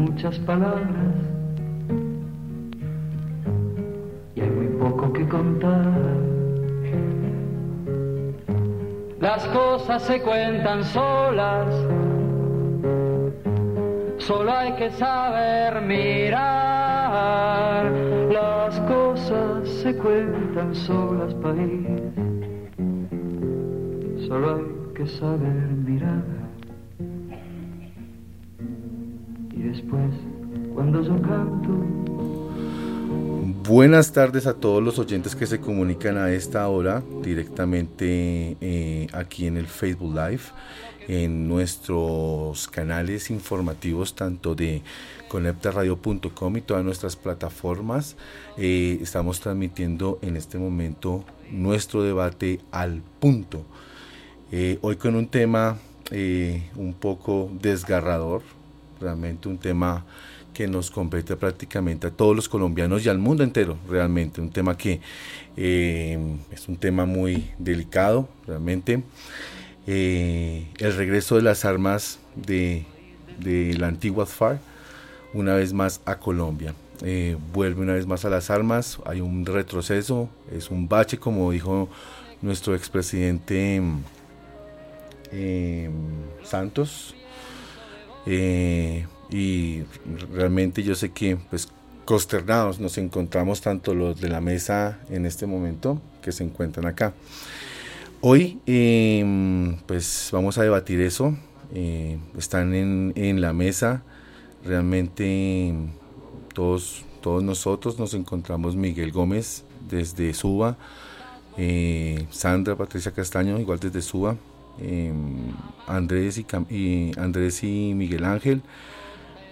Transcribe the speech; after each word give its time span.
muchas 0.00 0.38
palabras 0.40 1.14
y 4.34 4.40
hay 4.40 4.50
muy 4.50 4.68
poco 4.78 5.12
que 5.12 5.28
contar. 5.28 5.84
Las 9.20 9.44
cosas 9.48 10.02
se 10.02 10.22
cuentan 10.22 10.84
solas, 10.84 11.68
solo 14.18 14.52
hay 14.52 14.72
que 14.72 14.90
saber 14.92 15.82
mirar. 15.82 16.40
Las 18.32 18.80
cosas 18.80 19.68
se 19.68 19.94
cuentan 19.96 20.74
solas, 20.74 21.34
país, 21.34 21.86
solo 24.26 24.56
hay 24.56 24.64
que 24.94 25.06
saber 25.06 25.68
mirar. 25.84 26.39
Buenas 33.70 34.12
tardes 34.12 34.46
a 34.46 34.54
todos 34.54 34.82
los 34.82 34.98
oyentes 34.98 35.36
que 35.36 35.46
se 35.46 35.60
comunican 35.60 36.18
a 36.18 36.32
esta 36.32 36.66
hora 36.68 37.02
directamente 37.22 38.56
eh, 38.60 39.06
aquí 39.12 39.46
en 39.46 39.56
el 39.56 39.66
Facebook 39.66 40.14
Live, 40.14 40.42
en 41.08 41.46
nuestros 41.48 42.68
canales 42.68 43.30
informativos 43.30 44.14
tanto 44.14 44.54
de 44.54 44.82
conectaradio.com 45.28 46.56
y 46.56 46.60
todas 46.62 46.84
nuestras 46.84 47.16
plataformas. 47.16 48.16
Eh, 48.56 48.98
estamos 49.02 49.40
transmitiendo 49.40 50.18
en 50.22 50.36
este 50.36 50.58
momento 50.58 51.24
nuestro 51.50 52.02
debate 52.02 52.60
al 52.72 53.02
punto. 53.20 53.64
Eh, 54.52 54.78
hoy 54.82 54.96
con 54.96 55.14
un 55.14 55.28
tema 55.28 55.78
un 56.74 56.94
poco 56.98 57.48
desgarrador, 57.60 58.42
realmente 59.00 59.48
un 59.48 59.58
tema 59.58 60.04
que 60.52 60.66
nos 60.66 60.90
compete 60.90 61.36
prácticamente 61.36 62.08
a 62.08 62.10
todos 62.10 62.34
los 62.34 62.48
colombianos 62.48 63.04
y 63.04 63.08
al 63.08 63.18
mundo 63.18 63.42
entero, 63.42 63.76
realmente. 63.88 64.40
Un 64.40 64.50
tema 64.50 64.76
que 64.76 65.00
eh, 65.56 66.18
es 66.50 66.68
un 66.68 66.76
tema 66.76 67.06
muy 67.06 67.50
delicado, 67.58 68.28
realmente. 68.46 69.02
Eh, 69.86 70.66
el 70.78 70.96
regreso 70.96 71.36
de 71.36 71.42
las 71.42 71.64
armas 71.64 72.18
de, 72.34 72.84
de, 73.38 73.74
la 73.78 73.88
antigua 73.88 74.26
FARC, 74.26 74.60
una 75.32 75.54
vez 75.54 75.72
más 75.72 76.00
a 76.04 76.18
Colombia. 76.18 76.74
Eh, 77.02 77.36
vuelve 77.52 77.80
una 77.80 77.94
vez 77.94 78.06
más 78.06 78.24
a 78.24 78.30
las 78.30 78.50
armas, 78.50 78.98
hay 79.06 79.20
un 79.20 79.46
retroceso, 79.46 80.28
es 80.52 80.70
un 80.70 80.88
bache, 80.88 81.18
como 81.18 81.50
dijo 81.50 81.88
nuestro 82.42 82.74
expresidente 82.74 83.80
Santos. 86.42 87.14
Eh, 88.26 89.06
y 89.30 89.82
realmente 90.32 90.82
yo 90.82 90.94
sé 90.94 91.10
que 91.10 91.36
pues 91.50 91.68
consternados 92.04 92.80
nos 92.80 92.98
encontramos 92.98 93.60
tanto 93.60 93.94
los 93.94 94.20
de 94.20 94.28
la 94.28 94.40
mesa 94.40 94.98
en 95.10 95.26
este 95.26 95.46
momento 95.46 96.00
que 96.22 96.32
se 96.32 96.44
encuentran 96.44 96.86
acá. 96.86 97.14
Hoy 98.20 98.60
em, 98.66 99.76
pues 99.86 100.28
vamos 100.32 100.58
a 100.58 100.62
debatir 100.62 101.00
eso, 101.00 101.34
eh, 101.72 102.18
están 102.36 102.74
en, 102.74 103.12
en, 103.16 103.40
la 103.40 103.52
mesa, 103.52 104.02
realmente 104.64 105.72
todos, 106.52 107.04
todos 107.22 107.42
nosotros 107.42 107.98
nos 107.98 108.12
encontramos 108.12 108.76
Miguel 108.76 109.12
Gómez 109.12 109.64
desde 109.88 110.34
Suba, 110.34 110.76
eh, 111.56 112.26
Sandra 112.30 112.76
Patricia 112.76 113.12
Castaño 113.12 113.58
igual 113.58 113.78
desde 113.78 114.02
Suba, 114.02 114.36
em, 114.80 115.52
Andrés, 115.86 116.38
y, 116.38 117.12
Andrés 117.18 117.62
y 117.62 117.92
Miguel 117.94 118.24
Ángel, 118.24 118.62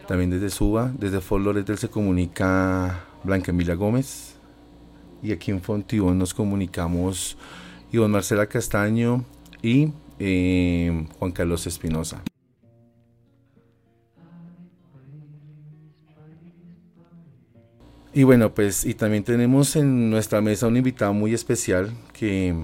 también 0.06 0.30
desde 0.30 0.50
Suba, 0.50 0.92
desde 0.98 1.20
Fort 1.20 1.44
se 1.76 1.88
comunica 1.88 3.04
Blanca 3.24 3.50
Emilia 3.50 3.74
Gómez. 3.74 4.36
Y 5.22 5.32
aquí 5.32 5.50
en 5.50 5.60
Fontibón 5.60 6.18
nos 6.18 6.32
comunicamos 6.32 7.36
Iván 7.92 8.12
Marcela 8.12 8.46
Castaño 8.46 9.24
y 9.62 9.92
eh, 10.18 11.06
Juan 11.18 11.32
Carlos 11.32 11.66
Espinosa. 11.66 12.22
Y 18.14 18.24
bueno, 18.24 18.52
pues 18.52 18.84
y 18.84 18.94
también 18.94 19.22
tenemos 19.22 19.76
en 19.76 20.10
nuestra 20.10 20.40
mesa 20.40 20.66
un 20.66 20.76
invitado 20.76 21.12
muy 21.12 21.34
especial 21.34 21.92
que 22.12 22.54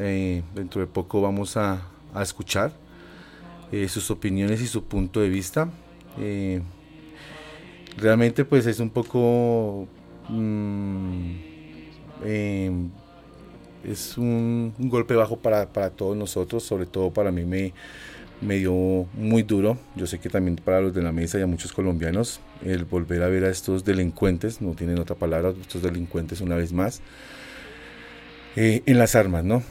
eh, 0.00 0.42
dentro 0.54 0.80
de 0.80 0.86
poco 0.86 1.20
vamos 1.20 1.56
a, 1.56 1.82
a 2.14 2.22
escuchar 2.22 2.72
eh, 3.70 3.88
sus 3.88 4.10
opiniones 4.10 4.60
y 4.60 4.66
su 4.66 4.84
punto 4.84 5.20
de 5.20 5.28
vista. 5.28 5.70
Eh, 6.18 6.62
realmente 7.96 8.44
pues 8.44 8.66
es 8.66 8.80
un 8.80 8.90
poco 8.90 9.86
mmm, 10.28 11.32
eh, 12.24 12.72
es 13.84 14.18
un, 14.18 14.74
golpe 14.78 15.14
bajo 15.14 15.36
para, 15.36 15.72
para, 15.72 15.90
todos 15.90 16.16
nosotros. 16.16 16.62
Sobre 16.62 16.86
todo 16.86 17.12
para 17.12 17.30
mí 17.30 17.44
me, 17.44 17.74
me 18.40 18.56
dio 18.56 18.72
muy 19.14 19.42
duro. 19.42 19.78
Yo 19.96 20.06
sé 20.06 20.18
que 20.18 20.30
también 20.30 20.56
para 20.56 20.80
los 20.80 20.94
de 20.94 21.02
la 21.02 21.12
mesa 21.12 21.38
y 21.38 21.42
a 21.42 21.46
muchos 21.46 21.72
colombianos 21.72 22.40
el 22.64 22.84
volver 22.84 23.22
a 23.22 23.28
ver 23.28 23.44
a 23.44 23.50
estos 23.50 23.84
delincuentes 23.84 24.60
no 24.60 24.72
tienen 24.74 24.98
otra 24.98 25.14
palabra 25.14 25.52
estos 25.60 25.82
delincuentes 25.82 26.40
una 26.40 26.56
vez 26.56 26.72
más 26.72 27.00
en 28.56 28.98
las 28.98 29.14
armas 29.14 29.44
no 29.44 29.62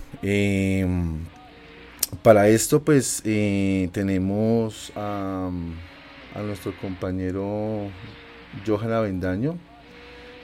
para 2.21 2.47
esto 2.49 2.81
pues 2.83 3.21
eh, 3.25 3.89
tenemos 3.91 4.91
a 4.95 5.49
nuestro 6.43 6.75
compañero 6.79 7.89
Johan 8.65 8.91
Avendaño, 8.91 9.57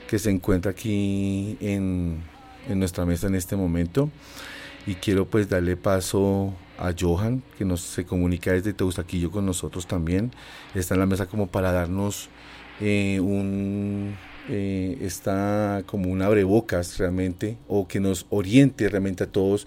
que 0.08 0.18
se 0.18 0.30
encuentra 0.30 0.72
aquí 0.72 1.56
en, 1.60 2.22
en, 2.68 2.78
nuestra 2.78 3.04
mesa 3.04 3.26
en 3.26 3.34
este 3.34 3.56
momento. 3.56 4.10
Y 4.86 4.96
quiero 4.96 5.26
pues 5.26 5.48
darle 5.48 5.76
paso 5.76 6.52
a 6.78 6.92
Johan, 6.98 7.42
que 7.56 7.64
nos 7.64 7.80
se 7.80 8.04
comunica 8.04 8.52
desde 8.52 8.74
Teusaquillo 8.74 9.30
con 9.30 9.46
nosotros 9.46 9.86
también. 9.86 10.30
Está 10.74 10.94
en 10.94 11.00
la 11.00 11.06
mesa 11.06 11.26
como 11.26 11.46
para 11.46 11.72
darnos 11.72 12.28
eh, 12.80 13.20
un... 13.20 14.16
Eh, 14.50 14.98
está 15.00 15.84
como 15.86 16.10
un 16.10 16.20
abrebocas 16.20 16.98
realmente, 16.98 17.56
o 17.66 17.88
que 17.88 17.98
nos 17.98 18.26
oriente 18.28 18.86
realmente 18.90 19.24
a 19.24 19.26
todos 19.26 19.66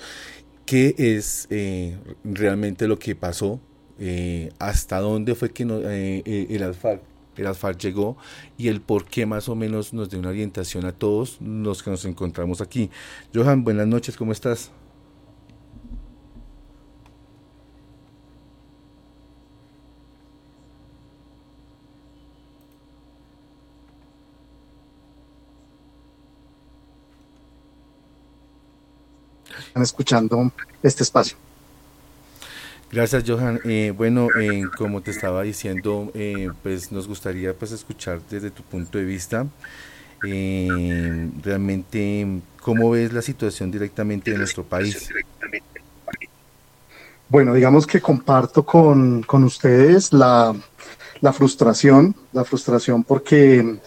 qué 0.67 0.93
es 0.97 1.47
eh, 1.49 1.97
realmente 2.23 2.87
lo 2.87 2.99
que 2.99 3.15
pasó 3.15 3.59
eh, 3.99 4.51
hasta 4.59 4.99
dónde 4.99 5.33
fue 5.33 5.49
que 5.49 5.65
no, 5.65 5.79
eh, 5.79 6.21
eh, 6.23 6.47
el 6.51 6.61
ASFAR 6.61 7.01
el 7.35 7.47
ASFAR 7.47 7.77
llegó 7.77 8.17
y 8.57 8.67
el 8.67 8.81
por 8.81 9.05
qué 9.05 9.25
más 9.25 9.47
o 9.49 9.55
menos 9.55 9.93
nos 9.93 10.09
dio 10.09 10.19
una 10.19 10.29
orientación 10.29 10.85
a 10.85 10.91
todos 10.91 11.37
los 11.39 11.83
que 11.83 11.91
nos 11.91 12.03
encontramos 12.05 12.61
aquí. 12.61 12.89
Johan, 13.33 13.63
buenas 13.63 13.87
noches, 13.87 14.17
¿cómo 14.17 14.31
estás? 14.31 14.71
Escuchando 29.81 30.51
este 30.83 31.03
espacio. 31.03 31.37
Gracias, 32.91 33.23
Johan. 33.27 33.59
Eh, 33.65 33.93
bueno, 33.95 34.29
eh, 34.39 34.63
como 34.77 35.01
te 35.01 35.11
estaba 35.11 35.43
diciendo, 35.43 36.09
eh, 36.13 36.49
pues 36.63 36.91
nos 36.91 37.07
gustaría 37.07 37.53
pues 37.53 37.71
escuchar 37.73 38.21
desde 38.29 38.49
tu 38.49 38.63
punto 38.63 38.97
de 38.97 39.03
vista 39.03 39.45
realmente 41.43 42.41
cómo 42.59 42.89
ves 42.89 43.13
la 43.13 43.21
situación 43.21 43.69
directamente 43.69 44.31
en 44.31 44.39
nuestro 44.39 44.63
país. 44.63 45.09
Bueno, 47.29 47.53
digamos 47.53 47.85
que 47.85 48.01
comparto 48.01 48.65
con, 48.65 49.21
con 49.21 49.43
ustedes 49.43 50.11
la, 50.11 50.55
la, 51.21 51.33
frustración, 51.33 52.15
la 52.33 52.43
frustración 52.43 53.03
porque 53.03 53.79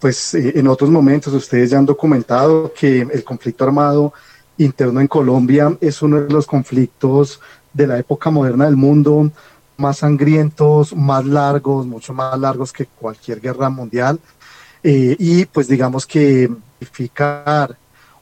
pues 0.00 0.34
en 0.34 0.66
otros 0.66 0.90
momentos 0.90 1.32
ustedes 1.32 1.70
ya 1.70 1.78
han 1.78 1.86
documentado 1.86 2.72
que 2.72 3.02
el 3.02 3.22
conflicto 3.22 3.62
armado 3.64 4.12
interno 4.58 5.00
en 5.00 5.08
Colombia 5.08 5.76
es 5.80 6.02
uno 6.02 6.20
de 6.20 6.30
los 6.30 6.46
conflictos 6.46 7.40
de 7.72 7.86
la 7.86 7.98
época 7.98 8.28
moderna 8.30 8.66
del 8.66 8.76
mundo, 8.76 9.30
más 9.76 9.98
sangrientos, 9.98 10.94
más 10.94 11.24
largos, 11.24 11.86
mucho 11.86 12.12
más 12.12 12.38
largos 12.38 12.72
que 12.72 12.86
cualquier 12.86 13.40
guerra 13.40 13.70
mundial. 13.70 14.20
Eh, 14.82 15.16
y 15.18 15.44
pues 15.46 15.68
digamos 15.68 16.06
que 16.06 16.50
verificar 16.80 17.76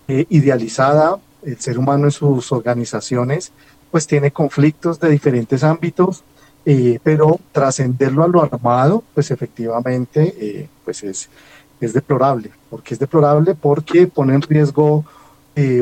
eh, 0.07 0.25
idealizada. 0.29 1.17
El 1.43 1.59
ser 1.59 1.77
humano 1.77 2.05
en 2.05 2.11
sus 2.11 2.51
organizaciones 2.51 3.51
pues 3.91 4.07
tiene 4.07 4.31
conflictos 4.31 4.99
de 4.99 5.09
diferentes 5.09 5.63
ámbitos, 5.63 6.23
eh, 6.65 6.99
pero 7.03 7.39
trascenderlo 7.51 8.23
a 8.23 8.27
lo 8.27 8.41
armado, 8.41 9.03
pues 9.13 9.29
efectivamente, 9.29 10.33
eh, 10.39 10.69
pues 10.85 11.03
es, 11.03 11.29
es 11.79 11.93
deplorable. 11.93 12.51
porque 12.69 12.93
es 12.93 12.99
deplorable? 12.99 13.55
Porque 13.55 14.07
pone 14.07 14.35
en 14.35 14.41
riesgo 14.41 15.05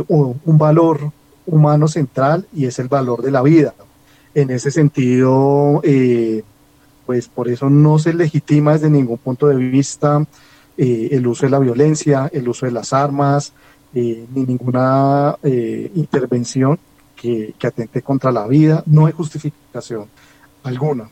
un, 0.07 0.41
un 0.43 0.57
valor 0.57 1.11
humano 1.45 1.87
central 1.87 2.45
y 2.53 2.65
es 2.65 2.79
el 2.79 2.89
valor 2.89 3.21
de 3.21 3.31
la 3.31 3.41
vida. 3.41 3.73
En 4.33 4.49
ese 4.49 4.71
sentido, 4.71 5.81
pues 7.11 7.27
por 7.27 7.49
eso 7.49 7.69
no 7.69 7.99
se 7.99 8.13
legitima 8.13 8.71
desde 8.71 8.89
ningún 8.89 9.17
punto 9.17 9.49
de 9.49 9.57
vista 9.57 10.25
eh, 10.77 11.09
el 11.11 11.27
uso 11.27 11.45
de 11.45 11.49
la 11.49 11.59
violencia, 11.59 12.29
el 12.31 12.47
uso 12.47 12.65
de 12.65 12.71
las 12.71 12.93
armas, 12.93 13.51
eh, 13.93 14.25
ni 14.33 14.45
ninguna 14.45 15.35
eh, 15.43 15.91
intervención 15.93 16.79
que, 17.13 17.53
que, 17.59 17.67
atente 17.67 18.01
contra 18.01 18.31
la 18.31 18.47
vida, 18.47 18.81
no 18.85 19.07
hay 19.07 19.11
justificación 19.11 20.05
alguna. 20.63 21.09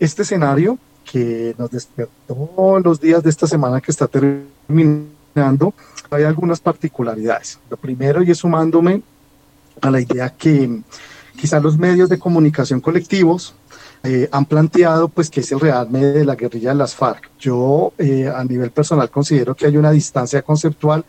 Este 0.00 0.22
escenario 0.22 0.78
que 1.04 1.54
nos 1.58 1.70
despertó 1.70 2.80
los 2.82 2.98
días 2.98 3.22
de 3.22 3.28
esta 3.28 3.46
semana 3.46 3.82
que 3.82 3.90
está 3.90 4.08
terminando, 4.08 5.74
hay 6.08 6.22
algunas 6.22 6.58
particularidades. 6.58 7.58
Lo 7.68 7.76
primero, 7.76 8.22
y 8.22 8.30
es 8.30 8.38
sumándome 8.38 9.02
a 9.82 9.90
la 9.90 10.00
idea 10.00 10.30
que 10.30 10.80
quizá 11.36 11.60
los 11.60 11.76
medios 11.76 12.08
de 12.08 12.18
comunicación 12.18 12.80
colectivos 12.80 13.54
eh, 14.04 14.28
han 14.30 14.44
planteado 14.44 15.08
pues 15.08 15.30
que 15.30 15.40
es 15.40 15.50
el 15.50 15.60
rearme 15.60 16.04
de 16.04 16.24
la 16.24 16.34
guerrilla 16.34 16.70
de 16.70 16.76
las 16.76 16.94
FARC. 16.94 17.30
Yo 17.38 17.94
eh, 17.98 18.30
a 18.34 18.44
nivel 18.44 18.70
personal 18.70 19.10
considero 19.10 19.54
que 19.54 19.66
hay 19.66 19.76
una 19.78 19.90
distancia 19.90 20.42
conceptual 20.42 21.04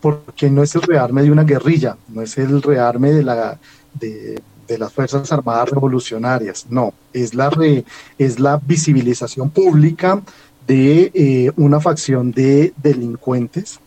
porque 0.00 0.48
no 0.48 0.62
es 0.62 0.74
el 0.76 0.82
rearme 0.82 1.22
de 1.22 1.32
una 1.32 1.42
guerrilla, 1.42 1.96
no 2.08 2.22
es 2.22 2.38
el 2.38 2.62
rearme 2.62 3.10
de, 3.10 3.24
la, 3.24 3.58
de, 3.94 4.40
de 4.68 4.78
las 4.78 4.92
Fuerzas 4.92 5.32
Armadas 5.32 5.70
Revolucionarias, 5.70 6.66
no, 6.70 6.94
es 7.12 7.34
la, 7.34 7.50
re, 7.50 7.84
es 8.16 8.38
la 8.38 8.58
visibilización 8.58 9.50
pública 9.50 10.22
de 10.68 11.10
eh, 11.14 11.50
una 11.56 11.80
facción 11.80 12.30
de 12.30 12.72
delincuentes, 12.76 13.80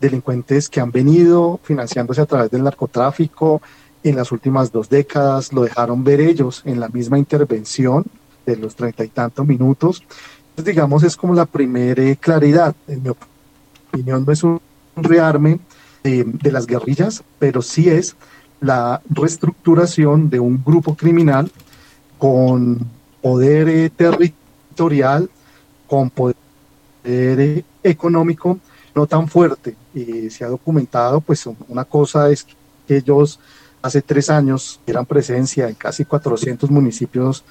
delincuentes 0.00 0.68
que 0.68 0.80
han 0.80 0.90
venido 0.90 1.60
financiándose 1.62 2.20
a 2.20 2.26
través 2.26 2.50
del 2.50 2.64
narcotráfico, 2.64 3.62
en 4.02 4.16
las 4.16 4.32
últimas 4.32 4.72
dos 4.72 4.88
décadas, 4.88 5.52
lo 5.52 5.62
dejaron 5.62 6.02
ver 6.04 6.20
ellos 6.20 6.62
en 6.64 6.80
la 6.80 6.88
misma 6.88 7.18
intervención 7.18 8.04
de 8.46 8.56
los 8.56 8.74
treinta 8.74 9.04
y 9.04 9.08
tantos 9.08 9.46
minutos. 9.46 10.02
Entonces, 10.50 10.74
digamos, 10.74 11.02
es 11.02 11.16
como 11.16 11.34
la 11.34 11.46
primera 11.46 12.02
eh, 12.02 12.16
claridad. 12.16 12.74
En 12.88 13.02
mi 13.02 13.10
opinión, 13.10 14.24
no 14.26 14.32
es 14.32 14.42
un 14.42 14.60
rearme 14.96 15.60
de, 16.02 16.24
de 16.24 16.52
las 16.52 16.66
guerrillas, 16.66 17.22
pero 17.38 17.62
sí 17.62 17.88
es 17.88 18.16
la 18.60 19.00
reestructuración 19.08 20.30
de 20.30 20.40
un 20.40 20.62
grupo 20.64 20.94
criminal 20.94 21.50
con 22.18 22.86
poder 23.22 23.68
eh, 23.68 23.90
territorial, 23.90 25.30
con 25.86 26.10
poder 26.10 26.36
eh, 27.04 27.62
económico 27.82 28.58
no 28.94 29.06
tan 29.06 29.28
fuerte. 29.28 29.76
Y 29.94 30.30
se 30.30 30.44
ha 30.44 30.48
documentado, 30.48 31.20
pues 31.20 31.46
una 31.68 31.84
cosa 31.84 32.30
es 32.30 32.44
que 32.44 32.96
ellos 32.96 33.38
hace 33.82 34.02
tres 34.02 34.30
años 34.30 34.80
eran 34.86 35.06
presencia 35.06 35.68
en 35.68 35.74
casi 35.74 36.04
400 36.04 36.70
municipios 36.70 37.44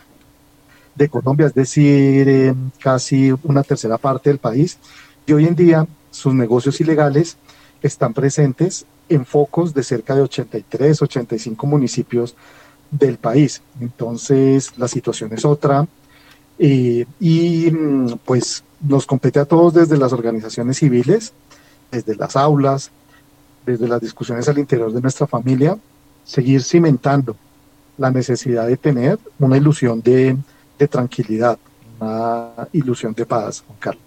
de 0.95 1.09
Colombia, 1.09 1.47
es 1.47 1.53
decir, 1.53 2.53
casi 2.79 3.33
una 3.43 3.63
tercera 3.63 3.97
parte 3.97 4.29
del 4.29 4.39
país. 4.39 4.77
Y 5.25 5.33
hoy 5.33 5.45
en 5.45 5.55
día 5.55 5.87
sus 6.11 6.33
negocios 6.33 6.79
ilegales 6.81 7.37
están 7.81 8.13
presentes 8.13 8.85
en 9.07 9.25
focos 9.25 9.73
de 9.73 9.83
cerca 9.83 10.15
de 10.15 10.21
83, 10.21 11.01
85 11.01 11.67
municipios 11.67 12.35
del 12.91 13.17
país. 13.17 13.61
Entonces, 13.79 14.77
la 14.77 14.87
situación 14.87 15.33
es 15.33 15.45
otra. 15.45 15.87
Eh, 16.57 17.05
y 17.19 17.71
pues 18.25 18.63
nos 18.81 19.05
compete 19.05 19.39
a 19.39 19.45
todos 19.45 19.73
desde 19.73 19.97
las 19.97 20.11
organizaciones 20.11 20.77
civiles, 20.77 21.31
desde 21.91 22.15
las 22.15 22.35
aulas, 22.35 22.91
desde 23.65 23.87
las 23.87 24.01
discusiones 24.01 24.47
al 24.49 24.59
interior 24.59 24.91
de 24.91 25.01
nuestra 25.01 25.25
familia, 25.25 25.77
seguir 26.23 26.61
cimentando 26.63 27.35
la 27.97 28.11
necesidad 28.11 28.67
de 28.67 28.77
tener 28.77 29.19
una 29.37 29.57
ilusión 29.57 30.01
de, 30.01 30.37
tranquilidad, 30.89 31.59
una 31.99 32.67
ilusión 32.71 33.13
de 33.13 33.25
paz, 33.25 33.63
Juan 33.65 33.79
Carlos. 33.79 34.03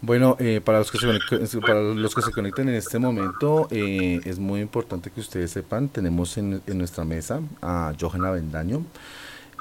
Bueno, 0.00 0.36
eh, 0.38 0.60
para, 0.62 0.78
los 0.78 0.90
que 0.90 0.98
se 0.98 1.60
para 1.60 1.80
los 1.80 2.14
que 2.14 2.22
se 2.22 2.30
conecten 2.30 2.68
en 2.68 2.74
este 2.74 2.98
momento, 2.98 3.66
eh, 3.70 4.20
es 4.24 4.38
muy 4.38 4.60
importante 4.60 5.10
que 5.10 5.20
ustedes 5.20 5.50
sepan, 5.50 5.88
tenemos 5.88 6.36
en, 6.36 6.62
en 6.66 6.78
nuestra 6.78 7.04
mesa 7.04 7.40
a 7.60 7.92
Johanna 7.98 8.30
Bendaño, 8.30 8.84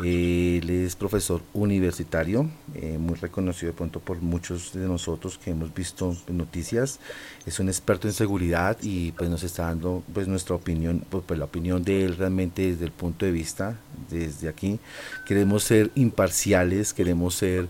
él 0.04 0.70
es 0.70 0.96
profesor 0.96 1.42
universitario, 1.54 2.50
eh, 2.74 2.98
muy 3.00 3.16
reconocido 3.16 3.72
de 3.72 3.78
pronto 3.78 4.00
por 4.00 4.22
muchos 4.22 4.74
de 4.74 4.88
nosotros 4.88 5.38
que 5.38 5.52
hemos 5.52 5.74
visto 5.74 6.16
noticias. 6.28 7.00
Es 7.46 7.60
un 7.60 7.70
experto 7.70 8.08
en 8.08 8.14
seguridad 8.14 8.78
y 8.82 9.14
pues 9.14 9.30
nos 9.30 9.44
está 9.44 9.68
dando 9.68 10.04
pues 10.14 10.28
nuestra 10.28 10.56
opinión, 10.56 11.06
pues, 11.10 11.24
pues, 11.26 11.40
la 11.40 11.46
opinión 11.46 11.84
de 11.84 12.04
él 12.04 12.18
realmente 12.18 12.72
desde 12.72 12.86
el 12.86 12.92
punto 12.92 13.26
de 13.26 13.32
vista, 13.32 13.80
desde 14.10 14.50
aquí. 14.50 14.80
Queremos 15.26 15.64
ser 15.64 15.92
imparciales, 15.96 16.94
queremos 16.94 17.36
ser 17.36 17.68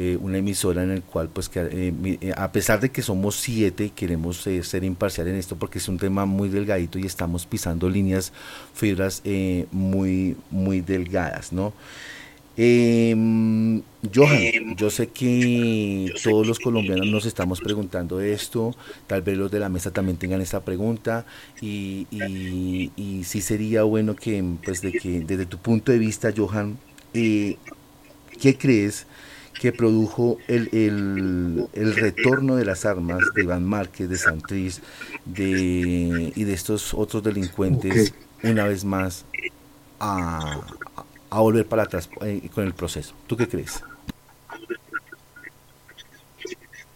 eh, 0.00 0.16
una 0.20 0.38
emisora 0.38 0.84
en 0.84 0.92
el 0.92 1.02
cual, 1.02 1.28
pues, 1.28 1.48
que, 1.48 1.58
eh, 1.58 1.92
eh, 2.20 2.32
a 2.36 2.52
pesar 2.52 2.78
de 2.78 2.92
que 2.92 3.02
somos 3.02 3.34
siete, 3.34 3.90
queremos 3.90 4.36
ser 4.36 4.84
imparcial 4.84 5.26
en 5.26 5.34
esto 5.34 5.56
porque 5.56 5.78
es 5.78 5.88
un 5.88 5.98
tema 5.98 6.24
muy 6.24 6.48
delgadito 6.48 7.00
y 7.00 7.04
estamos 7.04 7.46
pisando 7.46 7.90
líneas, 7.90 8.32
fibras 8.74 9.24
muy, 9.72 10.36
muy 10.52 10.82
delgadas, 10.82 11.52
¿no? 11.52 11.72
Em, 12.56 13.82
Johan, 14.14 14.76
yo 14.76 14.88
sé 14.88 15.08
que 15.08 16.12
todos 16.22 16.46
los 16.46 16.60
colombianos 16.60 17.08
nos 17.08 17.26
estamos 17.26 17.60
preguntando 17.60 18.20
esto, 18.20 18.76
tal 19.08 19.22
vez 19.22 19.36
los 19.36 19.50
de 19.50 19.58
la 19.58 19.68
mesa 19.68 19.92
también 19.92 20.16
tengan 20.16 20.40
esta 20.40 20.60
pregunta 20.64 21.26
y, 21.60 22.06
y, 22.12 22.92
y 22.96 23.24
sí 23.24 23.40
sería 23.40 23.82
bueno 23.82 24.14
que, 24.14 24.44
pues, 24.64 24.80
de 24.80 24.92
que 24.92 25.22
desde 25.22 25.46
tu 25.46 25.58
punto 25.58 25.90
de 25.90 25.98
vista, 25.98 26.32
Johan, 26.36 26.78
¿qué 27.12 27.58
crees? 28.56 29.08
Que 29.58 29.72
produjo 29.72 30.38
el, 30.46 30.68
el, 30.72 31.94
retorno 31.96 32.56
de 32.56 32.64
las 32.64 32.84
armas 32.86 33.18
de 33.34 33.42
Iván 33.42 33.64
Márquez, 33.64 34.08
de 34.08 34.16
Santrich 34.16 34.80
de, 35.24 36.32
y 36.34 36.44
de 36.44 36.52
estos 36.52 36.94
otros 36.94 37.22
delincuentes 37.22 38.14
una 38.42 38.64
vez 38.64 38.84
más 38.84 39.24
a, 39.98 40.60
a 41.30 41.40
volver 41.40 41.66
para 41.66 41.82
atrás 41.82 42.08
eh, 42.22 42.48
con 42.54 42.64
el 42.64 42.74
proceso. 42.74 43.14
¿Tú 43.26 43.36
qué 43.36 43.48
crees? 43.48 43.82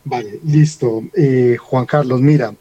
Vale, 0.04 0.40
listo. 0.45 1.02
Eh, 1.14 1.57
Juan 1.61 1.87
Carlos, 1.87 2.21
mira, 2.21 2.54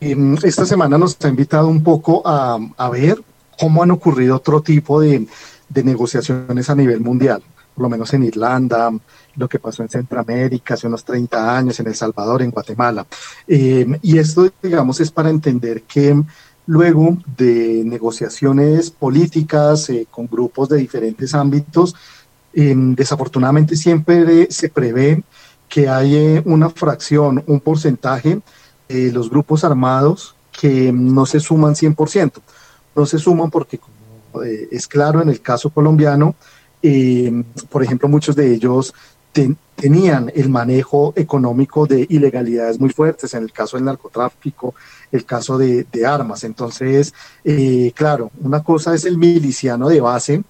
em, 0.00 0.36
esta 0.42 0.66
semana 0.66 0.98
nos 0.98 1.16
ha 1.24 1.28
invitado 1.28 1.68
un 1.68 1.82
poco 1.82 2.22
a, 2.26 2.58
a 2.76 2.90
ver 2.90 3.22
cómo 3.58 3.82
han 3.82 3.90
ocurrido 3.92 4.36
otro 4.36 4.62
tipo 4.62 5.00
de, 5.00 5.26
de 5.68 5.84
negociaciones 5.84 6.70
a 6.70 6.74
nivel 6.74 7.00
mundial, 7.00 7.42
por 7.74 7.84
lo 7.84 7.88
menos 7.88 8.12
en 8.14 8.24
Irlanda, 8.24 8.90
lo 9.36 9.48
que 9.48 9.58
pasó 9.58 9.82
en 9.82 9.88
Centroamérica 9.88 10.74
hace 10.74 10.86
unos 10.86 11.04
30 11.04 11.56
años, 11.56 11.78
en 11.80 11.88
El 11.88 11.94
Salvador, 11.94 12.42
en 12.42 12.50
Guatemala. 12.50 13.06
Eh, 13.46 13.98
y 14.02 14.18
esto, 14.18 14.50
digamos, 14.62 15.00
es 15.00 15.10
para 15.10 15.30
entender 15.30 15.82
que 15.82 16.22
luego 16.66 17.18
de 17.36 17.82
negociaciones 17.84 18.90
políticas 18.90 19.90
eh, 19.90 20.06
con 20.10 20.26
grupos 20.26 20.68
de 20.68 20.78
diferentes 20.78 21.34
ámbitos, 21.34 21.94
em, 22.52 22.94
desafortunadamente 22.94 23.76
siempre 23.76 24.48
se 24.50 24.68
prevé 24.68 25.22
que 25.68 25.88
hay 25.88 26.16
eh, 26.16 26.42
una 26.44 26.70
fracción, 26.70 27.42
un 27.46 27.60
porcentaje 27.60 28.40
de 28.88 29.12
los 29.12 29.28
grupos 29.28 29.64
armados 29.64 30.36
que 30.52 30.92
no 30.92 31.26
se 31.26 31.40
suman 31.40 31.74
100%. 31.74 32.32
No 32.94 33.06
se 33.06 33.18
suman 33.18 33.50
porque, 33.50 33.78
como 33.78 33.94
es 34.70 34.86
claro 34.86 35.20
en 35.22 35.28
el 35.28 35.40
caso 35.40 35.70
colombiano, 35.70 36.34
por 37.70 37.82
ejemplo, 37.82 38.08
muchos 38.08 38.36
de 38.36 38.52
ellos 38.52 38.94
tenían 39.74 40.30
el 40.34 40.48
manejo 40.48 41.12
económico 41.16 41.86
de 41.86 42.06
ilegalidades 42.08 42.78
muy 42.78 42.90
fuertes, 42.90 43.34
en 43.34 43.42
el 43.42 43.52
caso 43.52 43.76
del 43.76 43.84
narcotráfico, 43.84 44.74
el 45.10 45.24
caso 45.24 45.58
de, 45.58 45.86
armas. 46.06 46.44
Entonces, 46.44 47.12
eh, 47.44 47.92
claro, 47.94 48.30
una 48.40 48.62
cosa 48.62 48.94
es 48.94 49.04
el 49.04 49.18
miliciano 49.18 49.88
de 49.88 50.00
base, 50.00 50.42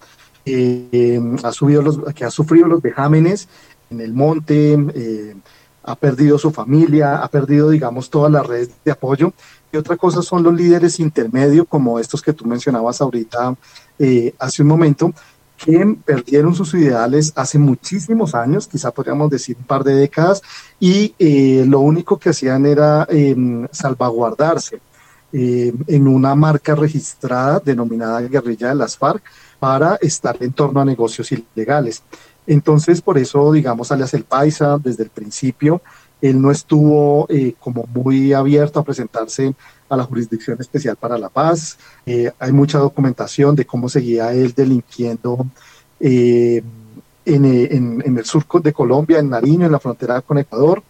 eh, 0.44 1.20
ha 1.42 1.52
subido 1.52 1.82
los, 1.82 1.98
que 2.14 2.24
ha 2.24 2.30
sufrido 2.30 2.66
los 2.66 2.82
vejámenes 2.82 3.48
en 3.90 4.00
el 4.00 4.12
monte, 4.12 4.76
eh, 4.94 5.34
ha 5.82 5.96
perdido 5.96 6.38
su 6.38 6.50
familia, 6.50 7.22
ha 7.22 7.28
perdido, 7.28 7.70
digamos, 7.70 8.10
todas 8.10 8.30
las 8.30 8.46
redes 8.46 8.70
de 8.84 8.92
apoyo. 8.92 9.32
Y 9.72 9.76
otra 9.76 9.96
cosa 9.96 10.22
son 10.22 10.42
los 10.42 10.54
líderes 10.54 11.00
intermedios, 11.00 11.66
como 11.68 11.98
estos 11.98 12.22
que 12.22 12.32
tú 12.32 12.46
mencionabas 12.46 13.00
ahorita 13.00 13.56
hace 14.38 14.62
un 14.62 14.68
momento, 14.68 15.12
perdieron 16.04 16.54
sus 16.54 16.74
ideales 16.74 17.32
hace 17.36 17.58
muchísimos 17.58 18.34
años, 18.34 18.68
quizá 18.68 18.90
podríamos 18.90 19.30
decir 19.30 19.56
un 19.58 19.64
par 19.64 19.84
de 19.84 19.94
décadas, 19.94 20.42
y 20.78 21.14
eh, 21.18 21.64
lo 21.66 21.80
único 21.80 22.18
que 22.18 22.30
hacían 22.30 22.66
era 22.66 23.06
em, 23.10 23.66
salvaguardarse 23.70 24.80
em, 25.32 25.76
en 25.86 26.08
una 26.08 26.34
marca 26.34 26.74
registrada 26.74 27.60
denominada 27.64 28.20
guerrilla 28.20 28.68
de 28.68 28.74
las 28.74 28.96
FARC 28.96 29.22
para 29.58 29.96
estar 29.96 30.36
en 30.40 30.52
torno 30.52 30.80
a 30.80 30.84
negocios 30.84 31.30
ilegales. 31.32 32.02
Entonces, 32.46 33.00
por 33.00 33.16
eso, 33.16 33.52
digamos, 33.52 33.90
alias 33.90 34.12
el 34.14 34.24
Paisa, 34.24 34.78
desde 34.78 35.04
el 35.04 35.10
principio, 35.10 35.80
él 36.20 36.40
no 36.40 36.50
estuvo 36.50 37.26
eh, 37.28 37.54
como 37.58 37.86
muy 37.92 38.32
abierto 38.32 38.80
a 38.80 38.84
presentarse 38.84 39.54
a 39.88 39.96
la 39.96 40.04
Jurisdicción 40.04 40.56
Especial 40.60 40.96
para 40.96 41.18
la 41.18 41.28
Paz. 41.28 41.78
Eh, 42.06 42.30
hay 42.38 42.52
mucha 42.52 42.78
documentación 42.78 43.54
de 43.54 43.64
cómo 43.64 43.88
seguía 43.88 44.32
él 44.32 44.52
delinquiendo 44.54 45.46
eh, 46.00 46.62
en, 47.24 47.44
el 48.18 48.24
sur 48.24 48.44
de 48.62 48.72
Colombia, 48.72 49.18
en 49.18 49.30
Nariño, 49.30 49.66
en 49.66 49.72
la 49.72 49.80
frontera 49.80 50.20
con 50.20 50.38
Ecuador, 50.38 50.82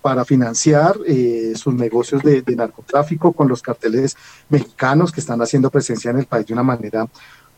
para 0.00 0.24
financiar 0.24 0.96
sus 1.54 1.74
negocios 1.74 2.22
de, 2.22 2.42
narcotráfico 2.56 3.32
con 3.32 3.46
los 3.46 3.60
carteles 3.60 4.16
mexicanos 4.48 5.12
que 5.12 5.20
están 5.20 5.42
haciendo 5.42 5.68
presencia 5.68 6.10
en 6.10 6.18
el 6.18 6.24
país 6.24 6.46
de 6.46 6.54
una 6.54 6.62
manera 6.62 7.06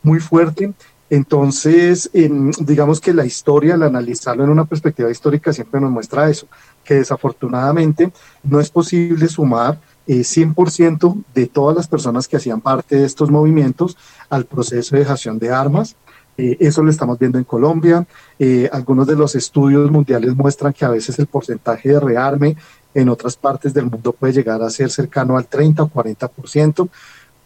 muy 0.03 0.19
fuerte. 0.19 0.73
Entonces, 1.11 2.11
digamos 2.13 3.01
que 3.01 3.15
la 3.15 3.25
historia, 3.25 3.75
al 3.75 3.83
analizarlo 3.83 4.45
en 4.45 4.51
una 4.51 4.67
perspectiva 4.67 5.11
histórica, 5.11 5.53
siempre 5.53 5.81
nos 5.81 5.91
muestra 5.91 6.29
eso, 6.29 6.47
que 6.85 6.95
desafortunadamente 6.95 8.13
no 8.43 8.61
es 8.61 8.69
posible 8.71 9.27
sumar 9.29 9.81
eh, 10.09 10.25
100% 10.25 11.23
de 11.35 11.47
todas 11.47 11.77
las 11.77 11.87
personas 11.87 12.27
que 12.27 12.39
hacían 12.39 12.61
parte 12.61 12.97
de 12.97 13.05
estos 13.05 13.31
movimientos 13.31 13.97
al 14.31 14.47
proceso 14.47 14.97
de 14.97 15.03
dejación 15.03 15.39
de 15.39 15.51
armas. 15.51 15.97
Eh, 16.39 16.57
eso 16.61 16.83
lo 16.83 16.91
estamos 16.91 17.19
viendo 17.19 17.37
en 17.39 17.45
Colombia. 17.45 18.07
Eh, 18.39 18.69
algunos 18.73 19.07
de 19.07 19.17
los 19.17 19.35
estudios 19.35 19.91
mundiales 19.91 20.35
muestran 20.35 20.73
que 20.73 20.85
a 20.85 20.91
veces 20.91 21.19
el 21.19 21.27
porcentaje 21.27 21.91
de 21.91 22.01
rearme 22.01 22.57
en 22.95 23.09
otras 23.09 23.37
partes 23.37 23.75
del 23.75 23.91
mundo 23.91 24.13
puede 24.13 24.33
llegar 24.33 24.63
a 24.63 24.71
ser 24.71 24.91
cercano 24.91 25.37
al 25.37 25.47
30 25.47 25.83
o 25.83 25.91
40%, 25.91 26.89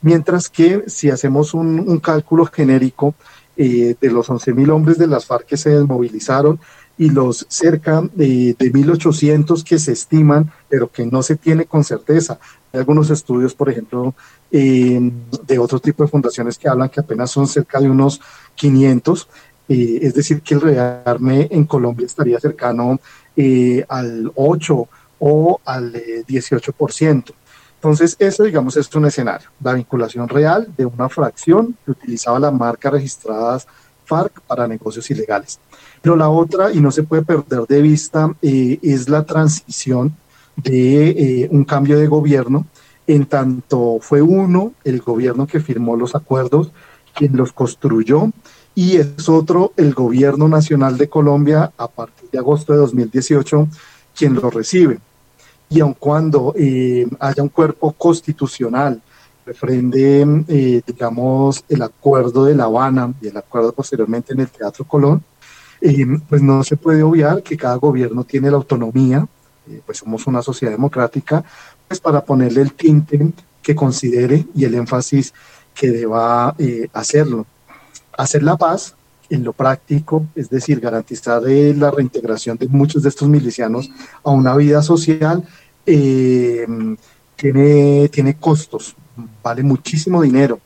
mientras 0.01 0.49
que 0.49 0.85
si 0.87 1.11
hacemos 1.11 1.55
un, 1.55 1.81
un 1.81 1.99
cálculo 1.99 2.47
genérico 2.47 3.15
eh, 3.55 3.97
de 4.01 4.11
los 4.11 4.31
11.000 4.31 4.71
hombres 4.73 4.97
de 4.97 5.07
las 5.07 5.27
FARC 5.27 5.45
que 5.45 5.59
se 5.59 5.69
desmovilizaron, 5.69 6.59
y 6.99 7.11
los 7.11 7.47
cerca 7.49 8.03
de, 8.15 8.55
de 8.59 8.73
1.800 8.73 9.65
que 9.65 9.79
se 9.79 9.93
estiman, 9.93 10.53
pero 10.69 10.91
que 10.91 11.07
no 11.07 11.23
se 11.23 11.37
tiene 11.37 11.67
con 11.67 11.85
certeza. 11.85 12.39
Hay 12.73 12.81
algunos 12.81 13.11
estudios, 13.11 13.55
por 13.55 13.71
ejemplo, 13.71 14.15
de 14.53 15.59
otro 15.59 15.81
tipo 15.81 16.03
de 16.03 16.11
fundaciones 16.11 16.59
que 16.59 16.69
hablan 16.69 16.91
que 16.91 17.01
apenas 17.01 17.31
son 17.31 17.47
cerca 17.47 17.81
de 17.81 17.89
unos 17.89 18.21
500, 18.55 19.29
eh, 19.69 19.99
es 20.03 20.15
decir, 20.15 20.43
que 20.43 20.55
el 20.55 20.61
rearme 20.61 21.49
en 21.51 21.65
Colombia 21.65 22.07
estaría 22.07 22.39
cercano 22.39 23.01
eh, 23.35 23.85
al 23.89 24.31
8 24.35 24.89
o 25.21 25.61
al 25.65 25.93
18%. 25.95 27.31
Eh, 27.31 27.35
Entonces, 27.77 28.17
eso, 28.19 28.43
digamos, 28.43 28.77
es 28.77 28.95
un 28.95 29.07
escenario, 29.07 29.49
la 29.63 29.73
vinculación 29.73 30.29
real 30.29 30.69
de 30.77 30.85
una 30.85 31.09
fracción 31.09 31.77
que 31.85 31.93
utilizaba 31.93 32.39
las 32.39 32.53
marcas 32.53 32.93
registradas 32.93 33.67
FARC 34.13 34.43
para 34.43 34.69
negocios 34.69 35.11
ilegales. 35.11 35.59
Pero 36.03 36.17
la 36.17 36.29
otra, 36.29 36.71
y 36.71 36.81
no 36.81 36.91
se 36.91 37.03
puede 37.03 37.23
perder 37.23 37.67
de 37.67 37.81
vista, 37.81 38.31
eh, 38.43 38.79
es 38.83 39.09
la 39.09 39.25
transición 39.25 40.15
de 40.57 41.09
eh, 41.09 41.49
un 41.51 41.65
cambio 41.65 41.99
de 41.99 42.07
gobierno, 42.09 42.67
en 43.07 43.25
tanto 43.25 43.99
fue 44.03 44.21
uno, 44.21 44.75
el 44.85 45.01
gobierno 45.01 45.47
que 45.47 45.61
firmó 45.61 45.97
los 45.97 46.15
acuerdos, 46.15 46.71
quien 47.15 47.37
los 47.37 47.53
construyó, 47.53 48.31
y 48.75 48.97
es 48.97 49.29
otro, 49.31 49.73
el 49.79 49.95
gobierno 49.95 50.47
nacional 50.47 50.99
de 50.99 51.09
Colombia, 51.09 51.73
a 51.79 51.89
partir 51.89 52.29
de 52.31 52.39
agosto 52.39 52.75
de 52.75 52.81
2018, 52.81 53.69
quien 54.15 54.35
los 54.35 54.53
recibe. 54.53 54.99
Y 55.71 55.81
aun 55.81 55.95
cuando 55.95 56.53
eh, 56.55 57.07
haya 57.19 57.43
un 57.43 57.49
cuerpo 57.49 57.93
constitucional 57.93 59.01
refrende, 59.45 60.83
digamos, 60.87 61.65
el 61.69 61.83
acuerdo 61.83 62.45
de 62.45 62.55
La 62.55 62.65
Habana 62.65 63.13
y 63.21 63.29
el 63.29 63.37
acuerdo 63.37 63.73
posteriormente 63.73 64.33
en 64.33 64.41
el 64.41 64.49
Teatro 64.49 64.85
Colón, 64.85 65.23
pues 66.29 66.43
no 66.43 66.63
se 66.63 66.77
puede 66.77 67.03
obviar 67.03 67.43
que 67.43 67.57
cada 67.57 67.77
gobierno 67.77 68.25
tiene 68.25 68.51
la 68.51 68.57
autonomía, 68.57 69.27
eh, 69.69 69.81
pues 69.85 69.99
somos 69.99 70.27
una 70.27 70.43
sociedad 70.43 70.73
democrática, 70.73 71.45
pues 71.89 72.01
para 72.01 72.25
ponerle 72.25 72.63
el 72.63 72.73
tinte 72.73 73.33
que 73.63 73.75
considere 73.75 74.47
y 74.55 74.65
el 74.65 74.75
énfasis 74.75 75.33
que 75.75 75.91
deba 75.91 76.55
eh, 76.59 76.89
hacerlo. 76.93 77.47
Hacer 78.17 78.43
la 78.43 78.57
paz 78.57 78.95
en 79.31 79.45
lo 79.45 79.53
práctico, 79.53 80.27
es 80.35 80.51
decir, 80.51 80.81
garantizar 80.81 81.43
eh, 81.49 81.75
la 81.75 81.91
reintegración 81.91 82.57
de 82.59 82.69
muchos 82.69 83.03
de 83.03 83.09
estos 83.09 83.29
milicianos 83.29 83.91
a 84.23 84.31
una 84.31 84.55
vida 84.57 84.83
social, 84.83 85.47
tiene, 85.85 88.09
tiene 88.09 88.37
costos, 88.39 88.95
vale 89.43 89.63
muchísimo 89.63 90.23
dinero. 90.23 90.61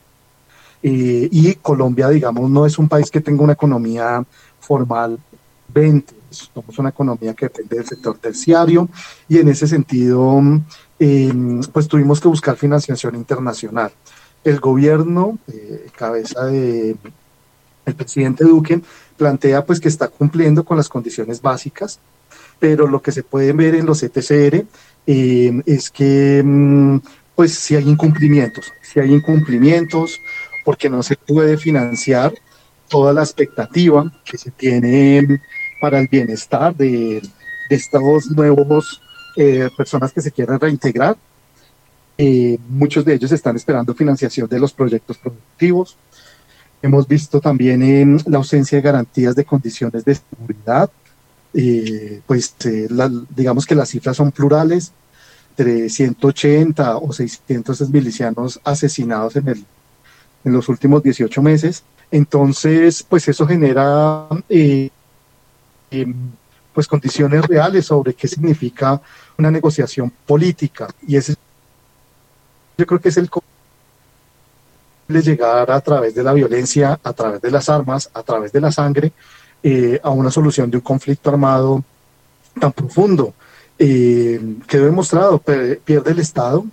y 0.81 1.53
Colombia, 1.55 2.07
digamos, 2.09 2.49
no 2.49 2.65
es 2.65 2.77
un 2.77 2.87
país 2.87 3.11
que 3.11 3.19
tenga 3.19 3.43
una 3.43 3.53
economía 3.53 4.23
formalmente. 4.59 6.13
Somos 6.29 6.77
una 6.77 6.89
economía 6.89 7.33
que 7.33 7.47
depende 7.47 7.77
del 7.77 7.85
sector 7.85 8.17
terciario 8.17 8.89
y 9.27 9.39
en 9.39 9.47
ese 9.47 9.67
sentido, 9.67 10.39
em, 10.99 11.61
pues 11.73 11.87
tuvimos 11.87 12.19
que 12.19 12.27
buscar 12.27 12.55
financiación 12.57 13.15
internacional. 13.15 13.91
El 14.43 14.59
gobierno, 14.59 15.39
eh, 15.51 15.87
cabeza 15.95 16.45
de 16.45 16.95
el 17.85 17.95
presidente 17.95 18.43
Duque, 18.43 18.81
plantea 19.15 19.65
pues 19.65 19.79
que 19.79 19.87
está 19.87 20.09
cumpliendo 20.09 20.63
con 20.63 20.77
las 20.77 20.89
condiciones 20.89 21.41
básicas, 21.41 21.99
pero 22.59 22.87
lo 22.87 23.01
que 23.01 23.11
se 23.13 23.23
puede 23.23 23.53
ver 23.53 23.75
en 23.75 23.85
los 23.85 24.03
ETCR 24.03 24.65
em, 25.05 25.63
es 25.65 25.89
que 25.89 26.39
em, 26.39 26.99
pues 27.37 27.53
si 27.53 27.75
hay 27.75 27.87
incumplimientos, 27.87 28.73
si 28.81 28.99
hay 28.99 29.13
incumplimientos, 29.13 30.19
porque 30.65 30.89
no 30.89 31.03
se 31.03 31.15
puede 31.15 31.55
financiar 31.55 32.33
toda 32.89 33.13
la 33.13 33.21
expectativa 33.21 34.11
que 34.25 34.39
se 34.39 34.49
tiene 34.49 35.39
para 35.79 35.99
el 35.99 36.07
bienestar 36.07 36.75
de, 36.75 37.21
estos 37.69 38.31
nuevos 38.31 39.03
eh, 39.35 39.69
personas 39.77 40.11
que 40.11 40.21
se 40.21 40.31
quieren 40.31 40.59
reintegrar. 40.59 41.15
Eh, 42.17 42.57
muchos 42.69 43.05
de 43.05 43.13
ellos 43.13 43.31
están 43.31 43.55
esperando 43.55 43.93
financiación 43.93 44.49
de 44.49 44.59
los 44.59 44.73
proyectos 44.73 45.19
productivos. 45.19 45.95
Hemos 46.81 47.07
visto 47.07 47.39
también 47.39 47.83
en 47.83 48.17
la 48.25 48.37
ausencia 48.37 48.77
de 48.79 48.81
garantías 48.81 49.35
de 49.35 49.45
condiciones 49.45 50.03
de 50.05 50.15
seguridad. 50.15 50.89
Eh, 51.53 52.19
pues 52.25 52.55
digamos 53.35 53.67
que 53.67 53.75
las 53.75 53.89
cifras 53.89 54.17
son 54.17 54.31
plurales, 54.31 54.91
entre 55.57 55.89
180 55.89 56.97
o 56.97 57.11
600 57.11 57.89
milicianos 57.89 58.59
asesinados 58.63 59.35
en, 59.37 59.47
el, 59.47 59.65
en 60.43 60.53
los 60.53 60.69
últimos 60.69 61.01
18 61.01 61.41
meses. 61.41 61.83
Entonces, 62.11 63.03
pues 63.03 63.27
eso 63.27 63.47
genera 63.47 64.27
eh, 64.49 64.89
em, 65.89 66.13
pues 66.73 66.87
condiciones 66.87 67.43
reales 67.47 67.87
sobre 67.87 68.13
qué 68.13 68.27
significa 68.27 69.01
una 69.37 69.49
negociación 69.49 70.13
política. 70.27 70.87
Y 71.07 71.17
ese 71.17 71.35
yo 72.77 72.85
creo 72.85 73.01
que 73.01 73.09
es 73.09 73.17
el 73.17 73.29
llegar 75.07 75.71
a 75.71 75.81
través 75.81 76.13
de 76.13 76.21
la 76.21 76.33
violencia, 76.33 76.99
a 77.03 77.13
través 77.13 77.41
de 77.41 77.49
las 77.49 77.67
armas, 77.69 78.11
a 78.13 78.21
través 78.21 78.51
de 78.51 78.61
la 78.61 78.71
sangre, 78.71 79.11
eh, 79.63 79.99
a 80.03 80.11
una 80.11 80.29
solución 80.29 80.69
de 80.69 80.77
un 80.77 80.83
conflicto 80.83 81.31
armado 81.31 81.83
tan 82.59 82.71
profundo. 82.71 83.33
Eh, 83.79 84.39
quedó 84.67 84.85
demostrado, 84.85 85.39
pierde 85.39 86.11
el 86.11 86.19
Estado, 86.19 86.65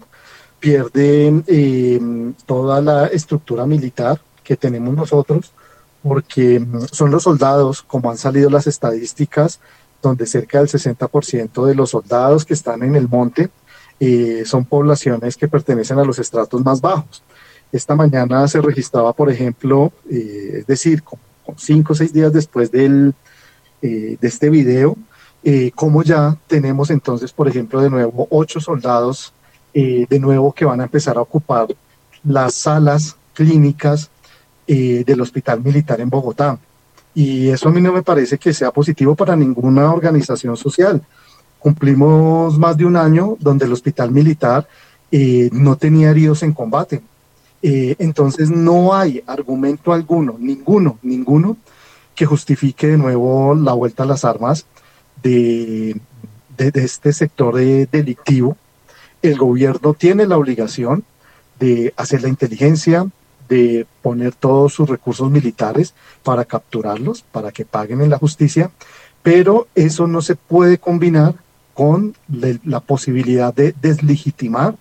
pierde 0.58 1.26
em, 1.46 2.32
toda 2.46 2.80
la 2.80 3.06
estructura 3.08 3.66
militar, 3.66 4.20
que 4.42 4.56
tenemos 4.56 4.94
nosotros, 4.94 5.52
porque 6.02 6.61
mm, 6.61 6.87
son 6.90 7.11
los 7.11 7.25
soldados, 7.25 7.82
como 7.82 8.11
han 8.11 8.16
salido 8.16 8.49
las 8.49 8.66
estadísticas, 8.66 9.61
donde 10.00 10.26
cerca 10.26 10.58
del 10.58 10.68
60% 10.68 11.66
de 11.66 11.75
los 11.75 11.90
soldados 11.90 12.44
que 12.44 12.54
están 12.54 12.82
en 12.82 12.94
el 12.94 13.08
monte 13.08 13.50
eh, 14.00 14.42
son 14.44 14.64
poblaciones 14.64 15.37
que 15.37 15.49
pertenecen 15.49 15.99
a 15.99 16.04
los 16.04 16.18
estratos 16.18 16.62
más 16.64 16.80
bajos. 16.80 17.23
Esta 17.73 17.94
mañana 17.94 18.46
se 18.49 18.61
registraba, 18.61 19.12
por 19.12 19.30
ejemplo, 19.30 19.92
eh, 20.11 20.58
es 20.61 20.66
decir, 20.66 21.02
cinco 21.56 21.92
o 21.92 21.96
seis 21.96 22.12
días 22.12 22.32
después 22.32 22.70
del, 22.70 23.14
de 23.82 24.18
este 24.23 24.49
video, 24.49 24.96
como 25.75 26.03
ya 26.03 26.37
tenemos 26.47 26.91
entonces, 26.91 27.33
por 27.33 27.49
ejemplo, 27.49 27.81
de 27.81 27.91
nuevo 27.91 28.27
ocho 28.31 28.61
soldados 28.61 29.33
de 29.75 30.19
nuevo 30.19 30.53
que 30.53 30.65
van 30.65 30.81
a 30.81 30.85
empezar 30.85 31.19
a 31.19 31.21
ocupar 31.21 31.67
las 32.23 32.55
salas 32.55 33.17
clínicas 33.35 34.11
del 34.67 35.21
Hospital 35.21 35.63
Militar 35.63 36.01
en 36.01 36.09
Bogotá. 36.09 36.59
Y 37.15 37.49
eso 37.49 37.69
a 37.69 37.73
mí 37.73 37.81
no 37.81 37.93
me 37.93 38.03
parece 38.03 38.39
que 38.39 38.53
sea 38.53 38.73
positivo 38.73 39.15
para 39.15 39.37
ninguna 39.37 39.93
organización 39.93 40.57
social. 40.57 41.01
Cumplimos 41.61 42.59
más 42.59 42.77
de 42.77 42.85
un 42.85 42.97
año 42.97 43.37
donde 43.39 43.65
el 43.67 43.73
Hospital 43.73 44.11
Militar 44.11 44.67
eh, 45.11 45.49
no 45.53 45.77
tenía 45.77 46.11
heridos 46.11 46.43
en 46.43 46.53
combate. 46.53 47.01
Eh, 47.63 47.95
entonces 47.99 48.51
no 48.51 48.95
hay 48.95 49.23
argumento 49.27 49.93
alguno, 49.93 50.37
ninguno, 50.39 50.99
ninguno, 51.03 51.57
que 52.15 52.27
justifique 52.27 52.89
de 52.89 52.99
nuevo 52.99 53.55
la 53.55 53.73
vuelta 53.73 54.03
a 54.03 54.07
las 54.07 54.25
armas 54.25 54.67
de, 55.25 56.00
este 56.57 57.12
sector 57.12 57.57
delictivo. 57.57 58.57
El 59.23 59.37
gobierno 59.37 59.95
tiene 59.95 60.26
la 60.26 60.37
obligación 60.37 61.04
de 61.59 61.93
hacer 61.97 62.23
la 62.23 62.28
inteligencia, 62.28 63.07
de 63.49 63.87
poner 64.02 64.35
todos 64.35 64.73
sus 64.75 64.88
recursos 64.88 65.31
militares 65.31 65.95
para 66.23 66.45
capturarlos, 66.45 67.23
para 67.23 67.50
que 67.50 67.64
paguen 67.64 68.00
en 68.00 68.11
la 68.11 68.19
justicia, 68.19 68.71
pero 69.23 69.66
eso 69.75 70.07
no 70.07 70.23
se 70.23 70.37
puede 70.37 70.78
combinar 70.78 71.35
con 71.73 72.14
la 72.64 72.81
posibilidad 72.81 73.52
de 73.52 73.75
deslegitimar 73.81 74.76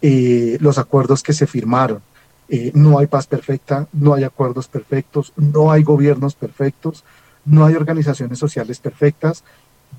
eh, 0.00 0.56
los 0.60 0.78
acuerdos 0.78 1.22
que 1.22 1.32
se 1.32 1.46
firmaron. 1.46 2.00
Eh, 2.48 2.70
no 2.74 2.98
hay 2.98 3.06
paz 3.06 3.26
perfecta, 3.26 3.88
no 3.92 4.14
hay 4.14 4.24
acuerdos 4.24 4.68
perfectos, 4.68 5.32
no 5.36 5.72
hay 5.72 5.82
gobiernos 5.82 6.34
perfectos, 6.34 7.04
no 7.44 7.64
hay 7.64 7.74
organizaciones 7.74 8.38
sociales 8.38 8.78
perfectas. 8.78 9.42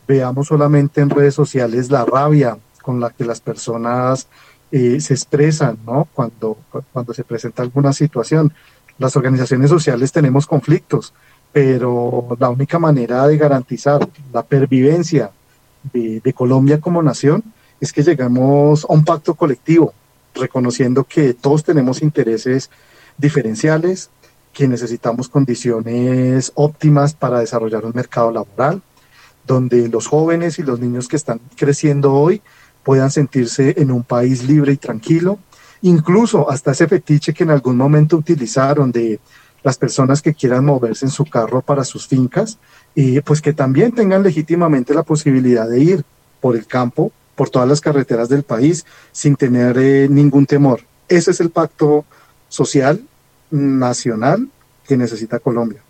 Veamos 0.07 0.47
solamente 0.47 1.01
en 1.01 1.09
redes 1.09 1.35
sociales 1.35 1.91
la 1.91 2.05
rabia 2.05 2.57
con 2.81 2.99
la 2.99 3.11
que 3.11 3.25
las 3.25 3.41
personas 3.41 4.27
eh, 4.71 4.99
se 4.99 5.13
expresan, 5.13 5.77
¿no? 5.85 6.07
Cuando, 6.13 6.57
cuando 6.93 7.13
se 7.13 7.23
presenta 7.23 7.63
alguna 7.63 7.93
situación. 7.93 8.53
Las 8.97 9.15
organizaciones 9.15 9.69
sociales 9.69 10.11
tenemos 10.11 10.45
conflictos, 10.45 11.13
pero 11.51 12.35
la 12.39 12.49
única 12.49 12.77
manera 12.79 13.27
de 13.27 13.37
garantizar 13.37 14.07
la 14.33 14.43
pervivencia 14.43 15.31
de, 15.93 16.19
de 16.19 16.33
Colombia 16.33 16.79
como 16.79 17.01
nación 17.01 17.43
es 17.79 17.93
que 17.93 18.03
llegamos 18.03 18.85
a 18.85 18.93
un 18.93 19.05
pacto 19.05 19.35
colectivo, 19.35 19.93
reconociendo 20.35 21.03
que 21.03 21.33
todos 21.33 21.63
tenemos 21.63 22.01
intereses 22.01 22.69
diferenciales, 23.17 24.09
que 24.53 24.67
necesitamos 24.67 25.29
condiciones 25.29 26.51
óptimas 26.55 27.13
para 27.13 27.39
desarrollar 27.39 27.85
un 27.85 27.93
mercado 27.95 28.31
laboral, 28.31 28.81
donde 29.49 29.89
los 29.89 30.05
jóvenes 30.05 30.59
y 30.59 30.63
los 30.63 30.79
niños 30.79 31.07
que 31.07 31.15
están 31.15 31.41
creciendo 31.55 32.13
hoy 32.13 32.39
puedan 32.83 33.09
sentirse 33.09 33.73
en 33.81 33.89
un 33.89 34.03
país 34.03 34.43
libre 34.43 34.73
y 34.73 34.77
tranquilo, 34.77 35.39
incluso 35.81 36.51
hasta 36.51 36.71
ese 36.71 36.87
fetiche 36.87 37.33
que 37.33 37.45
en 37.45 37.49
algún 37.49 37.75
momento 37.75 38.15
utilizaron 38.15 38.91
de 38.91 39.19
las 39.63 39.77
personas 39.79 40.21
que 40.21 40.35
quieran 40.35 40.65
moverse 40.65 41.05
en 41.05 41.11
su 41.11 41.25
carro 41.25 41.63
para 41.63 41.83
sus 41.83 42.07
fincas, 42.07 42.59
y 42.93 43.21
pues 43.21 43.41
que 43.41 43.51
también 43.51 43.91
tengan 43.91 44.21
legítimamente 44.21 44.93
la 44.93 45.01
posibilidad 45.01 45.67
de 45.67 45.79
ir 45.79 46.05
por 46.39 46.55
el 46.55 46.67
campo, 46.67 47.11
por 47.35 47.49
todas 47.49 47.67
las 47.67 47.81
carreteras 47.81 48.29
del 48.29 48.43
país, 48.43 48.85
sin 49.11 49.35
tener 49.35 49.79
eh, 49.79 50.07
ningún 50.09 50.45
temor. 50.45 50.81
Ese 51.07 51.31
es 51.31 51.39
el 51.39 51.49
pacto 51.49 52.05
social 52.49 53.01
nacional 53.49 54.47
que 54.87 54.95
necesita 54.95 55.39
Colombia. 55.39 55.81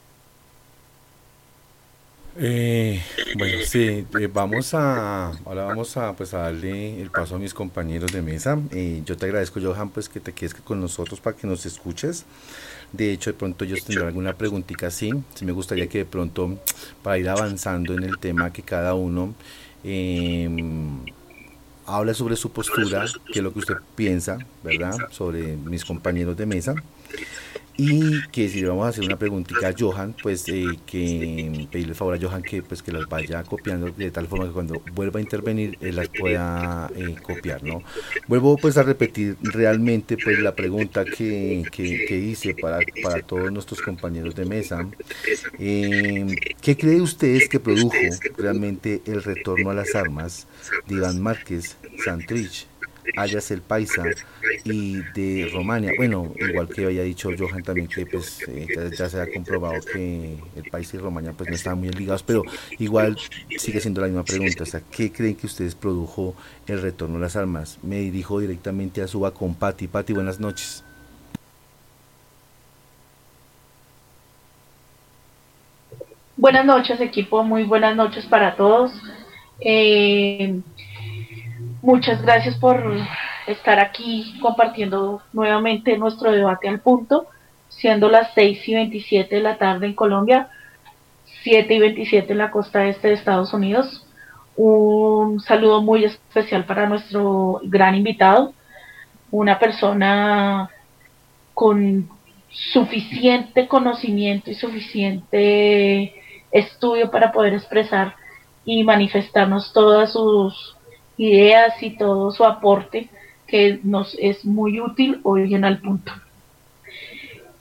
Eh, 2.41 3.01
bueno, 3.37 3.57
sí, 3.65 4.05
eh, 4.17 4.29
vamos 4.31 4.73
a, 4.73 5.27
ahora 5.43 5.65
vamos 5.65 5.97
a, 5.97 6.15
pues, 6.15 6.33
a 6.33 6.37
darle 6.43 7.01
el 7.01 7.11
paso 7.11 7.35
a 7.35 7.39
mis 7.39 7.53
compañeros 7.53 8.13
de 8.13 8.21
mesa. 8.21 8.57
Eh, 8.71 9.01
yo 9.05 9.17
te 9.17 9.25
agradezco, 9.25 9.59
Johan, 9.61 9.89
pues 9.89 10.07
que 10.07 10.21
te 10.21 10.31
quedes 10.31 10.53
con 10.53 10.79
nosotros 10.79 11.19
para 11.19 11.35
que 11.35 11.45
nos 11.45 11.65
escuches. 11.65 12.25
De 12.93 13.11
hecho, 13.11 13.31
de 13.31 13.37
pronto 13.37 13.65
ellos 13.65 13.83
tendrán 13.83 14.07
alguna 14.07 14.37
preguntita 14.37 14.87
así. 14.87 15.11
Sí 15.35 15.43
me 15.43 15.51
gustaría 15.51 15.87
que 15.87 15.99
de 15.99 16.05
pronto, 16.05 16.57
para 17.03 17.17
ir 17.17 17.27
avanzando 17.27 17.93
en 17.93 18.03
el 18.03 18.17
tema, 18.19 18.53
que 18.53 18.61
cada 18.63 18.93
uno 18.93 19.35
eh, 19.83 20.49
habla 21.85 22.13
sobre 22.13 22.37
su 22.37 22.51
postura, 22.51 23.05
qué 23.33 23.39
es 23.39 23.43
lo 23.43 23.51
que 23.51 23.59
usted 23.59 23.75
piensa, 23.97 24.37
¿verdad? 24.63 24.95
Sobre 25.11 25.57
mis 25.57 25.83
compañeros 25.83 26.37
de 26.37 26.45
mesa 26.45 26.73
y 27.79 28.27
que 28.27 28.49
si 28.49 28.59
le 28.59 28.67
vamos 28.67 28.85
a 28.85 28.89
hacer 28.89 29.05
una 29.05 29.17
preguntita 29.17 29.69
a 29.69 29.73
Johan, 29.77 30.13
pues 30.21 30.49
eh, 30.49 30.65
que 30.85 31.67
pedirle 31.71 31.93
favor 31.93 32.13
a 32.13 32.19
Johan 32.19 32.41
que 32.43 32.61
pues 32.61 32.83
que 32.83 32.91
las 32.91 33.07
vaya 33.07 33.41
copiando 33.43 33.89
de 33.89 34.11
tal 34.11 34.27
forma 34.27 34.47
que 34.47 34.51
cuando 34.51 34.81
vuelva 34.93 35.19
a 35.19 35.21
intervenir 35.21 35.77
él 35.79 35.95
las 35.95 36.09
pueda 36.09 36.91
eh, 36.93 37.15
copiar, 37.23 37.63
¿no? 37.63 37.81
Vuelvo 38.27 38.57
pues 38.57 38.77
a 38.77 38.83
repetir 38.83 39.37
realmente 39.41 40.17
pues 40.21 40.39
la 40.39 40.53
pregunta 40.55 41.05
que, 41.05 41.63
que, 41.71 42.17
hice 42.17 42.53
para, 42.53 42.79
para 43.01 43.21
todos 43.21 43.49
nuestros 43.49 43.81
compañeros 43.81 44.35
de 44.35 44.45
mesa. 44.45 44.85
Eh, 45.57 46.35
¿Qué 46.61 46.75
cree 46.75 46.99
ustedes 46.99 47.47
que 47.47 47.61
produjo 47.61 47.95
realmente 48.37 49.01
el 49.05 49.23
retorno 49.23 49.69
a 49.69 49.73
las 49.73 49.95
armas 49.95 50.47
de 50.85 50.95
Iván 50.95 51.21
Márquez 51.21 51.77
Santrich? 52.03 52.67
Ayas 53.17 53.51
el 53.51 53.61
Paisa 53.61 54.03
y 54.63 55.01
de 55.13 55.49
Romania. 55.53 55.93
Bueno, 55.97 56.33
igual 56.37 56.67
que 56.67 56.85
había 56.85 57.03
dicho 57.03 57.29
Johan 57.37 57.63
también 57.63 57.87
que 57.87 58.05
pues 58.05 58.41
eh, 58.47 58.67
ya, 58.97 59.09
se 59.09 59.21
ha 59.21 59.31
comprobado 59.31 59.81
que 59.81 60.37
el 60.55 60.69
Paisa 60.69 60.97
y 60.97 60.99
Romania 60.99 61.33
pues 61.33 61.49
no 61.49 61.55
estaban 61.55 61.79
muy 61.79 61.89
ligados, 61.89 62.23
pero 62.23 62.43
igual 62.77 63.17
sigue 63.57 63.79
siendo 63.79 64.01
la 64.01 64.07
misma 64.07 64.23
pregunta. 64.23 64.63
¿qué 64.91 65.11
creen 65.11 65.35
que 65.35 65.47
ustedes 65.47 65.75
produjo 65.75 66.35
el 66.67 66.81
retorno 66.81 67.17
a 67.17 67.21
las 67.21 67.35
armas? 67.35 67.79
Me 67.83 67.99
dirijo 67.99 68.39
directamente 68.39 69.01
a 69.01 69.07
Suba 69.07 69.33
con 69.33 69.55
Pati. 69.55 69.87
Pati, 69.87 70.13
buenas 70.13 70.39
noches. 70.39 70.83
Buenas 76.39 76.65
noches 76.65 77.01
equipo, 77.01 77.43
muy 77.43 77.63
buenas 77.65 77.97
noches 77.97 78.25
para 78.25 78.55
todos. 78.55 78.93
Eh, 79.59 80.61
Muchas 81.81 82.21
gracias 82.21 82.57
por 82.57 82.83
estar 83.47 83.79
aquí 83.79 84.37
compartiendo 84.41 85.21
nuevamente 85.31 85.97
nuestro 85.97 86.29
debate 86.29 86.67
al 86.67 86.81
punto, 86.81 87.27
siendo 87.69 88.09
las 88.09 88.33
6 88.33 88.67
y 88.67 88.75
27 88.75 89.35
de 89.37 89.41
la 89.41 89.57
tarde 89.57 89.87
en 89.87 89.93
Colombia, 89.93 90.49
7 91.43 91.73
y 91.73 91.79
27 91.79 92.33
en 92.33 92.37
la 92.37 92.51
costa 92.51 92.85
este 92.85 93.07
de 93.07 93.13
Estados 93.13 93.53
Unidos. 93.53 94.05
Un 94.57 95.39
saludo 95.39 95.81
muy 95.81 96.03
especial 96.03 96.65
para 96.65 96.85
nuestro 96.89 97.61
gran 97.63 97.95
invitado, 97.95 98.53
una 99.31 99.57
persona 99.57 100.69
con 101.53 102.09
suficiente 102.49 103.69
conocimiento 103.69 104.51
y 104.51 104.55
suficiente 104.55 106.13
estudio 106.51 107.09
para 107.09 107.31
poder 107.31 107.53
expresar 107.53 108.15
y 108.65 108.83
manifestarnos 108.83 109.71
todas 109.71 110.11
sus 110.11 110.75
ideas 111.19 111.73
y 111.83 111.97
todo 111.97 112.31
su 112.31 112.45
aporte 112.45 113.09
que 113.45 113.79
nos 113.83 114.15
es 114.19 114.45
muy 114.45 114.79
útil 114.79 115.19
hoy 115.23 115.53
en 115.53 115.65
al 115.65 115.79
punto. 115.79 116.13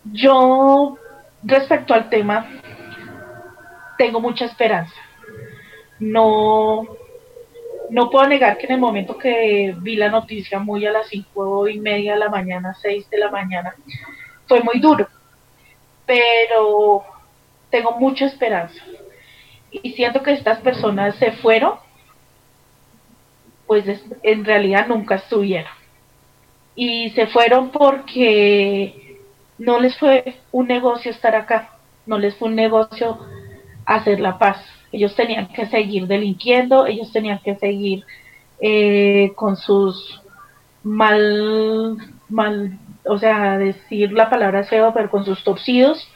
Yo, 0.05 0.97
respecto 1.43 1.93
al 1.93 2.09
tema, 2.09 2.49
tengo 3.99 4.21
mucha 4.21 4.45
esperanza. 4.45 4.95
No, 5.99 6.87
no 7.91 8.11
puedo 8.11 8.29
negar 8.29 8.59
que 8.59 8.67
en 8.67 8.75
el 8.75 8.81
momento 8.81 9.19
que 9.19 9.75
vi 9.79 9.97
la 9.97 10.09
noticia 10.09 10.61
muy 10.61 10.87
a 10.87 10.93
las 10.93 11.09
cinco 11.09 11.67
y 11.69 11.81
media 11.81 12.13
de 12.13 12.21
la 12.21 12.29
mañana, 12.29 12.75
seis 12.81 13.11
de 13.11 13.19
la 13.19 13.31
mañana, 13.31 13.75
fue 14.47 14.63
muy 14.63 14.79
duro. 14.79 15.09
Pero 16.07 17.03
tengo 17.71 17.99
mucha 17.99 18.27
esperanza. 18.27 18.81
Y 19.73 19.95
siento 19.95 20.23
que 20.23 20.33
estas 20.33 20.61
personas 20.61 21.17
se 21.17 21.33
fueron 21.33 21.73
pues 23.69 23.85
en 24.23 24.45
realidad 24.45 24.89
nunca 24.89 25.17
estuvieron. 25.17 25.71
Y 26.75 27.11
se 27.11 27.27
fueron 27.29 27.71
porque 27.71 29.21
no 29.59 29.79
les 29.79 29.97
fue 29.99 30.37
un 30.51 30.67
negocio 30.67 31.11
estar 31.11 31.37
acá, 31.37 31.77
no 32.07 32.19
les 32.19 32.35
fue 32.37 32.49
un 32.49 32.57
negocio 32.57 33.19
hacer 33.85 34.21
la 34.21 34.39
paz. 34.39 34.65
Ellos 34.91 35.15
tenían 35.15 35.49
que 35.49 35.67
seguir 35.67 36.07
delinquiendo, 36.07 36.87
ellos 36.87 37.13
tenían 37.13 37.41
que 37.41 37.57
seguir 37.57 38.05
eh, 38.61 39.33
con 39.37 39.57
sus 39.57 40.23
mal, 40.83 41.99
mal, 42.29 42.79
o 43.05 43.19
sea, 43.19 43.59
decir 43.59 44.13
la 44.13 44.31
palabra 44.31 44.65
feo, 44.65 44.93
pero 44.95 45.11
con 45.11 45.25
sus 45.27 45.45
torcidos. 45.45 46.09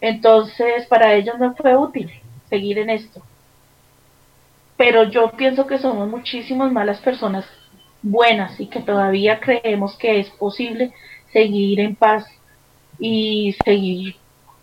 Entonces, 0.00 0.86
para 0.86 1.14
ellos 1.14 1.38
no 1.38 1.54
fue 1.54 1.76
útil 1.76 2.10
seguir 2.50 2.78
en 2.78 2.90
esto 2.90 3.22
pero 4.76 5.04
yo 5.04 5.30
pienso 5.32 5.66
que 5.66 5.78
somos 5.78 6.08
muchísimas 6.08 6.72
malas 6.72 7.00
personas 7.00 7.46
buenas 8.02 8.60
y 8.60 8.66
que 8.68 8.80
todavía 8.80 9.40
creemos 9.40 9.96
que 9.96 10.20
es 10.20 10.30
posible 10.30 10.92
seguir 11.32 11.80
en 11.80 11.96
paz 11.96 12.26
y 12.98 13.56
seguir 13.64 14.16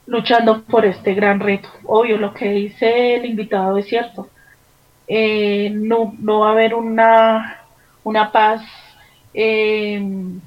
luchando 0.05 0.63
por 0.63 0.85
este 0.85 1.13
gran 1.13 1.39
reto. 1.39 1.69
Obvio, 1.85 2.17
lo 2.17 2.33
que 2.33 2.49
dice 2.51 3.15
el 3.15 3.25
invitado 3.25 3.77
es 3.77 3.87
cierto. 3.87 4.29
Eh, 5.07 5.69
no, 5.73 6.13
no 6.19 6.41
va 6.41 6.49
a 6.49 6.51
haber 6.53 6.73
una, 6.75 7.61
una 8.03 8.31
paz, 8.31 8.61
em, 9.33 10.39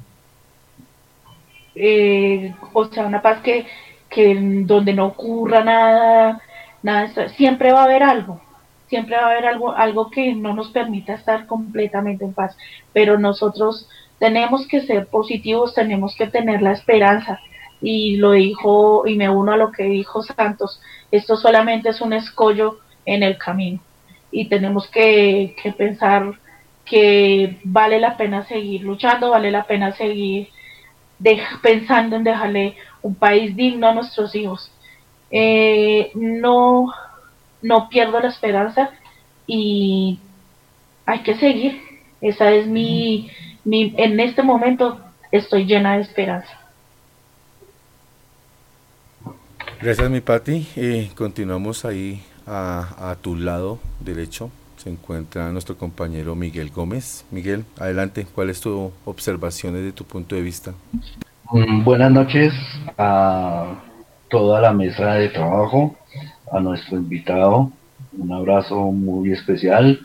eh, 1.75 2.55
o 2.73 2.85
sea, 2.87 3.07
una 3.07 3.21
paz 3.23 3.41
que, 3.43 3.67
que 4.09 4.35
donde 4.65 4.95
no 4.95 5.07
ocurra 5.07 5.63
nada, 5.63 6.41
nada, 6.83 7.29
siempre 7.31 7.73
va 7.73 7.83
a 7.83 7.85
haber 7.85 8.03
algo, 8.03 8.41
siempre 8.89 9.17
va 9.17 9.23
a 9.23 9.31
haber 9.31 9.47
algo, 9.47 9.73
algo 9.73 10.11
que 10.11 10.35
no 10.35 10.55
nos 10.55 10.69
permita 10.71 11.15
estar 11.15 11.47
completamente 11.47 12.25
en 12.25 12.33
paz, 12.33 12.57
pero 12.93 13.19
nosotros 13.19 13.89
tenemos 14.19 14.67
que 14.69 14.81
ser 14.83 15.09
positivos, 15.09 15.75
tenemos 15.75 16.15
que 16.17 16.27
tener 16.27 16.63
la 16.63 16.73
esperanza, 16.73 17.41
y 17.81 18.17
lo 18.17 18.33
dijo, 18.33 19.07
y 19.07 19.17
me 19.17 19.29
uno 19.29 19.53
a 19.53 19.57
lo 19.57 19.71
que 19.71 19.85
dijo 19.85 20.23
Santos, 20.23 20.81
esto 21.11 21.37
solamente 21.37 21.91
es 21.91 22.01
un 22.01 22.13
escollo 22.13 22.79
en 23.05 23.23
el 23.23 23.39
camino. 23.39 23.81
Y 24.31 24.49
tenemos 24.49 24.89
que, 24.89 25.55
pensar 25.77 26.39
que 26.85 27.59
vale 27.65 28.01
la 28.01 28.17
pena 28.17 28.47
seguir 28.47 28.83
luchando, 28.83 29.31
vale 29.31 29.51
la 29.51 29.65
pena 29.65 29.93
seguir 29.93 30.49
pensando 31.63 32.17
en 32.17 32.25
dejarle 32.25 32.77
un 33.03 33.15
país 33.15 33.55
digno 33.57 33.89
a 33.89 33.95
nuestros 33.95 34.35
hijos. 34.35 34.73
Eh, 35.31 36.11
no, 36.15 36.93
no 37.63 37.89
pierdo 37.89 38.21
la 38.21 38.29
esperanza 38.29 38.91
y 39.47 40.19
hay 41.05 41.23
que 41.23 41.37
seguir. 41.37 41.81
Esa 42.21 42.51
es 42.51 42.67
mi, 42.67 43.31
mi, 43.65 43.95
en 43.97 44.19
este 44.21 44.43
momento 44.43 45.01
estoy 45.31 45.67
llena 45.67 45.97
de 45.97 46.03
esperanza. 46.03 46.67
Gracias, 49.81 50.09
mi 50.11 50.21
Patti. 50.21 50.67
Eh, 50.77 51.11
continuamos 51.15 51.85
ahí 51.85 52.23
a, 52.47 53.17
tu 53.21 53.37
lado 53.37 53.79
derecho. 54.01 54.51
Se 54.79 54.91
encuentra 54.91 55.51
nuestro 55.53 55.77
compañero 55.77 56.35
Miguel 56.35 56.71
Gómez. 56.71 57.25
Miguel, 57.31 57.65
adelante. 57.79 58.27
¿Cuál 58.35 58.51
es 58.51 58.61
tu 58.61 58.93
observación 59.05 59.75
desde 59.75 59.93
tu 59.93 60.05
punto 60.05 60.35
de 60.35 60.43
vista? 60.43 60.73
Mm, 61.51 61.85
buenas 61.85 62.11
noches 62.11 62.55
a 62.97 63.75
toda 64.29 64.61
la 64.61 64.73
mesa 64.73 65.15
de 65.15 65.29
trabajo, 65.29 65.97
a 66.51 66.61
nuestro 66.61 66.97
invitado. 66.97 67.73
Un 68.17 68.33
abrazo 68.33 68.93
muy 68.93 69.33
especial. 69.33 70.01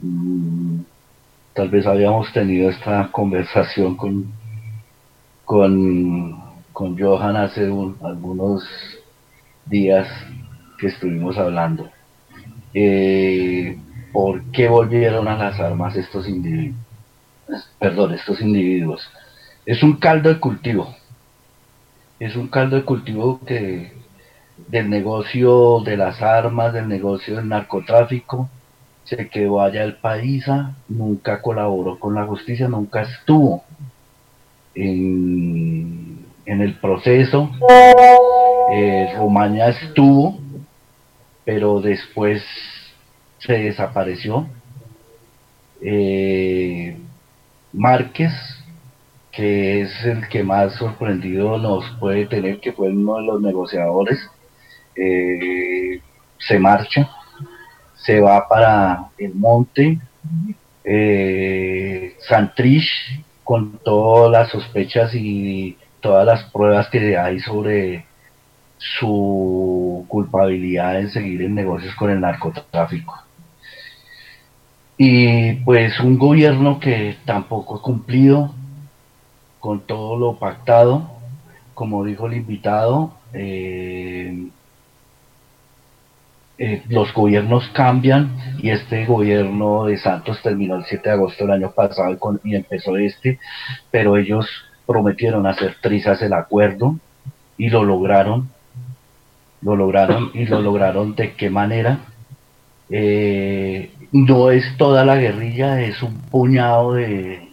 Mm, 0.00 0.80
tal 1.54 1.68
vez 1.68 1.86
habíamos 1.86 2.32
tenido 2.32 2.70
esta 2.70 3.10
conversación 3.10 3.96
con, 3.96 4.32
con, 5.44 6.40
con 6.72 6.98
Johan 6.98 7.36
hace 7.36 7.70
algunos 8.02 8.64
días 9.66 10.08
que 10.78 10.88
estuvimos 10.88 11.38
hablando. 11.38 11.90
Eh, 12.74 13.78
¿Por 14.12 14.42
qué 14.52 14.68
volvieron 14.68 15.28
a 15.28 15.36
las 15.36 15.58
armas 15.60 15.96
estos 15.96 16.28
individuos? 16.28 16.76
Perdón, 17.78 18.14
estos 18.14 18.40
individuos. 18.40 19.08
Es 19.64 19.82
un 19.82 19.96
caldo 19.96 20.28
de 20.28 20.40
cultivo. 20.40 20.94
Es 22.18 22.36
un 22.36 22.48
caldo 22.48 22.76
de 22.76 22.84
cultivo 22.84 23.40
que 23.44 23.92
del 24.72 24.88
negocio 24.88 25.80
de 25.84 25.98
las 25.98 26.22
armas, 26.22 26.72
del 26.72 26.88
negocio 26.88 27.36
del 27.36 27.46
narcotráfico, 27.46 28.48
se 29.04 29.28
quedó 29.28 29.60
allá 29.60 29.84
el 29.84 29.96
país, 29.96 30.46
nunca 30.88 31.42
colaboró 31.42 31.98
con 31.98 32.14
la 32.14 32.24
justicia, 32.24 32.68
nunca 32.68 33.02
estuvo 33.02 33.62
en, 34.74 36.24
en 36.46 36.62
el 36.62 36.80
proceso, 36.80 37.50
eh, 38.72 39.12
Romaña 39.14 39.68
estuvo, 39.68 40.38
pero 41.44 41.82
después 41.82 42.42
se 43.40 43.52
desapareció. 43.52 44.46
Eh, 45.82 46.96
Márquez, 47.74 48.32
que 49.32 49.82
es 49.82 50.04
el 50.06 50.26
que 50.28 50.42
más 50.42 50.76
sorprendido 50.76 51.58
nos 51.58 51.84
puede 52.00 52.24
tener, 52.24 52.60
que 52.60 52.72
fue 52.72 52.88
uno 52.88 53.16
de 53.16 53.22
los 53.24 53.42
negociadores, 53.42 54.18
eh, 54.96 56.00
se 56.38 56.58
marcha, 56.58 57.10
se 57.94 58.20
va 58.20 58.48
para 58.48 59.10
el 59.18 59.34
monte. 59.34 59.98
Santrich, 62.28 62.88
con 63.44 63.78
todas 63.78 64.30
las 64.30 64.50
sospechas 64.50 65.14
y 65.14 65.76
todas 66.00 66.26
las 66.26 66.42
pruebas 66.50 66.88
que 66.88 67.16
hay 67.16 67.38
sobre 67.40 68.04
su 68.78 70.04
culpabilidad 70.08 70.98
en 70.98 71.10
seguir 71.10 71.42
en 71.42 71.54
negocios 71.54 71.94
con 71.94 72.10
el 72.10 72.20
narcotráfico. 72.20 73.22
Y 74.98 75.54
pues 75.64 75.98
un 76.00 76.18
gobierno 76.18 76.78
que 76.80 77.16
tampoco 77.24 77.76
ha 77.76 77.82
cumplido 77.82 78.54
con 79.60 79.80
todo 79.80 80.16
lo 80.16 80.38
pactado, 80.38 81.10
como 81.74 82.04
dijo 82.04 82.26
el 82.26 82.34
invitado, 82.34 83.14
eh, 83.32 84.48
eh, 86.64 86.80
los 86.88 87.12
gobiernos 87.12 87.68
cambian 87.70 88.36
y 88.62 88.70
este 88.70 89.04
gobierno 89.04 89.86
de 89.86 89.98
Santos 89.98 90.40
terminó 90.42 90.76
el 90.76 90.84
7 90.84 91.08
de 91.08 91.14
agosto 91.16 91.42
del 91.42 91.54
año 91.54 91.72
pasado 91.72 92.16
y, 92.44 92.54
empezó 92.54 92.96
este, 92.96 93.40
pero 93.90 94.16
ellos 94.16 94.46
prometieron 94.86 95.44
hacer 95.48 95.74
trizas 95.82 96.22
el 96.22 96.32
acuerdo 96.32 96.94
y 97.58 97.68
lo 97.68 97.82
lograron 97.82 98.48
lo 99.60 99.74
lograron 99.74 100.30
y 100.34 100.44
lo 100.46 100.60
lograron 100.60 101.16
de 101.16 101.32
qué 101.32 101.50
manera. 101.50 101.98
Eh, 102.90 103.90
no 104.12 104.52
es 104.52 104.76
toda 104.76 105.04
la 105.04 105.16
guerrilla, 105.16 105.80
es 105.82 106.00
un 106.00 106.14
puñado 106.30 106.94
de, 106.94 107.48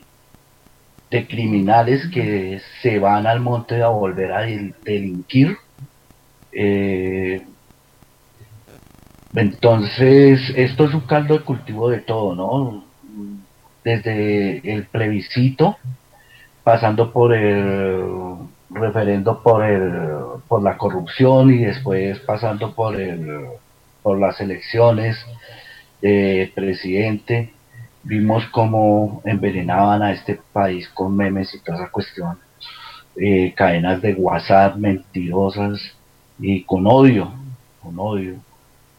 de 1.10 1.26
criminales 1.26 2.08
que 2.14 2.62
se 2.84 3.00
van 3.00 3.26
al 3.26 3.40
monte 3.40 3.82
a 3.82 3.88
volver 3.88 4.34
a 4.34 4.42
delinquir. 4.84 5.58
Eh, 6.52 7.42
entonces, 9.36 10.42
esto 10.56 10.86
es 10.86 10.94
un 10.94 11.02
caldo 11.02 11.38
de 11.38 11.44
cultivo 11.44 11.90
de 11.90 12.00
todo, 12.00 12.36
¿no? 12.36 12.84
Desde 13.84 14.74
el 14.74 14.86
plebiscito, 14.86 15.78
pasando 16.64 17.12
por 17.12 17.34
el 17.34 18.04
referendo 18.70 19.42
por 19.42 19.64
el 19.64 19.92
por 20.48 20.62
la 20.62 20.78
corrupción 20.78 21.52
y 21.52 21.66
después 21.66 22.20
pasando 22.20 22.76
por 22.76 23.00
el 23.00 23.46
por 24.04 24.20
las 24.20 24.40
elecciones 24.42 25.18
de 26.02 26.52
presidente 26.54 27.52
vimos 28.04 28.46
cómo 28.52 29.22
envenenaban 29.26 30.04
a 30.04 30.12
este 30.12 30.40
país 30.54 30.88
con 30.90 31.16
memes 31.16 31.54
y 31.56 31.60
toda 31.60 31.80
esa 31.80 31.92
cuestión 31.92 32.38
eh, 33.16 33.54
cadenas 33.56 34.02
de 34.02 34.14
WhatsApp 34.14 34.76
mentirosas 34.76 35.80
y 36.40 36.64
con 36.64 36.86
odio 36.86 37.32
con 37.82 37.98
odio 37.98 38.36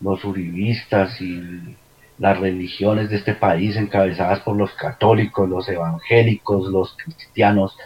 los 0.01 0.25
uribistas 0.25 1.21
y 1.21 1.77
las 2.19 2.39
religiones 2.39 3.11
de 3.11 3.17
este 3.17 3.35
país 3.35 3.77
encabezadas 3.77 4.41
por 4.41 4.57
los 4.57 4.73
católicos, 4.73 5.49
los 5.49 5.69
evangélicos, 5.69 6.69
los 6.71 6.95
cristianos, 6.97 7.77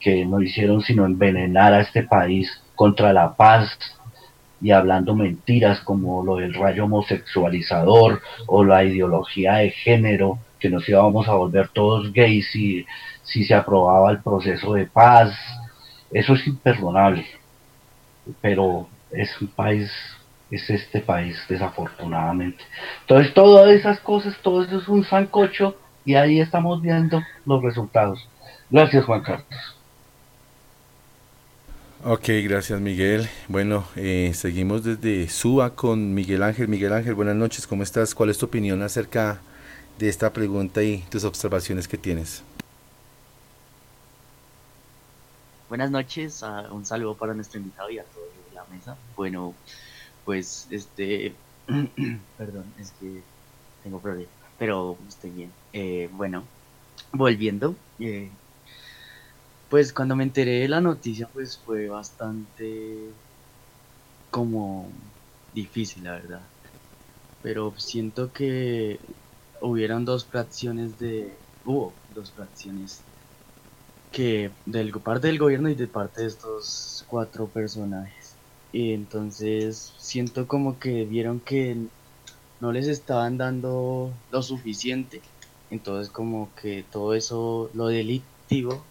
que 0.00 0.24
no 0.24 0.40
hicieron 0.42 0.80
sino 0.82 1.06
envenenar 1.06 1.72
a 1.74 1.80
este 1.80 2.02
país 2.02 2.50
contra 2.74 3.12
la 3.12 3.34
paz 3.34 3.78
y 4.62 4.70
hablando 4.70 5.14
mentiras 5.14 5.80
como 5.80 6.24
lo 6.24 6.36
del 6.36 6.54
rayo 6.54 6.84
homosexualizador 6.84 8.22
o 8.46 8.64
la 8.64 8.84
ideología 8.84 9.54
de 9.54 9.70
género, 9.70 10.38
que 10.60 10.70
nos 10.70 10.88
íbamos 10.88 11.26
a 11.28 11.34
volver 11.34 11.68
todos 11.68 12.12
gays 12.12 12.48
si, 12.52 12.86
si 13.24 13.44
se 13.44 13.54
aprobaba 13.54 14.12
el 14.12 14.22
proceso 14.22 14.74
de 14.74 14.86
paz. 14.86 15.36
Eso 16.12 16.34
es 16.34 16.46
imperdonable. 16.46 17.26
Pero 18.40 18.88
es 19.10 19.40
un 19.40 19.48
país, 19.48 19.90
es 20.52 20.68
este 20.70 21.00
país 21.00 21.36
desafortunadamente. 21.48 22.62
Entonces 23.00 23.34
todas 23.34 23.70
esas 23.70 23.98
cosas, 24.00 24.36
todo 24.42 24.62
eso 24.62 24.78
es 24.78 24.86
un 24.86 25.02
sancocho 25.02 25.76
y 26.04 26.14
ahí 26.14 26.40
estamos 26.40 26.82
viendo 26.82 27.22
los 27.46 27.62
resultados. 27.62 28.28
Gracias 28.70 29.04
Juan 29.04 29.22
Carlos. 29.22 29.46
Ok, 32.04 32.28
gracias 32.44 32.80
Miguel. 32.80 33.28
Bueno, 33.48 33.84
eh, 33.96 34.32
seguimos 34.34 34.84
desde 34.84 35.28
SUA 35.28 35.74
con 35.74 36.12
Miguel 36.14 36.42
Ángel. 36.42 36.68
Miguel 36.68 36.92
Ángel, 36.92 37.14
buenas 37.14 37.36
noches, 37.36 37.66
¿cómo 37.66 37.82
estás? 37.82 38.14
¿Cuál 38.14 38.28
es 38.30 38.38
tu 38.38 38.46
opinión 38.46 38.82
acerca 38.82 39.40
de 39.98 40.08
esta 40.08 40.32
pregunta 40.32 40.82
y 40.82 40.98
tus 41.10 41.24
observaciones 41.24 41.88
que 41.88 41.96
tienes? 41.96 42.42
Buenas 45.68 45.90
noches, 45.90 46.42
uh, 46.42 46.74
un 46.74 46.84
saludo 46.84 47.14
para 47.14 47.32
nuestro 47.32 47.58
invitado 47.58 47.88
y 47.88 47.98
a 47.98 48.04
todos 48.04 48.26
de 48.50 48.54
la 48.54 48.64
mesa. 48.64 48.96
Bueno, 49.16 49.54
pues 50.24 50.68
este, 50.70 51.36
perdón, 52.36 52.74
es 52.78 52.92
que 52.92 53.24
tengo 53.82 54.00
problemas, 54.02 54.34
pero 54.58 54.98
estoy 55.08 55.32
bien. 55.32 55.52
Eh, 55.72 56.08
bueno, 56.12 56.48
volviendo, 57.12 57.76
eh, 57.98 58.32
pues 59.68 59.92
cuando 59.92 60.14
me 60.14 60.22
enteré 60.22 60.60
de 60.60 60.68
la 60.68 60.80
noticia, 60.80 61.28
pues 61.32 61.60
fue 61.64 61.88
bastante 61.88 63.16
como 64.30 64.92
difícil, 65.52 66.04
la 66.04 66.12
verdad. 66.12 66.50
Pero 67.42 67.74
siento 67.78 68.32
que 68.32 69.00
hubieron 69.62 70.04
dos 70.04 70.28
fracciones 70.28 70.98
de... 70.98 71.38
Hubo 71.64 72.02
dos 72.08 72.32
fracciones 72.34 73.06
que 74.12 74.54
del 74.64 74.92
parte 75.02 75.26
del 75.26 75.38
gobierno 75.40 75.68
y 75.68 75.74
de 75.74 75.88
parte 75.88 76.22
de 76.22 76.28
estos 76.28 77.04
cuatro 77.08 77.50
personajes. 77.50 78.21
Y 78.72 78.94
entonces 78.94 79.94
siento 79.98 80.48
como 80.48 80.78
que 80.78 81.04
vieron 81.04 81.40
que 81.40 81.76
no 82.60 82.72
les 82.72 82.88
estaban 82.88 83.38
dando 83.38 84.14
lo 84.30 84.42
suficiente. 84.42 85.22
Entonces 85.70 86.10
como 86.12 86.54
que 86.54 86.82
todo 86.90 87.14
eso, 87.14 87.70
lo 87.74 87.88
delictivo, 87.88 88.86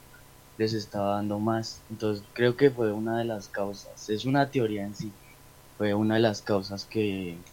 les 0.57 0.73
estaba 0.73 1.15
dando 1.15 1.39
más. 1.39 1.83
Entonces 1.89 2.25
creo 2.33 2.55
que 2.57 2.69
fue 2.71 2.91
una 2.93 3.17
de 3.19 3.25
las 3.25 3.49
causas. 3.49 4.09
Es 4.09 4.25
una 4.25 4.51
teoría 4.51 4.83
en 4.83 4.95
sí. 4.95 5.13
Fue 5.77 5.93
una 5.93 6.15
de 6.15 6.21
las 6.21 6.41
causas 6.41 6.85
que, 6.85 7.43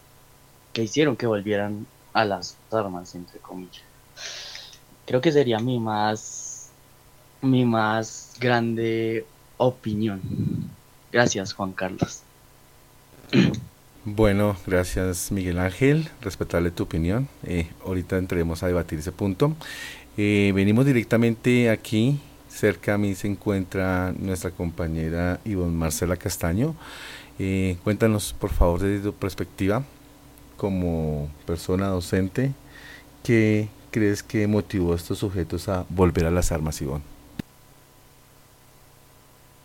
que 0.73 0.83
hicieron 0.83 1.17
que 1.17 1.25
volvieran 1.27 1.87
a 2.13 2.25
las 2.25 2.59
armas, 2.71 3.15
entre 3.15 3.39
comillas. 3.39 3.83
Creo 5.05 5.21
que 5.21 5.31
sería 5.31 5.59
mi 5.59 5.79
más, 5.79 6.71
mi 7.41 7.65
más 7.65 8.35
grande 8.39 9.25
opinión. 9.57 10.21
Gracias, 11.11 11.53
Juan 11.53 11.73
Carlos. 11.73 12.21
Bueno, 14.05 14.55
gracias 14.65 15.31
Miguel 15.31 15.59
Ángel, 15.59 16.09
respetarle 16.21 16.71
tu 16.71 16.83
opinión. 16.83 17.27
Eh, 17.43 17.67
ahorita 17.85 18.17
entremos 18.17 18.63
a 18.63 18.67
debatir 18.67 18.99
ese 18.99 19.11
punto. 19.11 19.55
Eh, 20.17 20.51
venimos 20.55 20.85
directamente 20.85 21.69
aquí, 21.69 22.19
cerca 22.49 22.95
a 22.95 22.97
mí 22.97 23.13
se 23.13 23.27
encuentra 23.27 24.13
nuestra 24.17 24.51
compañera 24.51 25.39
Ivonne 25.45 25.75
Marcela 25.75 26.15
Castaño. 26.15 26.75
Eh, 27.39 27.77
cuéntanos 27.83 28.33
por 28.33 28.51
favor 28.51 28.79
desde 28.79 29.03
tu 29.03 29.13
perspectiva 29.13 29.83
como 30.59 31.29
persona 31.45 31.87
docente, 31.87 32.51
¿qué 33.23 33.69
crees 33.91 34.23
que 34.23 34.45
motivó 34.45 34.93
a 34.93 34.97
estos 34.97 35.19
sujetos 35.19 35.69
a 35.69 35.85
volver 35.89 36.25
a 36.25 36.31
las 36.31 36.51
armas, 36.51 36.81
Ivonne? 36.81 37.18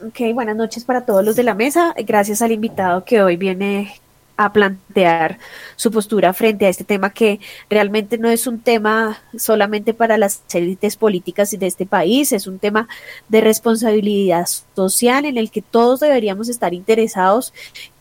Ok, 0.02 0.34
buenas 0.34 0.56
noches 0.56 0.84
para 0.84 1.06
todos 1.06 1.24
los 1.24 1.36
de 1.36 1.44
la 1.44 1.54
mesa. 1.54 1.94
Gracias 1.96 2.42
al 2.42 2.50
invitado 2.50 3.04
que 3.04 3.22
hoy 3.22 3.36
viene 3.36 3.94
a 4.36 4.52
plantear 4.52 5.38
su 5.76 5.92
postura 5.92 6.32
frente 6.32 6.66
a 6.66 6.68
este 6.68 6.82
tema 6.82 7.10
que 7.10 7.38
realmente 7.70 8.18
no 8.18 8.28
es 8.28 8.48
un 8.48 8.58
tema 8.58 9.22
solamente 9.38 9.94
para 9.94 10.18
las 10.18 10.42
élites 10.52 10.96
políticas 10.96 11.52
de 11.52 11.66
este 11.68 11.86
país, 11.86 12.32
es 12.32 12.48
un 12.48 12.58
tema 12.58 12.88
de 13.28 13.40
responsabilidad 13.40 14.46
social 14.74 15.24
en 15.26 15.38
el 15.38 15.52
que 15.52 15.62
todos 15.62 16.00
deberíamos 16.00 16.48
estar 16.48 16.74
interesados 16.74 17.52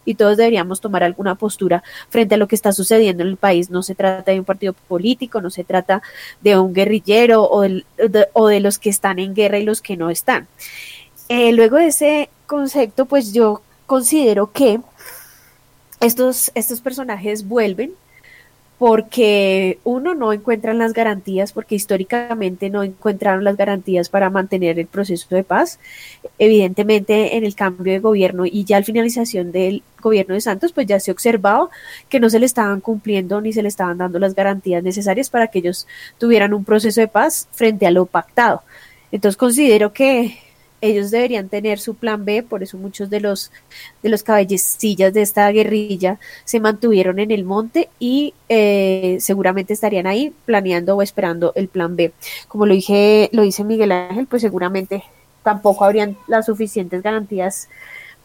y 0.06 0.16
todos 0.16 0.38
deberíamos 0.38 0.82
tomar 0.82 1.04
alguna 1.04 1.36
postura 1.36 1.84
frente 2.10 2.36
a 2.36 2.38
lo 2.40 2.48
que 2.48 2.56
está 2.56 2.74
sucediendo 2.74 3.24
en 3.24 3.30
el 3.30 3.38
país. 3.38 3.70
No 3.70 3.84
se 3.84 3.96
trata 3.96 4.32
de 4.32 4.40
un 4.40 4.46
partido 4.46 4.74
político, 4.74 5.42
no 5.42 5.52
se 5.52 5.64
trata 5.64 6.02
de 6.42 6.58
un 6.58 6.74
guerrillero 6.74 7.48
o 7.48 7.62
de, 7.62 8.60
los 8.60 8.80
que 8.80 8.90
están 8.90 9.20
en 9.20 9.36
guerra 9.36 9.60
y 9.60 9.64
los 9.64 9.82
que 9.82 9.96
no 9.96 10.10
están. 10.10 10.48
Eh, 11.36 11.52
luego 11.52 11.78
de 11.78 11.88
ese 11.88 12.30
concepto, 12.46 13.08
pues 13.08 13.34
yo 13.34 13.64
considero 13.88 14.52
que 14.52 14.80
estos, 16.00 16.52
estos 16.54 16.80
personajes 16.80 17.48
vuelven 17.48 17.94
porque 18.78 19.80
uno 19.84 20.14
no 20.14 20.32
encuentran 20.32 20.78
las 20.78 20.94
garantías, 20.94 21.52
porque 21.52 21.74
históricamente 21.74 22.70
no 22.70 22.84
encontraron 22.84 23.44
las 23.44 23.58
garantías 23.58 24.10
para 24.10 24.30
mantener 24.30 24.78
el 24.78 24.86
proceso 24.86 25.34
de 25.34 25.44
paz. 25.44 25.80
Evidentemente, 26.38 27.36
en 27.36 27.46
el 27.46 27.56
cambio 27.56 27.94
de 27.94 28.00
gobierno 28.00 28.46
y 28.46 28.64
ya 28.64 28.78
al 28.78 28.86
finalización 28.86 29.52
del 29.52 29.82
gobierno 30.04 30.36
de 30.36 30.42
Santos, 30.42 30.72
pues 30.72 30.86
ya 30.86 31.00
se 31.00 31.10
observaba 31.10 31.70
que 32.10 32.20
no 32.20 32.30
se 32.30 32.40
le 32.40 32.46
estaban 32.46 32.80
cumpliendo 32.80 33.42
ni 33.42 33.54
se 33.54 33.64
le 33.64 33.70
estaban 33.70 33.98
dando 33.98 34.20
las 34.20 34.36
garantías 34.36 34.84
necesarias 34.84 35.32
para 35.32 35.48
que 35.48 35.58
ellos 35.58 35.88
tuvieran 36.20 36.54
un 36.54 36.64
proceso 36.64 37.02
de 37.02 37.08
paz 37.08 37.48
frente 37.54 37.88
a 37.88 37.92
lo 37.92 38.06
pactado. 38.06 38.62
Entonces 39.12 39.36
considero 39.36 39.94
que 39.94 40.43
ellos 40.84 41.12
deberían 41.12 41.48
tener 41.48 41.80
su 41.80 41.96
plan 41.96 42.26
B, 42.26 42.44
por 42.44 42.62
eso 42.62 42.78
muchos 42.78 43.10
de 43.10 43.22
los 43.22 43.52
de 44.02 44.10
los 44.10 44.22
cabecillas 44.22 45.14
de 45.14 45.22
esta 45.22 45.50
guerrilla 45.50 46.20
se 46.44 46.60
mantuvieron 46.60 47.20
en 47.20 47.32
el 47.32 47.46
monte 47.46 47.90
y 48.00 48.34
eh, 48.50 49.18
seguramente 49.22 49.72
estarían 49.72 50.08
ahí 50.08 50.34
planeando 50.46 50.98
o 50.98 51.02
esperando 51.02 51.54
el 51.56 51.70
plan 51.70 51.96
B. 51.96 52.12
Como 52.50 52.66
lo 52.66 52.74
dije, 52.74 53.30
lo 53.32 53.44
dice 53.44 53.64
Miguel 53.64 53.94
Ángel, 53.94 54.28
pues 54.28 54.42
seguramente 54.42 55.04
tampoco 55.42 55.86
habrían 55.86 56.18
las 56.28 56.48
suficientes 56.48 57.02
garantías 57.02 57.70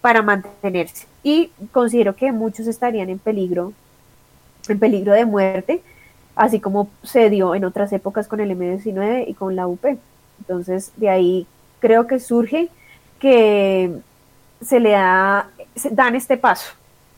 para 0.01 0.23
mantenerse. 0.23 1.07
Y 1.23 1.51
considero 1.71 2.17
que 2.17 2.33
muchos 2.33 2.67
estarían 2.67 3.09
en 3.09 3.21
peligro, 3.21 3.73
en 4.69 4.81
peligro 4.81 5.13
de 5.13 5.25
muerte, 5.27 5.81
así 6.35 6.59
como 6.59 6.91
se 7.05 7.31
dio 7.31 7.55
en 7.55 7.65
otras 7.65 7.93
épocas 7.93 8.27
con 8.27 8.41
el 8.41 8.51
M19 8.51 9.27
y 9.29 9.35
con 9.35 9.55
la 9.55 9.69
UP. 9.69 9.85
Entonces, 10.41 10.93
de 10.97 11.09
ahí 11.09 11.47
creo 11.81 12.07
que 12.07 12.19
surge 12.21 12.69
que 13.19 13.93
se 14.61 14.81
le 14.81 14.91
da, 14.91 15.51
se 15.77 15.91
dan 15.91 16.15
este 16.15 16.37
paso. 16.37 16.73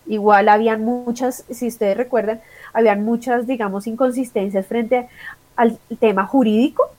Igual 0.07 0.49
habían 0.49 0.85
muchas, 0.85 1.44
si 1.51 1.68
ustedes 1.68 1.96
recuerdan, 1.96 2.40
habían 2.73 3.05
muchas, 3.05 3.46
digamos, 3.46 3.87
inconsistencias 3.87 4.66
frente 4.66 5.09
al 5.57 5.79
tema 5.99 6.27
jurídico 6.27 6.90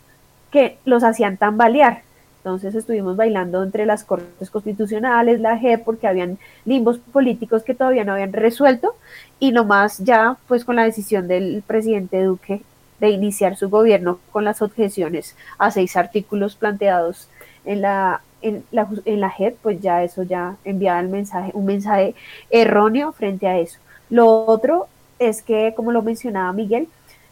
que 0.51 0.77
los 0.85 1.03
hacían 1.03 1.37
tambalear. 1.37 2.03
Entonces 2.37 2.73
estuvimos 2.73 3.15
bailando 3.15 3.63
entre 3.63 3.85
las 3.85 4.03
cortes 4.03 4.49
constitucionales, 4.49 5.39
la 5.39 5.59
G, 5.59 5.81
porque 5.83 6.07
habían 6.07 6.39
limbos 6.65 6.97
políticos 6.97 7.63
que 7.63 7.75
todavía 7.75 8.03
no 8.03 8.13
habían 8.13 8.33
resuelto 8.33 8.95
y 9.39 9.51
nomás 9.51 9.99
ya 9.99 10.37
pues 10.47 10.65
con 10.65 10.75
la 10.75 10.83
decisión 10.83 11.27
del 11.27 11.63
presidente 11.65 12.23
Duque 12.23 12.63
de 12.99 13.09
iniciar 13.09 13.57
su 13.57 13.69
gobierno 13.69 14.19
con 14.31 14.43
las 14.43 14.61
objeciones 14.61 15.35
a 15.59 15.69
seis 15.69 15.95
artículos 15.95 16.55
planteados 16.55 17.29
en 17.65 17.81
la, 17.81 18.21
en 18.41 18.63
la, 18.71 18.87
en 19.05 19.19
la 19.19 19.29
JEP, 19.29 19.57
pues 19.61 19.81
ya 19.81 20.03
eso 20.03 20.23
ya 20.23 20.57
enviaba 20.63 20.99
el 20.99 21.09
mensaje, 21.09 21.51
un 21.53 21.65
mensaje 21.65 22.15
erróneo 22.49 23.11
frente 23.11 23.47
a 23.47 23.57
eso. 23.57 23.79
Lo 24.09 24.45
otro 24.45 24.87
es 25.19 25.41
que, 25.41 25.73
como 25.75 25.91
lo 25.91 26.01
mencionaba 26.01 26.51
Miguel, 26.53 26.87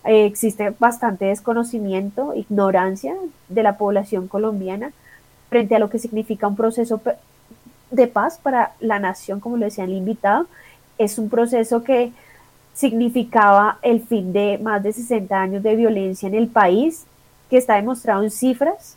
eh, 0.06 0.26
existe 0.26 0.74
bastante 0.80 1.26
desconocimiento, 1.26 2.34
ignorancia 2.34 3.16
de 3.50 3.64
la 3.64 3.78
población 3.78 4.28
colombiana 4.28 4.92
frente 5.50 5.76
a 5.76 5.80
lo 5.80 5.90
que 5.90 6.00
significa 6.00 6.48
un 6.48 6.56
proceso 6.56 7.02
de 7.92 8.08
paz 8.08 8.40
para 8.42 8.74
la 8.80 9.00
nación, 9.00 9.40
como 9.40 9.58
lo 9.58 9.66
decía 9.66 9.84
el 9.84 9.94
invitado. 9.94 10.46
Es 10.98 11.18
un 11.18 11.30
proceso 11.30 11.84
que 11.84 12.12
significaba 12.74 13.78
el 13.82 14.02
fin 14.02 14.32
de 14.32 14.58
más 14.62 14.82
de 14.84 14.94
60 14.94 15.36
años 15.36 15.64
de 15.64 15.76
violencia 15.76 16.28
en 16.28 16.36
el 16.36 16.48
país, 16.48 17.06
que 17.50 17.58
está 17.58 17.76
demostrado 17.76 18.24
en 18.24 18.32
cifras, 18.32 18.96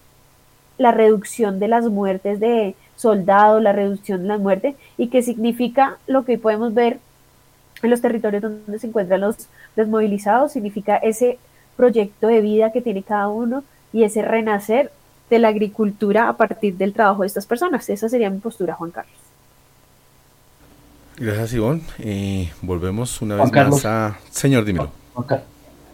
la 0.82 0.92
reducción 0.92 1.58
de 1.58 1.68
las 1.68 1.88
muertes 1.88 2.40
de 2.40 2.74
soldados, 2.96 3.62
la 3.62 3.72
reducción 3.72 4.22
de 4.22 4.28
las 4.28 4.40
muertes, 4.40 4.76
y 4.98 5.08
que 5.08 5.22
significa 5.22 5.96
lo 6.06 6.24
que 6.24 6.38
podemos 6.38 6.74
ver 6.74 6.98
en 7.82 7.90
los 7.90 8.00
territorios 8.00 8.42
donde 8.42 8.78
se 8.78 8.86
encuentran 8.86 9.20
los 9.20 9.48
desmovilizados, 9.76 10.52
significa 10.52 10.96
ese 10.96 11.38
proyecto 11.76 12.28
de 12.28 12.40
vida 12.40 12.70
que 12.72 12.82
tiene 12.82 13.02
cada 13.02 13.28
uno 13.28 13.64
y 13.92 14.04
ese 14.04 14.22
renacer 14.22 14.92
de 15.30 15.38
la 15.38 15.48
agricultura 15.48 16.28
a 16.28 16.36
partir 16.36 16.76
del 16.76 16.92
trabajo 16.92 17.22
de 17.22 17.28
estas 17.28 17.46
personas. 17.46 17.88
Esa 17.88 18.08
sería 18.08 18.30
mi 18.30 18.38
postura, 18.38 18.74
Juan 18.74 18.90
Carlos. 18.90 19.14
Gracias, 21.16 21.54
Ivonne. 21.54 21.82
y 21.98 22.50
volvemos 22.60 23.20
una 23.22 23.36
vez 23.36 23.52
más 23.52 23.84
a... 23.84 24.18
Señor, 24.30 24.64
dímelo. 24.64 24.90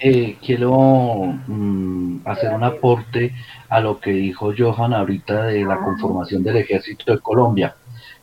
Eh, 0.00 0.36
quiero 0.44 1.34
mm, 1.46 2.20
hacer 2.24 2.52
un 2.52 2.62
aporte 2.62 3.34
a 3.68 3.80
lo 3.80 3.98
que 3.98 4.12
dijo 4.12 4.52
Johan 4.56 4.94
ahorita 4.94 5.46
de 5.46 5.64
la 5.64 5.78
conformación 5.78 6.44
del 6.44 6.58
ejército 6.58 7.12
de 7.12 7.18
Colombia. 7.18 7.74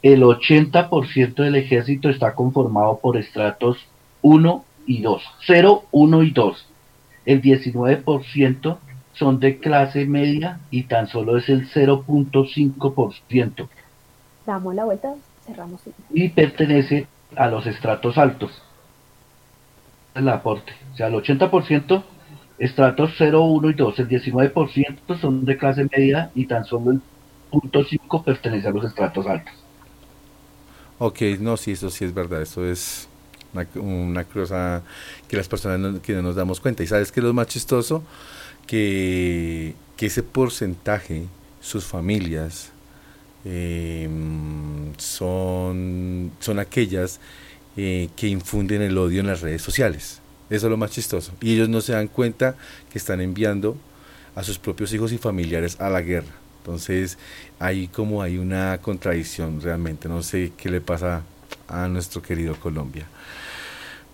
El 0.01 0.23
80% 0.23 1.35
del 1.35 1.55
ejército 1.55 2.09
está 2.09 2.33
conformado 2.33 2.99
por 2.99 3.17
estratos 3.17 3.77
1 4.21 4.63
y 4.85 5.01
2, 5.01 5.21
0, 5.47 5.83
1 5.91 6.23
y 6.23 6.31
2. 6.31 6.67
El 7.25 7.41
19% 7.41 8.77
son 9.13 9.39
de 9.39 9.57
clase 9.59 10.05
media 10.05 10.59
y 10.71 10.83
tan 10.83 11.07
solo 11.07 11.37
es 11.37 11.49
el 11.49 11.69
0.5%. 11.69 13.67
Damos 14.45 14.75
la 14.75 14.85
vuelta, 14.85 15.13
cerramos. 15.45 15.81
Y 16.11 16.29
pertenece 16.29 17.07
a 17.35 17.47
los 17.47 17.65
estratos 17.65 18.17
altos 18.17 18.61
el 20.15 20.29
aporte. 20.29 20.73
O 20.93 20.97
sea, 20.97 21.07
el 21.07 21.13
80% 21.13 22.03
estratos 22.57 23.11
0, 23.17 23.43
1 23.43 23.69
y 23.69 23.73
2, 23.73 23.99
el 23.99 24.07
19% 24.07 25.19
son 25.19 25.45
de 25.45 25.57
clase 25.57 25.87
media 25.91 26.31
y 26.35 26.45
tan 26.45 26.65
solo 26.65 26.91
el 26.91 27.01
0.5 27.51 28.23
pertenece 28.23 28.67
a 28.67 28.71
los 28.71 28.85
estratos 28.85 29.27
altos. 29.27 29.53
Ok, 30.97 31.21
no, 31.39 31.57
sí, 31.57 31.71
eso 31.71 31.89
sí 31.89 32.05
es 32.05 32.13
verdad, 32.13 32.41
eso 32.41 32.65
es 32.65 33.09
una, 33.75 34.23
cosa 34.23 34.83
que 35.27 35.37
las 35.37 35.47
personas 35.47 35.79
no, 35.79 36.01
que 36.01 36.13
no 36.13 36.21
nos 36.21 36.35
damos 36.35 36.59
cuenta. 36.59 36.83
Y 36.83 36.87
sabes 36.87 37.11
que 37.11 37.21
lo 37.21 37.33
más 37.33 37.47
chistoso, 37.47 38.03
que, 38.65 39.75
que 39.97 40.05
ese 40.07 40.23
porcentaje, 40.23 41.25
sus 41.59 41.85
familias, 41.85 42.71
em, 43.43 44.93
son, 44.97 46.31
son 46.39 46.59
aquellas 46.59 47.19
eh, 47.77 48.09
que 48.15 48.27
infunden 48.27 48.81
el 48.81 48.97
odio 48.97 49.19
en 49.19 49.27
las 49.27 49.41
redes 49.41 49.61
sociales. 49.61 50.21
Eso 50.49 50.67
es 50.67 50.71
lo 50.71 50.77
más 50.77 50.91
chistoso. 50.91 51.33
Y 51.41 51.53
ellos 51.53 51.69
no 51.69 51.81
se 51.81 51.93
dan 51.93 52.07
cuenta 52.07 52.55
que 52.91 52.97
están 52.97 53.21
enviando 53.21 53.77
a 54.35 54.43
sus 54.43 54.59
propios 54.59 54.93
hijos 54.93 55.11
y 55.11 55.17
familiares 55.17 55.79
a 55.79 55.89
la 55.89 56.01
guerra. 56.01 56.33
Entonces, 56.59 57.17
ahí 57.59 57.87
como 57.87 58.21
hay 58.21 58.37
una 58.37 58.79
contradicción 58.81 59.61
realmente. 59.61 60.07
No 60.07 60.23
sé 60.23 60.51
qué 60.57 60.69
le 60.69 60.81
pasa 60.81 61.23
a 61.67 61.87
nuestro 61.87 62.21
querido 62.21 62.55
Colombia. 62.55 63.07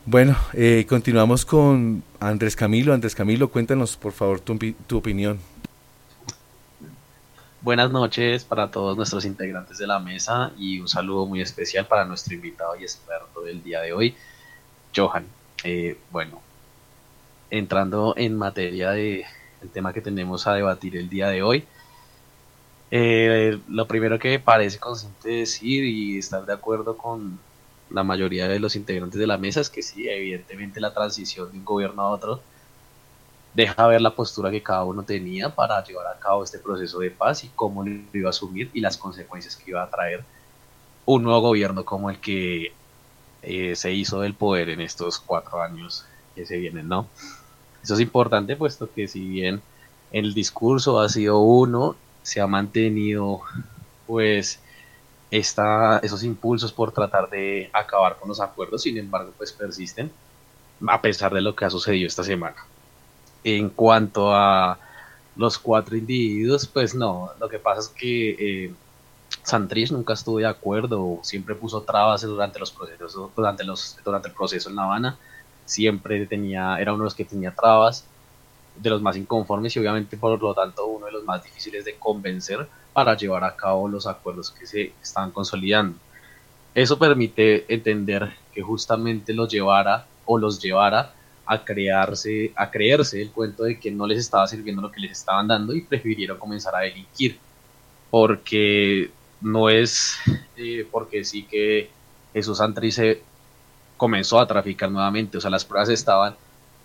Bueno, 0.05 0.35
eh, 0.53 0.85
continuamos 0.89 1.45
con 1.45 2.03
Andrés 2.19 2.55
Camilo. 2.55 2.93
Andrés 2.93 3.15
Camilo, 3.15 3.49
cuéntanos 3.49 3.97
por 3.97 4.13
favor 4.13 4.39
tu, 4.39 4.57
tu 4.87 4.97
opinión. 4.97 5.39
Buenas 7.63 7.91
noches 7.91 8.43
para 8.43 8.71
todos 8.71 8.97
nuestros 8.97 9.23
integrantes 9.23 9.77
de 9.77 9.85
la 9.85 9.99
mesa 9.99 10.51
y 10.57 10.79
un 10.79 10.87
saludo 10.87 11.27
muy 11.27 11.41
especial 11.41 11.85
para 11.85 12.05
nuestro 12.05 12.33
invitado 12.33 12.75
y 12.75 12.81
experto 12.81 13.41
del 13.41 13.61
día 13.61 13.81
de 13.81 13.93
hoy, 13.93 14.15
Johan. 14.95 15.27
Eh, 15.63 15.95
bueno, 16.09 16.41
entrando 17.51 18.15
en 18.17 18.35
materia 18.35 18.89
de 18.89 19.25
el 19.61 19.69
tema 19.69 19.93
que 19.93 20.01
tenemos 20.01 20.47
a 20.47 20.55
debatir 20.55 20.97
el 20.97 21.07
día 21.07 21.29
de 21.29 21.43
hoy, 21.43 21.63
eh, 22.89 23.59
lo 23.67 23.87
primero 23.87 24.17
que 24.17 24.29
me 24.29 24.39
parece 24.39 24.79
consciente 24.79 25.29
decir 25.29 25.83
y 25.83 26.17
estar 26.17 26.43
de 26.47 26.53
acuerdo 26.53 26.97
con 26.97 27.39
la 27.91 28.01
mayoría 28.01 28.47
de 28.47 28.59
los 28.59 28.75
integrantes 28.75 29.19
de 29.19 29.27
la 29.27 29.37
mesa 29.37 29.61
es 29.61 29.69
que 29.69 29.83
sí, 29.83 30.09
evidentemente 30.09 30.79
la 30.79 30.95
transición 30.95 31.51
de 31.51 31.59
un 31.59 31.65
gobierno 31.65 32.01
a 32.01 32.09
otro 32.09 32.41
deja 33.53 33.87
ver 33.87 34.01
la 34.01 34.15
postura 34.15 34.51
que 34.51 34.63
cada 34.63 34.83
uno 34.83 35.03
tenía 35.03 35.53
para 35.53 35.83
llevar 35.83 36.07
a 36.07 36.19
cabo 36.19 36.43
este 36.43 36.59
proceso 36.59 36.99
de 36.99 37.11
paz 37.11 37.43
y 37.43 37.49
cómo 37.49 37.83
lo 37.83 37.91
iba 38.13 38.27
a 38.27 38.31
asumir 38.31 38.69
y 38.73 38.79
las 38.79 38.97
consecuencias 38.97 39.55
que 39.55 39.71
iba 39.71 39.83
a 39.83 39.89
traer 39.89 40.23
un 41.05 41.23
nuevo 41.23 41.41
gobierno 41.41 41.83
como 41.83 42.09
el 42.09 42.19
que 42.19 42.73
eh, 43.41 43.75
se 43.75 43.91
hizo 43.91 44.21
del 44.21 44.35
poder 44.35 44.69
en 44.69 44.81
estos 44.81 45.19
cuatro 45.19 45.61
años 45.61 46.05
que 46.35 46.45
se 46.45 46.57
vienen, 46.57 46.87
¿no? 46.87 47.07
Eso 47.83 47.95
es 47.95 47.99
importante 47.99 48.55
puesto 48.55 48.89
que 48.91 49.07
si 49.07 49.27
bien 49.27 49.61
el 50.11 50.33
discurso 50.33 50.99
ha 50.99 51.09
sido 51.09 51.39
uno, 51.39 51.95
se 52.21 52.39
ha 52.39 52.47
mantenido 52.47 53.41
pues 54.05 54.59
esta, 55.31 55.97
esos 55.99 56.23
impulsos 56.23 56.71
por 56.71 56.91
tratar 56.91 57.29
de 57.29 57.69
acabar 57.73 58.17
con 58.17 58.29
los 58.29 58.39
acuerdos, 58.39 58.83
sin 58.83 58.97
embargo 58.97 59.33
pues 59.37 59.51
persisten 59.51 60.11
a 60.87 61.01
pesar 61.01 61.33
de 61.33 61.41
lo 61.41 61.55
que 61.55 61.65
ha 61.65 61.69
sucedido 61.69 62.07
esta 62.07 62.23
semana. 62.23 62.57
En 63.43 63.69
cuanto 63.69 64.33
a 64.33 64.77
los 65.35 65.57
cuatro 65.57 65.95
individuos, 65.95 66.67
pues 66.67 66.93
no, 66.93 67.31
lo 67.39 67.49
que 67.49 67.59
pasa 67.59 67.81
es 67.81 67.87
que 67.89 68.65
eh, 68.65 68.73
Santrich 69.43 69.91
nunca 69.91 70.13
estuvo 70.13 70.37
de 70.37 70.45
acuerdo, 70.45 71.19
siempre 71.23 71.55
puso 71.55 71.81
trabas 71.81 72.21
durante 72.21 72.59
los 72.59 72.71
procesos, 72.71 73.29
durante 73.35 73.63
los, 73.63 73.97
durante 74.03 74.27
el 74.27 74.33
proceso 74.33 74.69
en 74.69 74.75
La 74.75 74.83
Habana, 74.83 75.17
siempre 75.65 76.25
tenía, 76.27 76.77
era 76.79 76.93
uno 76.93 77.03
de 77.03 77.05
los 77.05 77.15
que 77.15 77.25
tenía 77.25 77.53
trabas, 77.55 78.05
de 78.75 78.89
los 78.89 79.01
más 79.01 79.17
inconformes 79.17 79.75
y 79.75 79.79
obviamente 79.79 80.17
por 80.17 80.41
lo 80.41 80.53
tanto 80.53 80.85
uno 80.85 81.07
de 81.07 81.11
los 81.11 81.23
más 81.23 81.43
difíciles 81.43 81.83
de 81.85 81.95
convencer 81.95 82.67
para 82.93 83.15
llevar 83.15 83.43
a 83.43 83.55
cabo 83.55 83.87
los 83.87 84.07
acuerdos 84.07 84.51
que 84.51 84.65
se 84.65 84.93
estaban 85.01 85.31
consolidando. 85.31 85.97
Eso 86.73 86.97
permite 86.97 87.65
entender 87.73 88.31
que 88.53 88.61
justamente 88.61 89.33
los 89.33 89.49
llevara 89.49 90.05
o 90.25 90.37
los 90.37 90.61
llevara 90.61 91.13
a 91.51 91.65
crearse, 91.65 92.53
a 92.55 92.71
creerse 92.71 93.21
el 93.21 93.29
cuento 93.31 93.63
de 93.63 93.77
que 93.77 93.91
no 93.91 94.07
les 94.07 94.19
estaba 94.19 94.47
sirviendo 94.47 94.81
lo 94.81 94.89
que 94.89 95.01
les 95.01 95.11
estaban 95.11 95.49
dando 95.49 95.75
y 95.75 95.81
prefirieron 95.81 96.39
comenzar 96.39 96.73
a 96.73 96.79
delinquir. 96.79 97.37
Porque 98.09 99.11
no 99.41 99.69
es 99.69 100.15
eh, 100.55 100.87
porque 100.89 101.25
sí 101.25 101.43
que 101.43 101.89
Jesús 102.31 102.61
Antrice 102.61 103.21
comenzó 103.97 104.39
a 104.39 104.47
traficar 104.47 104.89
nuevamente, 104.89 105.37
o 105.37 105.41
sea, 105.41 105.49
las 105.51 105.65
pruebas 105.65 105.89
estaban 105.89 106.35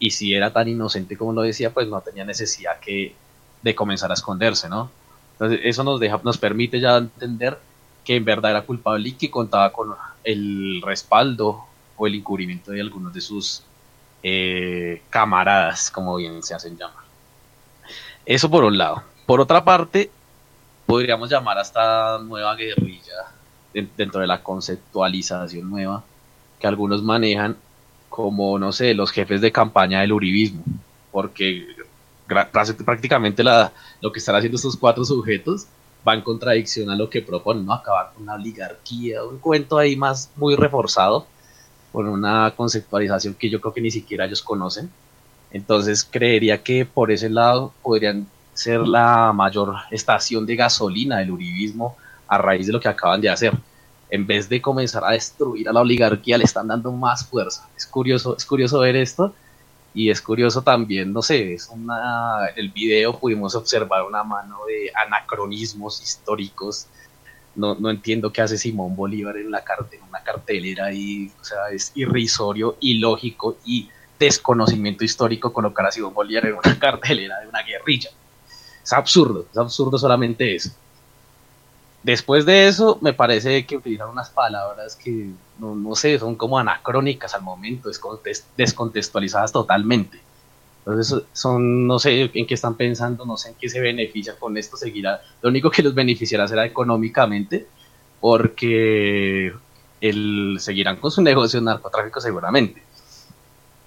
y 0.01 0.11
si 0.11 0.35
era 0.35 0.53
tan 0.53 0.67
inocente 0.67 1.17
como 1.17 1.33
lo 1.33 1.43
decía, 1.43 1.73
pues 1.73 1.87
no 1.87 2.01
tenía 2.01 2.25
necesidad 2.25 2.81
que 2.81 3.15
de 3.63 3.75
comenzar 3.77 4.11
a 4.11 4.15
esconderse, 4.15 4.69
¿no? 4.69 4.91
Entonces 5.35 5.61
eso 5.63 5.85
nos 5.85 6.01
deja, 6.01 6.21
nos 6.25 6.39
permite 6.39 6.81
ya 6.81 6.97
entender 6.97 7.57
que 8.05 8.17
en 8.17 8.25
verdad 8.25 8.51
era 8.51 8.63
culpable 8.63 9.11
y 9.11 9.13
que 9.13 9.31
contaba 9.31 9.73
con 9.73 9.95
el 10.25 10.83
respaldo 10.83 11.67
o 11.97 12.07
el 12.09 12.17
encubrimiento 12.17 12.73
de 12.73 12.81
algunos 12.81 13.15
de 13.15 13.21
sus 13.21 13.63
eh, 14.29 15.03
camaradas, 15.09 15.89
como 15.89 16.17
bien 16.17 16.43
se 16.43 16.53
hacen 16.53 16.77
llamar. 16.77 17.05
Eso 18.25 18.51
por 18.51 18.65
un 18.65 18.77
lado. 18.77 19.05
Por 19.25 19.41
otra 19.41 19.65
parte, 19.65 20.11
podríamos 20.85 21.31
llamar 21.31 21.59
a 21.59 21.63
esta 21.63 22.19
nueva 22.19 22.57
guerrilla 22.57 23.31
dentro 23.73 24.21
de 24.21 24.27
la 24.27 24.43
conceptualización 24.43 25.71
nueva 25.71 26.03
que 26.59 26.67
algunos 26.67 27.05
manejan 27.05 27.57
como, 28.09 28.59
no 28.59 28.73
sé, 28.73 28.95
los 28.95 29.13
jefes 29.13 29.41
de 29.41 29.53
campaña 29.53 30.01
del 30.01 30.13
uribismo, 30.13 30.65
porque 31.13 31.65
prácticamente 32.85 33.45
lo 33.45 34.11
que 34.13 34.19
están 34.19 34.35
haciendo 34.35 34.57
estos 34.57 34.77
cuatro 34.77 35.05
sujetos 35.05 35.69
va 36.07 36.15
en 36.15 36.23
contradicción 36.23 36.91
a 36.91 36.97
lo 36.97 37.09
que 37.09 37.23
proponen, 37.23 37.65
¿no? 37.65 37.75
Acabar 37.75 38.11
con 38.13 38.25
una 38.25 38.35
oligarquía, 38.35 39.23
un 39.23 39.39
cuento 39.39 39.79
ahí 39.79 39.95
más 39.95 40.33
muy 40.35 40.57
reforzado, 40.57 41.29
con 41.97 42.09
una 42.09 42.53
conceptualización 42.55 43.33
que 43.33 43.49
yo 43.49 43.59
creo 43.59 43.73
que 43.73 43.81
ni 43.81 43.91
siquiera 43.91 44.27
ellos 44.27 44.43
conocen. 44.43 44.91
Entonces 45.51 46.05
creería 46.05 46.63
que 46.63 46.85
por 46.85 47.11
ese 47.11 47.31
lado 47.31 47.73
podrían 47.83 48.27
ser 48.53 48.81
la 48.81 49.33
mayor 49.33 49.77
estación 49.91 50.45
de 50.45 50.57
gasolina 50.57 51.17
del 51.17 51.31
uribismo 51.31 51.97
a 52.29 52.37
raíz 52.37 52.67
de 52.67 52.75
lo 52.75 52.81
que 52.81 52.89
acaban 52.89 53.23
de 53.23 53.31
hacer. 53.31 53.55
En 54.11 54.27
vez 54.27 54.47
de 54.47 54.61
comenzar 54.61 55.07
a 55.07 55.13
destruir 55.13 55.71
a 55.71 55.73
la 55.73 55.81
oligarquía, 55.81 56.37
le 56.37 56.45
están 56.45 56.69
dando 56.69 56.93
más 56.93 57.27
fuerza. 57.27 57.67
Es 57.75 57.87
curioso, 57.87 58.37
es 58.37 58.45
curioso 58.45 58.81
ver 58.81 58.97
esto 58.97 59.35
y 59.95 60.11
es 60.11 60.21
curioso 60.21 60.61
también, 60.61 61.15
no 61.15 61.23
sé, 61.23 61.55
es 61.55 61.67
una, 61.71 62.47
en 62.51 62.59
el 62.59 62.73
video 62.73 63.19
pudimos 63.19 63.55
observar 63.55 64.03
una 64.03 64.23
mano 64.23 64.59
de 64.67 64.93
anacronismos 64.95 66.03
históricos. 66.03 66.89
No, 67.57 67.75
no 67.75 67.91
entiendo 67.91 68.33
qué 68.33 68.43
hace 68.43 68.59
Simón 68.59 68.95
Bolívar 68.95 69.37
en, 69.37 69.51
la 69.51 69.65
una 70.09 70.23
cartelera 70.23 70.93
y, 70.93 71.33
o 71.41 71.45
sea, 71.45 71.71
es 71.73 71.93
irrisorio, 71.95 72.77
ilógico 72.81 73.57
y 73.65 73.89
desconocimiento 74.19 75.05
histórico 75.05 75.53
colocar 75.53 75.87
a 75.87 75.93
Simón 75.93 76.15
Bolívar 76.15 76.47
en 76.47 76.55
una 76.55 76.79
cartelera 76.79 77.41
de 77.41 77.49
una 77.49 77.63
guerrilla. 77.63 78.11
Es 78.83 78.93
absurdo, 78.93 79.47
es 79.51 79.59
absurdo 79.59 79.99
solamente 79.99 80.55
eso. 80.55 80.71
Después 82.03 82.47
de 82.47 82.69
eso, 82.69 82.99
me 83.01 83.13
parece 83.13 83.67
que 83.67 83.77
utilizan 83.77 84.09
unas 84.09 84.31
palabras 84.31 84.95
que, 84.95 85.31
no, 85.59 85.95
sé, 85.97 86.19
son 86.21 86.37
como 86.37 86.57
anacrónicas 86.57 87.35
al 87.35 87.43
momento, 87.43 87.91
descontextualizadas 88.57 89.51
totalmente. 89.51 90.21
Entonces, 90.87 91.25
son, 91.33 91.89
no 91.89 91.99
sé 91.99 92.31
en 92.33 92.47
qué 92.47 92.55
están 92.55 92.77
pensando, 92.77 93.27
no 93.27 93.37
sé 93.37 93.49
en 93.49 93.55
qué 93.57 93.69
se 93.69 93.81
beneficia 93.81 94.39
con 94.39 94.57
esto, 94.57 94.77
seguirá. 94.77 95.21
Lo 95.43 95.49
único 95.49 95.69
que 95.69 95.83
los 95.83 95.95
beneficiará 95.95 96.47
será 96.47 96.65
económicamente, 96.65 97.67
porque 98.21 99.53
el, 100.01 100.57
seguirán 100.61 100.97
con 100.97 101.11
su 101.11 101.23
negocio 101.23 101.59
de 101.59 101.67
narcotráfico 101.67 102.21
seguramente. 102.21 102.85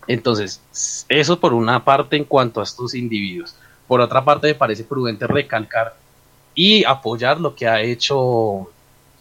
Entonces, 0.07 0.61
eso 1.07 1.39
por 1.39 1.53
una 1.53 1.85
parte 1.85 2.17
en 2.17 2.25
cuanto 2.25 2.59
a 2.59 2.63
estos 2.63 2.93
individuos. 2.93 3.55
Por 3.87 4.01
otra 4.01 4.25
parte, 4.25 4.47
me 4.47 4.55
parece 4.55 4.83
prudente 4.83 5.25
recalcar 5.25 5.95
y 6.53 6.83
apoyar 6.83 7.39
lo 7.39 7.55
que 7.55 7.65
ha 7.65 7.81
hecho 7.81 8.69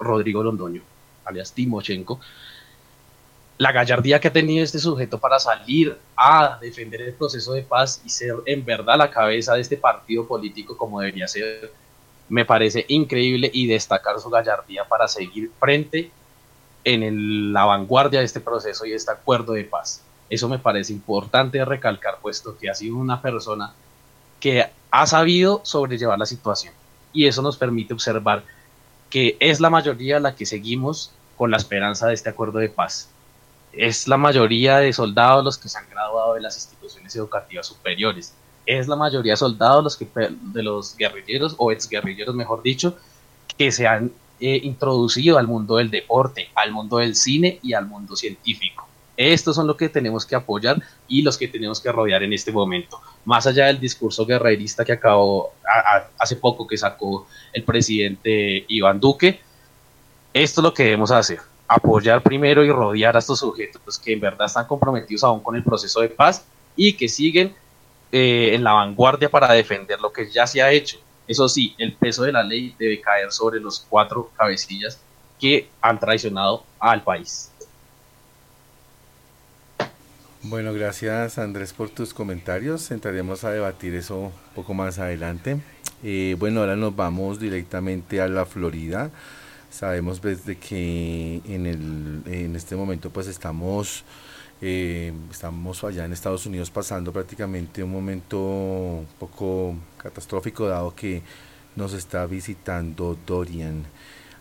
Rodrigo 0.01 0.43
Londoño, 0.43 0.83
alias 1.25 1.53
Timochenko. 1.53 2.19
La 3.59 3.73
gallardía 3.73 4.21
que 4.21 4.29
ha 4.29 4.33
tenido 4.33 4.65
este 4.65 4.79
sujeto 4.79 5.19
para 5.19 5.39
salir 5.39 5.99
a 6.17 6.59
defender 6.61 7.03
el 7.03 7.13
proceso 7.13 7.53
de 7.53 7.63
paz 7.63 8.01
y 8.05 8.09
ser 8.09 8.37
en 8.47 8.65
verdad 8.65 8.97
la 8.97 9.11
cabeza 9.11 9.55
de 9.55 9.61
este 9.61 9.77
partido 9.77 10.27
político 10.27 10.77
como 10.77 11.01
debería 11.01 11.27
ser, 11.27 11.73
me 12.29 12.45
parece 12.45 12.85
increíble 12.89 13.51
y 13.53 13.67
destacar 13.67 14.21
su 14.21 14.31
gallardía 14.31 14.85
para 14.85 15.09
seguir 15.09 15.51
frente 15.59 16.11
en 16.85 17.53
la 17.53 17.65
vanguardia 17.65 18.21
de 18.21 18.27
este 18.27 18.41
proceso 18.41 18.87
y 18.87 18.93
este 18.93 19.11
acuerdo 19.11 19.53
de 19.55 19.65
paz. 19.65 20.03
Eso 20.31 20.49
me 20.49 20.59
parece 20.59 20.93
importante 20.93 21.65
recalcar, 21.65 22.19
puesto 22.21 22.57
que 22.57 22.71
ha 22.71 22.75
sido 22.75 22.97
una 22.97 23.21
persona 23.21 23.73
que 24.41 24.71
ha 24.91 25.07
sabido 25.07 25.61
sobrellevar 25.65 26.19
la 26.19 26.27
situación 26.27 26.75
y 27.13 27.27
eso 27.27 27.43
nos 27.43 27.57
permite 27.57 27.95
observar 27.95 28.45
que 29.11 29.37
es 29.41 29.61
la 29.61 29.71
mayoría 29.71 30.21
la 30.21 30.35
que 30.35 30.47
seguimos 30.47 31.13
con 31.37 31.51
la 31.51 31.57
esperanza 31.57 32.07
de 32.07 32.15
este 32.15 32.29
acuerdo 32.29 32.59
de 32.59 32.69
paz. 32.69 33.09
Es 33.73 34.09
la 34.09 34.17
mayoría 34.17 34.79
de 34.79 34.93
soldados 34.93 35.45
los 35.45 35.59
que 35.59 35.69
se 35.69 35.79
han 35.79 35.89
graduado 35.89 36.35
de 36.35 36.41
las 36.41 36.57
instituciones 36.57 37.15
educativas 37.15 37.67
superiores. 37.67 38.35
Es 38.67 38.89
la 38.89 38.97
mayoría 38.97 39.33
de 39.33 39.37
soldados 39.37 39.85
los 39.85 39.97
que, 39.97 40.07
de 40.17 40.63
los 40.63 40.97
guerrilleros 40.97 41.55
o 41.59 41.73
exguerrilleros, 41.73 42.35
mejor 42.35 42.63
dicho, 42.63 42.97
que 43.57 43.73
se 43.73 43.87
han 43.87 44.13
eh, 44.41 44.61
introducido 44.63 45.39
al 45.39 45.47
mundo 45.47 45.77
del 45.77 45.91
deporte, 45.91 46.49
al 46.55 46.73
mundo 46.73 46.99
del 46.99 47.15
cine 47.15 47.59
y 47.63 47.73
al 47.73 47.87
mundo 47.87 48.15
científico. 48.15 48.87
Estos 49.17 49.57
son 49.57 49.67
los 49.67 49.77
que 49.77 49.89
tenemos 49.89 50.25
que 50.25 50.37
apoyar 50.37 50.81
y 51.09 51.23
los 51.23 51.37
que 51.37 51.49
tenemos 51.49 51.81
que 51.81 51.91
rodear 51.91 52.23
en 52.23 52.33
este 52.33 52.53
momento. 52.53 53.01
Más 53.25 53.49
allá 53.49 53.67
del 53.67 53.81
discurso 53.81 54.25
guerrerista 54.25 54.85
que 54.85 54.93
acabó 54.93 55.55
hace 56.17 56.37
poco 56.37 56.69
que 56.69 56.77
sacó 56.77 57.27
el 57.53 57.65
presidente 57.65 58.65
Iván 58.69 59.01
Duque, 59.01 59.41
esto 60.33 60.61
es 60.61 60.63
lo 60.63 60.73
que 60.73 60.85
debemos 60.85 61.11
hacer. 61.11 61.41
Apoyar 61.69 62.23
primero 62.23 62.65
y 62.65 62.73
rodear 62.73 63.15
a 63.15 63.19
estos 63.19 63.41
sujetos 63.41 63.99
que 63.99 64.15
en 64.15 64.21
verdad 64.21 64.47
están 64.47 64.67
comprometidos 64.67 65.23
aún 65.23 65.41
con 65.41 65.55
el 65.55 65.63
proceso 65.63 66.01
de 66.01 66.09
paz 66.09 66.45
y 66.75 66.95
que 66.95 67.09
siguen 67.09 67.55
eh, 68.11 68.55
en 68.55 68.65
la 68.65 68.73
vanguardia 68.73 69.29
para 69.29 69.53
defender 69.53 70.01
lo 70.01 70.11
que 70.11 70.31
ya 70.31 70.47
se 70.47 70.63
ha 70.63 70.71
hecho. 70.71 70.99
Eso 71.27 71.47
sí, 71.47 71.75
el 71.77 71.95
peso 71.95 72.23
de 72.23 72.33
la 72.33 72.43
ley 72.43 72.75
debe 72.79 73.01
caer 73.03 73.31
sobre 73.31 73.61
los 73.61 73.85
cuatro 73.87 74.31
cabecillas 74.37 74.99
que 75.39 75.69
han 75.83 76.01
traicionado 76.01 76.65
al 76.81 77.03
país. 77.03 77.51
Bueno, 80.43 80.73
gracias 80.73 81.37
Andrés 81.37 81.73
por 81.73 81.91
tus 81.91 82.15
comentarios. 82.15 82.91
Entraremos 82.91 83.45
a 83.45 83.51
debatir 83.51 83.95
eso 83.95 84.17
un 84.19 84.33
poco 84.55 84.73
más 84.73 84.99
adelante. 84.99 85.61
Eh, 86.03 86.37
bueno, 86.39 86.61
ahora 86.61 86.77
nos 86.77 86.95
vamos 86.97 87.41
directamente 87.41 88.21
a 88.21 88.29
la 88.29 88.47
Florida. 88.47 89.11
Sabemos 89.71 90.23
desde 90.23 90.57
que 90.57 91.43
en, 91.45 91.67
el, 91.67 92.23
en 92.27 92.57
este 92.57 92.75
momento 92.75 93.11
pues 93.11 93.27
estamos, 93.27 94.05
eh, 94.63 95.13
estamos 95.31 95.85
allá 95.85 96.05
en 96.05 96.13
Estados 96.13 96.47
Unidos 96.47 96.71
pasando 96.71 97.13
prácticamente 97.13 97.83
un 97.83 97.93
momento 97.93 98.39
un 98.39 99.07
poco 99.19 99.77
catastrófico 99.99 100.67
dado 100.67 100.95
que 100.95 101.23
nos 101.77 101.93
está 101.93 102.27
visitando 102.27 103.17
Dorian. 103.27 103.85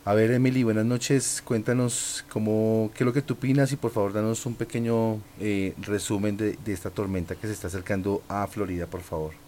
A 0.05 0.13
ver, 0.13 0.31
Emily, 0.31 0.63
buenas 0.63 0.85
noches. 0.85 1.43
Cuéntanos 1.43 2.23
cómo, 2.29 2.89
qué 2.95 3.03
es 3.03 3.05
lo 3.05 3.11
que 3.11 3.21
tú 3.21 3.33
opinas 3.33 3.73
y 3.73 3.75
por 3.75 3.91
favor 3.91 4.13
danos 4.13 4.45
un 4.45 4.55
pequeño 4.55 5.21
eh, 5.41 5.73
resumen 5.79 6.37
de, 6.37 6.57
de 6.63 6.71
esta 6.71 6.89
tormenta 6.89 7.35
que 7.35 7.47
se 7.47 7.53
está 7.53 7.67
acercando 7.67 8.23
a 8.29 8.47
Florida, 8.47 8.87
por 8.87 9.01
favor. 9.01 9.46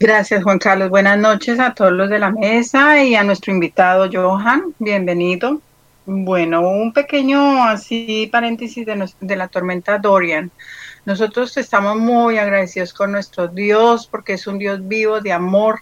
Gracias, 0.00 0.44
Juan 0.44 0.60
Carlos. 0.60 0.90
Buenas 0.90 1.18
noches 1.18 1.58
a 1.58 1.74
todos 1.74 1.90
los 1.90 2.08
de 2.08 2.20
la 2.20 2.30
mesa 2.30 3.02
y 3.02 3.16
a 3.16 3.24
nuestro 3.24 3.52
invitado 3.52 4.08
Johan. 4.12 4.72
Bienvenido. 4.78 5.60
Bueno, 6.06 6.60
un 6.60 6.92
pequeño 6.92 7.64
así 7.64 8.28
paréntesis 8.30 8.86
de, 8.86 9.36
la 9.36 9.48
tormenta 9.48 9.98
Dorian. 9.98 10.52
Nosotros 11.04 11.56
estamos 11.56 11.96
muy 11.96 12.38
agradecidos 12.38 12.92
con 12.92 13.10
nuestro 13.10 13.48
Dios 13.48 14.06
porque 14.06 14.34
es 14.34 14.46
un 14.46 14.60
Dios 14.60 14.86
vivo 14.86 15.20
de 15.20 15.32
amor. 15.32 15.80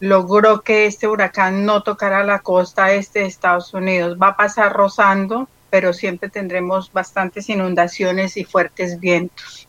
Logró 0.00 0.62
que 0.62 0.86
este 0.86 1.06
huracán 1.06 1.64
no 1.64 1.84
tocara 1.84 2.24
la 2.24 2.40
costa 2.40 2.92
este 2.92 3.20
de 3.20 3.26
Estados 3.26 3.72
Unidos. 3.74 4.18
Va 4.20 4.28
a 4.28 4.36
pasar 4.36 4.72
rozando, 4.72 5.48
pero 5.70 5.92
siempre 5.92 6.28
tendremos 6.28 6.92
bastantes 6.92 7.48
inundaciones 7.48 8.36
y 8.36 8.42
fuertes 8.42 8.98
vientos 8.98 9.68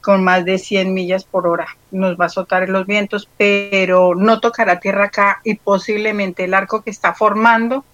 con 0.00 0.24
más 0.24 0.44
de 0.44 0.58
100 0.58 0.92
millas 0.94 1.24
por 1.24 1.46
hora. 1.46 1.66
Nos 1.90 2.18
va 2.18 2.24
a 2.24 2.26
azotar 2.26 2.68
los 2.68 2.86
vientos, 2.86 3.28
pero 3.36 4.14
no 4.14 4.40
tocará 4.40 4.80
tierra 4.80 5.06
acá 5.06 5.40
y 5.44 5.54
posiblemente 5.54 6.44
el 6.44 6.54
arco 6.54 6.82
que 6.82 6.90
está 6.90 7.14
formando, 7.14 7.84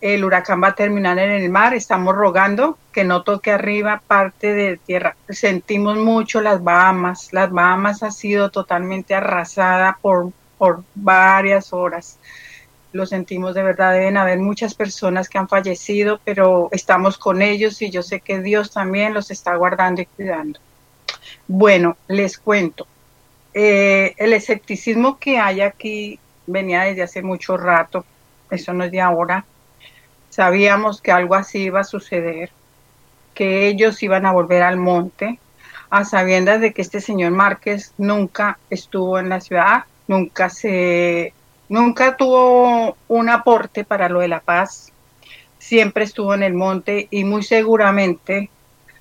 el 0.00 0.24
huracán 0.24 0.62
va 0.62 0.68
a 0.68 0.74
terminar 0.74 1.18
en 1.18 1.30
el 1.30 1.48
mar. 1.48 1.74
Estamos 1.74 2.14
rogando 2.14 2.76
que 2.92 3.04
no 3.04 3.22
toque 3.22 3.52
arriba 3.52 4.02
parte 4.06 4.52
de 4.52 4.76
tierra. 4.76 5.16
Sentimos 5.28 5.96
mucho 5.96 6.40
las 6.40 6.62
Bahamas. 6.62 7.32
Las 7.32 7.50
Bahamas 7.50 8.02
ha 8.02 8.10
sido 8.10 8.50
totalmente 8.50 9.14
arrasada 9.14 9.98
por, 10.02 10.32
por 10.58 10.82
varias 10.94 11.72
horas. 11.72 12.18
Lo 12.92 13.06
sentimos 13.06 13.54
de 13.54 13.62
verdad, 13.62 13.92
deben 13.92 14.18
haber 14.18 14.38
muchas 14.38 14.74
personas 14.74 15.28
que 15.28 15.38
han 15.38 15.48
fallecido, 15.48 16.20
pero 16.24 16.68
estamos 16.72 17.16
con 17.16 17.40
ellos 17.40 17.80
y 17.80 17.90
yo 17.90 18.02
sé 18.02 18.20
que 18.20 18.40
Dios 18.40 18.70
también 18.70 19.14
los 19.14 19.30
está 19.30 19.54
guardando 19.54 20.02
y 20.02 20.06
cuidando. 20.06 20.58
Bueno, 21.54 21.98
les 22.08 22.38
cuento. 22.38 22.86
Eh, 23.52 24.14
el 24.16 24.32
escepticismo 24.32 25.18
que 25.18 25.36
hay 25.36 25.60
aquí 25.60 26.18
venía 26.46 26.84
desde 26.84 27.02
hace 27.02 27.22
mucho 27.22 27.58
rato, 27.58 28.06
eso 28.50 28.72
no 28.72 28.84
es 28.84 28.90
de 28.90 29.02
ahora. 29.02 29.44
Sabíamos 30.30 31.02
que 31.02 31.12
algo 31.12 31.34
así 31.34 31.64
iba 31.64 31.80
a 31.80 31.84
suceder, 31.84 32.50
que 33.34 33.66
ellos 33.66 34.02
iban 34.02 34.24
a 34.24 34.32
volver 34.32 34.62
al 34.62 34.78
monte, 34.78 35.38
a 35.90 36.06
sabiendas 36.06 36.62
de 36.62 36.72
que 36.72 36.80
este 36.80 37.02
señor 37.02 37.32
Márquez 37.32 37.92
nunca 37.98 38.58
estuvo 38.70 39.18
en 39.18 39.28
la 39.28 39.42
ciudad, 39.42 39.84
nunca 40.08 40.48
se, 40.48 41.34
nunca 41.68 42.16
tuvo 42.16 42.96
un 43.08 43.28
aporte 43.28 43.84
para 43.84 44.08
lo 44.08 44.20
de 44.20 44.28
la 44.28 44.40
paz, 44.40 44.90
siempre 45.58 46.04
estuvo 46.04 46.32
en 46.32 46.44
el 46.44 46.54
monte 46.54 47.08
y 47.10 47.24
muy 47.24 47.42
seguramente 47.42 48.48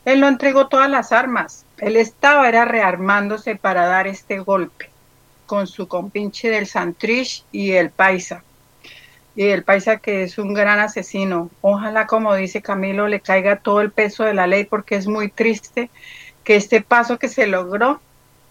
él 0.04 0.20
no 0.20 0.28
entregó 0.28 0.68
todas 0.68 0.90
las 0.90 1.14
armas, 1.14 1.61
él 1.82 1.98
estaba 1.98 2.48
era 2.48 2.64
rearmándose 2.64 3.56
para 3.56 3.88
dar 3.88 4.08
este 4.08 4.40
golpe 4.40 4.90
con 5.48 5.68
su 5.68 5.88
compinche 5.88 6.50
del 6.50 6.68
Santrich 6.68 7.44
y 7.52 7.72
el 7.72 7.90
Paisa. 7.90 8.44
Y 9.36 9.48
el 9.48 9.64
Paisa 9.64 9.98
que 9.98 10.24
es 10.24 10.38
un 10.38 10.54
gran 10.54 10.80
asesino. 10.80 11.50
Ojalá, 11.62 12.06
como 12.06 12.36
dice 12.36 12.62
Camilo, 12.62 13.08
le 13.08 13.20
caiga 13.20 13.58
todo 13.58 13.82
el 13.82 13.92
peso 13.92 14.24
de 14.24 14.36
la 14.36 14.46
ley 14.46 14.66
porque 14.66 14.96
es 14.96 15.08
muy 15.08 15.30
triste 15.30 15.90
que 16.44 16.56
este 16.56 16.82
paso 16.82 17.18
que 17.18 17.28
se 17.28 17.48
logró 17.48 18.00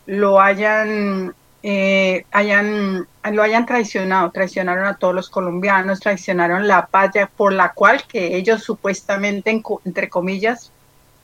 lo 0.07 0.41
hayan, 0.41 1.35
eh, 1.63 2.25
hayan, 2.33 3.07
lo 3.31 3.43
hayan 3.43 3.65
traicionado. 3.65 4.33
Traicionaron 4.33 4.87
a 4.87 4.97
todos 4.97 5.15
los 5.15 5.31
colombianos, 5.31 6.01
traicionaron 6.01 6.67
la 6.67 6.87
patria 6.87 7.31
por 7.35 7.53
la 7.53 7.73
cual 7.75 8.03
que 8.09 8.37
ellos 8.37 8.65
supuestamente, 8.65 9.63
entre 9.85 10.09
comillas, 10.09 10.73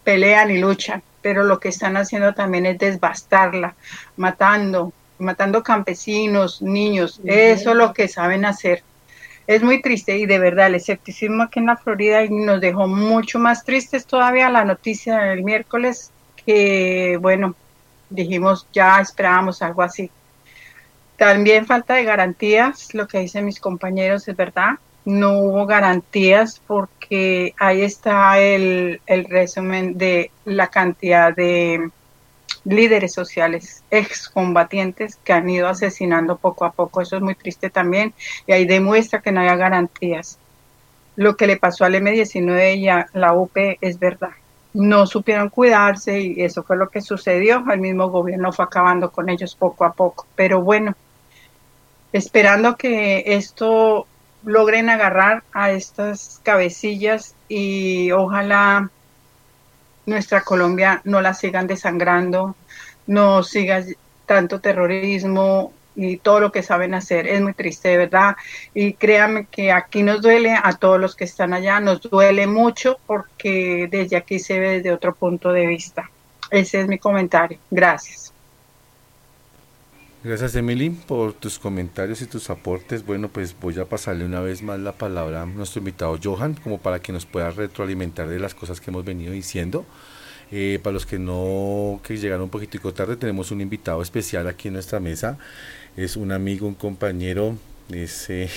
pelean 0.07 0.51
y 0.53 0.59
luchan 0.59 1.03
pero 1.27 1.43
lo 1.43 1.59
que 1.59 1.71
están 1.71 1.97
haciendo 1.97 2.35
también 2.35 2.67
es 2.67 2.79
desbastarla, 2.79 3.75
matando, 4.17 4.93
matando 5.19 5.61
campesinos, 5.61 6.63
niños, 6.63 7.21
eso 7.25 7.71
es 7.71 7.77
lo 7.77 7.93
que 7.93 8.07
saben 8.07 8.45
hacer. 8.45 8.85
Es 9.49 9.61
muy 9.61 9.83
triste 9.83 10.17
y 10.19 10.27
de 10.27 10.39
verdad 10.39 10.69
el 10.69 10.77
escepticismo 10.77 11.43
aquí 11.43 11.59
en 11.59 11.67
la 11.67 11.77
Florida 11.77 12.25
nos 12.31 12.61
dejó 12.61 12.87
mucho 12.87 13.41
más 13.41 13.65
tristes 13.65 14.07
todavía 14.07 14.51
la 14.51 14.65
noticia 14.65 15.19
del 15.19 15.43
miércoles 15.43 16.13
que, 16.45 17.19
bueno, 17.21 17.57
dijimos 18.09 18.69
ya 18.73 19.01
esperábamos 19.01 19.63
algo 19.63 19.83
así. 19.83 20.09
También 21.17 21.67
falta 21.67 21.95
de 21.95 22.05
garantías, 22.05 22.95
lo 22.95 23.09
que 23.09 23.19
dicen 23.19 23.47
mis 23.47 23.59
compañeros 23.59 24.29
es 24.29 24.37
verdad 24.37 24.79
no 25.07 25.39
hubo 25.39 25.67
garantías 25.67 26.61
porque 27.09 27.55
ahí 27.59 27.83
está 27.83 28.41
el, 28.41 29.01
resumen 29.07 29.97
de 29.97 30.31
la 30.45 30.67
cantidad 30.69 31.35
de 31.35 31.91
líderes 32.65 33.13
sociales, 33.13 33.85
excombatientes 33.93 35.17
que 35.23 35.33
han 35.33 35.49
ido 35.49 35.69
asesinando 35.69 36.37
poco 36.37 36.65
a 36.65 36.73
poco. 36.73 37.01
Eso 37.01 37.17
es 37.17 37.23
muy 37.23 37.37
triste 37.37 37.71
también 37.71 38.13
y 38.47 38.53
ahí 38.53 38.67
demuestra 38.67 39.23
que 39.23 39.31
no 39.31 39.41
hay 39.41 39.57
garantías. 39.57 40.39
Lo 41.15 41.37
que 41.37 41.47
le 41.47 41.57
pasó 41.57 41.85
al 41.85 41.95
M19 41.95 42.77
y 42.77 42.89
a 42.89 43.07
la 43.13 43.35
UP 43.35 43.57
es 43.81 43.99
verdad. 43.99 44.31
No 44.75 45.07
supieron 45.07 45.49
cuidarse 45.49 46.21
y 46.21 46.43
eso 46.43 46.65
fue 46.65 46.77
lo 46.77 46.89
que 46.89 47.01
sucedió. 47.01 47.65
El 47.71 47.81
mismo 47.81 48.11
gobierno 48.11 48.53
fue 48.53 48.65
acabando 48.65 49.13
con 49.13 49.29
ellos 49.29 49.55
poco 49.55 49.85
a 49.85 49.93
poco. 49.93 50.27
Pero 50.35 50.61
bueno, 50.61 50.95
esperando 52.13 52.77
que 52.77 53.23
esto 53.27 54.09
logren 54.47 54.89
agarrar 54.89 55.43
a 55.53 55.73
estas 55.73 56.41
cabecillas 56.45 57.35
y 57.49 58.13
ojalá 58.13 58.91
nuestra 60.07 60.43
Colombia 60.43 61.03
no 61.05 61.21
la 61.21 61.35
sigan 61.35 61.67
desangrando, 61.67 62.55
no 63.09 63.43
siga 63.43 63.85
tanto 64.25 64.61
terrorismo 64.61 65.73
y 65.97 66.19
todo 66.19 66.39
lo 66.39 66.53
que 66.53 66.63
saben 66.63 66.95
hacer. 66.95 67.27
Es 67.27 67.41
muy 67.41 67.55
triste, 67.55 67.89
de 67.89 67.97
verdad. 67.99 68.37
Y 68.73 68.93
créanme 68.93 69.47
que 69.47 69.73
aquí 69.73 70.05
nos 70.05 70.23
duele 70.23 70.55
a 70.55 70.73
todos 70.75 71.01
los 71.01 71.17
que 71.17 71.25
están 71.25 71.53
allá, 71.53 71.81
nos 71.81 72.01
duele 72.01 72.47
mucho 72.47 72.99
porque 73.07 73.89
desde 73.91 74.17
aquí 74.17 74.39
se 74.39 74.61
ve 74.61 74.77
desde 74.77 74.93
otro 74.93 75.15
punto 75.15 75.53
de 75.53 75.67
vista. 75.67 76.09
Ese 76.53 76.81
es 76.81 76.87
mi 76.87 76.99
comentario. 76.99 77.59
Gracias. 77.71 78.26
Gracias 80.27 80.57
Emily 80.57 80.91
por 80.91 81.35
tus 81.35 81.57
comentarios 81.61 82.21
y 82.21 82.27
tus 82.27 82.51
aportes. 82.51 83.07
Bueno, 83.07 83.29
pues 83.29 83.55
voy 83.61 83.79
a 83.79 83.85
pasarle 83.85 84.25
una 84.25 84.41
vez 84.41 84.61
más 84.61 84.81
la 84.81 84.91
palabra 84.91 85.43
a 85.43 85.47
nuestro 85.47 85.79
invitado 85.79 86.19
Johan, 86.21 86.55
como 86.55 86.79
para 86.79 86.99
que 86.99 87.13
nos 87.13 87.25
pueda 87.27 87.53
retroalimentar 87.53 88.29
de 88.29 88.41
las 88.41 88.53
cosas 88.53 88.81
que 88.81 88.91
hemos 88.91 89.05
venido 89.05 89.33
diciendo. 89.33 89.87
Eh, 90.51 90.81
para 90.83 90.95
los 90.95 91.07
que 91.07 91.21
no, 91.21 92.01
que 92.03 92.17
llegaron 92.17 92.43
un 92.43 92.51
poquitico 92.51 92.93
tarde, 92.93 93.15
tenemos 93.15 93.53
un 93.53 93.61
invitado 93.61 94.03
especial 94.03 94.49
aquí 94.49 94.67
en 94.67 94.75
nuestra 94.75 94.99
mesa. 94.99 95.39
Es 95.97 96.17
un 96.17 96.33
amigo, 96.33 96.67
un 96.67 96.75
compañero, 96.75 97.57
es, 97.93 98.29
eh, 98.29 98.51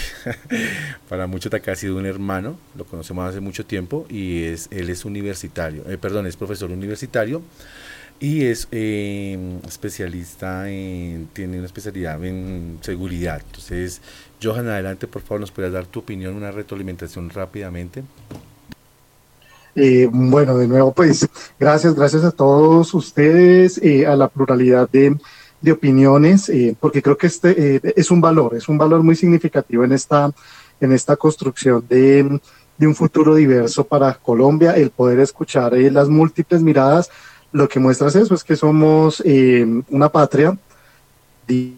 para 1.07 1.28
muchos 1.28 1.53
acá 1.53 1.74
ha 1.74 1.76
sido 1.76 1.97
un 1.97 2.07
hermano, 2.07 2.57
lo 2.76 2.86
conocemos 2.86 3.30
hace 3.30 3.41
mucho 3.41 3.63
tiempo 3.63 4.07
y 4.09 4.45
es, 4.45 4.70
él 4.72 4.89
es 4.89 5.05
universitario, 5.05 5.88
eh, 5.88 5.99
perdón, 5.99 6.26
es 6.26 6.36
profesor 6.36 6.72
universitario 6.72 7.43
y 8.20 8.45
es 8.45 8.67
eh, 8.72 9.59
especialista 9.67 10.70
en, 10.70 11.30
tiene 11.34 11.57
una 11.57 11.65
especialidad 11.65 12.24
en 12.24 12.80
seguridad. 12.82 13.41
Entonces, 13.45 14.01
Johan, 14.41 14.67
adelante, 14.67 15.07
por 15.07 15.22
favor, 15.22 15.41
nos 15.41 15.51
puedes 15.51 15.72
dar 15.72 15.86
tu 15.86 15.99
opinión, 15.99 16.36
una 16.36 16.51
retroalimentación 16.51 17.30
rápidamente. 17.30 18.03
Eh, 19.76 20.09
bueno, 20.11 20.57
de 20.57 20.67
nuevo, 20.67 20.91
pues 20.93 21.28
gracias, 21.59 21.95
gracias 21.95 22.24
a 22.24 22.32
todos 22.32 22.93
ustedes, 22.93 23.78
eh, 23.82 24.05
a 24.05 24.15
la 24.15 24.28
pluralidad 24.28 24.89
de, 24.89 25.15
de 25.61 25.72
opiniones, 25.72 26.49
eh, 26.49 26.76
porque 26.80 27.01
creo 27.01 27.17
que 27.17 27.28
este 27.28 27.76
eh, 27.76 27.82
es 27.95 28.11
un 28.11 28.22
valor, 28.22 28.55
es 28.55 28.67
un 28.67 28.78
valor 28.78 29.03
muy 29.03 29.15
significativo 29.15 29.84
en 29.84 29.91
esta, 29.91 30.32
en 30.82 30.91
esta 30.91 31.15
construcción 31.15 31.86
de, 31.88 32.39
de 32.78 32.88
un 32.88 32.95
futuro 32.95 33.36
diverso 33.36 33.84
para 33.84 34.13
Colombia, 34.15 34.76
el 34.76 34.89
poder 34.89 35.20
escuchar 35.20 35.76
eh, 35.76 35.91
las 35.91 36.09
múltiples 36.09 36.61
miradas 36.61 37.09
lo 37.52 37.68
que 37.68 37.80
muestra 37.80 38.08
es 38.08 38.16
eso, 38.16 38.36
es 38.36 38.43
que 38.43 38.56
somos 38.56 39.22
eh, 39.26 39.66
una 39.89 40.10
patria 40.10 40.58
de 41.47 41.74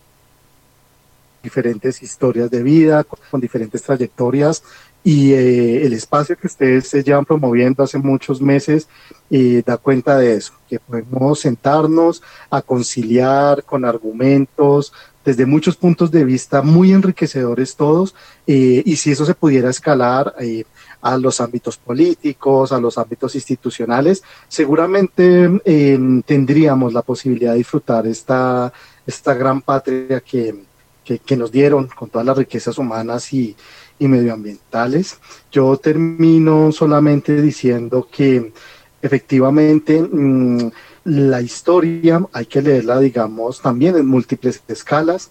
diferentes 1.42 2.04
historias 2.04 2.52
de 2.52 2.62
vida, 2.62 3.04
con, 3.04 3.20
con 3.30 3.42
diferentes 3.42 3.82
trayectorias 3.82 4.64
y 5.04 5.34
eh, 5.34 5.86
el 5.86 5.94
espacio 5.94 6.38
que 6.38 6.48
ustedes 6.48 6.88
se 6.88 7.04
llevan 7.04 7.26
promoviendo 7.26 7.84
hace 7.84 7.98
muchos 7.98 8.42
meses 8.42 8.88
eh, 9.30 9.64
da 9.66 9.78
cuenta 9.78 10.18
de 10.18 10.36
eso, 10.36 10.54
que 10.70 10.80
podemos 10.80 11.40
sentarnos 11.40 12.22
a 12.50 12.62
conciliar 12.62 13.64
con 13.64 13.84
argumentos 13.86 14.94
desde 15.26 15.46
muchos 15.46 15.76
puntos 15.76 16.12
de 16.12 16.24
vista 16.24 16.62
muy 16.62 16.92
enriquecedores 16.92 17.76
todos 17.76 18.16
eh, 18.46 18.84
y 18.86 18.96
si 18.96 19.12
eso 19.12 19.26
se 19.26 19.36
pudiera 19.36 19.70
escalar 19.70 20.36
eh, 20.40 20.66
a 21.02 21.18
los 21.18 21.42
ámbitos 21.42 21.78
políticos, 21.78 22.72
a 22.72 22.80
los 22.80 22.98
ámbitos 22.98 23.36
institucionales, 23.36 24.24
seguramente 24.48 25.62
eh, 25.66 26.00
tendríamos 26.26 26.94
la 26.94 27.02
posibilidad 27.02 27.52
de 27.52 27.60
disfrutar 27.60 28.08
esta, 28.08 28.72
esta 29.06 29.34
gran 29.34 29.62
patria 29.62 30.22
que, 30.22 30.56
que, 31.04 31.38
nos 31.38 31.52
dieron 31.52 31.88
con 31.88 32.10
todas 32.10 32.26
las 32.26 32.38
riquezas 32.38 32.78
humanas 32.78 33.34
y, 33.34 33.56
medioambientales. 34.00 35.20
Yo 35.52 35.78
termino 35.78 36.72
solamente 36.72 37.40
diciendo 37.40 38.08
que 38.12 38.52
efectivamente 39.00 40.02
mmm, 40.02 40.72
la 41.04 41.40
historia 41.42 42.26
hay 42.34 42.48
que 42.48 42.64
leerla, 42.64 43.00
digamos, 43.00 43.62
también 43.62 43.96
en 43.98 44.08
múltiples 44.08 44.64
escalas. 44.68 45.30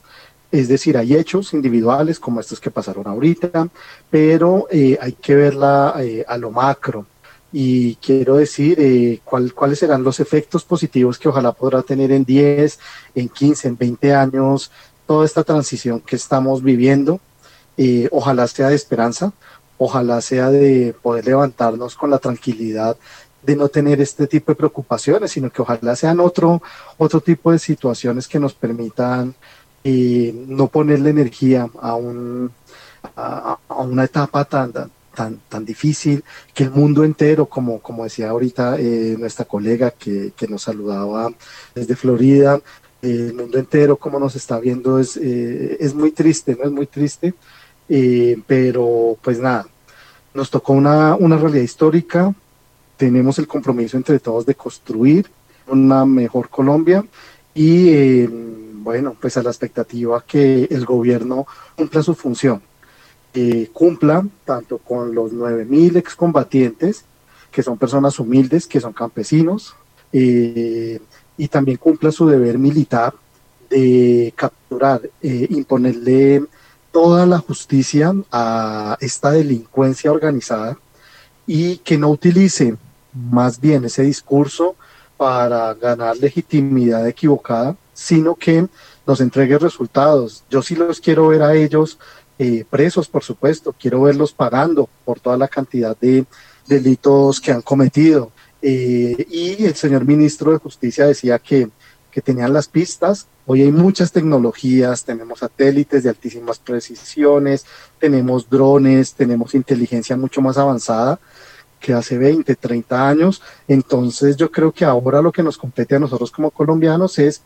Es 0.52 0.68
decir, 0.68 0.96
hay 0.96 1.14
hechos 1.14 1.52
individuales 1.54 2.18
como 2.18 2.40
estos 2.40 2.60
que 2.60 2.70
pasaron 2.70 3.06
ahorita, 3.06 3.68
pero 4.10 4.66
eh, 4.70 4.98
hay 5.00 5.12
que 5.12 5.34
verla 5.34 5.94
eh, 6.00 6.24
a 6.26 6.36
lo 6.36 6.50
macro. 6.50 7.06
Y 7.52 7.96
quiero 7.96 8.36
decir 8.36 8.78
eh, 8.80 9.20
cuál, 9.24 9.54
cuáles 9.54 9.78
serán 9.80 10.02
los 10.02 10.20
efectos 10.20 10.64
positivos 10.64 11.18
que 11.18 11.28
ojalá 11.28 11.52
podrá 11.52 11.82
tener 11.82 12.10
en 12.12 12.24
10, 12.24 12.78
en 13.14 13.28
15, 13.28 13.68
en 13.68 13.76
20 13.76 14.14
años 14.14 14.70
toda 15.06 15.24
esta 15.24 15.44
transición 15.44 16.00
que 16.00 16.16
estamos 16.16 16.62
viviendo. 16.62 17.20
Ojalá 18.10 18.46
sea 18.46 18.68
de 18.68 18.74
esperanza, 18.74 19.32
ojalá 19.78 20.20
sea 20.20 20.50
de 20.50 20.94
poder 21.00 21.24
levantarnos 21.24 21.94
con 21.94 22.10
la 22.10 22.18
tranquilidad 22.18 22.98
de 23.42 23.56
no 23.56 23.68
tener 23.68 24.00
este 24.00 24.26
tipo 24.26 24.52
de 24.52 24.56
preocupaciones, 24.56 25.32
sino 25.32 25.50
que 25.50 25.62
ojalá 25.62 25.96
sean 25.96 26.20
otro, 26.20 26.62
otro 26.98 27.20
tipo 27.20 27.52
de 27.52 27.58
situaciones 27.58 28.28
que 28.28 28.38
nos 28.38 28.54
permitan 28.54 29.34
y 29.82 30.32
no 30.46 30.68
ponerle 30.68 31.10
energía 31.10 31.68
a, 31.80 31.94
un, 31.94 32.50
a, 33.16 33.58
a 33.68 33.74
una 33.82 34.04
etapa 34.04 34.44
tan, 34.44 34.72
tan, 34.72 35.40
tan 35.48 35.64
difícil 35.64 36.24
que 36.54 36.64
el 36.64 36.70
mundo 36.70 37.04
entero, 37.04 37.46
como, 37.46 37.80
como 37.80 38.04
decía 38.04 38.30
ahorita 38.30 38.76
eh, 38.78 39.16
nuestra 39.18 39.44
colega 39.44 39.90
que, 39.90 40.32
que, 40.36 40.48
nos 40.48 40.62
saludaba 40.62 41.30
desde 41.74 41.96
Florida, 41.96 42.60
eh, 43.02 43.26
el 43.30 43.34
mundo 43.34 43.58
entero 43.58 43.96
como 43.96 44.18
nos 44.18 44.36
está 44.36 44.58
viendo 44.58 44.98
es, 44.98 45.16
eh, 45.16 45.76
es 45.80 45.94
muy 45.94 46.12
triste, 46.12 46.56
¿no? 46.56 46.64
Es 46.64 46.70
muy 46.70 46.86
triste, 46.86 47.34
eh, 47.88 48.40
pero 48.46 49.16
pues 49.22 49.38
nada, 49.38 49.66
nos 50.34 50.50
tocó 50.50 50.74
una, 50.74 51.16
una 51.16 51.36
realidad 51.36 51.64
histórica, 51.64 52.34
tenemos 52.96 53.38
el 53.38 53.48
compromiso 53.48 53.96
entre 53.96 54.18
todos 54.20 54.44
de 54.46 54.54
construir 54.54 55.30
una 55.66 56.04
mejor 56.04 56.48
Colombia 56.48 57.04
y 57.54 57.88
eh, 57.88 58.30
bueno, 58.82 59.16
pues 59.20 59.36
a 59.36 59.42
la 59.42 59.50
expectativa 59.50 60.24
que 60.26 60.64
el 60.64 60.84
gobierno 60.84 61.46
cumpla 61.76 62.02
su 62.02 62.14
función, 62.14 62.62
eh, 63.34 63.68
cumpla 63.72 64.26
tanto 64.44 64.78
con 64.78 65.14
los 65.14 65.32
9.000 65.32 65.96
excombatientes, 65.96 67.04
que 67.50 67.62
son 67.62 67.78
personas 67.78 68.18
humildes, 68.18 68.66
que 68.66 68.80
son 68.80 68.92
campesinos, 68.92 69.74
eh, 70.12 71.00
y 71.36 71.48
también 71.48 71.76
cumpla 71.76 72.10
su 72.10 72.26
deber 72.26 72.58
militar 72.58 73.14
de 73.68 74.32
capturar, 74.36 75.02
eh, 75.22 75.46
imponerle 75.50 76.44
toda 76.90 77.26
la 77.26 77.38
justicia 77.38 78.12
a 78.32 78.96
esta 79.00 79.30
delincuencia 79.30 80.10
organizada 80.10 80.76
y 81.46 81.78
que 81.78 81.96
no 81.96 82.08
utilice 82.08 82.76
más 83.12 83.60
bien 83.60 83.84
ese 83.84 84.02
discurso 84.02 84.74
para 85.20 85.74
ganar 85.74 86.16
legitimidad 86.16 87.06
equivocada, 87.06 87.76
sino 87.92 88.34
que 88.34 88.66
nos 89.06 89.20
entregue 89.20 89.58
resultados. 89.58 90.44
Yo 90.48 90.62
sí 90.62 90.74
los 90.74 90.98
quiero 90.98 91.28
ver 91.28 91.42
a 91.42 91.54
ellos 91.54 91.98
eh, 92.38 92.64
presos, 92.70 93.06
por 93.06 93.22
supuesto, 93.22 93.74
quiero 93.78 94.00
verlos 94.00 94.32
pagando 94.32 94.88
por 95.04 95.20
toda 95.20 95.36
la 95.36 95.46
cantidad 95.46 95.94
de 96.00 96.24
delitos 96.66 97.38
que 97.38 97.52
han 97.52 97.60
cometido. 97.60 98.32
Eh, 98.62 99.26
y 99.30 99.62
el 99.66 99.74
señor 99.74 100.06
ministro 100.06 100.52
de 100.52 100.58
Justicia 100.58 101.04
decía 101.04 101.38
que, 101.38 101.68
que 102.10 102.22
tenían 102.22 102.54
las 102.54 102.68
pistas. 102.68 103.26
Hoy 103.44 103.60
hay 103.60 103.72
muchas 103.72 104.12
tecnologías, 104.12 105.04
tenemos 105.04 105.40
satélites 105.40 106.02
de 106.02 106.08
altísimas 106.08 106.58
precisiones, 106.60 107.66
tenemos 107.98 108.48
drones, 108.48 109.12
tenemos 109.12 109.54
inteligencia 109.54 110.16
mucho 110.16 110.40
más 110.40 110.56
avanzada 110.56 111.20
que 111.80 111.94
hace 111.94 112.18
20, 112.18 112.54
30 112.54 113.08
años. 113.08 113.42
Entonces 113.66 114.36
yo 114.36 114.50
creo 114.50 114.70
que 114.70 114.84
ahora 114.84 115.22
lo 115.22 115.32
que 115.32 115.42
nos 115.42 115.56
compete 115.56 115.96
a 115.96 115.98
nosotros 115.98 116.30
como 116.30 116.50
colombianos 116.50 117.18
es 117.18 117.42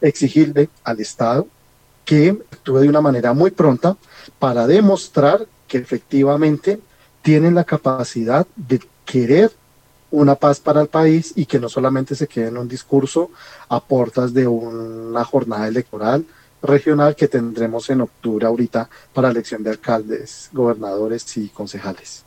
exigirle 0.00 0.68
al 0.84 1.00
Estado 1.00 1.46
que 2.04 2.30
actúe 2.30 2.78
de 2.78 2.88
una 2.88 3.00
manera 3.00 3.32
muy 3.32 3.50
pronta 3.50 3.96
para 4.38 4.66
demostrar 4.66 5.46
que 5.66 5.78
efectivamente 5.78 6.80
tienen 7.22 7.54
la 7.54 7.64
capacidad 7.64 8.46
de 8.56 8.80
querer 9.04 9.52
una 10.10 10.34
paz 10.34 10.58
para 10.58 10.80
el 10.80 10.88
país 10.88 11.32
y 11.36 11.44
que 11.44 11.58
no 11.58 11.68
solamente 11.68 12.14
se 12.14 12.26
quede 12.26 12.48
en 12.48 12.56
un 12.56 12.68
discurso 12.68 13.30
a 13.68 13.80
portas 13.80 14.32
de 14.32 14.46
una 14.46 15.22
jornada 15.24 15.68
electoral 15.68 16.24
regional 16.62 17.14
que 17.14 17.28
tendremos 17.28 17.88
en 17.90 18.00
octubre 18.00 18.46
ahorita 18.46 18.88
para 19.12 19.28
elección 19.28 19.62
de 19.62 19.70
alcaldes, 19.70 20.48
gobernadores 20.52 21.36
y 21.36 21.48
concejales. 21.48 22.24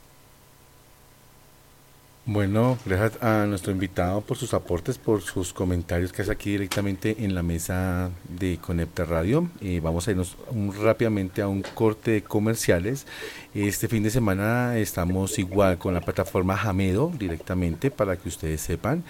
Bueno, 2.27 2.77
gracias 2.85 3.21
a 3.23 3.47
nuestro 3.47 3.71
invitado 3.71 4.21
por 4.21 4.37
sus 4.37 4.53
aportes, 4.53 4.99
por 4.99 5.23
sus 5.23 5.53
comentarios 5.53 6.13
que 6.13 6.21
hace 6.21 6.31
aquí 6.31 6.51
directamente 6.51 7.15
en 7.17 7.33
la 7.33 7.41
mesa 7.41 8.11
de 8.29 8.59
Conecta 8.61 9.05
Radio. 9.05 9.49
Eh, 9.59 9.79
vamos 9.81 10.07
a 10.07 10.11
irnos 10.11 10.37
rápidamente 10.79 11.41
a 11.41 11.47
un 11.47 11.63
corte 11.63 12.11
de 12.11 12.23
comerciales. 12.23 13.07
Este 13.55 13.87
fin 13.87 14.03
de 14.03 14.11
semana 14.11 14.77
estamos 14.77 15.39
igual 15.39 15.79
con 15.79 15.95
la 15.95 16.01
plataforma 16.01 16.55
Jamedo 16.55 17.11
directamente 17.17 17.89
para 17.89 18.15
que 18.17 18.29
ustedes 18.29 18.61
sepan. 18.61 19.03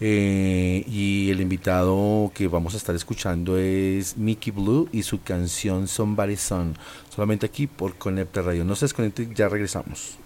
Eh, 0.00 0.84
y 0.88 1.30
el 1.30 1.40
invitado 1.40 2.32
que 2.34 2.48
vamos 2.48 2.74
a 2.74 2.78
estar 2.78 2.96
escuchando 2.96 3.58
es 3.58 4.16
Mickey 4.16 4.52
Blue 4.52 4.88
y 4.90 5.04
su 5.04 5.22
canción 5.22 5.86
Somebody 5.86 6.36
Son. 6.36 6.76
Solamente 7.14 7.46
aquí 7.46 7.68
por 7.68 7.94
Conecta 7.94 8.42
Radio. 8.42 8.64
No 8.64 8.74
se 8.74 8.86
desconecten, 8.86 9.36
ya 9.36 9.48
regresamos. 9.48 10.18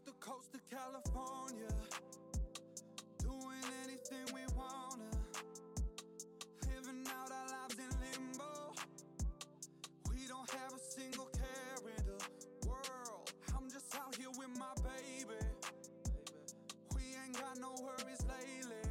Off 0.00 0.06
the 0.06 0.12
coast 0.20 0.54
of 0.54 0.60
California, 0.70 1.68
doing 3.18 3.64
anything 3.84 4.34
we 4.34 4.40
wanna, 4.56 5.10
living 6.66 7.04
out 7.08 7.30
our 7.30 7.48
lives 7.48 7.76
in 7.78 7.90
limbo. 8.00 8.72
We 10.10 10.26
don't 10.26 10.50
have 10.50 10.72
a 10.72 10.78
single 10.78 11.28
care 11.32 11.92
in 11.98 12.04
the 12.06 12.68
world. 12.68 13.32
I'm 13.56 13.68
just 13.70 13.94
out 13.96 14.14
here 14.14 14.30
with 14.38 14.58
my 14.58 14.72
baby. 14.82 15.44
We 16.94 17.02
ain't 17.22 17.38
got 17.38 17.58
no 17.58 17.74
worries 17.82 18.22
lately. 18.28 18.90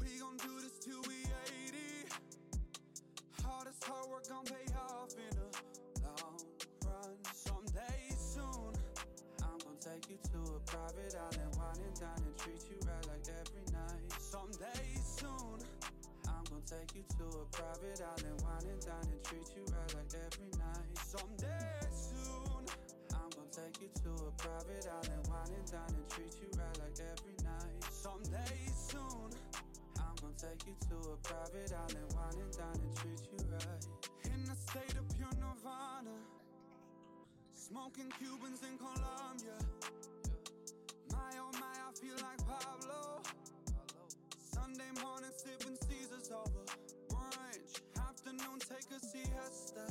We 0.00 0.18
gon' 0.18 0.36
do 0.38 0.60
this 0.60 0.78
till 0.80 1.02
we 1.02 1.24
80. 1.66 2.08
All 3.46 3.64
this 3.64 3.78
hard 3.86 4.10
work 4.10 4.28
gon' 4.28 4.44
pay 4.44 4.71
private 10.32 11.14
island, 11.14 11.52
wine 11.56 11.84
and 11.84 11.96
dine 12.00 12.24
and 12.24 12.36
treat 12.38 12.64
you 12.70 12.78
right 12.88 13.06
like 13.08 13.26
every 13.28 13.64
night. 13.72 14.08
Someday 14.18 14.88
soon, 15.04 15.60
I'm 16.28 16.44
gonna 16.48 16.64
take 16.64 16.96
you 16.96 17.04
to 17.20 17.24
a 17.36 17.44
private 17.52 18.00
island, 18.00 18.40
wine 18.40 18.64
and 18.64 18.80
dine 18.80 19.08
and 19.12 19.22
treat 19.24 19.48
you 19.52 19.64
right 19.68 19.92
like 19.92 20.12
every 20.16 20.48
night. 20.56 20.96
Someday 21.04 21.76
soon, 21.92 22.64
I'm 23.12 23.28
gonna 23.36 23.52
take 23.52 23.76
you 23.82 23.90
to 24.04 24.10
a 24.24 24.32
private 24.40 24.86
island, 24.88 25.28
wine 25.28 25.52
and 25.52 25.66
dine 25.68 25.92
and 25.92 26.08
treat 26.08 26.34
you 26.40 26.48
right 26.56 26.78
like 26.80 26.96
every 26.96 27.36
night. 27.44 27.84
Someday 27.92 28.56
soon, 28.72 29.28
I'm 30.00 30.16
gonna 30.16 30.32
take 30.40 30.64
you 30.64 30.76
to 30.88 30.96
a 31.12 31.16
private 31.20 31.72
island, 31.76 32.08
wine 32.16 32.40
and 32.40 32.52
dine 32.56 32.80
and 32.80 32.94
treat 32.96 33.20
you 33.28 33.40
right. 33.52 33.84
In 34.24 34.40
a 34.48 34.56
state 34.56 34.96
of 34.96 35.04
pure 35.12 35.34
nirvana, 35.36 36.16
smoking 37.52 38.08
Cubans 38.16 38.64
in 38.64 38.78
Colombia. 38.80 39.60
My 41.32 41.38
oh 41.38 41.50
my, 41.54 41.60
I 41.88 41.92
feel 41.94 42.16
like 42.16 42.46
Pablo. 42.46 43.22
Sunday 44.52 44.90
morning 45.02 45.30
sipping 45.34 45.78
Caesars 45.88 46.30
over 46.30 46.64
brunch. 47.08 47.80
Afternoon 47.96 48.58
take 48.58 48.90
a 48.94 49.00
siesta. 49.00 49.86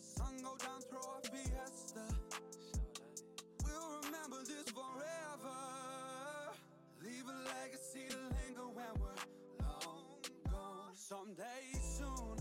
Sun 0.00 0.42
go 0.42 0.56
down, 0.58 0.80
throw 0.90 1.14
a 1.14 1.28
fiesta. 1.28 2.02
We'll 3.64 4.00
remember 4.02 4.38
this 4.42 4.66
forever. 4.74 5.58
Leave 7.04 7.26
a 7.28 7.36
legacy 7.46 8.08
to 8.10 8.16
linger 8.16 8.68
when 8.74 8.92
we're 8.98 9.64
long 9.64 10.02
gone. 10.50 10.94
Someday 10.96 11.70
soon, 11.78 12.36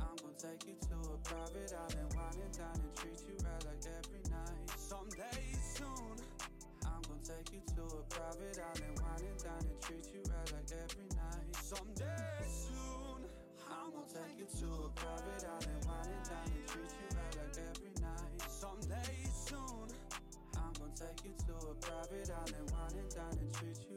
I'm 0.00 0.16
gonna 0.16 0.32
take 0.38 0.66
you 0.66 0.76
to 0.88 1.10
a 1.12 1.18
private 1.18 1.74
island, 1.74 2.16
and 2.42 2.52
dine 2.56 2.80
and 2.80 2.96
treat 2.96 3.20
you 3.28 3.36
right 3.44 3.64
like 3.66 3.84
every 3.84 4.22
night. 4.30 4.70
Someday 4.78 5.52
soon, 5.76 6.13
take 7.24 7.54
you 7.54 7.60
to 7.72 7.80
a 7.88 8.02
private 8.12 8.60
island, 8.60 9.00
wine 9.00 9.24
and 9.24 9.38
dine 9.40 9.64
and 9.64 9.80
treat 9.80 10.04
you 10.12 10.20
right 10.28 10.52
like 10.52 10.68
every 10.76 11.08
night. 11.16 11.56
Someday 11.56 12.44
soon, 12.44 13.24
I'm 13.64 13.88
gonna 13.96 14.04
take 14.12 14.36
you 14.36 14.44
to 14.60 14.68
a 14.84 14.88
private 14.92 15.44
island, 15.48 15.80
wine 15.88 16.04
and 16.04 16.24
dine 16.28 16.52
and 16.52 16.68
treat 16.68 16.92
you 16.92 17.08
right 17.16 17.36
like 17.40 17.56
every 17.64 17.92
night. 18.04 18.44
Someday 18.52 19.16
soon, 19.32 19.88
I'm 20.52 20.72
gonna 20.76 20.92
take 20.92 21.24
you 21.24 21.32
to 21.48 21.54
a 21.64 21.74
private 21.80 22.28
island, 22.28 22.68
wine 22.76 22.92
and 22.92 23.08
dine 23.08 23.38
and 23.40 23.52
treat 23.54 23.80
you. 23.88 23.93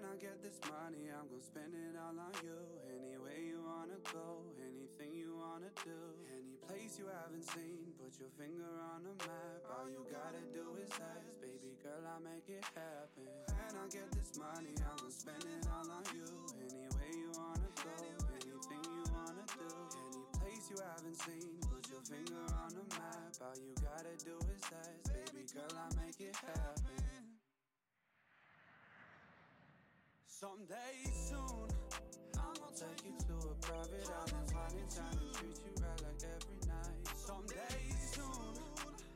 When 0.00 0.08
I 0.08 0.16
get 0.16 0.40
this 0.40 0.56
money, 0.64 1.12
I'm 1.12 1.28
gonna 1.28 1.44
spend 1.44 1.76
it 1.76 1.92
all 1.92 2.16
on 2.16 2.32
you. 2.40 2.56
Any 2.88 3.20
way 3.20 3.52
you 3.52 3.60
wanna 3.60 4.00
go, 4.08 4.48
anything 4.56 5.12
you 5.12 5.36
wanna 5.36 5.68
do. 5.84 6.00
Any 6.24 6.56
place 6.56 6.96
you 6.96 7.04
haven't 7.04 7.44
seen, 7.52 7.92
put 8.00 8.16
your 8.16 8.32
finger 8.40 8.72
on 8.96 9.04
the 9.04 9.12
map. 9.28 9.60
All 9.68 9.92
you 9.92 10.00
gotta 10.08 10.40
do 10.56 10.72
is 10.80 10.88
ask, 10.96 11.28
baby 11.44 11.76
girl, 11.84 12.00
I'll 12.00 12.24
make 12.24 12.48
it 12.48 12.64
happen. 12.72 13.28
When 13.44 13.76
I 13.76 13.84
get 13.92 14.08
this 14.16 14.40
money, 14.40 14.72
I'm 14.88 14.96
gonna 15.04 15.12
spend 15.12 15.44
it 15.44 15.68
all 15.68 15.84
on 15.92 16.04
you. 16.16 16.24
Any 16.64 16.88
way 16.96 17.12
you 17.20 17.28
wanna 17.36 17.68
go, 17.84 17.92
anything 18.40 18.84
you 18.88 19.04
wanna 19.12 19.44
do. 19.52 19.68
Any 19.68 20.24
place 20.32 20.64
you 20.72 20.80
haven't 20.80 21.20
seen, 21.28 21.60
put 21.68 21.84
your 21.92 22.04
finger 22.08 22.40
on 22.56 22.72
the 22.72 22.88
map. 22.96 23.36
All 23.44 23.52
you 23.52 23.76
gotta 23.84 24.16
do 24.24 24.40
is 24.48 24.64
ask, 24.64 25.12
baby 25.12 25.44
girl, 25.52 25.76
I'll 25.76 25.92
make 26.00 26.16
it 26.24 26.32
happen. 26.40 26.99
Someday 30.40 31.04
soon, 31.28 31.68
I'm 32.40 32.54
gonna 32.56 32.72
take 32.72 33.04
you 33.04 33.12
to 33.28 33.34
a 33.44 33.54
private 33.60 34.08
island, 34.08 34.48
and 34.72 34.88
dine 34.88 35.20
and 35.20 35.34
treat 35.36 35.60
you 35.60 35.72
right 35.84 36.00
like 36.00 36.24
every 36.24 36.56
night. 36.64 36.96
Someday 37.12 37.84
soon, 38.00 38.56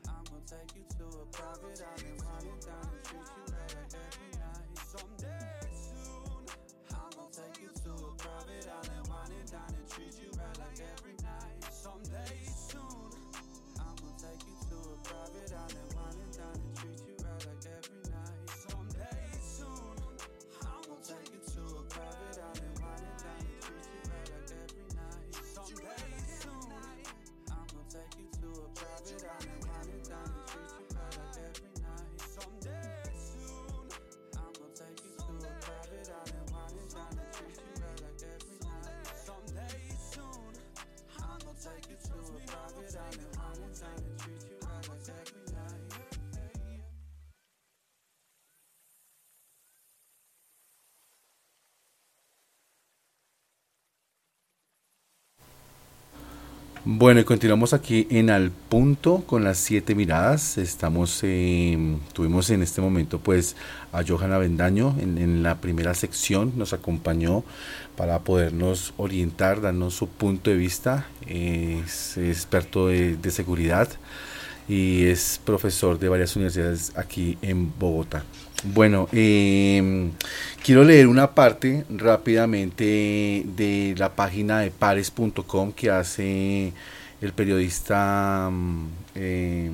I'm 0.05 0.21
gonna 0.21 0.45
take 0.45 0.77
you 0.77 0.85
to 0.85 1.05
a 1.17 1.25
private 1.33 1.81
island, 1.81 2.45
and 2.45 2.61
dine 2.61 2.93
and 2.93 3.03
treat 3.09 3.25
you 3.25 3.41
right 3.57 3.73
like 3.73 3.97
every 4.05 4.37
night. 4.37 4.69
Someday 4.85 5.65
soon, 5.73 6.45
I'm 6.93 7.09
gonna 7.17 7.33
take 7.33 7.57
you 7.57 7.73
to 7.73 7.89
a 7.89 8.13
private 8.21 8.69
island, 8.69 9.09
and 9.09 9.49
dine 9.49 9.73
and 9.81 9.89
treat 9.89 10.13
you 10.21 10.29
right 10.37 10.57
like 10.61 10.77
every 10.77 11.17
night. 11.25 11.57
Someday 11.73 12.37
soon, 12.53 13.17
I'm 13.81 13.97
gonna 13.97 14.13
take 14.21 14.45
you 14.45 14.57
to 14.61 14.77
a 14.93 14.97
private 15.01 15.49
island, 15.57 15.84
haven't 43.95 44.44
Bueno, 56.87 57.19
y 57.19 57.23
continuamos 57.23 57.73
aquí 57.73 58.05
en 58.11 58.29
Al 58.29 58.51
Punto 58.51 59.23
con 59.25 59.43
las 59.43 59.57
siete 59.57 59.95
miradas. 59.95 60.59
Estamos, 60.59 61.19
eh, 61.23 61.97
tuvimos 62.13 62.51
en 62.51 62.61
este 62.61 62.79
momento 62.79 63.17
pues 63.17 63.55
a 63.91 64.03
Johanna 64.07 64.37
Bendaño 64.37 64.95
en, 64.99 65.41
la 65.41 65.61
primera 65.61 65.95
sección, 65.95 66.53
nos 66.55 66.73
acompañó 66.73 67.43
para 67.97 68.19
podernos 68.19 68.93
orientar, 68.97 69.61
darnos 69.61 69.95
su 69.95 70.07
punto 70.07 70.51
de 70.51 70.57
vista. 70.57 71.07
Es 71.25 72.17
experto 72.17 72.89
de 72.89 73.31
seguridad 73.31 73.89
y 74.67 75.05
es 75.05 75.39
profesor 75.43 75.99
de 75.99 76.09
varias 76.09 76.35
universidades 76.35 76.91
aquí 76.95 77.37
en 77.41 77.71
Bogotá. 77.77 78.23
Bueno, 78.63 79.07
eh, 79.11 80.09
quiero 80.63 80.83
leer 80.83 81.07
una 81.07 81.31
parte 81.35 81.85
rápidamente 81.89 83.43
de 83.45 83.93
la 83.97 84.15
página 84.15 84.59
de 84.59 84.71
pares.com 84.71 85.71
que 85.71 85.91
hace 85.91 86.73
el 87.21 87.33
periodista, 87.33 88.49
eh, 89.13 89.69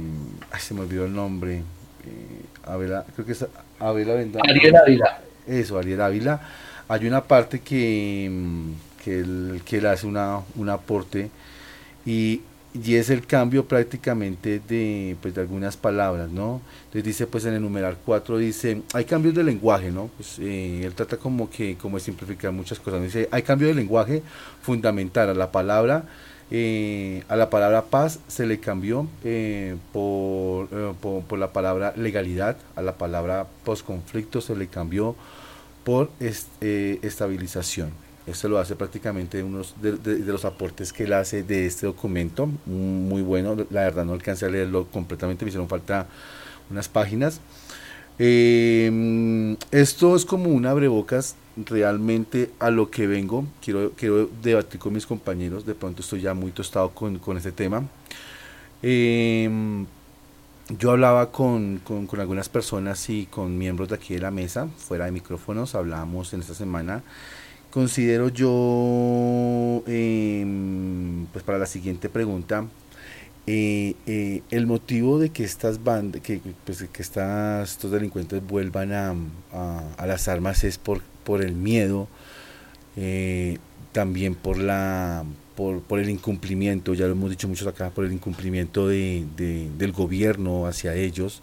ay, 0.52 0.60
se 0.60 0.74
me 0.74 0.82
olvidó 0.82 1.06
el 1.06 1.14
nombre, 1.14 1.58
eh, 1.58 2.42
Abela, 2.66 3.06
creo 3.14 3.26
que 3.26 3.32
es 3.32 3.46
Abela 3.80 4.16
Vendaño. 4.16 4.44
Ariel 4.50 4.76
Ávila. 4.76 5.22
Eso, 5.48 5.78
Ariel 5.78 6.02
Ávila. 6.02 6.42
Hay 6.88 7.08
una 7.08 7.24
parte 7.24 7.62
que, 7.62 8.30
mm, 8.30 8.72
que, 9.04 9.20
él, 9.20 9.62
que 9.64 9.78
él 9.78 9.86
hace 9.86 10.06
una, 10.06 10.42
un 10.56 10.70
aporte 10.70 11.30
y, 12.06 12.42
y 12.74 12.96
es 12.96 13.10
el 13.10 13.26
cambio 13.28 13.66
prácticamente 13.66 14.62
de, 14.66 15.18
pues, 15.22 15.36
de 15.36 15.42
algunas 15.42 15.76
palabras, 15.76 16.30
¿no? 16.30 16.62
Entonces 16.86 17.04
dice, 17.04 17.28
pues 17.28 17.44
en 17.46 17.54
el 17.54 17.62
numeral 17.62 17.98
4 18.06 18.38
dice, 18.38 18.82
hay 18.94 19.04
cambios 19.06 19.36
de 19.36 19.44
lenguaje, 19.44 19.92
¿no? 19.92 20.10
Pues 20.16 20.40
eh, 20.40 20.84
él 20.86 20.94
trata 20.94 21.18
como 21.18 21.50
que, 21.50 21.76
como 21.78 21.98
de 21.98 22.04
simplificar 22.04 22.52
muchas 22.54 22.80
cosas. 22.80 23.02
Dice, 23.04 23.28
hay 23.32 23.44
cambio 23.44 23.68
de 23.68 23.74
lenguaje 23.74 24.24
fundamental 24.62 25.30
a 25.30 25.34
la 25.34 25.52
palabra, 25.52 26.06
eh, 26.50 27.24
a 27.28 27.36
la 27.36 27.50
palabra 27.50 27.84
paz 27.86 28.20
se 28.28 28.46
le 28.46 28.60
cambió 28.60 29.08
eh, 29.24 29.76
por, 29.92 30.68
por, 30.98 31.38
la 31.40 31.52
palabra 31.52 31.94
legalidad, 31.98 32.58
a 32.76 32.82
la 32.82 32.98
palabra 32.98 33.48
posconflicto 33.66 34.40
se 34.42 34.56
le 34.56 34.68
cambió 34.68 35.16
por 35.84 36.10
est- 36.20 36.48
estabilización. 36.62 37.92
Esto 38.28 38.48
lo 38.50 38.60
hace 38.60 38.76
prácticamente 38.76 39.42
unos 39.44 39.76
de, 39.82 39.94
de- 39.94 40.18
de 40.18 40.32
los 40.32 40.46
aportes 40.46 40.94
que 40.94 41.06
él 41.06 41.14
hace 41.14 41.44
de 41.44 41.66
este 41.66 41.88
documento, 41.88 42.48
muy 42.66 43.22
bueno, 43.24 43.56
la 43.72 43.82
verdad 43.82 44.06
no 44.06 44.14
alcancé 44.14 44.46
a 44.46 44.50
leerlo 44.50 44.86
completamente, 44.88 45.44
me 45.44 45.50
hicieron 45.50 45.68
falta 45.70 46.08
unas 46.70 46.88
páginas. 46.88 47.42
Eh, 48.20 49.58
esto 49.72 50.16
es 50.16 50.26
como 50.26 50.50
un 50.52 50.66
abrebocas 50.68 51.36
realmente 51.66 52.52
a 52.60 52.70
lo 52.70 52.92
que 52.92 53.08
vengo, 53.08 53.46
quiero, 53.64 53.92
quiero 53.94 54.30
debatir 54.44 54.80
con 54.80 54.94
mis 54.94 55.06
compañeros, 55.08 55.66
de 55.66 55.74
pronto 55.76 56.02
estoy 56.02 56.22
ya 56.22 56.34
muy 56.34 56.52
tostado 56.52 56.92
con, 56.92 57.18
con 57.20 57.38
este 57.38 57.52
tema. 57.52 57.84
Eh, 58.84 59.86
yo 60.80 60.92
hablaba 60.92 61.32
con, 61.32 61.80
con, 61.84 62.08
con 62.08 62.20
algunas 62.20 62.48
personas 62.48 63.10
y 63.10 63.26
con 63.26 63.58
miembros 63.58 63.90
de 63.90 63.96
aquí 63.96 64.14
de 64.14 64.22
la 64.22 64.32
mesa, 64.32 64.68
fuera 64.78 65.06
de 65.06 65.12
micrófonos, 65.12 65.76
hablábamos 65.76 66.34
en 66.34 66.40
esta 66.42 66.54
semana. 66.54 67.04
Considero 67.72 68.28
yo, 68.28 69.82
em, 69.88 71.26
pues 71.32 71.42
para 71.46 71.58
la 71.58 71.66
siguiente 71.66 72.10
pregunta, 72.10 72.66
eh, 73.48 73.96
eh, 74.08 74.44
el 74.52 74.68
motivo 74.68 75.20
de 75.20 75.30
que 75.32 75.44
estas 75.46 75.84
bandas, 75.84 76.22
que, 76.22 76.42
pues, 76.66 76.84
que 76.92 77.02
estas, 77.02 77.72
estos 77.72 77.92
delincuentes 77.92 78.46
vuelvan 78.46 78.92
a, 78.94 79.16
a- 79.98 80.08
las 80.08 80.28
armas 80.28 80.64
es 80.66 80.78
por, 80.78 81.02
por 81.24 81.42
el 81.44 81.54
miedo, 81.56 82.08
eh, 82.98 83.58
también 83.94 84.36
por 84.36 84.58
la, 84.58 85.24
por, 85.56 85.82
por 85.82 86.00
el 86.00 86.10
incumplimiento, 86.10 86.94
ya 86.94 87.06
lo 87.08 87.14
hemos 87.14 87.30
dicho 87.32 87.48
muchos 87.48 87.68
acá, 87.68 87.90
por 87.92 88.06
el 88.06 88.14
incumplimiento 88.14 88.88
de- 88.88 89.26
del 89.78 89.92
gobierno 89.94 90.68
hacia 90.68 90.96
ellos, 90.96 91.42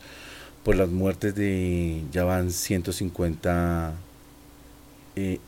por 0.65 0.77
las 0.77 0.89
muertes 0.91 1.35
de, 1.35 2.03
ya 2.13 2.25
van 2.25 2.51
150, 2.53 3.95
eh, 5.17 5.39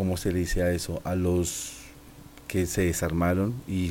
¿cómo 0.00 0.16
se 0.16 0.32
le 0.32 0.38
dice 0.38 0.62
a 0.62 0.72
eso? 0.72 1.02
A 1.04 1.14
los 1.14 1.72
que 2.48 2.64
se 2.64 2.86
desarmaron 2.86 3.52
y, 3.68 3.90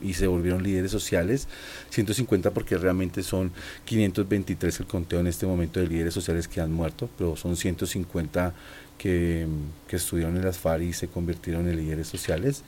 y 0.00 0.14
se 0.14 0.26
volvieron 0.26 0.62
líderes 0.62 0.90
sociales, 0.90 1.48
150 1.90 2.50
porque 2.52 2.78
realmente 2.78 3.22
son 3.22 3.52
523 3.84 4.80
el 4.80 4.86
conteo 4.86 5.20
en 5.20 5.26
este 5.26 5.44
momento 5.44 5.78
de 5.78 5.86
líderes 5.86 6.14
sociales 6.14 6.48
que 6.48 6.62
han 6.62 6.72
muerto, 6.72 7.10
pero 7.18 7.36
son 7.36 7.56
150 7.58 8.54
que, 8.96 9.46
que 9.86 9.96
estudiaron 9.96 10.38
en 10.38 10.46
las 10.46 10.56
FARC 10.56 10.82
y 10.84 10.92
se 10.94 11.08
convirtieron 11.08 11.68
en 11.68 11.76
líderes 11.76 12.08
sociales. 12.08 12.62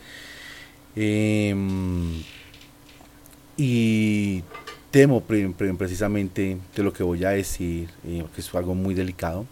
Em, 0.95 2.23
y 3.57 4.43
temo 4.91 5.23
pre- 5.23 5.49
pre- 5.57 5.73
precisamente 5.75 6.59
de 6.77 6.83
lo 6.83 6.93
que 6.93 7.03
voy 7.03 7.25
a 7.25 7.31
decir, 7.31 7.89
eh, 8.05 8.23
que 8.35 8.41
es 8.43 8.55
algo 8.55 8.75
muy 8.75 8.95
delicado, 8.95 9.47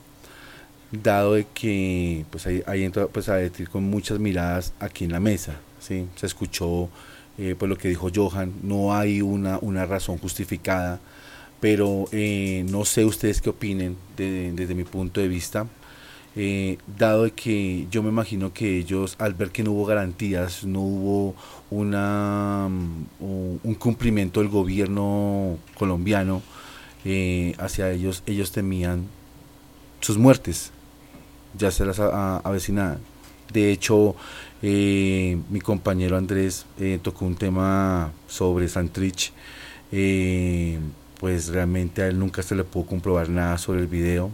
dado 0.93 1.35
de 1.35 1.47
que 1.55 2.25
pues 2.31 2.47
ahí, 2.47 2.63
ahí 2.67 2.85
entra 2.85 3.07
pues 3.07 3.29
a 3.29 3.37
decir 3.37 3.69
con 3.69 3.85
muchas 3.85 4.19
miradas 4.19 4.73
aquí 4.81 5.05
en 5.05 5.13
la 5.13 5.21
mesa, 5.21 5.57
¿sí? 5.81 6.07
se 6.17 6.27
escuchó 6.27 6.89
eh, 7.39 7.55
pues 7.59 7.69
lo 7.69 7.79
que 7.79 7.89
dijo 7.89 8.11
Johan, 8.15 8.53
no 8.63 8.95
hay 8.95 9.23
una, 9.23 9.59
una 9.63 9.87
razón 9.87 10.19
justificada, 10.19 11.01
pero 11.61 12.07
eh, 12.13 12.65
no 12.71 12.85
sé 12.85 13.05
ustedes 13.05 13.41
qué 13.41 13.51
opinen 13.51 13.97
de- 14.17 14.53
desde 14.53 14.75
mi 14.75 14.85
punto 14.85 15.21
de 15.21 15.29
vista, 15.29 15.67
eh, 16.37 16.79
dado 16.99 17.25
de 17.25 17.33
que 17.33 17.87
yo 17.91 18.03
me 18.03 18.09
imagino 18.11 18.53
que 18.53 18.79
ellos 18.79 19.17
al 19.19 19.35
ver 19.35 19.51
que 19.51 19.63
no 19.65 19.73
hubo 19.73 19.85
garantías, 19.87 20.65
no 20.65 20.81
hubo 20.81 21.35
una, 21.71 22.69
mm, 22.71 23.05
un 23.25 23.61
un 23.65 23.75
cumplimiento 23.75 24.41
del 24.41 24.49
gobierno 24.49 25.59
colombiano 25.75 26.43
eh, 27.05 27.55
hacia 27.59 27.91
ellos, 27.93 28.23
ellos 28.27 28.53
temían 28.53 29.07
sus 30.01 30.19
muertes, 30.19 30.73
ya 31.59 31.71
se 31.71 31.85
las 31.85 31.99
a- 32.01 32.37
a- 32.37 32.39
avecinaban. 32.39 32.99
De 33.53 33.71
hecho, 33.73 34.15
eh, 34.63 35.39
mi 35.51 35.61
compañero 35.61 36.17
Andrés 36.17 36.67
eh, 36.79 36.99
tocó 37.03 37.25
un 37.27 37.35
tema 37.37 38.13
sobre 38.29 38.69
Santrich, 38.69 39.33
eh, 39.93 40.79
pues 41.19 41.49
realmente 41.49 42.03
a 42.03 42.09
él 42.09 42.19
nunca 42.19 42.43
se 42.43 42.55
le 42.55 42.65
pudo 42.65 42.87
comprobar 42.87 43.29
nada 43.29 43.59
sobre 43.59 43.81
el 43.81 43.87
video. 43.89 44.31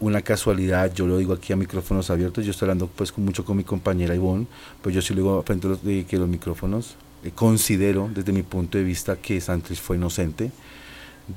Una 0.00 0.20
casualidad, 0.22 0.92
yo 0.92 1.06
lo 1.06 1.16
digo 1.18 1.32
aquí 1.32 1.52
a 1.52 1.56
micrófonos 1.56 2.10
abiertos, 2.10 2.44
yo 2.44 2.50
estoy 2.50 2.66
hablando 2.66 2.88
pues 2.88 3.12
con 3.12 3.24
mucho 3.24 3.44
con 3.44 3.56
mi 3.56 3.62
compañera 3.62 4.16
Ivonne, 4.16 4.48
pues 4.82 4.92
yo 4.94 5.00
sí 5.00 5.14
lo 5.14 5.20
digo 5.20 5.42
frente 5.44 5.68
a 5.68 5.70
los, 5.70 5.78
que 5.80 6.16
los 6.18 6.28
micrófonos, 6.28 6.96
considero 7.36 8.10
desde 8.12 8.32
mi 8.32 8.42
punto 8.42 8.78
de 8.78 8.84
vista 8.84 9.14
que 9.16 9.40
Santrich 9.40 9.78
fue 9.80 9.96
inocente, 9.96 10.50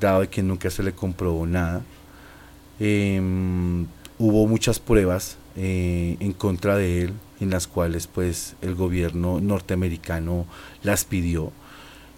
dado 0.00 0.28
que 0.28 0.42
nunca 0.42 0.68
se 0.70 0.82
le 0.82 0.92
comprobó 0.92 1.46
nada. 1.46 1.82
Hubo 4.18 4.46
muchas 4.46 4.78
pruebas 4.78 5.36
eh, 5.56 6.16
en 6.20 6.32
contra 6.32 6.76
de 6.76 7.02
él, 7.02 7.12
en 7.40 7.50
las 7.50 7.66
cuales 7.66 8.06
pues 8.06 8.54
el 8.62 8.74
gobierno 8.74 9.40
norteamericano 9.40 10.46
las 10.82 11.04
pidió. 11.04 11.52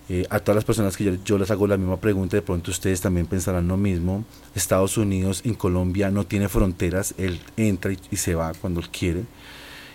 Eh, 0.08 0.24
a 0.30 0.38
todas 0.38 0.56
las 0.56 0.64
personas 0.64 0.96
que 0.96 1.04
yo, 1.04 1.14
yo 1.24 1.36
les 1.36 1.50
hago 1.50 1.66
la 1.66 1.76
misma 1.76 1.96
pregunta, 1.96 2.36
de 2.36 2.42
pronto 2.42 2.70
ustedes 2.70 3.00
también 3.00 3.26
pensarán 3.26 3.66
lo 3.66 3.76
mismo. 3.76 4.24
Estados 4.54 4.98
Unidos 4.98 5.42
en 5.44 5.54
Colombia 5.54 6.10
no 6.10 6.24
tiene 6.24 6.48
fronteras, 6.48 7.14
él 7.18 7.40
entra 7.56 7.92
y, 7.92 7.98
y 8.10 8.16
se 8.16 8.34
va 8.34 8.52
cuando 8.54 8.80
él 8.80 8.88
quiere. 8.90 9.24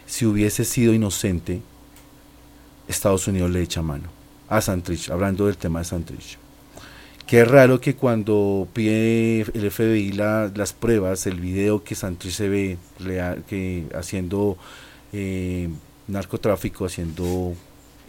Si 0.06 0.26
hubiese 0.26 0.66
sido 0.66 0.94
inocente, 0.94 1.62
Estados 2.88 3.28
Unidos 3.28 3.52
le 3.52 3.62
echa 3.62 3.82
mano 3.82 4.10
a 4.52 4.60
Santrich, 4.60 5.10
hablando 5.10 5.46
del 5.46 5.56
tema 5.56 5.80
de 5.80 5.86
Santrich. 5.86 6.38
Qué 7.32 7.46
raro 7.46 7.80
que 7.80 7.96
cuando 7.96 8.68
pide 8.74 9.40
el 9.54 9.72
FBI 9.72 10.12
la- 10.12 10.52
las 10.54 10.74
pruebas, 10.74 11.26
el 11.28 11.40
video 11.40 11.82
que 11.82 11.96
Santrich 11.96 12.34
se 12.34 12.50
ve 12.50 12.78
que 13.48 13.86
haciendo 13.96 14.58
eh, 15.14 15.70
narcotráfico, 16.10 16.84
haciendo 16.84 17.54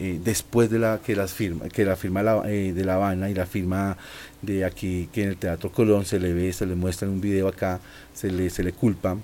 eh, 0.00 0.18
después 0.24 0.70
de 0.70 0.80
la 0.80 0.98
que 0.98 1.14
las 1.14 1.34
firma, 1.34 1.68
que 1.68 1.84
la 1.84 1.94
firma 1.94 2.24
eh, 2.46 2.72
de 2.74 2.84
La 2.84 2.96
Habana 2.96 3.30
y 3.30 3.34
la 3.34 3.46
firma 3.46 3.96
de 4.42 4.64
aquí 4.64 5.08
que 5.12 5.22
en 5.22 5.28
el 5.28 5.36
Teatro 5.36 5.70
Colón 5.70 6.04
se 6.04 6.18
le 6.18 6.32
ve, 6.32 6.52
se 6.52 6.66
le 6.66 6.74
muestra 6.74 7.06
en 7.06 7.14
un 7.14 7.20
video 7.20 7.46
acá, 7.46 7.78
se 8.12 8.28
le, 8.28 8.50
se 8.50 8.64
le 8.64 8.72
culpa. 8.72 9.16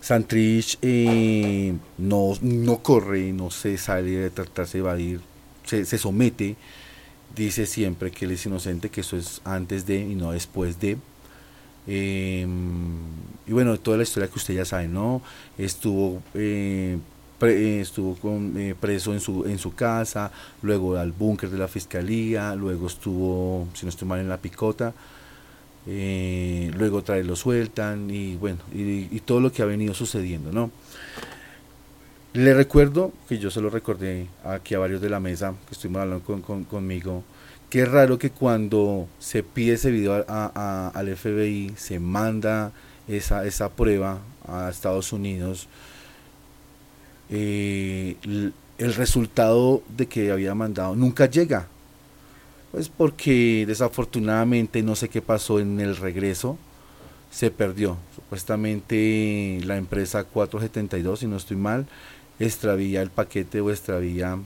Santrich 0.00 0.80
no, 0.82 2.32
no 2.42 2.82
corre, 2.82 3.32
no 3.32 3.52
se 3.52 3.78
sale 3.78 4.10
de 4.10 4.30
tratarse 4.30 4.78
de 4.78 4.82
evadir, 4.82 5.20
se, 5.64 5.84
se 5.84 5.96
somete, 5.96 6.56
dice 7.38 7.66
siempre 7.66 8.10
que 8.10 8.24
él 8.26 8.32
es 8.32 8.44
inocente, 8.46 8.90
que 8.90 9.00
eso 9.02 9.16
es 9.16 9.40
antes 9.44 9.86
de 9.86 10.00
y 10.00 10.14
no 10.14 10.32
después 10.32 10.80
de. 10.80 10.98
Eh, 11.86 12.46
y 13.46 13.52
bueno, 13.52 13.78
toda 13.78 13.96
la 13.96 14.02
historia 14.02 14.28
que 14.28 14.38
usted 14.38 14.54
ya 14.54 14.64
sabe, 14.64 14.88
¿no? 14.88 15.22
Estuvo, 15.56 16.22
eh, 16.34 16.98
pre- 17.38 17.78
eh, 17.78 17.80
estuvo 17.80 18.14
con, 18.16 18.54
eh, 18.58 18.74
preso 18.78 19.12
en 19.14 19.20
su, 19.20 19.44
en 19.46 19.58
su 19.58 19.74
casa, 19.74 20.30
luego 20.62 20.96
al 20.96 21.12
búnker 21.12 21.48
de 21.50 21.58
la 21.58 21.68
fiscalía, 21.68 22.54
luego 22.54 22.86
estuvo, 22.88 23.66
si 23.74 23.86
no 23.86 23.90
estoy 23.90 24.06
mal, 24.08 24.20
en 24.20 24.28
la 24.28 24.36
picota, 24.38 24.92
eh, 25.86 26.70
luego 26.76 26.98
otra 26.98 27.14
vez 27.16 27.26
lo 27.26 27.36
sueltan 27.36 28.10
y 28.10 28.36
bueno, 28.36 28.58
y, 28.74 29.08
y 29.10 29.20
todo 29.24 29.40
lo 29.40 29.50
que 29.52 29.62
ha 29.62 29.66
venido 29.66 29.94
sucediendo, 29.94 30.52
¿no? 30.52 30.70
Le 32.38 32.54
recuerdo, 32.54 33.12
que 33.28 33.38
yo 33.38 33.50
se 33.50 33.60
lo 33.60 33.68
recordé 33.68 34.28
aquí 34.44 34.74
a 34.76 34.78
varios 34.78 35.00
de 35.00 35.10
la 35.10 35.18
mesa 35.18 35.54
que 35.66 35.72
estuvimos 35.74 36.02
hablando 36.02 36.24
con, 36.24 36.40
con- 36.40 36.62
conmigo, 36.62 37.24
que 37.68 37.82
es 37.82 37.90
raro 37.90 38.16
que 38.16 38.30
cuando 38.30 39.08
se 39.18 39.42
pide 39.42 39.72
ese 39.74 39.90
video 39.90 40.24
al 40.28 41.16
FBI, 41.16 41.72
se 41.76 41.98
manda 41.98 42.70
esa, 43.08 43.44
esa 43.44 43.70
prueba 43.70 44.20
a 44.46 44.68
Estados 44.70 45.12
Unidos, 45.12 45.66
eh, 47.28 48.14
l- 48.22 48.52
el 48.78 48.94
resultado 48.94 49.82
de 49.96 50.06
que 50.06 50.30
había 50.30 50.54
mandado 50.54 50.94
nunca 50.94 51.26
llega. 51.26 51.66
Pues 52.70 52.88
porque 52.88 53.64
desafortunadamente 53.66 54.80
no 54.84 54.94
sé 54.94 55.08
qué 55.08 55.22
pasó 55.22 55.58
en 55.58 55.80
el 55.80 55.96
regreso, 55.96 56.56
se 57.32 57.50
perdió. 57.50 57.96
Supuestamente 58.14 59.58
la 59.64 59.76
empresa 59.76 60.22
472, 60.22 61.18
si 61.18 61.26
no 61.26 61.36
estoy 61.36 61.56
mal, 61.56 61.86
extravía 62.38 63.02
el 63.02 63.10
paquete 63.10 63.60
o 63.60 63.70
extravía 63.70 64.38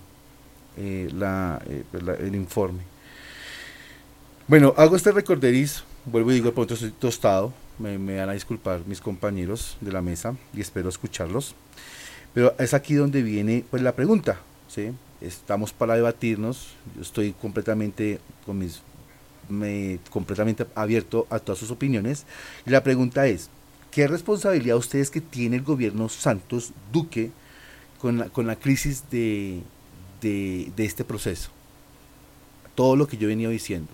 eh, 0.77 1.11
la, 1.15 1.61
eh, 1.67 1.85
pues, 1.91 2.03
la- 2.03 2.15
el 2.15 2.35
informe. 2.35 2.81
Bueno, 4.49 4.75
hago 4.77 4.97
este 4.97 5.13
recorderis, 5.13 5.85
vuelvo 6.05 6.31
y 6.31 6.35
digo, 6.35 6.47
de 6.47 6.53
pronto 6.53 6.75
estoy 6.75 6.91
tostado, 6.91 7.53
me, 7.79 7.99
me 7.99 8.19
van 8.19 8.29
a 8.29 8.33
disculpar 8.33 8.81
mis 8.87 9.01
compañeros 9.01 9.77
de 9.81 9.93
la 9.93 10.03
mesa 10.03 10.35
y 10.53 10.61
espero 10.61 10.89
escucharlos. 10.89 11.55
Pero 12.35 12.55
es 12.59 12.75
aquí 12.75 12.95
donde 12.95 13.23
viene 13.23 13.65
pues 13.71 13.83
la 13.83 13.95
pregunta, 13.95 14.41
¿sí? 14.69 14.93
Estamos 15.21 15.73
para 15.73 15.95
debatirnos, 15.95 16.69
yo 16.97 17.03
estoy 17.03 17.33
completamente 17.33 18.19
con 18.45 18.59
mis 18.59 18.83
me, 19.49 19.99
completamente 20.11 20.67
abierto 20.75 21.27
a 21.31 21.39
todas 21.39 21.59
sus 21.59 21.71
opiniones. 21.71 22.25
Y 22.67 22.71
la 22.71 22.83
pregunta 22.83 23.27
es, 23.27 23.51
¿qué 23.91 24.09
responsabilidad 24.09 24.77
ustedes 24.77 25.11
que 25.11 25.21
tiene 25.21 25.57
el 25.57 25.63
gobierno 25.63 26.09
Santos 26.09 26.73
Duque 26.93 27.31
con 28.03 28.19
la, 28.19 28.29
con 28.29 28.49
la 28.49 28.57
crisis 28.57 29.05
de, 29.11 29.63
de, 30.21 30.73
este 30.77 31.05
proceso? 31.05 31.51
Todo 32.75 32.97
lo 32.97 33.07
que 33.07 33.17
yo 33.17 33.29
venía 33.29 33.49
diciendo, 33.49 33.89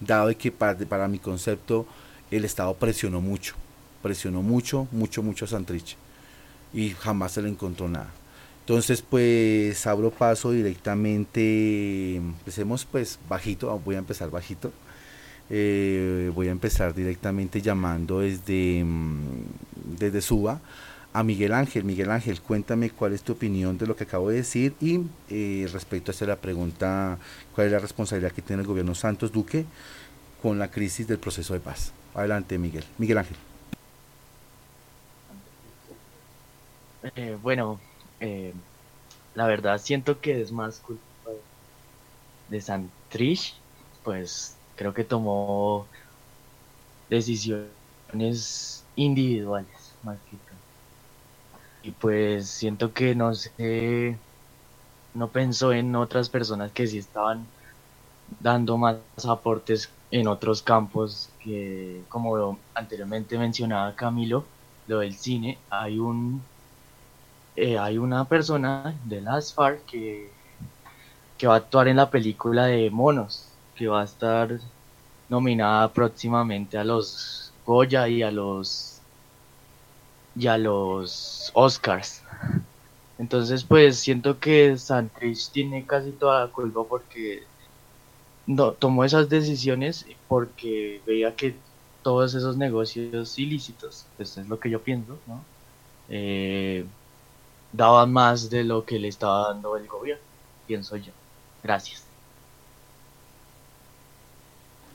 dado 0.00 0.34
que 0.38 0.52
para, 0.52 0.78
para 0.86 1.08
mi 1.08 1.18
concepto 1.18 1.84
el 2.30 2.44
Estado 2.44 2.72
presionó 2.74 3.20
mucho, 3.20 3.56
presionó 4.00 4.42
mucho, 4.42 4.86
mucho, 4.92 5.24
mucho 5.24 5.44
a 5.44 5.48
Santrich 5.48 5.96
y 6.72 6.90
jamás 6.90 7.32
se 7.32 7.42
le 7.42 7.48
encontró 7.48 7.88
nada. 7.88 8.12
Entonces, 8.60 9.02
pues 9.02 9.84
abro 9.88 10.10
paso 10.10 10.52
directamente, 10.52 12.16
empecemos 12.16 12.84
pues 12.84 13.18
bajito, 13.28 13.76
voy 13.84 13.96
a 13.96 13.98
empezar 13.98 14.30
bajito. 14.30 14.72
Eh, 15.50 16.30
voy 16.34 16.48
a 16.48 16.50
empezar 16.50 16.94
directamente 16.94 17.62
llamando 17.62 18.20
desde, 18.20 18.84
mm, 18.84 19.96
desde 19.98 20.20
Suba 20.20 20.60
a 21.18 21.24
Miguel 21.24 21.52
Ángel. 21.52 21.82
Miguel 21.82 22.12
Ángel, 22.12 22.40
cuéntame 22.40 22.90
cuál 22.90 23.12
es 23.12 23.24
tu 23.24 23.32
opinión 23.32 23.76
de 23.76 23.88
lo 23.88 23.96
que 23.96 24.04
acabo 24.04 24.28
de 24.30 24.36
decir 24.36 24.74
y 24.80 25.00
eh, 25.28 25.68
respecto 25.72 26.12
a 26.12 26.24
la 26.26 26.36
pregunta, 26.36 27.18
cuál 27.56 27.66
es 27.66 27.72
la 27.72 27.80
responsabilidad 27.80 28.30
que 28.30 28.40
tiene 28.40 28.62
el 28.62 28.68
gobierno 28.68 28.94
Santos 28.94 29.32
Duque 29.32 29.66
con 30.40 30.60
la 30.60 30.70
crisis 30.70 31.08
del 31.08 31.18
proceso 31.18 31.54
de 31.54 31.60
paz. 31.60 31.92
Adelante, 32.14 32.56
Miguel. 32.56 32.84
Miguel 32.98 33.18
Ángel. 33.18 33.36
Eh, 37.16 37.36
bueno, 37.42 37.80
eh, 38.20 38.52
la 39.34 39.48
verdad 39.48 39.80
siento 39.80 40.20
que 40.20 40.40
es 40.40 40.52
más 40.52 40.78
culpa 40.78 41.02
de 42.48 42.60
Santrich, 42.60 43.56
pues 44.04 44.54
creo 44.76 44.94
que 44.94 45.02
tomó 45.02 45.88
decisiones 47.10 48.84
individuales 48.94 49.94
más 50.04 50.16
que 50.30 50.47
todo. 51.90 52.00
pues 52.00 52.48
siento 52.48 52.92
que 52.92 53.14
no 53.14 53.34
sé, 53.34 54.16
no 55.14 55.28
pensó 55.28 55.72
en 55.72 55.94
otras 55.96 56.28
personas 56.28 56.72
que 56.72 56.86
sí 56.86 56.98
estaban 56.98 57.46
dando 58.40 58.76
más 58.76 58.96
aportes 59.26 59.90
en 60.10 60.28
otros 60.28 60.62
campos 60.62 61.30
que, 61.42 62.02
como 62.08 62.58
anteriormente 62.74 63.38
mencionaba 63.38 63.94
Camilo, 63.94 64.44
lo 64.86 65.00
del 65.00 65.14
cine, 65.14 65.58
hay 65.70 65.98
un 65.98 66.42
eh, 67.56 67.76
hay 67.78 67.98
una 67.98 68.24
persona 68.24 68.94
de 69.04 69.20
las 69.20 69.52
FARC 69.52 69.84
que, 69.86 70.30
que 71.36 71.46
va 71.48 71.54
a 71.54 71.56
actuar 71.58 71.88
en 71.88 71.96
la 71.96 72.08
película 72.10 72.66
de 72.66 72.88
Monos, 72.90 73.48
que 73.74 73.88
va 73.88 74.02
a 74.02 74.04
estar 74.04 74.60
nominada 75.28 75.92
próximamente 75.92 76.78
a 76.78 76.84
los 76.84 77.52
Goya 77.66 78.08
y 78.08 78.22
a 78.22 78.30
los 78.30 78.97
y 80.38 80.46
a 80.46 80.56
los 80.56 81.50
Oscars. 81.54 82.22
Entonces, 83.18 83.64
pues 83.64 83.98
siento 83.98 84.38
que 84.38 84.78
Santrich 84.78 85.50
tiene 85.50 85.84
casi 85.84 86.12
toda 86.12 86.46
la 86.46 86.52
culpa 86.52 86.84
porque 86.84 87.42
no 88.46 88.72
tomó 88.72 89.04
esas 89.04 89.28
decisiones 89.28 90.06
porque 90.28 91.02
veía 91.04 91.34
que 91.34 91.56
todos 92.02 92.34
esos 92.34 92.56
negocios 92.56 93.38
ilícitos, 93.38 94.06
pues 94.16 94.38
es 94.38 94.48
lo 94.48 94.60
que 94.60 94.70
yo 94.70 94.80
pienso, 94.80 95.18
¿no? 95.26 95.42
Eh, 96.08 96.86
daban 97.72 98.12
más 98.12 98.48
de 98.48 98.64
lo 98.64 98.84
que 98.84 98.98
le 98.98 99.08
estaba 99.08 99.48
dando 99.48 99.76
el 99.76 99.86
gobierno, 99.88 100.24
pienso 100.66 100.96
yo. 100.96 101.12
Gracias. 101.62 102.07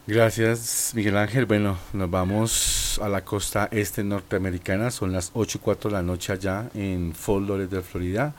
Gracias, 0.05 0.91
Miguel 0.95 1.15
Ángel. 1.15 1.45
Bueno, 1.45 1.77
nos 1.93 2.11
vamos 2.11 2.99
a 3.01 3.07
la 3.07 3.23
costa 3.23 3.69
este 3.71 4.03
norteamericana. 4.03 4.91
Son 4.91 5.13
las 5.13 5.31
8 5.33 5.59
y 5.59 5.61
4 5.61 5.89
de 5.89 5.93
la 5.95 6.01
noche 6.01 6.33
allá 6.33 6.69
en 6.73 7.15
Fort 7.15 7.47
Lauderdale, 7.47 7.83
Florida, 7.83 8.33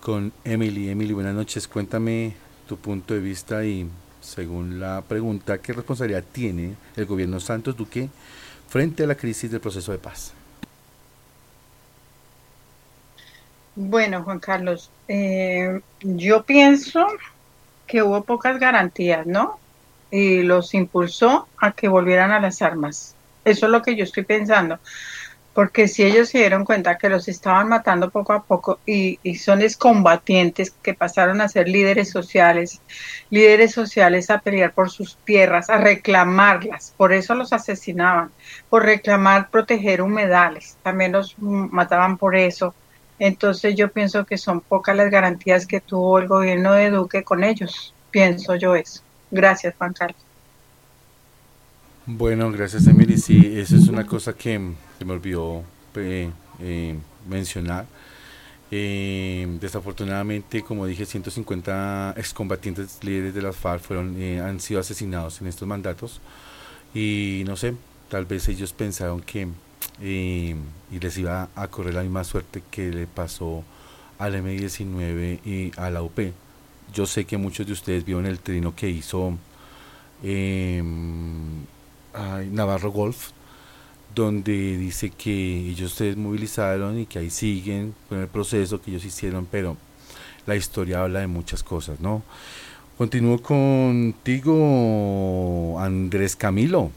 con 0.00 0.32
Emily. 0.44 0.88
Emily, 0.88 1.12
buenas 1.12 1.34
noches. 1.34 1.66
Cuéntame 1.66 2.34
tu 2.68 2.76
punto 2.76 3.14
de 3.14 3.20
vista 3.20 3.64
y, 3.64 3.90
según 4.20 4.78
la 4.78 5.02
pregunta, 5.02 5.58
¿qué 5.58 5.72
responsabilidad 5.72 6.22
tiene 6.30 6.76
el 6.94 7.04
gobierno 7.04 7.40
Santos 7.40 7.76
Duque 7.76 8.08
frente 8.68 9.02
a 9.02 9.08
la 9.08 9.16
crisis 9.16 9.50
del 9.50 9.60
proceso 9.60 9.90
de 9.90 9.98
paz? 9.98 10.32
Bueno, 13.74 14.22
Juan 14.22 14.38
Carlos, 14.38 14.88
eh, 15.08 15.80
yo 16.00 16.44
pienso 16.44 17.04
que 17.88 18.04
hubo 18.04 18.22
pocas 18.22 18.60
garantías, 18.60 19.26
¿no? 19.26 19.58
Y 20.10 20.42
los 20.42 20.74
impulsó 20.74 21.48
a 21.58 21.72
que 21.72 21.88
volvieran 21.88 22.32
a 22.32 22.40
las 22.40 22.62
armas. 22.62 23.14
Eso 23.44 23.66
es 23.66 23.72
lo 23.72 23.82
que 23.82 23.96
yo 23.96 24.04
estoy 24.04 24.24
pensando. 24.24 24.78
Porque 25.54 25.88
si 25.88 26.04
ellos 26.04 26.28
se 26.28 26.38
dieron 26.38 26.64
cuenta 26.64 26.98
que 26.98 27.08
los 27.08 27.26
estaban 27.26 27.68
matando 27.68 28.10
poco 28.10 28.32
a 28.32 28.44
poco 28.44 28.78
y, 28.86 29.18
y 29.24 29.34
son 29.36 29.60
excombatientes 29.60 30.70
que 30.70 30.94
pasaron 30.94 31.40
a 31.40 31.48
ser 31.48 31.68
líderes 31.68 32.10
sociales, 32.10 32.80
líderes 33.30 33.72
sociales 33.72 34.30
a 34.30 34.38
pelear 34.38 34.72
por 34.72 34.88
sus 34.90 35.16
tierras, 35.24 35.68
a 35.68 35.78
reclamarlas, 35.78 36.94
por 36.96 37.12
eso 37.12 37.34
los 37.34 37.52
asesinaban, 37.52 38.30
por 38.70 38.84
reclamar 38.84 39.50
proteger 39.50 40.00
humedales, 40.00 40.76
también 40.84 41.10
los 41.10 41.34
mataban 41.38 42.18
por 42.18 42.36
eso. 42.36 42.72
Entonces 43.18 43.74
yo 43.74 43.90
pienso 43.90 44.24
que 44.24 44.38
son 44.38 44.60
pocas 44.60 44.94
las 44.96 45.10
garantías 45.10 45.66
que 45.66 45.80
tuvo 45.80 46.20
el 46.20 46.28
gobierno 46.28 46.72
de 46.74 46.90
Duque 46.90 47.24
con 47.24 47.42
ellos. 47.42 47.94
Pienso 48.10 48.54
yo 48.54 48.76
eso. 48.76 49.02
Gracias, 49.30 49.74
Juan 49.76 49.92
Carlos. 49.94 50.26
Bueno, 52.06 52.50
gracias 52.50 52.86
Emily. 52.86 53.18
Sí, 53.18 53.58
eso 53.58 53.76
es 53.76 53.88
una 53.88 54.06
cosa 54.06 54.32
que 54.34 54.74
se 54.98 55.04
me 55.04 55.12
olvidó 55.12 55.64
eh, 55.94 56.32
eh, 56.58 56.98
mencionar. 57.24 57.86
Eh, 58.70 59.46
desafortunadamente, 59.60 60.64
como 60.64 60.86
dije, 60.86 61.06
150 61.06 62.14
excombatientes 62.18 63.02
líderes 63.04 63.34
de 63.34 63.42
las 63.42 63.56
FARC 63.56 63.82
fueron, 63.82 64.16
eh, 64.20 64.40
han 64.40 64.60
sido 64.60 64.80
asesinados 64.80 65.40
en 65.40 65.48
estos 65.48 65.68
mandatos 65.68 66.20
y 66.94 67.44
no 67.46 67.56
sé, 67.56 67.76
tal 68.08 68.26
vez 68.26 68.48
ellos 68.48 68.72
pensaron 68.74 69.22
que 69.22 69.48
eh, 70.00 70.56
les 70.90 71.18
iba 71.18 71.50
a 71.54 71.68
correr 71.68 71.94
la 71.94 72.02
misma 72.02 72.24
suerte 72.24 72.62
que 72.70 72.90
le 72.90 73.06
pasó 73.06 73.64
al 74.18 74.34
M19 74.36 75.40
y 75.46 75.72
a 75.76 75.90
la 75.90 76.02
UP. 76.02 76.18
Yo 76.92 77.06
sé 77.06 77.24
que 77.24 77.36
muchos 77.36 77.66
de 77.66 77.72
ustedes 77.72 78.04
vieron 78.04 78.26
el 78.26 78.40
trino 78.40 78.74
que 78.74 78.88
hizo 78.88 79.34
eh, 80.22 80.82
Navarro 82.50 82.90
Golf, 82.90 83.30
donde 84.14 84.76
dice 84.76 85.10
que 85.10 85.32
ellos 85.70 85.92
se 85.92 86.04
desmovilizaron 86.04 86.98
y 86.98 87.06
que 87.06 87.20
ahí 87.20 87.30
siguen 87.30 87.94
con 88.08 88.20
el 88.20 88.28
proceso 88.28 88.80
que 88.80 88.90
ellos 88.90 89.04
hicieron, 89.04 89.46
pero 89.46 89.76
la 90.46 90.56
historia 90.56 91.02
habla 91.02 91.20
de 91.20 91.26
muchas 91.26 91.62
cosas, 91.62 92.00
¿no? 92.00 92.22
Continúo 92.96 93.40
contigo, 93.40 94.56
Andrés 95.78 96.34
Camilo. 96.34 96.90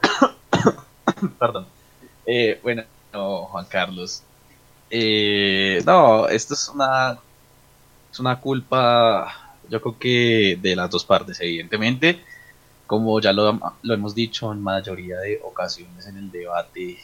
Perdón. 1.38 1.66
Eh, 2.26 2.60
bueno, 2.62 2.84
no, 3.12 3.46
Juan 3.46 3.66
Carlos. 3.68 4.22
Eh, 4.90 5.82
no, 5.86 6.28
esto 6.28 6.54
es 6.54 6.68
una, 6.68 7.18
es 8.10 8.18
una 8.18 8.40
culpa, 8.40 9.56
yo 9.68 9.80
creo 9.80 9.98
que 9.98 10.58
de 10.60 10.76
las 10.76 10.90
dos 10.90 11.04
partes, 11.04 11.40
evidentemente. 11.40 12.20
Como 12.86 13.20
ya 13.20 13.32
lo, 13.32 13.60
lo 13.82 13.94
hemos 13.94 14.16
dicho 14.16 14.52
en 14.52 14.60
mayoría 14.60 15.18
de 15.20 15.40
ocasiones 15.44 16.06
en 16.08 16.16
el 16.16 16.30
debate 16.32 16.98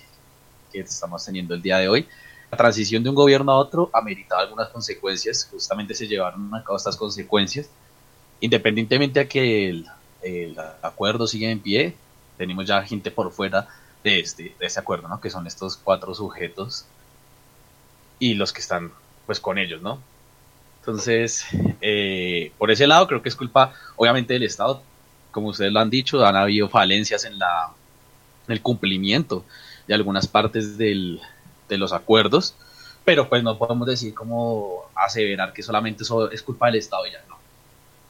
que 0.73 0.81
estamos 0.81 1.25
teniendo 1.25 1.55
el 1.55 1.63
día 1.63 1.79
de 1.79 1.89
hoy, 1.89 2.09
la 2.51 2.59
transición 2.59 3.05
de 3.05 3.11
un 3.11 3.15
gobierno 3.15 3.53
a 3.53 3.57
otro 3.57 3.89
ameritaba 3.93 4.43
algunas 4.43 4.69
consecuencias, 4.71 5.49
justamente 5.49 5.95
se 5.95 6.09
llevaron 6.09 6.53
a 6.55 6.65
cabo 6.65 6.77
estas 6.77 6.97
consecuencias, 6.97 7.71
independientemente 8.41 9.21
a 9.21 9.29
que 9.29 9.69
el, 9.69 9.87
el 10.23 10.57
acuerdo 10.83 11.29
sigue 11.29 11.51
en 11.51 11.61
pie, 11.61 11.95
tenemos 12.37 12.67
ya 12.67 12.83
gente 12.83 13.13
por 13.13 13.31
fuera 13.31 13.69
de 14.03 14.19
este, 14.19 14.57
de 14.59 14.67
este 14.67 14.81
acuerdo, 14.81 15.07
¿no? 15.07 15.21
Que 15.21 15.31
son 15.31 15.47
estos 15.47 15.77
cuatro 15.77 16.15
sujetos 16.15 16.85
y 18.19 18.35
los 18.35 18.53
que 18.53 18.61
están 18.61 18.93
pues 19.27 19.41
con 19.41 19.59
ellos, 19.59 19.83
¿no? 19.83 20.01
Entonces, 20.81 21.45
eh, 21.81 22.53
por 22.59 22.71
ese 22.71 22.87
lado 22.87 23.09
creo 23.09 23.23
que 23.23 23.29
es 23.29 23.37
culpa 23.37 23.73
obviamente 23.97 24.35
del 24.35 24.45
Estado, 24.45 24.83
como 25.33 25.49
ustedes 25.49 25.73
lo 25.73 25.81
han 25.81 25.91
dicho, 25.91 26.25
han 26.25 26.37
habido 26.37 26.69
falencias 26.69 27.25
en 27.25 27.39
la 27.39 27.71
en 28.47 28.53
el 28.53 28.63
cumplimiento 28.63 29.45
de 29.87 29.95
algunas 29.95 30.27
partes 30.29 30.79
del, 30.79 31.21
de 31.69 31.79
los 31.79 31.93
acuerdos, 31.93 32.55
pero 33.05 33.29
pues 33.29 33.43
no 33.43 33.59
podemos 33.59 33.87
decir 33.87 34.15
como 34.15 34.85
aseverar 34.95 35.53
que 35.53 35.63
solamente 35.63 36.05
eso 36.05 36.31
es 36.31 36.43
culpa 36.43 36.67
del 36.67 36.77
Estado 36.77 37.07
y 37.07 37.13
ya 37.13 37.23
no. 37.29 37.37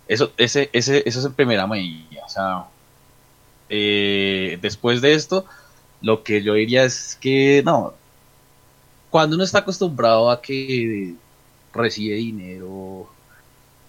Eso, 0.08 0.32
ese, 0.36 0.70
ese, 0.72 1.02
eso 1.06 1.18
es 1.18 1.24
en 1.24 1.34
primera 1.34 1.66
medida, 1.66 2.24
o 2.24 2.28
sea, 2.28 2.66
eh, 3.68 4.58
después 4.60 5.00
de 5.00 5.14
esto, 5.14 5.44
lo 6.00 6.22
que 6.22 6.42
yo 6.42 6.54
diría 6.54 6.84
es 6.84 7.18
que 7.20 7.62
no, 7.64 7.94
cuando 9.10 9.36
uno 9.36 9.44
está 9.44 9.58
acostumbrado 9.58 10.30
a 10.30 10.40
que 10.40 11.14
recibe 11.72 12.16
dinero 12.16 13.08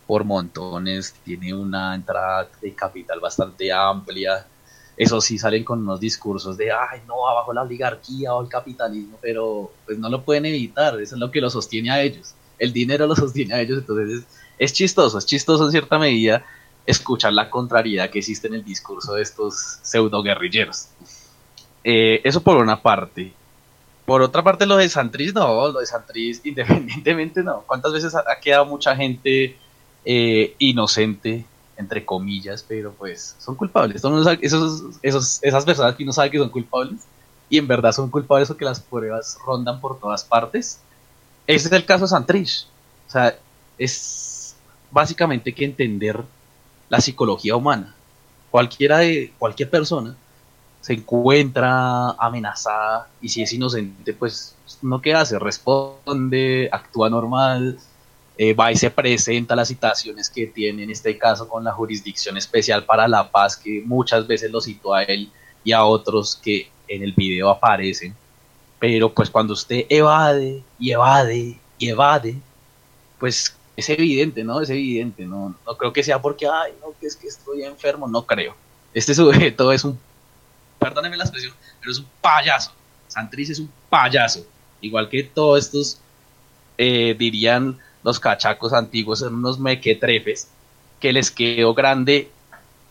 por 0.06 0.24
montones, 0.24 1.16
tiene 1.26 1.54
una 1.54 1.94
entrada 1.94 2.48
de 2.62 2.74
capital 2.74 3.20
bastante 3.20 3.72
amplia, 3.72 4.46
eso 4.96 5.22
sí 5.22 5.38
salen 5.38 5.64
con 5.64 5.80
unos 5.80 6.00
discursos 6.00 6.58
de, 6.58 6.72
ay, 6.72 7.02
no, 7.06 7.28
abajo 7.28 7.54
la 7.54 7.62
oligarquía 7.62 8.34
o 8.34 8.42
el 8.42 8.50
capitalismo, 8.50 9.18
pero 9.22 9.72
pues 9.86 10.00
no 10.00 10.10
lo 10.10 10.24
pueden 10.24 10.46
evitar, 10.46 11.00
eso 11.00 11.16
es 11.16 11.20
lo 11.20 11.30
que 11.30 11.42
lo 11.42 11.50
sostiene 11.50 11.92
a 11.92 12.02
ellos, 12.02 12.34
el 12.58 12.74
dinero 12.74 13.06
lo 13.06 13.16
sostiene 13.16 13.54
a 13.54 13.62
ellos, 13.62 13.80
entonces 13.80 14.24
es, 14.58 14.74
chistoso, 14.74 15.20
es 15.20 15.26
chistoso 15.26 15.66
en 15.66 15.72
cierta 15.72 16.00
medida 16.00 16.46
escuchar 16.88 17.34
la 17.34 17.50
contrariedad 17.50 18.10
que 18.10 18.20
existe 18.20 18.48
en 18.48 18.56
el 18.56 18.64
discurso 18.64 19.14
de 19.14 19.22
estos 19.22 19.80
pseudo 19.84 20.24
guerrilleros. 20.24 20.88
Eh, 21.84 22.22
eso 22.24 22.42
por 22.42 22.58
una 22.58 22.82
parte. 22.82 23.34
Por 24.08 24.22
otra 24.22 24.42
parte, 24.42 24.66
lo 24.66 24.78
de 24.78 24.88
Santriz, 24.88 25.34
no, 25.34 25.68
lo 25.68 25.82
de 25.82 25.86
Santriz, 25.86 26.40
independientemente, 26.46 27.44
no. 27.44 27.64
¿Cuántas 27.68 27.92
veces 27.92 28.16
ha, 28.16 28.24
quedado 28.40 28.66
mucha 28.66 28.96
gente 28.96 29.58
eh, 30.06 30.56
inocente, 30.60 31.44
entre 31.76 32.06
comillas, 32.06 32.64
pero 32.66 32.94
pues 32.94 33.36
son 33.38 33.56
culpables? 33.56 33.98
Esos, 33.98 34.98
esos, 35.02 35.40
esas 35.44 35.66
personas 35.66 35.94
que 35.96 36.04
uno 36.04 36.14
sabe 36.14 36.32
que 36.32 36.38
son 36.38 36.50
culpables 36.50 37.02
y 37.50 37.58
en 37.58 37.68
verdad 37.68 37.92
son 37.92 38.10
culpables 38.10 38.48
porque 38.48 38.64
las 38.64 38.80
pruebas 38.80 39.38
rondan 39.46 39.82
por 39.82 40.00
todas 40.00 40.24
partes. 40.24 40.80
Ese 41.46 41.68
es 41.68 41.74
el 41.74 41.84
caso 41.84 42.06
de 42.06 42.10
Santrich. 42.12 42.66
O 43.10 43.12
sea, 43.12 43.38
es 43.78 44.56
básicamente 44.90 45.54
que 45.54 45.66
entender 45.66 46.24
la 46.88 47.02
psicología 47.02 47.58
humana. 47.58 47.94
Cualquiera 48.52 49.00
de 49.00 49.34
cualquier 49.38 49.70
persona 49.70 50.16
se 50.88 50.94
encuentra 50.94 52.12
amenazada 52.12 53.10
y 53.20 53.28
si 53.28 53.42
es 53.42 53.52
inocente, 53.52 54.14
pues 54.14 54.56
no 54.82 55.02
qué 55.02 55.14
hace, 55.14 55.38
responde, 55.38 56.70
actúa 56.72 57.10
normal, 57.10 57.78
eh, 58.38 58.54
va 58.54 58.72
y 58.72 58.78
se 58.78 58.90
presenta 58.90 59.54
las 59.54 59.68
citaciones 59.68 60.30
que 60.30 60.48
tiene 60.48 60.84
en 60.84 60.90
este 60.90 61.18
caso 61.18 61.50
con 61.50 61.66
la 61.66 61.74
jurisdicción 61.74 62.38
especial 62.38 62.86
para 62.86 63.06
la 63.10 63.30
paz 63.30 63.58
que 63.58 63.84
muchas 63.86 64.28
veces 64.28 64.50
lo 64.50 64.62
citó 64.62 64.94
a 64.94 65.04
él 65.04 65.30
y 65.62 65.74
a 65.74 65.84
otros 65.84 66.38
que 66.38 66.72
en 66.88 67.04
el 67.04 67.12
video 67.12 67.50
aparecen 67.50 68.16
Pero 68.80 69.14
pues 69.14 69.30
cuando 69.30 69.52
usted 69.52 69.88
evade 69.90 70.64
y 70.80 70.92
evade 70.92 71.60
y 71.78 71.90
evade, 71.90 72.38
pues 73.20 73.54
es 73.76 73.90
evidente, 73.90 74.42
¿no? 74.42 74.62
Es 74.62 74.70
evidente, 74.70 75.26
no, 75.26 75.54
no 75.66 75.78
creo 75.78 75.92
que 75.92 76.02
sea 76.02 76.22
porque, 76.22 76.48
ay, 76.48 76.72
no, 76.80 76.94
que 76.98 77.08
es 77.08 77.18
que 77.18 77.28
estoy 77.28 77.64
enfermo, 77.64 78.08
no 78.08 78.26
creo. 78.26 78.56
Este 78.94 79.14
sujeto 79.14 79.74
es 79.74 79.84
un, 79.84 80.00
perdónenme 80.80 81.18
la 81.18 81.24
expresión, 81.24 81.54
pero 81.80 81.92
es 81.92 82.00
un 82.00 82.08
payaso. 82.22 82.72
Santriz 83.08 83.50
es 83.50 83.60
un 83.60 83.72
payaso. 83.90 84.46
Igual 84.82 85.10
que 85.10 85.24
todos 85.24 85.66
estos, 85.66 86.00
eh, 86.78 87.16
dirían 87.18 87.78
los 88.04 88.20
cachacos 88.20 88.74
antiguos, 88.74 89.20
son 89.20 89.36
unos 89.36 89.60
mequetrefes, 89.60 90.50
que 91.00 91.14
les 91.14 91.32
quedó 91.32 91.74
grande 91.74 92.30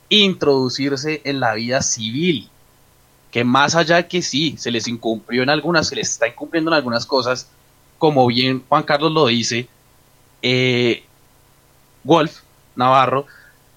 introducirse 0.09 1.20
en 1.24 1.41
la 1.41 1.55
vida 1.55 1.82
civil. 1.82 2.49
Que 3.30 3.45
más 3.45 3.74
allá 3.74 4.07
que 4.09 4.22
sí, 4.22 4.57
se 4.59 4.70
les 4.70 4.89
incumplió 4.89 5.43
en 5.43 5.51
algunas, 5.51 5.89
se 5.89 5.97
les 5.97 6.11
está 6.11 6.28
incumpliendo 6.28 6.70
en 6.70 6.74
algunas 6.74 7.07
cosas, 7.07 7.49
como 7.99 8.26
bien 8.26 8.64
Juan 8.68 8.82
Carlos 8.82 9.12
lo 9.12 9.26
dice, 9.26 9.68
eh, 10.43 11.05
Wolf 12.05 12.41
Navarro 12.76 13.26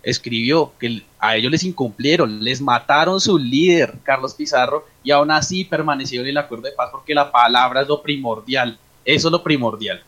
escribió 0.03 0.73
que 0.79 1.03
a 1.19 1.35
ellos 1.35 1.51
les 1.51 1.63
incumplieron, 1.63 2.43
les 2.43 2.61
mataron 2.61 3.19
su 3.19 3.37
líder, 3.37 3.95
Carlos 4.03 4.33
Pizarro, 4.33 4.85
y 5.03 5.11
aún 5.11 5.31
así 5.31 5.65
permanecieron 5.65 6.25
en 6.25 6.31
el 6.31 6.37
acuerdo 6.37 6.65
de 6.65 6.71
paz 6.71 6.89
porque 6.91 7.13
la 7.13 7.31
palabra 7.31 7.81
es 7.81 7.87
lo 7.87 8.01
primordial, 8.01 8.77
eso 9.03 9.27
es 9.27 9.31
lo 9.31 9.43
primordial. 9.43 10.01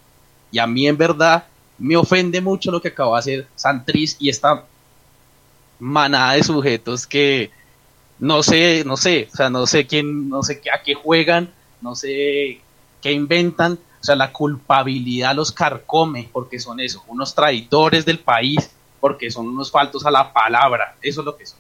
Y 0.52 0.60
a 0.60 0.68
mí 0.68 0.88
en 0.88 0.98
verdad 0.98 1.46
me 1.78 1.98
ofende 1.98 2.40
mucho 2.40 2.72
lo 2.72 2.82
que 2.82 2.90
acaba 2.90 3.18
de 3.18 3.20
hacer 3.20 3.48
Santriz 3.56 4.16
y 4.20 4.30
esta 4.30 4.64
manada 5.80 6.34
de 6.34 6.44
sujetos 6.44 7.08
que 7.08 7.52
no 8.20 8.44
sé, 8.44 8.84
no 8.86 8.98
sé, 8.98 9.28
o 9.34 9.36
sea, 9.36 9.50
no 9.50 9.66
sé 9.66 9.88
quién, 9.88 10.30
no 10.30 10.44
sé 10.44 10.62
a 10.74 10.84
qué 10.84 10.94
juegan, 10.94 11.52
no 11.82 11.96
sé 11.96 12.62
qué 13.02 13.12
inventan, 13.12 13.80
o 14.00 14.04
sea, 14.04 14.16
la 14.16 14.32
culpabilidad 14.32 15.36
los 15.36 15.52
carcome 15.52 16.30
porque 16.32 16.60
son 16.60 16.80
eso, 16.80 17.04
unos 17.08 17.34
traidores 17.34 18.06
del 18.06 18.20
país, 18.20 18.70
porque 19.02 19.30
son 19.30 19.50
unos 19.50 19.70
faltos 19.70 20.06
a 20.06 20.12
la 20.12 20.32
palabra, 20.32 20.96
eso 21.02 21.20
es 21.20 21.26
lo 21.26 21.36
que 21.36 21.46
son. 21.46 21.60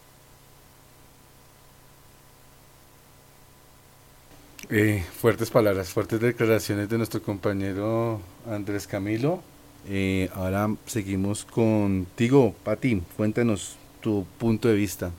Eh, 4.69 5.03
fuertes 5.17 5.49
palabras, 5.49 5.91
fuertes 5.91 6.21
declaraciones 6.21 6.87
de 6.87 6.97
nuestro 6.97 7.21
compañero 7.21 8.21
Andrés 8.49 8.87
Camilo. 8.87 9.43
Eh, 9.89 10.29
ahora 10.33 10.69
seguimos 10.85 11.43
contigo, 11.43 12.55
Pati. 12.63 13.01
Cuéntanos 13.17 13.75
tu 13.99 14.25
punto 14.37 14.69
de 14.69 14.75
vista. 14.75 15.11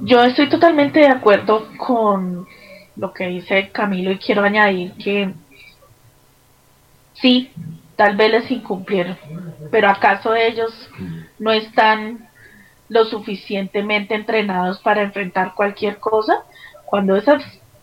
Yo 0.00 0.24
estoy 0.24 0.48
totalmente 0.48 0.98
de 0.98 1.08
acuerdo 1.08 1.68
con 1.76 2.48
lo 2.96 3.12
que 3.12 3.28
dice 3.28 3.70
Camilo 3.70 4.10
y 4.10 4.18
quiero 4.18 4.42
añadir 4.42 4.92
que 4.94 5.32
sí, 7.14 7.52
tal 7.96 8.16
vez 8.16 8.30
les 8.30 8.50
incumplieron, 8.50 9.18
pero 9.70 9.88
¿acaso 9.88 10.34
ellos 10.34 10.72
no 11.38 11.52
están 11.52 12.28
lo 12.88 13.04
suficientemente 13.04 14.14
entrenados 14.14 14.78
para 14.80 15.02
enfrentar 15.02 15.54
cualquier 15.54 15.98
cosa? 15.98 16.42
Cuando 16.84 17.16
ese 17.16 17.32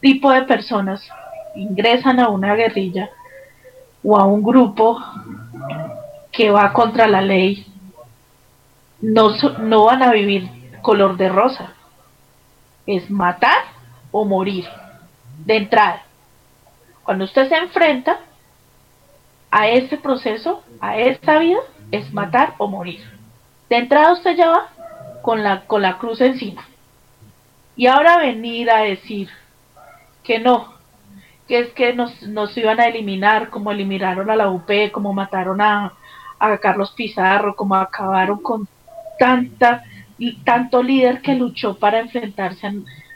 tipo 0.02 0.32
de 0.32 0.44
personas 0.44 1.08
ingresan 1.56 2.20
a 2.20 2.30
una 2.30 2.56
guerrilla 2.56 3.10
o 4.04 4.18
a 4.18 4.26
un 4.26 4.44
grupo 4.44 5.00
que 6.32 6.52
va 6.52 6.72
contra 6.74 7.08
la 7.08 7.22
ley, 7.22 7.66
no, 9.02 9.32
no 9.60 9.86
van 9.86 10.04
a 10.04 10.12
vivir 10.12 10.50
color 10.82 11.18
de 11.18 11.30
rosa. 11.30 11.74
Es 12.86 13.10
matar 13.10 13.64
o 14.12 14.26
morir 14.26 14.66
de 15.46 15.58
entrada. 15.58 16.04
Cuando 17.04 17.26
usted 17.26 17.50
se 17.50 17.58
enfrenta 17.58 18.20
a 19.52 19.68
ese 19.68 19.98
proceso, 19.98 20.64
a 20.80 20.98
esta 20.98 21.40
vida, 21.40 21.60
es 21.92 22.14
matar 22.14 22.54
o 22.58 22.68
morir. 22.68 23.02
De 23.70 23.78
entrada 23.78 24.14
usted 24.14 24.36
ya 24.36 24.50
va 24.50 24.70
con 25.22 25.44
la, 25.44 25.66
con 25.66 25.82
la 25.82 25.98
cruz 25.98 26.22
encima. 26.22 26.68
Y 27.76 27.88
ahora 27.88 28.18
venir 28.18 28.70
a 28.70 28.80
decir 28.80 29.30
que 30.24 30.40
no, 30.40 30.74
que 31.48 31.60
es 31.60 31.70
que 31.74 31.94
nos, 31.94 32.22
nos 32.24 32.56
iban 32.58 32.80
a 32.80 32.86
eliminar, 32.86 33.50
como 33.50 33.72
eliminaron 33.72 34.30
a 34.30 34.36
la 34.36 34.50
UP, 34.50 34.70
como 34.92 35.14
mataron 35.14 35.62
a, 35.62 35.94
a 36.40 36.58
Carlos 36.58 36.92
Pizarro, 36.92 37.56
como 37.56 37.76
acabaron 37.76 38.42
con 38.42 38.68
tanta 39.18 39.84
tanto 40.44 40.84
líder 40.84 41.22
que 41.22 41.36
luchó 41.36 41.78
para 41.78 42.00
enfrentarse 42.00 42.68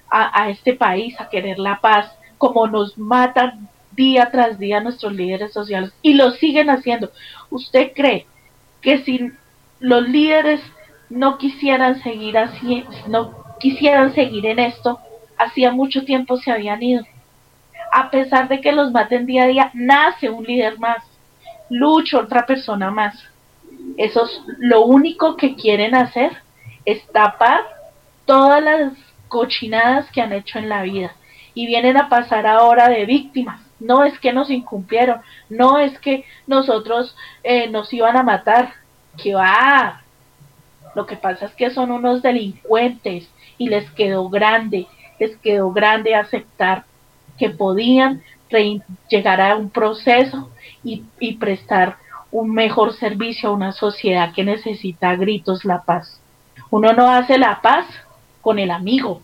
a, 0.09 0.41
a, 0.41 0.49
este 0.49 0.73
país, 0.73 1.19
a 1.19 1.29
querer 1.29 1.59
la 1.59 1.79
paz, 1.81 2.11
como 2.37 2.67
nos 2.67 2.97
matan 2.97 3.67
día 3.95 4.29
tras 4.31 4.59
día 4.59 4.79
nuestros 4.79 5.13
líderes 5.13 5.53
sociales 5.53 5.91
y 6.01 6.13
lo 6.13 6.31
siguen 6.31 6.69
haciendo. 6.69 7.11
¿Usted 7.49 7.91
cree 7.95 8.25
que 8.81 9.03
si 9.03 9.31
los 9.79 10.07
líderes 10.07 10.61
no 11.09 11.37
quisieran 11.37 12.01
seguir 12.01 12.37
así, 12.37 12.85
no 13.07 13.43
quisieran 13.59 14.13
seguir 14.13 14.45
en 14.45 14.59
esto, 14.59 14.99
hacía 15.37 15.71
mucho 15.71 16.05
tiempo 16.05 16.37
se 16.37 16.51
habían 16.51 16.81
ido? 16.81 17.03
A 17.91 18.09
pesar 18.09 18.47
de 18.47 18.59
que 18.61 18.71
los 18.71 18.91
maten 18.91 19.25
día 19.25 19.43
a 19.43 19.47
día, 19.47 19.71
nace 19.73 20.29
un 20.29 20.43
líder 20.43 20.79
más, 20.79 21.03
lucha 21.69 22.19
otra 22.19 22.45
persona 22.45 22.89
más. 22.89 23.15
Eso 23.97 24.25
es 24.25 24.41
lo 24.59 24.85
único 24.85 25.37
que 25.37 25.55
quieren 25.55 25.93
hacer 25.95 26.31
es 26.85 27.05
tapar 27.11 27.61
todas 28.25 28.63
las 28.63 28.93
cochinadas 29.27 30.09
que 30.11 30.21
han 30.21 30.33
hecho 30.33 30.59
en 30.59 30.69
la 30.69 30.83
vida 30.83 31.13
y 31.53 31.65
vienen 31.65 31.97
a 31.97 32.09
pasar 32.09 32.47
ahora 32.47 32.89
de 32.89 33.05
víctimas. 33.05 33.61
No 33.83 34.03
es 34.03 34.17
que 34.19 34.33
nos 34.33 34.49
incumplieron, 34.49 35.21
no 35.49 35.77
es 35.77 35.97
que 35.99 36.25
nosotros 36.47 37.15
eh, 37.43 37.69
nos 37.69 37.93
iban 37.93 38.17
a 38.17 38.23
matar, 38.23 38.73
que 39.21 39.35
va. 39.35 40.01
Lo 40.95 41.05
que 41.05 41.15
pasa 41.15 41.45
es 41.45 41.53
que 41.53 41.69
son 41.69 41.91
unos 41.91 42.21
delincuentes 42.21 43.29
y 43.57 43.69
les 43.69 43.89
quedó 43.91 44.29
grande, 44.29 44.87
les 45.19 45.35
quedó 45.37 45.71
grande 45.71 46.15
aceptar 46.15 46.85
que 47.37 47.49
podían 47.49 48.23
llegar 49.09 49.41
a 49.41 49.55
un 49.55 49.69
proceso 49.69 50.49
y, 50.83 51.03
prestar 51.39 51.97
un 52.31 52.53
mejor 52.53 52.93
servicio 52.93 53.49
a 53.49 53.53
una 53.53 53.71
sociedad 53.71 54.33
que 54.33 54.43
necesita 54.43 55.15
gritos 55.15 55.65
la 55.65 55.81
paz. 55.83 56.19
Uno 56.69 56.93
no 56.93 57.09
hace 57.09 57.37
la 57.37 57.61
paz 57.61 57.85
con 58.41 58.59
el 58.59 58.71
amigo, 58.71 59.21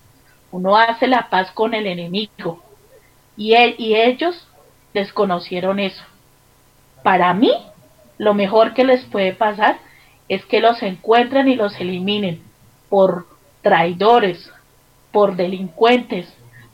uno 0.52 0.76
hace 0.76 1.08
la 1.08 1.30
paz 1.30 1.52
con 1.52 1.74
el 1.74 1.86
enemigo. 1.88 2.62
Y, 3.38 3.54
él, 3.54 3.76
y 3.78 3.96
ellos 3.96 4.48
desconocieron 4.94 5.80
eso. 5.80 6.04
Para 7.04 7.34
mí, 7.34 7.52
lo 8.18 8.34
mejor 8.34 8.74
que 8.74 8.84
les 8.84 9.04
puede 9.06 9.34
pasar 9.34 9.78
es 10.28 10.46
que 10.46 10.60
los 10.60 10.82
encuentren 10.84 11.48
y 11.48 11.56
los 11.56 11.80
eliminen 11.80 12.42
por 12.90 13.28
traidores, 13.62 14.52
por 15.12 15.36
delincuentes, 15.36 16.32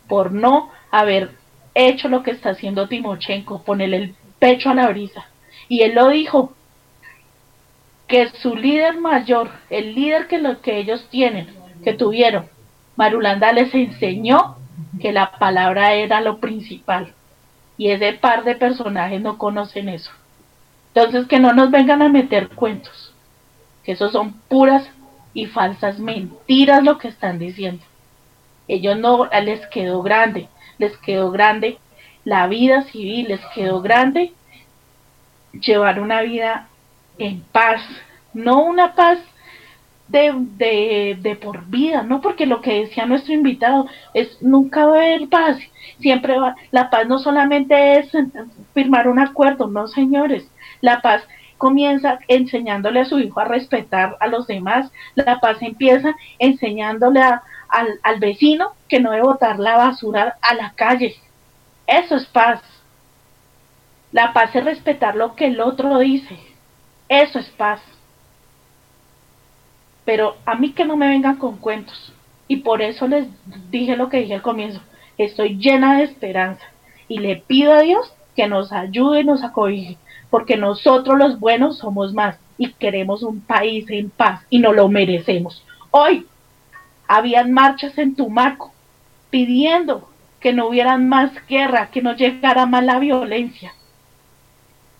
por 0.07 0.31
no 0.31 0.71
haber 0.91 1.31
hecho 1.73 2.07
lo 2.09 2.23
que 2.23 2.31
está 2.31 2.51
haciendo 2.51 2.87
Timochenko, 2.87 3.63
ponerle 3.63 3.97
el 3.97 4.15
pecho 4.39 4.69
a 4.69 4.75
la 4.75 4.87
brisa. 4.87 5.27
Y 5.67 5.81
él 5.81 5.95
lo 5.95 6.09
dijo, 6.09 6.53
que 8.07 8.29
su 8.29 8.55
líder 8.55 8.99
mayor, 8.99 9.49
el 9.69 9.95
líder 9.95 10.27
que, 10.27 10.37
lo, 10.37 10.61
que 10.61 10.77
ellos 10.77 11.07
tienen, 11.09 11.47
que 11.83 11.93
tuvieron, 11.93 12.47
Marulanda 12.95 13.51
les 13.51 13.73
enseñó 13.73 14.57
que 15.01 15.11
la 15.11 15.31
palabra 15.31 15.93
era 15.93 16.21
lo 16.21 16.39
principal. 16.39 17.13
Y 17.77 17.89
ese 17.91 18.13
par 18.13 18.43
de 18.43 18.55
personajes 18.55 19.21
no 19.21 19.37
conocen 19.37 19.89
eso. 19.89 20.11
Entonces 20.93 21.27
que 21.27 21.39
no 21.39 21.53
nos 21.53 21.71
vengan 21.71 22.01
a 22.01 22.09
meter 22.09 22.49
cuentos, 22.49 23.13
que 23.83 23.93
esos 23.93 24.13
son 24.13 24.33
puras 24.47 24.89
y 25.33 25.47
falsas 25.47 25.99
mentiras 25.99 26.83
lo 26.83 26.97
que 26.97 27.09
están 27.09 27.37
diciendo. 27.37 27.83
Ellos 28.67 28.97
no 28.97 29.25
les 29.43 29.67
quedó 29.67 30.01
grande, 30.01 30.47
les 30.77 30.97
quedó 30.97 31.31
grande 31.31 31.77
la 32.23 32.47
vida 32.47 32.83
civil, 32.83 33.27
les 33.27 33.41
quedó 33.53 33.81
grande 33.81 34.33
llevar 35.51 35.99
una 35.99 36.21
vida 36.21 36.67
en 37.17 37.41
paz, 37.51 37.81
no 38.33 38.63
una 38.63 38.95
paz 38.95 39.19
de, 40.07 40.33
de, 40.35 41.17
de, 41.19 41.35
por 41.35 41.65
vida, 41.65 42.03
¿no? 42.03 42.21
Porque 42.21 42.45
lo 42.45 42.61
que 42.61 42.81
decía 42.81 43.05
nuestro 43.05 43.33
invitado 43.33 43.87
es 44.13 44.41
nunca 44.41 44.85
va 44.85 44.93
a 44.93 45.01
haber 45.01 45.29
paz, 45.29 45.57
siempre 45.99 46.37
va, 46.37 46.55
la 46.71 46.89
paz 46.89 47.07
no 47.07 47.17
solamente 47.19 47.99
es 47.99 48.11
firmar 48.73 49.07
un 49.07 49.19
acuerdo, 49.19 49.67
no 49.67 49.87
señores, 49.87 50.47
la 50.81 51.01
paz 51.01 51.23
comienza 51.57 52.19
enseñándole 52.27 52.99
a 52.99 53.05
su 53.05 53.19
hijo 53.19 53.39
a 53.39 53.45
respetar 53.45 54.17
a 54.19 54.27
los 54.27 54.45
demás, 54.45 54.91
la 55.15 55.39
paz 55.39 55.57
empieza 55.61 56.13
enseñándole 56.37 57.21
a, 57.21 57.41
al, 57.69 57.87
al 58.03 58.19
vecino 58.19 58.73
que 58.87 58.99
no 58.99 59.11
debe 59.11 59.23
botar 59.23 59.57
la 59.59 59.77
basura 59.77 60.37
a 60.41 60.53
la 60.53 60.73
calle, 60.75 61.15
eso 61.87 62.15
es 62.15 62.25
paz. 62.25 62.61
La 64.11 64.33
paz 64.33 64.55
es 64.55 64.63
respetar 64.63 65.15
lo 65.15 65.35
que 65.35 65.47
el 65.47 65.59
otro 65.59 65.97
dice. 65.99 66.37
Eso 67.09 67.39
es 67.39 67.49
paz. 67.49 67.81
Pero 70.05 70.37
a 70.45 70.55
mí 70.55 70.71
que 70.71 70.85
no 70.85 70.95
me 70.95 71.09
vengan 71.09 71.37
con 71.37 71.57
cuentos. 71.57 72.13
Y 72.47 72.57
por 72.57 72.81
eso 72.81 73.07
les 73.07 73.27
dije 73.71 73.97
lo 73.97 74.09
que 74.09 74.17
dije 74.17 74.35
al 74.35 74.41
comienzo. 74.41 74.79
Estoy 75.17 75.57
llena 75.57 75.97
de 75.97 76.03
esperanza 76.03 76.63
y 77.07 77.19
le 77.19 77.37
pido 77.37 77.73
a 77.73 77.81
Dios 77.81 78.13
que 78.35 78.47
nos 78.47 78.71
ayude 78.71 79.21
y 79.21 79.23
nos 79.23 79.43
acobije, 79.43 79.97
porque 80.29 80.57
nosotros 80.57 81.17
los 81.17 81.39
buenos 81.39 81.77
somos 81.77 82.13
más 82.13 82.37
y 82.57 82.71
queremos 82.73 83.23
un 83.23 83.41
país 83.41 83.85
en 83.89 84.09
paz 84.09 84.41
y 84.49 84.59
nos 84.59 84.75
lo 84.75 84.89
merecemos. 84.89 85.63
Hoy 85.91 86.27
habían 87.07 87.51
marchas 87.51 87.97
en 87.97 88.15
Tumaco 88.15 88.73
pidiendo 89.29 90.09
que 90.39 90.53
no 90.53 90.67
hubieran 90.67 91.07
más 91.07 91.31
guerra, 91.47 91.89
que 91.91 92.01
no 92.01 92.15
llegara 92.15 92.65
más 92.65 92.83
la 92.83 92.99
violencia. 92.99 93.73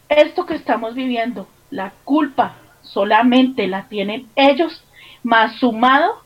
Esto 0.09 0.45
que 0.45 0.55
estamos 0.55 0.95
viviendo, 0.95 1.47
la 1.69 1.93
culpa 2.03 2.55
solamente 2.81 3.67
la 3.67 3.87
tienen 3.87 4.27
ellos, 4.35 4.83
más 5.25 5.55
sumado 5.55 6.21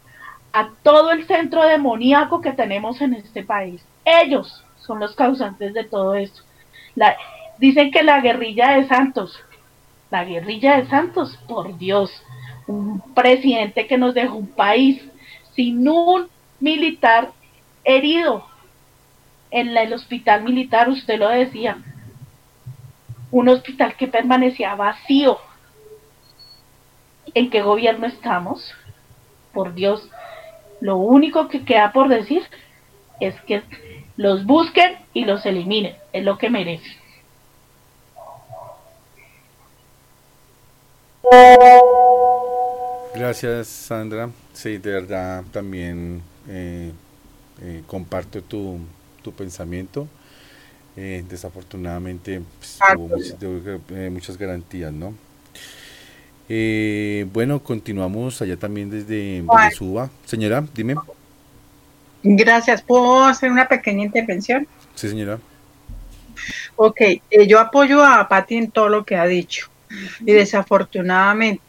a 0.51 0.71
todo 0.83 1.11
el 1.11 1.25
centro 1.25 1.63
demoníaco 1.63 2.41
que 2.41 2.51
tenemos 2.51 2.99
en 2.99 3.13
este 3.13 3.43
país. 3.43 3.81
Ellos 4.03 4.63
son 4.81 4.99
los 4.99 5.15
causantes 5.15 5.73
de 5.73 5.85
todo 5.85 6.15
esto. 6.15 6.41
Dicen 7.57 7.91
que 7.91 8.03
la 8.03 8.19
guerrilla 8.19 8.71
de 8.71 8.87
Santos, 8.87 9.39
la 10.11 10.25
guerrilla 10.25 10.77
de 10.77 10.87
Santos, 10.87 11.39
por 11.47 11.77
Dios, 11.77 12.11
un 12.67 12.99
presidente 13.13 13.87
que 13.87 13.97
nos 13.97 14.13
dejó 14.13 14.35
un 14.35 14.47
país 14.47 15.01
sin 15.55 15.87
un 15.87 16.27
militar 16.59 17.31
herido 17.85 18.45
en 19.49 19.75
el 19.77 19.93
hospital 19.93 20.43
militar, 20.43 20.89
usted 20.89 21.17
lo 21.17 21.29
decía, 21.29 21.77
un 23.31 23.47
hospital 23.47 23.95
que 23.95 24.07
permanecía 24.07 24.75
vacío. 24.75 25.37
¿En 27.33 27.49
qué 27.49 27.61
gobierno 27.61 28.07
estamos? 28.07 28.73
Por 29.59 29.73
Dios, 29.73 30.07
lo 30.79 30.95
único 30.95 31.49
que 31.49 31.65
queda 31.65 31.91
por 31.91 32.07
decir 32.07 32.43
es 33.19 33.35
que 33.41 33.61
los 34.15 34.45
busquen 34.45 34.95
y 35.13 35.25
los 35.25 35.45
eliminen, 35.45 35.97
es 36.13 36.23
lo 36.23 36.37
que 36.37 36.49
merecen. 36.49 36.93
Gracias, 43.13 43.67
Sandra. 43.67 44.29
Sí, 44.53 44.77
de 44.77 44.91
verdad 44.93 45.43
también 45.51 46.21
eh, 46.47 46.93
eh, 47.61 47.83
comparto 47.85 48.41
tu, 48.41 48.79
tu 49.21 49.33
pensamiento. 49.33 50.07
Eh, 50.95 51.25
desafortunadamente 51.29 52.41
pues, 52.59 52.79
hubo 52.95 53.09
muchas, 53.09 53.37
tuvo 53.39 53.61
que- 53.61 54.05
eh, 54.05 54.09
muchas 54.09 54.37
garantías, 54.37 54.93
¿no? 54.93 55.13
Eh, 56.49 57.27
bueno, 57.31 57.59
continuamos 57.59 58.41
allá 58.41 58.57
también 58.57 58.89
desde, 58.89 59.43
Suba. 59.71 60.09
Señora, 60.25 60.65
dime. 60.73 60.95
Gracias. 62.23 62.81
¿Puedo 62.81 63.23
hacer 63.23 63.51
una 63.51 63.67
pequeña 63.67 64.03
intervención? 64.03 64.67
Sí, 64.95 65.07
señora. 65.07 65.39
Ok, 66.75 67.01
eh, 67.01 67.21
yo 67.47 67.59
apoyo 67.59 68.03
a 68.03 68.27
Patti 68.27 68.55
en 68.55 68.71
todo 68.71 68.89
lo 68.89 69.05
que 69.05 69.15
ha 69.15 69.25
dicho. 69.25 69.69
Y 70.21 70.33
desafortunadamente 70.33 71.61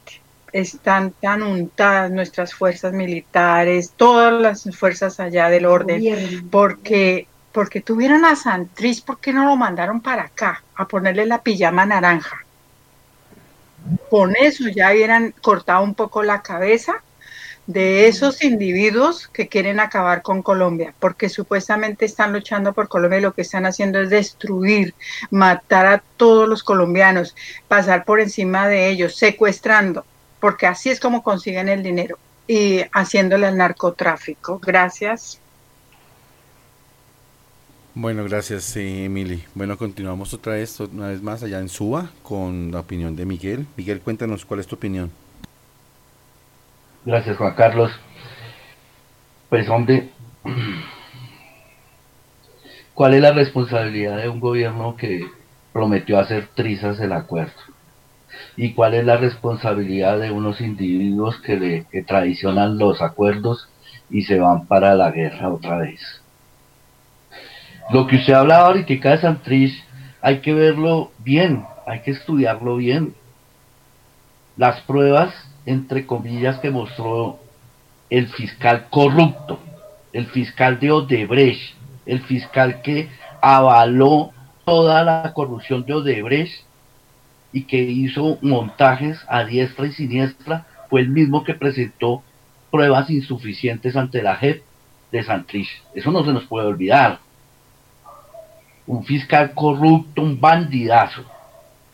están 0.53 1.13
tan 1.13 1.43
untadas 1.43 2.11
nuestras 2.11 2.55
fuerzas 2.55 2.93
militares, 2.93 3.93
todas 3.97 4.33
las 4.41 4.77
fuerzas 4.77 5.21
allá 5.21 5.49
del 5.49 5.67
orden, 5.67 6.49
porque 6.51 7.27
porque 7.53 7.81
tuvieron 7.81 8.25
a 8.25 8.37
Santriz, 8.37 9.01
¿por 9.01 9.19
qué 9.19 9.33
no 9.33 9.45
lo 9.45 9.57
mandaron 9.57 10.01
para 10.01 10.23
acá 10.23 10.63
a 10.77 10.87
ponerle 10.87 11.27
la 11.27 11.43
pijama 11.43 11.85
naranja? 11.85 12.45
Con 14.09 14.35
eso 14.37 14.69
ya 14.69 14.93
hubieran 14.93 15.33
cortado 15.41 15.83
un 15.83 15.95
poco 15.95 16.23
la 16.23 16.43
cabeza 16.43 17.03
de 17.67 18.09
esos 18.09 18.43
individuos 18.43 19.29
que 19.29 19.49
quieren 19.49 19.79
acabar 19.79 20.23
con 20.23 20.43
Colombia, 20.43 20.93
porque 20.99 21.29
supuestamente 21.29 22.05
están 22.05 22.33
luchando 22.33 22.73
por 22.73 22.89
Colombia 22.89 23.19
y 23.19 23.23
lo 23.23 23.33
que 23.33 23.43
están 23.43 23.65
haciendo 23.65 24.01
es 24.01 24.11
destruir, 24.11 24.95
matar 25.31 25.87
a 25.87 26.03
todos 26.17 26.49
los 26.49 26.65
colombianos, 26.65 27.37
pasar 27.69 28.05
por 28.05 28.21
encima 28.21 28.67
de 28.67 28.89
ellos, 28.89 29.17
secuestrando, 29.17 30.05
porque 30.41 30.67
así 30.67 30.91
es 30.91 30.99
como 30.99 31.23
consiguen 31.23 31.69
el 31.69 31.83
dinero 31.83 32.19
y 32.49 32.81
haciéndole 32.93 33.47
al 33.47 33.57
narcotráfico. 33.57 34.59
Gracias. 34.59 35.40
Bueno, 37.95 38.23
gracias, 38.23 38.63
sí, 38.63 39.05
Emily. 39.05 39.43
Bueno, 39.53 39.77
continuamos 39.77 40.33
otra 40.33 40.53
vez, 40.53 40.79
una 40.79 41.09
vez 41.09 41.21
más 41.23 41.43
allá 41.43 41.59
en 41.59 41.69
Suba 41.69 42.11
con 42.23 42.71
la 42.71 42.81
opinión 42.81 43.17
de 43.17 43.27
Miguel. 43.27 43.67
Miguel, 43.77 44.01
cuéntanos 44.01 44.45
cuál 44.45 44.61
es 44.61 44.69
tu 44.69 44.77
opinión. 44.77 45.11
Gracias, 47.05 47.37
Juan 47.37 47.55
Carlos. 47.55 47.91
Pues, 49.49 49.69
hombre, 49.69 50.11
¿cuál 52.95 53.15
es 53.15 53.23
la 53.23 53.33
responsabilidad 53.33 54.19
de 54.19 54.29
un 54.29 54.39
gobierno 54.39 54.95
que 54.97 55.27
prometió 55.73 56.21
hacer 56.21 56.49
trizas 56.55 57.01
el 57.01 57.13
acuerdo? 57.13 57.61
¿Y 58.57 58.73
cuál 58.75 58.95
es 58.95 59.05
la 59.05 59.17
responsabilidad 59.17 60.21
de 60.21 60.31
unos 60.31 60.61
individuos 60.61 61.41
que, 61.41 61.57
le, 61.57 61.87
que 61.91 62.05
traicionan 62.05 62.79
los 62.79 63.03
acuerdos 63.03 63.69
y 64.11 64.23
se 64.23 64.39
van 64.39 64.69
para 64.69 64.95
la 64.95 65.11
guerra 65.11 65.49
otra 65.49 65.79
vez? 65.79 66.20
Lo 67.93 68.07
que 68.07 68.17
usted 68.17 68.35
hablaba 68.35 68.69
ahorita 68.69 69.11
de 69.11 69.19
Santrich, 69.19 69.85
hay 70.23 70.39
que 70.39 70.55
verlo 70.55 71.11
bien, 71.19 71.65
hay 71.89 72.03
que 72.03 72.13
estudiarlo 72.13 72.77
bien. 72.77 73.15
Las 74.57 74.81
pruebas, 74.83 75.35
entre 75.67 76.07
comillas, 76.07 76.61
que 76.61 76.71
mostró 76.71 77.41
el 78.09 78.29
fiscal 78.29 78.87
corrupto, 78.91 79.59
el 80.13 80.27
fiscal 80.27 80.79
de 80.79 80.93
Odebrecht, 80.93 81.75
el 82.07 82.21
fiscal 82.21 82.81
que 82.83 83.09
avaló 83.43 84.31
toda 84.65 85.03
la 85.03 85.33
corrupción 85.35 85.85
de 85.85 85.95
Odebrecht 85.95 86.65
y 87.53 87.65
que 87.65 87.79
hizo 87.79 88.39
montajes 88.41 89.19
a 89.29 89.43
diestra 89.43 89.87
y 89.87 89.93
siniestra, 89.93 90.65
fue 90.89 91.01
el 91.01 91.09
mismo 91.09 91.43
que 91.43 91.55
presentó 91.55 92.23
pruebas 92.71 93.11
insuficientes 93.11 93.97
ante 93.97 94.23
la 94.23 94.37
JEP 94.37 94.63
de 95.11 95.25
Santrich. 95.25 95.83
Eso 95.93 96.13
no 96.13 96.25
se 96.25 96.33
nos 96.33 96.45
puede 96.45 96.69
olvidar. 96.69 97.19
Un 98.91 99.05
fiscal 99.05 99.55
corrupto, 99.55 100.21
un 100.21 100.41
bandidazo. 100.41 101.23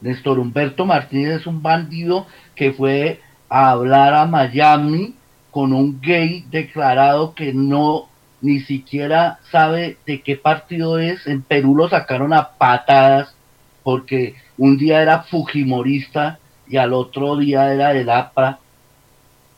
Néstor 0.00 0.38
Humberto 0.38 0.86
Martínez 0.86 1.40
es 1.42 1.46
un 1.46 1.60
bandido 1.60 2.26
que 2.54 2.72
fue 2.72 3.20
a 3.50 3.68
hablar 3.68 4.14
a 4.14 4.24
Miami 4.24 5.14
con 5.50 5.74
un 5.74 6.00
gay 6.00 6.46
declarado 6.50 7.34
que 7.34 7.52
no 7.52 8.08
ni 8.40 8.60
siquiera 8.60 9.40
sabe 9.50 9.98
de 10.06 10.22
qué 10.22 10.36
partido 10.36 10.98
es. 10.98 11.26
En 11.26 11.42
Perú 11.42 11.76
lo 11.76 11.86
sacaron 11.90 12.32
a 12.32 12.52
patadas 12.52 13.34
porque 13.82 14.34
un 14.56 14.78
día 14.78 15.02
era 15.02 15.24
fujimorista 15.24 16.38
y 16.66 16.78
al 16.78 16.94
otro 16.94 17.36
día 17.36 17.74
era 17.74 17.92
del 17.92 18.08
APRA. 18.08 18.58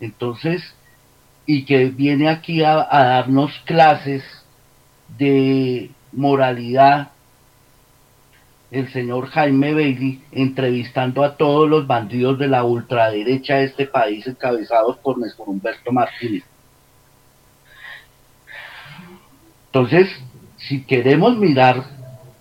Entonces, 0.01 0.75
y 1.47 1.65
que 1.67 1.85
viene 1.85 2.29
aquí 2.29 2.65
a, 2.65 2.85
a 2.91 3.05
darnos 3.05 3.53
clases 3.65 4.25
de 5.17 5.93
moralidad 6.11 7.13
el 8.71 8.93
señor 8.93 9.29
Jaime 9.29 9.73
Bailey 9.73 10.23
entrevistando 10.31 11.25
a 11.25 11.37
todos 11.37 11.69
los 11.69 11.87
bandidos 11.87 12.39
de 12.39 12.49
la 12.49 12.65
ultraderecha 12.65 13.57
de 13.57 13.65
este 13.65 13.87
país 13.87 14.27
encabezados 14.27 14.99
por 14.99 15.19
Néstor 15.19 15.49
Humberto 15.49 15.91
Martínez. 15.91 16.45
Entonces, 19.67 20.09
si 20.57 20.83
queremos 20.83 21.37
mirar, 21.39 21.85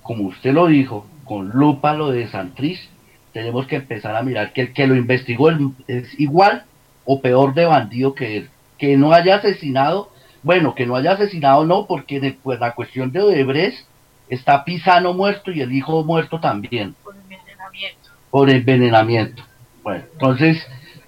como 0.01 0.27
usted 0.27 0.53
lo 0.53 0.67
dijo, 0.67 1.05
con 1.23 1.49
lupa 1.49 1.93
lo 1.93 2.09
de 2.09 2.27
Santrich, 2.27 2.89
tenemos 3.31 3.67
que 3.67 3.77
empezar 3.77 4.15
a 4.15 4.23
mirar 4.23 4.53
que 4.53 4.61
el 4.61 4.73
que 4.73 4.87
lo 4.87 4.95
investigó 4.95 5.49
es 5.87 6.19
igual 6.19 6.65
o 7.05 7.21
peor 7.21 7.53
de 7.53 7.65
bandido 7.65 8.15
que 8.15 8.37
él. 8.37 8.49
Que 8.77 8.97
no 8.97 9.13
haya 9.13 9.35
asesinado, 9.35 10.11
bueno, 10.43 10.75
que 10.75 10.85
no 10.85 10.95
haya 10.95 11.13
asesinado 11.13 11.65
no, 11.65 11.85
porque 11.85 12.19
de, 12.19 12.33
pues, 12.33 12.59
la 12.59 12.73
cuestión 12.73 13.11
de 13.11 13.21
Odebrecht 13.21 13.85
está 14.29 14.63
Pisano 14.63 15.13
muerto 15.13 15.51
y 15.51 15.61
el 15.61 15.71
hijo 15.71 16.03
muerto 16.03 16.39
también. 16.39 16.95
Por 17.03 17.15
envenenamiento. 17.15 18.09
Por 18.29 18.49
envenenamiento. 18.49 19.43
Bueno, 19.83 20.03
entonces, 20.13 20.65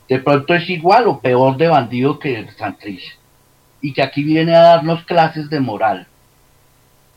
de 0.08 0.20
pronto 0.20 0.54
es 0.54 0.70
igual 0.70 1.08
o 1.08 1.20
peor 1.20 1.58
de 1.58 1.68
bandido 1.68 2.20
que 2.20 2.40
el 2.40 2.50
Santrich. 2.56 3.18
Y 3.82 3.94
que 3.94 4.02
aquí 4.02 4.24
viene 4.24 4.56
a 4.56 4.62
darnos 4.62 5.04
clases 5.06 5.50
de 5.50 5.60
moral. 5.60 6.08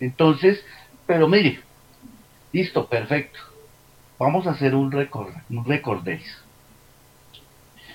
Entonces, 0.00 0.64
pero 1.06 1.28
mire, 1.28 1.60
listo, 2.52 2.86
perfecto. 2.86 3.38
Vamos 4.18 4.46
a 4.46 4.50
hacer 4.50 4.74
un 4.74 4.92
record, 4.92 5.32
un 5.50 5.64
recordéis. 5.64 6.38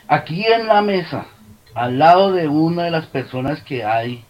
Aquí 0.07 0.45
en 0.45 0.67
la 0.67 0.81
mesa, 0.81 1.27
al 1.73 1.99
lado 1.99 2.31
de 2.31 2.47
una 2.47 2.83
de 2.83 2.91
las 2.91 3.05
personas 3.07 3.61
que 3.61 3.83
hay, 3.83 4.23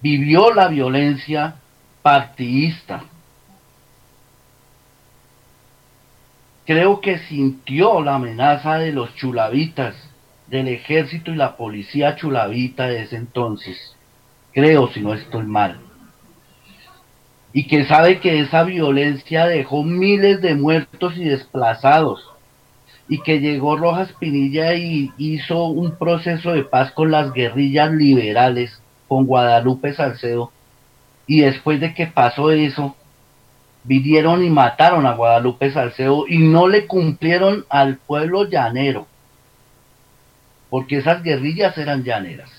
vivió 0.00 0.52
la 0.52 0.68
violencia 0.68 1.56
partidista. 2.02 3.04
Creo 6.66 7.00
que 7.00 7.18
sintió 7.18 8.02
la 8.02 8.16
amenaza 8.16 8.78
de 8.78 8.92
los 8.92 9.14
chulavitas, 9.16 9.94
del 10.48 10.68
ejército 10.68 11.30
y 11.32 11.36
la 11.36 11.56
policía 11.56 12.16
chulavita 12.16 12.86
de 12.86 13.02
ese 13.02 13.16
entonces. 13.16 13.96
Creo, 14.52 14.88
si 14.92 15.00
no 15.00 15.14
estoy 15.14 15.44
mal. 15.44 15.80
y 17.52 17.66
que 17.66 17.84
sabe 17.84 18.20
que 18.20 18.40
esa 18.40 18.64
violencia 18.64 19.46
dejó 19.46 19.82
miles 19.84 20.40
de 20.40 20.54
muertos 20.54 21.16
y 21.16 21.24
desplazados 21.24 22.26
y 23.08 23.20
que 23.22 23.40
llegó 23.40 23.76
Rojas 23.76 24.12
Pinilla 24.18 24.74
y 24.74 25.12
hizo 25.18 25.66
un 25.66 25.96
proceso 25.96 26.52
de 26.52 26.64
paz 26.64 26.92
con 26.92 27.10
las 27.10 27.32
guerrillas 27.32 27.92
liberales, 27.92 28.80
con 29.06 29.26
Guadalupe 29.26 29.92
Salcedo, 29.92 30.50
y 31.32 31.40
después 31.40 31.80
de 31.80 31.94
que 31.94 32.06
pasó 32.06 32.50
eso, 32.50 32.94
vinieron 33.84 34.44
y 34.44 34.50
mataron 34.50 35.06
a 35.06 35.14
Guadalupe 35.14 35.72
Salcedo 35.72 36.26
y 36.28 36.36
no 36.36 36.68
le 36.68 36.86
cumplieron 36.86 37.64
al 37.70 37.96
pueblo 37.96 38.50
llanero, 38.50 39.06
porque 40.68 40.98
esas 40.98 41.22
guerrillas 41.22 41.78
eran 41.78 42.04
llaneras, 42.04 42.50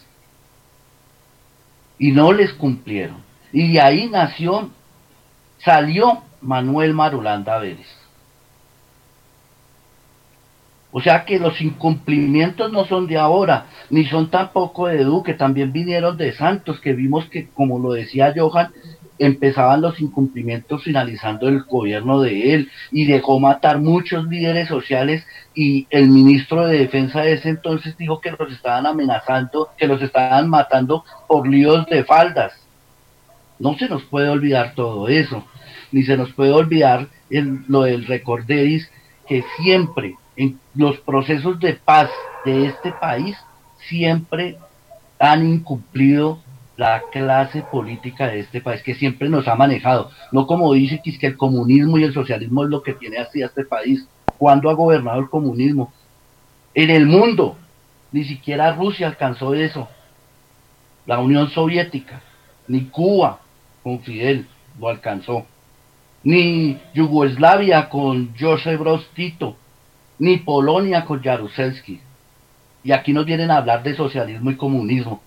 y 2.00 2.14
no 2.14 2.34
les 2.34 2.52
cumplieron. 2.52 3.18
Y 3.52 3.74
de 3.74 3.80
ahí 3.80 4.10
nació, 4.10 4.72
salió 5.60 6.24
Manuel 6.42 6.96
Marulanda 6.96 7.60
Vélez. 7.60 8.03
O 10.96 11.02
sea 11.02 11.26
que 11.26 11.40
los 11.40 11.60
incumplimientos 11.60 12.72
no 12.72 12.86
son 12.86 13.08
de 13.08 13.18
ahora, 13.18 13.66
ni 13.90 14.06
son 14.06 14.30
tampoco 14.30 14.86
de 14.88 15.04
Duque, 15.04 15.34
también 15.34 15.74
vinieron 15.74 16.18
de 16.18 16.34
Santos, 16.34 16.80
que 16.80 16.94
vimos 16.94 17.26
que, 17.26 17.48
como 17.48 17.80
lo 17.80 17.94
decía 17.94 18.32
Johan, 18.38 18.72
empezaban 19.18 19.82
los 19.82 20.00
incumplimientos 20.00 20.84
finalizando 20.84 21.50
el 21.50 21.64
gobierno 21.64 22.22
de 22.22 22.54
él 22.54 22.72
y 22.92 23.06
dejó 23.06 23.40
matar 23.40 23.80
muchos 23.80 24.26
líderes 24.28 24.68
sociales 24.68 25.26
y 25.56 25.88
el 25.90 26.10
ministro 26.10 26.68
de 26.68 26.78
defensa 26.78 27.22
de 27.22 27.34
ese 27.34 27.50
entonces 27.50 27.98
dijo 27.98 28.22
que 28.22 28.30
los 28.32 28.52
estaban 28.52 28.86
amenazando, 28.86 29.70
que 29.76 29.88
los 29.88 30.00
estaban 30.00 30.48
matando 30.48 31.06
por 31.28 31.48
líos 31.48 31.88
de 31.88 32.04
faldas. 32.04 32.54
No 33.58 33.76
se 33.80 33.90
nos 33.90 34.04
puede 34.04 34.30
olvidar 34.30 34.76
todo 34.76 35.08
eso, 35.08 35.44
ni 35.92 36.04
se 36.04 36.18
nos 36.18 36.32
puede 36.34 36.52
olvidar 36.52 37.08
el, 37.32 37.64
lo 37.68 37.82
del 37.82 38.06
recordéis 38.06 38.92
que 39.28 39.44
siempre 39.58 40.18
en 40.36 40.60
los 40.76 41.00
procesos 41.00 41.60
de 41.60 41.74
paz 41.74 42.10
de 42.46 42.68
este 42.68 42.92
país 42.92 43.38
siempre 43.88 44.58
han 45.20 45.46
incumplido 45.46 46.40
la 46.76 47.04
clase 47.12 47.62
política 47.62 48.28
de 48.28 48.40
este 48.40 48.60
país 48.60 48.82
que 48.82 48.96
siempre 48.96 49.30
nos 49.30 49.48
ha 49.48 49.56
manejado, 49.56 50.10
no 50.32 50.48
como 50.48 50.74
dice 50.74 51.02
que, 51.04 51.12
es 51.12 51.20
que 51.20 51.28
el 51.28 51.38
comunismo 51.38 51.98
y 51.98 52.04
el 52.04 52.14
socialismo 52.14 52.64
es 52.64 52.70
lo 52.70 52.82
que 52.82 52.94
tiene 52.94 53.18
así 53.18 53.44
a 53.44 53.48
este 53.48 53.64
país. 53.64 54.08
¿Cuándo 54.38 54.70
ha 54.70 54.74
gobernado 54.74 55.20
el 55.20 55.30
comunismo? 55.30 55.94
En 56.74 56.90
el 56.90 57.06
mundo, 57.06 57.56
ni 58.12 58.24
siquiera 58.24 58.74
Rusia 58.74 59.08
alcanzó 59.08 59.54
eso, 59.54 59.88
la 61.06 61.20
Unión 61.20 61.50
Soviética, 61.50 62.22
ni 62.68 62.86
Cuba 62.86 63.40
con 63.84 64.00
Fidel 64.00 64.48
lo 64.80 64.90
alcanzó, 64.90 65.46
ni 66.24 66.80
Yugoslavia 66.94 67.90
con 67.90 68.34
Joseph 68.40 68.80
Broz 68.80 69.08
Tito, 69.14 69.56
ni 70.20 70.38
Polonia 70.38 71.06
con 71.06 71.22
Jaruzelski. 71.22 72.00
Y 72.84 72.92
aquí 72.92 73.14
nos 73.14 73.26
vienen 73.26 73.52
a 73.52 73.58
hablar 73.58 73.84
de 73.84 73.96
socialismo 73.96 74.52
y 74.52 74.58
comunismo. 74.58 75.22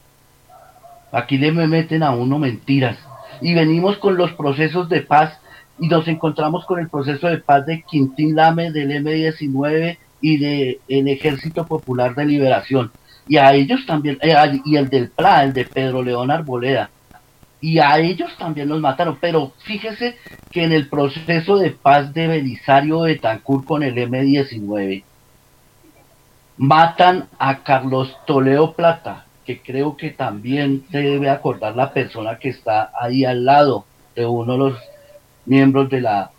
Aquí 1.12 1.38
le 1.38 1.52
meten 1.52 2.02
a 2.02 2.10
uno 2.10 2.38
mentiras. 2.38 2.98
Y 3.40 3.54
venimos 3.54 3.96
con 3.98 4.16
los 4.16 4.32
procesos 4.32 4.88
de 4.88 5.02
paz 5.02 5.38
y 5.78 5.88
nos 5.88 6.08
encontramos 6.08 6.64
con 6.64 6.78
el 6.80 6.88
proceso 6.88 7.28
de 7.28 7.38
paz 7.38 7.66
de 7.66 7.82
Quintín 7.82 8.34
Lame, 8.34 8.72
del 8.72 8.92
M-19 8.92 9.98
y 10.20 10.36
del 10.38 11.08
Ejército 11.08 11.66
Popular 11.66 12.14
de 12.14 12.24
Liberación. 12.24 12.90
Y 13.28 13.36
a 13.38 13.52
ellos 13.54 13.84
también, 13.86 14.18
eh, 14.22 14.34
y 14.64 14.76
el 14.76 14.88
del 14.88 15.10
PLA, 15.10 15.44
el 15.44 15.52
de 15.52 15.64
Pedro 15.64 16.02
León 16.02 16.30
Arboleda. 16.30 16.90
Y 17.66 17.80
a 17.80 17.98
ellos 17.98 18.30
también 18.38 18.68
los 18.68 18.80
mataron. 18.80 19.18
Pero 19.20 19.52
fíjese 19.64 20.16
que 20.52 20.62
en 20.62 20.70
el 20.70 20.88
proceso 20.88 21.56
de 21.56 21.72
paz 21.72 22.14
de 22.14 22.28
Belisario 22.28 23.00
Betancourt 23.00 23.66
con 23.66 23.82
el 23.82 23.98
M-19, 23.98 25.02
matan 26.58 27.28
a 27.40 27.64
Carlos 27.64 28.16
Toledo 28.24 28.74
Plata, 28.74 29.26
que 29.44 29.60
creo 29.62 29.96
que 29.96 30.10
también 30.10 30.84
se 30.92 30.98
debe 30.98 31.28
acordar 31.28 31.74
la 31.74 31.92
persona 31.92 32.38
que 32.38 32.50
está 32.50 32.92
ahí 33.00 33.24
al 33.24 33.44
lado 33.44 33.84
de 34.14 34.26
uno 34.26 34.52
de 34.52 34.58
los 34.58 34.78
miembros 35.44 35.90
de 35.90 36.02
la, 36.02 36.30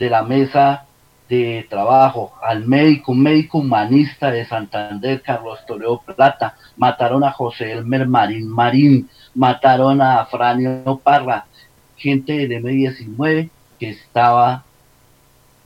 de 0.00 0.10
la 0.10 0.24
mesa 0.24 0.86
de 1.32 1.66
trabajo, 1.70 2.34
al 2.42 2.66
médico, 2.66 3.12
un 3.12 3.22
médico 3.22 3.58
humanista 3.58 4.30
de 4.30 4.44
Santander, 4.44 5.22
Carlos 5.22 5.60
Toledo 5.66 6.02
Plata, 6.02 6.56
mataron 6.76 7.24
a 7.24 7.32
José 7.32 7.72
Elmer 7.72 8.06
Marín 8.06 8.48
Marín, 8.48 9.08
mataron 9.34 10.02
a 10.02 10.26
Franio 10.26 11.00
Parra, 11.02 11.46
gente 11.96 12.34
del 12.36 12.62
M19 12.62 13.48
que 13.80 13.88
estaba 13.88 14.64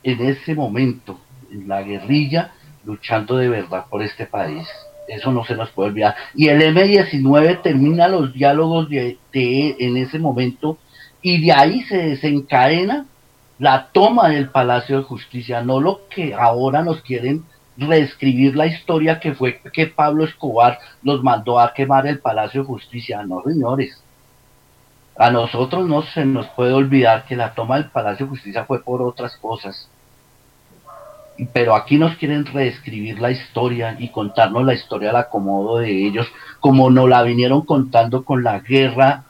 en 0.03 0.25
ese 0.25 0.55
momento 0.55 1.19
en 1.51 1.67
la 1.67 1.81
guerrilla 1.81 2.51
luchando 2.85 3.35
de 3.35 3.49
verdad 3.49 3.87
por 3.89 4.01
este 4.01 4.25
país. 4.25 4.65
Eso 5.09 5.33
no 5.33 5.43
se 5.43 5.55
nos 5.55 5.69
puede 5.71 5.89
olvidar. 5.89 6.15
Y 6.33 6.47
el 6.47 6.61
M19 6.61 7.61
termina 7.61 8.07
los 8.07 8.33
diálogos 8.33 8.89
de, 8.89 9.17
de, 9.33 9.75
en 9.79 9.97
ese 9.97 10.17
momento 10.17 10.77
y 11.21 11.45
de 11.45 11.51
ahí 11.51 11.81
se 11.83 11.97
desencadena 11.97 13.05
la 13.59 13.87
toma 13.91 14.29
del 14.29 14.49
Palacio 14.49 14.97
de 14.97 15.03
Justicia, 15.03 15.61
no 15.61 15.79
lo 15.79 16.07
que 16.09 16.33
ahora 16.33 16.83
nos 16.83 17.01
quieren 17.01 17.43
reescribir 17.77 18.55
la 18.55 18.67
historia 18.67 19.19
que 19.19 19.33
fue 19.33 19.61
que 19.73 19.87
Pablo 19.87 20.23
Escobar 20.23 20.79
los 21.03 21.23
mandó 21.23 21.59
a 21.59 21.73
quemar 21.73 22.07
el 22.07 22.19
Palacio 22.19 22.61
de 22.61 22.67
Justicia. 22.67 23.23
No, 23.23 23.41
señores. 23.43 24.01
A 25.17 25.31
nosotros 25.31 25.87
no 25.87 26.03
se 26.03 26.25
nos 26.25 26.47
puede 26.49 26.73
olvidar 26.73 27.25
que 27.25 27.35
la 27.35 27.53
toma 27.53 27.77
del 27.77 27.89
Palacio 27.89 28.25
de 28.25 28.31
Justicia 28.31 28.65
fue 28.65 28.83
por 28.83 29.01
otras 29.01 29.35
cosas 29.37 29.89
pero 31.53 31.75
aquí 31.75 31.97
nos 31.97 32.15
quieren 32.17 32.45
reescribir 32.45 33.19
la 33.19 33.31
historia 33.31 33.95
y 33.99 34.09
contarnos 34.09 34.65
la 34.65 34.73
historia 34.73 35.11
al 35.11 35.17
acomodo 35.17 35.77
de 35.77 36.07
ellos, 36.07 36.27
como 36.59 36.89
nos 36.89 37.07
la 37.07 37.21
vinieron 37.23 37.61
contando 37.61 38.23
con 38.23 38.43
la 38.43 38.59
guerra 38.59 39.25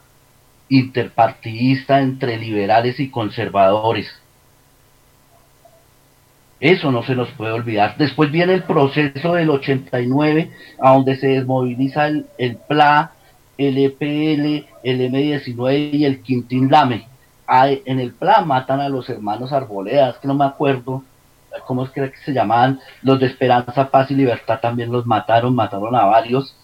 interpartidista 0.68 2.00
entre 2.00 2.36
liberales 2.36 3.00
y 3.00 3.10
conservadores. 3.10 4.08
Eso 6.60 6.90
no 6.90 7.04
se 7.04 7.14
nos 7.14 7.30
puede 7.30 7.52
olvidar. 7.52 7.96
Después 7.98 8.32
viene 8.32 8.54
el 8.54 8.64
proceso 8.64 9.34
del 9.34 9.50
89, 9.50 10.50
a 10.80 10.92
donde 10.94 11.16
se 11.16 11.28
desmoviliza 11.28 12.08
el, 12.08 12.26
el 12.36 12.56
PLA, 12.56 13.12
el 13.56 13.78
EPL, 13.78 14.66
el 14.82 15.12
M19 15.12 15.90
y 15.92 16.04
el 16.04 16.20
Quintín 16.22 16.70
Lame. 16.70 17.06
En 17.48 18.00
el 18.00 18.12
PLA 18.12 18.42
matan 18.44 18.80
a 18.80 18.88
los 18.88 19.08
hermanos 19.08 19.52
Arboledas, 19.52 20.18
que 20.18 20.28
no 20.28 20.34
me 20.34 20.44
acuerdo 20.44 21.04
¿cómo 21.66 21.84
es 21.84 21.90
que 21.90 22.12
se 22.24 22.32
llamaban? 22.32 22.80
Los 23.02 23.20
de 23.20 23.26
Esperanza, 23.26 23.90
Paz 23.90 24.10
y 24.10 24.14
Libertad 24.14 24.60
también 24.60 24.92
los 24.92 25.06
mataron, 25.06 25.54
mataron 25.54 25.94
a 25.94 26.04
varios, 26.04 26.54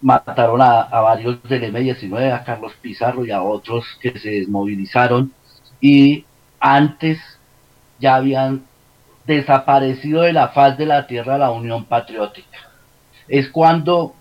mataron 0.00 0.60
a, 0.62 0.84
varios 1.00 1.42
del 1.44 1.72
M19, 1.72 2.32
a 2.32 2.44
Carlos 2.44 2.72
Pizarro 2.80 3.24
y 3.24 3.30
a 3.30 3.42
otros 3.42 3.84
que 4.00 4.18
se 4.18 4.30
desmovilizaron 4.30 5.32
y 5.80 6.24
antes 6.58 7.18
ya 7.98 8.16
habían 8.16 8.64
desaparecido 9.26 10.22
de 10.22 10.32
la 10.32 10.48
faz 10.48 10.76
de 10.78 10.86
la 10.86 11.06
tierra 11.06 11.38
la 11.38 11.50
Unión 11.50 11.84
Patriótica. 11.84 12.58
Es 13.28 13.48
cuando 13.48 14.14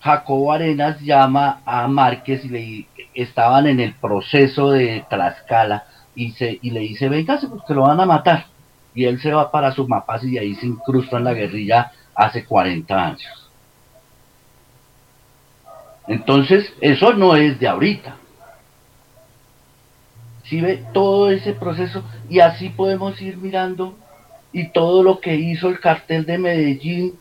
Jacobo 0.00 0.52
Arenas 0.52 1.00
llama 1.00 1.60
a 1.64 1.86
Márquez 1.86 2.44
y 2.44 2.48
le 2.48 2.86
estaban 3.14 3.66
en 3.66 3.80
el 3.80 3.94
proceso 3.94 4.70
de 4.70 5.04
Tlaxcala 5.08 5.84
y, 6.14 6.32
se, 6.32 6.58
y 6.62 6.70
le 6.70 6.80
dice, 6.80 7.08
véngase 7.08 7.48
porque 7.48 7.74
lo 7.74 7.82
van 7.82 8.00
a 8.00 8.06
matar 8.06 8.46
y 8.94 9.04
él 9.04 9.20
se 9.20 9.32
va 9.32 9.50
para 9.50 9.72
sus 9.72 9.88
mapas 9.88 10.24
y 10.24 10.38
ahí 10.38 10.54
se 10.54 10.66
incrusta 10.66 11.18
en 11.18 11.24
la 11.24 11.34
guerrilla 11.34 11.92
hace 12.14 12.44
40 12.44 13.06
años. 13.06 13.45
Entonces, 16.08 16.72
eso 16.80 17.12
no 17.14 17.36
es 17.36 17.58
de 17.58 17.68
ahorita. 17.68 18.16
Si 20.44 20.60
ve 20.60 20.84
todo 20.92 21.30
ese 21.30 21.52
proceso 21.52 22.04
y 22.28 22.40
así 22.40 22.68
podemos 22.68 23.20
ir 23.20 23.36
mirando 23.36 23.96
y 24.52 24.68
todo 24.68 25.02
lo 25.02 25.20
que 25.20 25.34
hizo 25.34 25.68
el 25.68 25.80
cartel 25.80 26.24
de 26.24 26.38
Medellín, 26.38 27.14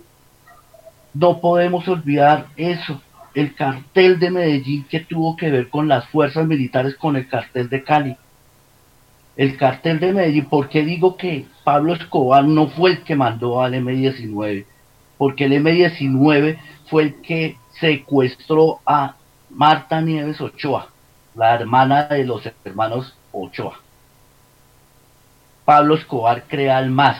no 1.13 1.41
podemos 1.41 1.87
olvidar 1.87 2.47
eso, 2.55 3.01
el 3.33 3.55
cartel 3.55 4.19
de 4.19 4.29
Medellín 4.29 4.85
que 4.89 4.99
tuvo 4.99 5.35
que 5.35 5.49
ver 5.49 5.69
con 5.69 5.87
las 5.87 6.07
fuerzas 6.09 6.45
militares 6.45 6.95
con 6.95 7.15
el 7.15 7.27
cartel 7.27 7.67
de 7.69 7.83
Cali 7.83 8.17
el 9.35 9.57
cartel 9.57 9.99
de 9.99 10.13
Medellín, 10.13 10.45
¿por 10.45 10.69
qué 10.69 10.83
digo 10.83 11.17
que 11.17 11.45
Pablo 11.63 11.93
Escobar 11.93 12.45
no 12.45 12.67
fue 12.67 12.91
el 12.91 13.01
que 13.01 13.15
mandó 13.15 13.61
al 13.61 13.73
M-19? 13.73 14.65
Porque 15.17 15.45
el 15.45 15.53
M-19 15.53 16.57
fue 16.89 17.03
el 17.03 17.15
que 17.21 17.57
secuestró 17.79 18.79
a 18.85 19.15
Marta 19.49 20.01
Nieves 20.01 20.41
Ochoa, 20.41 20.89
la 21.35 21.55
hermana 21.55 22.03
de 22.05 22.23
los 22.23 22.43
hermanos 22.63 23.15
Ochoa. 23.31 23.79
Pablo 25.65 25.95
Escobar 25.95 26.43
crea 26.47 26.79
el 26.79 26.91
MAS. 26.91 27.17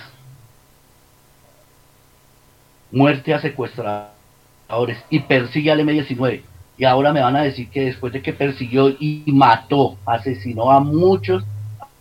Muerte 2.92 3.34
a 3.34 3.42
secuestradores 3.42 5.04
y 5.10 5.20
persigue 5.20 5.72
al 5.72 5.82
M-19 5.82 6.44
Y 6.78 6.86
ahora 6.86 7.12
me 7.12 7.22
van 7.22 7.36
a 7.36 7.42
decir 7.42 7.70
que 7.70 7.86
después 7.86 8.14
de 8.14 8.22
que 8.22 8.32
persiguió 8.32 8.90
y 8.90 9.24
mató, 9.28 9.98
asesinó 10.06 10.72
a 10.72 10.80
muchos, 10.80 11.44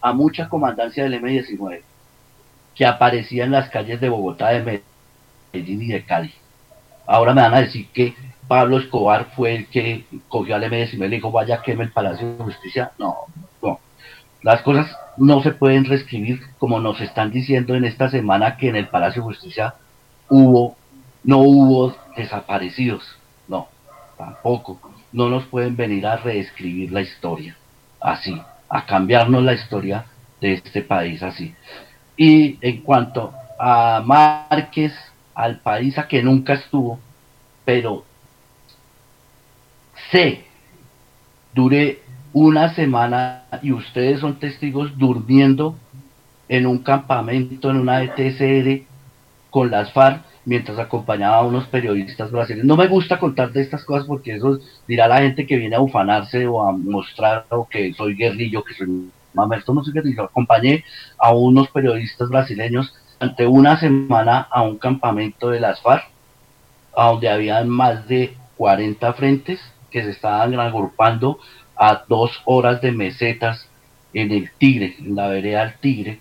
a 0.00 0.12
mucha 0.12 0.48
comandancia 0.48 1.04
del 1.04 1.14
M-19, 1.14 1.80
que 2.74 2.86
aparecía 2.86 3.44
en 3.44 3.52
las 3.52 3.70
calles 3.70 4.00
de 4.00 4.08
Bogotá, 4.08 4.50
de 4.50 4.82
Medellín 5.52 5.82
y 5.82 5.88
de 5.88 6.04
Cali. 6.04 6.34
Ahora 7.06 7.34
me 7.34 7.42
van 7.42 7.54
a 7.54 7.60
decir 7.60 7.88
que 7.88 8.14
Pablo 8.48 8.78
Escobar 8.78 9.30
fue 9.34 9.56
el 9.56 9.66
que 9.68 10.04
cogió 10.28 10.56
al 10.56 10.64
M-19 10.64 10.94
y 10.94 10.98
le 10.98 11.16
dijo, 11.16 11.30
vaya, 11.30 11.62
queme 11.62 11.84
el 11.84 11.92
Palacio 11.92 12.36
de 12.36 12.44
Justicia. 12.44 12.92
No, 12.98 13.16
no. 13.62 13.80
Las 14.42 14.62
cosas 14.62 14.94
no 15.16 15.42
se 15.42 15.52
pueden 15.52 15.84
reescribir 15.84 16.40
como 16.58 16.80
nos 16.80 17.00
están 17.00 17.30
diciendo 17.30 17.74
en 17.74 17.84
esta 17.84 18.10
semana 18.10 18.56
que 18.56 18.68
en 18.68 18.76
el 18.76 18.88
Palacio 18.88 19.22
de 19.22 19.28
Justicia 19.28 19.74
hubo, 20.28 20.76
no 21.22 21.38
hubo 21.38 21.96
desaparecidos. 22.16 23.04
No, 23.48 23.68
tampoco. 24.18 24.78
No 25.12 25.28
nos 25.28 25.44
pueden 25.46 25.76
venir 25.76 26.06
a 26.06 26.16
reescribir 26.16 26.92
la 26.92 27.00
historia 27.00 27.56
así, 28.00 28.40
a 28.68 28.84
cambiarnos 28.84 29.42
la 29.42 29.54
historia 29.54 30.04
de 30.40 30.54
este 30.54 30.82
país 30.82 31.22
así. 31.22 31.54
Y 32.16 32.58
en 32.60 32.82
cuanto 32.82 33.32
a 33.58 34.02
Márquez, 34.04 34.92
al 35.34 35.60
país 35.60 35.98
a 35.98 36.06
que 36.06 36.22
nunca 36.22 36.54
estuvo, 36.54 36.98
pero 37.64 38.04
sé, 40.14 40.44
duré 41.54 41.98
una 42.32 42.72
semana 42.72 43.46
y 43.62 43.72
ustedes 43.72 44.20
son 44.20 44.38
testigos 44.38 44.96
durmiendo 44.96 45.74
en 46.48 46.68
un 46.68 46.78
campamento, 46.78 47.68
en 47.68 47.78
una 47.78 48.00
ETCR 48.04 48.84
con 49.50 49.72
las 49.72 49.92
FARC 49.92 50.22
mientras 50.44 50.78
acompañaba 50.78 51.38
a 51.38 51.44
unos 51.44 51.66
periodistas 51.66 52.30
brasileños. 52.30 52.66
No 52.66 52.76
me 52.76 52.86
gusta 52.86 53.18
contar 53.18 53.50
de 53.50 53.62
estas 53.62 53.84
cosas 53.84 54.06
porque 54.06 54.36
eso 54.36 54.60
dirá 54.86 55.08
la 55.08 55.18
gente 55.18 55.48
que 55.48 55.56
viene 55.56 55.74
a 55.74 55.80
ufanarse 55.80 56.46
o 56.46 56.62
a 56.62 56.70
mostrar 56.70 57.46
o 57.48 57.66
que 57.66 57.92
soy 57.94 58.14
guerrillo, 58.14 58.62
que 58.62 58.74
soy 58.74 59.10
mamerto, 59.32 59.74
no 59.74 59.82
soy 59.82 59.94
guerrillo. 59.94 60.24
Acompañé 60.24 60.84
a 61.18 61.34
unos 61.34 61.68
periodistas 61.70 62.28
brasileños 62.28 62.94
ante 63.18 63.48
una 63.48 63.80
semana 63.80 64.46
a 64.48 64.62
un 64.62 64.78
campamento 64.78 65.50
de 65.50 65.58
las 65.58 65.80
FARC, 65.80 66.04
donde 66.96 67.28
habían 67.28 67.68
más 67.68 68.06
de 68.06 68.36
40 68.56 69.12
frentes 69.14 69.73
que 69.94 70.02
se 70.02 70.10
estaban 70.10 70.58
agrupando 70.58 71.38
a 71.76 72.02
dos 72.08 72.42
horas 72.46 72.80
de 72.80 72.90
mesetas 72.90 73.68
en 74.12 74.32
el 74.32 74.50
Tigre, 74.58 74.96
en 74.98 75.14
la 75.14 75.28
vereda 75.28 75.60
del 75.60 75.78
Tigre, 75.78 76.20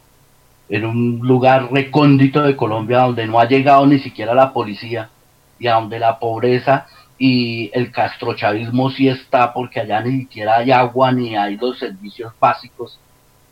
en 0.70 0.86
un 0.86 1.20
lugar 1.24 1.72
recóndito 1.72 2.44
de 2.44 2.56
Colombia 2.56 3.00
donde 3.00 3.26
no 3.26 3.40
ha 3.40 3.48
llegado 3.48 3.88
ni 3.88 3.98
siquiera 3.98 4.36
la 4.36 4.54
policía 4.54 5.10
y 5.58 5.66
a 5.66 5.74
donde 5.74 5.98
la 5.98 6.20
pobreza 6.20 6.86
y 7.18 7.72
el 7.74 7.92
castrochavismo 7.92 8.92
sí 8.92 9.08
está 9.08 9.52
porque 9.52 9.80
allá 9.80 10.02
ni 10.02 10.20
siquiera 10.20 10.58
hay 10.58 10.70
agua 10.70 11.12
ni 11.12 11.36
hay 11.36 11.58
los 11.58 11.80
servicios 11.80 12.32
básicos 12.40 13.00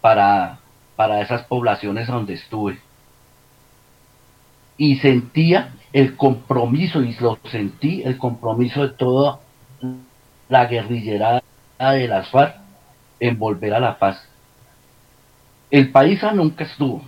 para, 0.01 0.59
para 0.95 1.21
esas 1.21 1.41
poblaciones 1.45 2.05
donde 2.05 2.35
estuve. 2.35 2.77
Y 4.77 4.97
sentía 4.97 5.73
el 5.93 6.15
compromiso, 6.15 7.01
y 7.01 7.15
lo 7.19 7.39
sentí, 7.49 8.03
el 8.03 8.19
compromiso 8.19 8.83
de 8.83 8.93
toda 8.93 9.39
la 10.51 10.65
guerrillerada 10.65 11.41
de 11.79 12.07
las 12.09 12.29
FARC 12.29 12.57
en 13.21 13.39
volver 13.39 13.73
a 13.73 13.79
la 13.79 13.97
paz. 13.97 14.21
El 15.71 15.91
país 15.91 16.21
nunca 16.33 16.65
estuvo. 16.65 17.01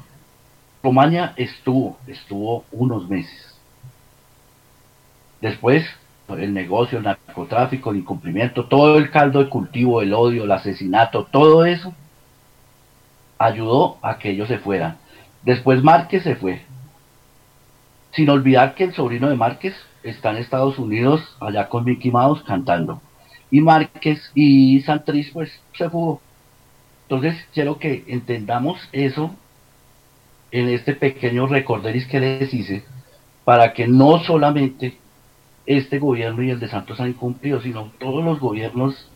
Romania 0.82 1.34
estuvo, 1.36 1.98
estuvo 2.08 2.64
unos 2.72 3.10
meses. 3.10 3.54
Después, 5.42 5.86
el 6.30 6.54
negocio, 6.54 7.00
el 7.00 7.04
narcotráfico, 7.04 7.92
el 7.92 7.98
incumplimiento, 7.98 8.66
todo 8.66 8.98
el 8.98 9.12
caldo 9.12 9.44
de 9.44 9.50
cultivo, 9.50 10.02
el 10.02 10.14
odio, 10.14 10.46
el 10.46 10.52
asesinato, 10.52 11.26
todo 11.26 11.66
eso 11.66 11.94
ayudó 13.38 13.98
a 14.02 14.20
que 14.20 14.30
ellos 14.30 14.48
se 14.48 14.60
fueran. 14.60 15.00
Después 15.42 15.84
Márquez 15.84 16.24
se 16.24 16.38
fue. 16.38 16.62
Sin 18.12 18.30
olvidar 18.30 18.74
que 18.76 18.86
el 18.86 18.94
sobrino 18.94 19.28
de 19.28 19.36
Márquez 19.36 19.76
está 20.02 20.32
en 20.32 20.38
Estados 20.38 20.80
Unidos, 20.80 21.36
allá 21.42 21.68
con 21.68 21.84
Mickey 21.84 22.10
Mouse, 22.10 22.42
cantando. 22.44 23.02
Y 23.54 23.62
Márquez 23.62 24.32
y 24.34 24.82
Santriz, 24.82 25.30
pues, 25.32 25.52
se 25.78 25.88
fugó. 25.88 26.20
Entonces, 27.04 27.40
quiero 27.54 27.78
que 27.78 28.04
entendamos 28.08 28.80
eso 28.92 29.36
en 30.50 30.70
este 30.70 30.96
pequeño 30.96 31.46
recorderis 31.46 32.08
que 32.08 32.20
les 32.20 32.52
hice, 32.52 32.84
para 33.46 33.74
que 33.74 33.88
no 33.88 34.24
solamente 34.24 34.98
este 35.68 36.00
gobierno 36.00 36.42
y 36.42 36.50
el 36.50 36.60
de 36.60 36.68
Santos 36.68 37.00
han 37.00 37.10
incumplido, 37.10 37.62
sino 37.62 37.92
todos 38.00 38.26
los 38.26 38.40
gobiernos 38.40 39.08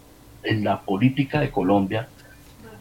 en 0.44 0.64
la 0.64 0.82
política 0.82 1.40
de 1.40 1.50
Colombia 1.50 2.08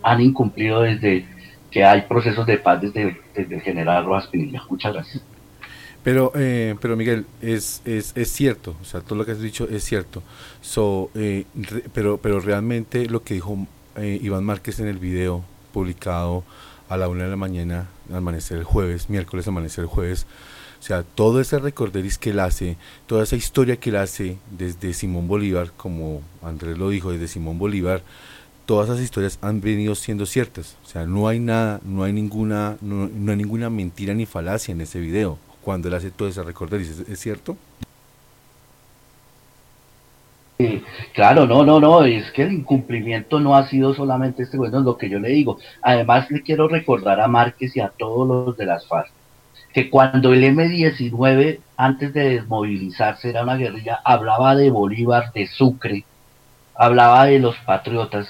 han 0.02 0.20
incumplido 0.20 0.82
desde 0.82 1.24
que 1.70 1.86
hay 1.86 2.02
procesos 2.02 2.46
de 2.46 2.58
paz 2.58 2.82
desde, 2.82 3.18
desde 3.34 3.54
el 3.54 3.62
general 3.62 4.04
Rojas 4.04 4.26
Pinilla. 4.26 4.62
Muchas 4.68 4.92
gracias. 4.92 5.24
Pero, 6.06 6.30
eh, 6.36 6.76
pero 6.80 6.96
Miguel, 6.96 7.26
es, 7.42 7.82
es, 7.84 8.12
es 8.14 8.30
cierto, 8.30 8.76
o 8.80 8.84
sea, 8.84 9.00
todo 9.00 9.18
lo 9.18 9.26
que 9.26 9.32
has 9.32 9.40
dicho 9.40 9.66
es 9.68 9.82
cierto. 9.82 10.22
So, 10.60 11.10
eh, 11.16 11.46
pero, 11.92 12.18
pero 12.18 12.38
realmente 12.38 13.06
lo 13.06 13.24
que 13.24 13.34
dijo 13.34 13.66
eh, 13.96 14.20
Iván 14.22 14.44
Márquez 14.44 14.78
en 14.78 14.86
el 14.86 15.00
video 15.00 15.42
publicado 15.72 16.44
a 16.88 16.96
la 16.96 17.08
una 17.08 17.24
de 17.24 17.30
la 17.30 17.36
mañana, 17.36 17.88
amanecer 18.14 18.56
el 18.56 18.62
jueves, 18.62 19.10
miércoles, 19.10 19.48
amanecer 19.48 19.82
el 19.82 19.88
jueves, 19.88 20.28
o 20.78 20.82
sea, 20.84 21.02
todo 21.02 21.40
ese 21.40 21.58
recorderis 21.58 22.18
que 22.18 22.30
él 22.30 22.38
hace, 22.38 22.76
toda 23.08 23.24
esa 23.24 23.34
historia 23.34 23.76
que 23.78 23.90
él 23.90 23.96
hace 23.96 24.38
desde 24.56 24.94
Simón 24.94 25.26
Bolívar, 25.26 25.72
como 25.76 26.22
Andrés 26.40 26.78
lo 26.78 26.88
dijo, 26.88 27.10
desde 27.10 27.26
Simón 27.26 27.58
Bolívar, 27.58 28.04
todas 28.64 28.90
esas 28.90 29.02
historias 29.02 29.40
han 29.42 29.60
venido 29.60 29.96
siendo 29.96 30.24
ciertas. 30.24 30.76
O 30.84 30.88
sea, 30.88 31.04
no 31.04 31.26
hay 31.26 31.40
nada, 31.40 31.80
no 31.84 32.04
hay 32.04 32.12
ninguna, 32.12 32.76
no, 32.80 33.08
no 33.12 33.32
hay 33.32 33.38
ninguna 33.38 33.70
mentira 33.70 34.14
ni 34.14 34.24
falacia 34.24 34.70
en 34.70 34.82
ese 34.82 35.00
video 35.00 35.40
cuando 35.66 35.88
él 35.88 35.94
hace 35.94 36.12
todo 36.12 36.28
ese 36.28 36.44
recorderis, 36.44 37.00
¿es, 37.08 37.18
cierto? 37.18 37.56
Claro, 41.12 41.44
no, 41.44 41.64
no, 41.64 41.80
no, 41.80 42.04
es 42.04 42.30
que 42.30 42.42
el 42.42 42.52
incumplimiento 42.52 43.40
no 43.40 43.56
ha 43.56 43.66
sido 43.66 43.92
solamente 43.92 44.44
este 44.44 44.56
gobierno, 44.56 44.78
es 44.78 44.84
lo 44.84 44.96
que 44.96 45.08
yo 45.08 45.18
le 45.18 45.30
digo. 45.30 45.58
Además, 45.82 46.30
le 46.30 46.42
quiero 46.42 46.68
recordar 46.68 47.20
a 47.20 47.26
Márquez 47.26 47.76
y 47.76 47.80
a 47.80 47.88
todos 47.88 48.28
los 48.28 48.56
de 48.56 48.64
las 48.64 48.86
FARC 48.86 49.10
que 49.74 49.90
cuando 49.90 50.32
el 50.32 50.44
M-19, 50.44 51.58
antes 51.76 52.14
de 52.14 52.30
desmovilizarse, 52.30 53.28
era 53.28 53.42
una 53.42 53.56
guerrilla, 53.56 54.00
hablaba 54.04 54.54
de 54.54 54.70
Bolívar, 54.70 55.32
de 55.32 55.48
Sucre, 55.48 56.04
hablaba 56.76 57.24
de 57.24 57.40
los 57.40 57.56
patriotas. 57.66 58.28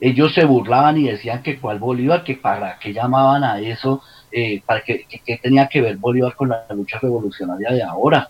Ellos 0.00 0.32
se 0.34 0.46
burlaban 0.46 0.96
y 0.96 1.08
decían 1.08 1.42
que 1.42 1.60
cuál 1.60 1.78
Bolívar, 1.78 2.24
que 2.24 2.36
para 2.36 2.78
qué 2.78 2.94
llamaban 2.94 3.44
a 3.44 3.60
eso, 3.60 4.02
eh, 4.32 4.62
para 4.66 4.80
que, 4.82 5.04
que- 5.24 5.38
tenía 5.38 5.68
que 5.68 5.80
ver 5.80 5.96
Bolívar 5.96 6.34
con 6.34 6.48
la 6.50 6.64
lucha 6.70 6.98
revolucionaria 6.98 7.70
de 7.72 7.82
ahora. 7.82 8.28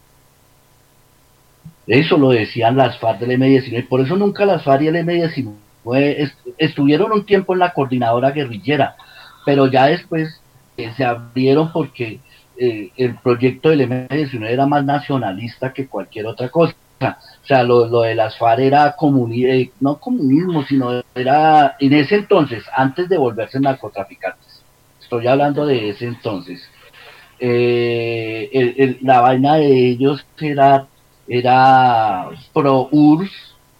Eso 1.86 2.18
lo 2.18 2.30
decían 2.30 2.76
las 2.76 2.98
FARC 2.98 3.20
del 3.20 3.32
M-19, 3.32 3.88
por 3.88 4.00
eso 4.00 4.16
nunca 4.16 4.44
las 4.44 4.62
FARC 4.64 4.82
y 4.82 4.86
el 4.88 4.96
M-19 4.96 5.54
est- 5.86 6.38
estuvieron 6.58 7.12
un 7.12 7.24
tiempo 7.24 7.52
en 7.52 7.60
la 7.60 7.72
coordinadora 7.72 8.30
guerrillera, 8.32 8.96
pero 9.44 9.66
ya 9.68 9.86
después 9.86 10.40
eh, 10.76 10.92
se 10.96 11.04
abrieron 11.04 11.72
porque 11.72 12.18
eh, 12.58 12.90
el 12.96 13.14
proyecto 13.16 13.68
del 13.68 13.82
M-19 13.82 14.48
era 14.48 14.66
más 14.66 14.84
nacionalista 14.84 15.72
que 15.72 15.86
cualquier 15.86 16.26
otra 16.26 16.48
cosa. 16.48 16.74
O 16.98 17.46
sea, 17.46 17.62
lo, 17.62 17.86
lo 17.86 18.00
de 18.00 18.14
las 18.16 18.36
FARC 18.36 18.58
era 18.60 18.96
comuni 18.96 19.44
eh, 19.44 19.70
no 19.80 19.98
comunismo, 19.98 20.64
sino 20.64 21.02
era 21.14 21.76
en 21.78 21.92
ese 21.92 22.16
entonces, 22.16 22.64
antes 22.74 23.08
de 23.08 23.18
volverse 23.18 23.60
narcotraficantes. 23.60 24.45
Estoy 25.06 25.28
hablando 25.28 25.64
de 25.64 25.90
ese 25.90 26.06
entonces. 26.06 26.68
Eh, 27.38 28.98
la 29.02 29.20
vaina 29.20 29.54
de 29.54 29.90
ellos 29.90 30.26
era, 30.40 30.88
era 31.28 32.28
pro 32.52 32.88
URSS, 32.90 33.30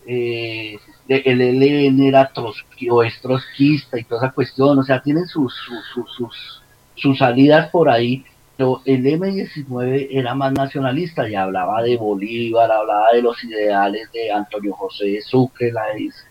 eh, 0.07 0.78
el 1.09 1.40
ELN 1.40 2.01
era 2.07 2.32
trotski, 2.32 2.89
o 2.90 3.03
es 3.03 3.20
trotskista 3.20 3.98
y 3.98 4.05
toda 4.05 4.27
esa 4.27 4.35
cuestión, 4.35 4.78
o 4.78 4.85
sea, 4.85 5.03
tienen 5.03 5.27
sus, 5.27 5.53
sus, 5.93 6.55
sus, 6.94 7.19
salidas 7.19 7.70
por 7.70 7.90
ahí, 7.90 8.24
pero 8.57 8.82
el 8.85 9.05
M19 9.05 10.07
era 10.12 10.32
más 10.36 10.53
nacionalista 10.53 11.28
y 11.28 11.35
hablaba 11.35 11.82
de 11.82 11.97
Bolívar, 11.97 12.70
hablaba 12.70 13.09
de 13.12 13.23
los 13.23 13.43
ideales 13.43 14.12
de 14.12 14.31
Antonio 14.31 14.74
José 14.74 15.07
de 15.07 15.23
Sucre, 15.23 15.73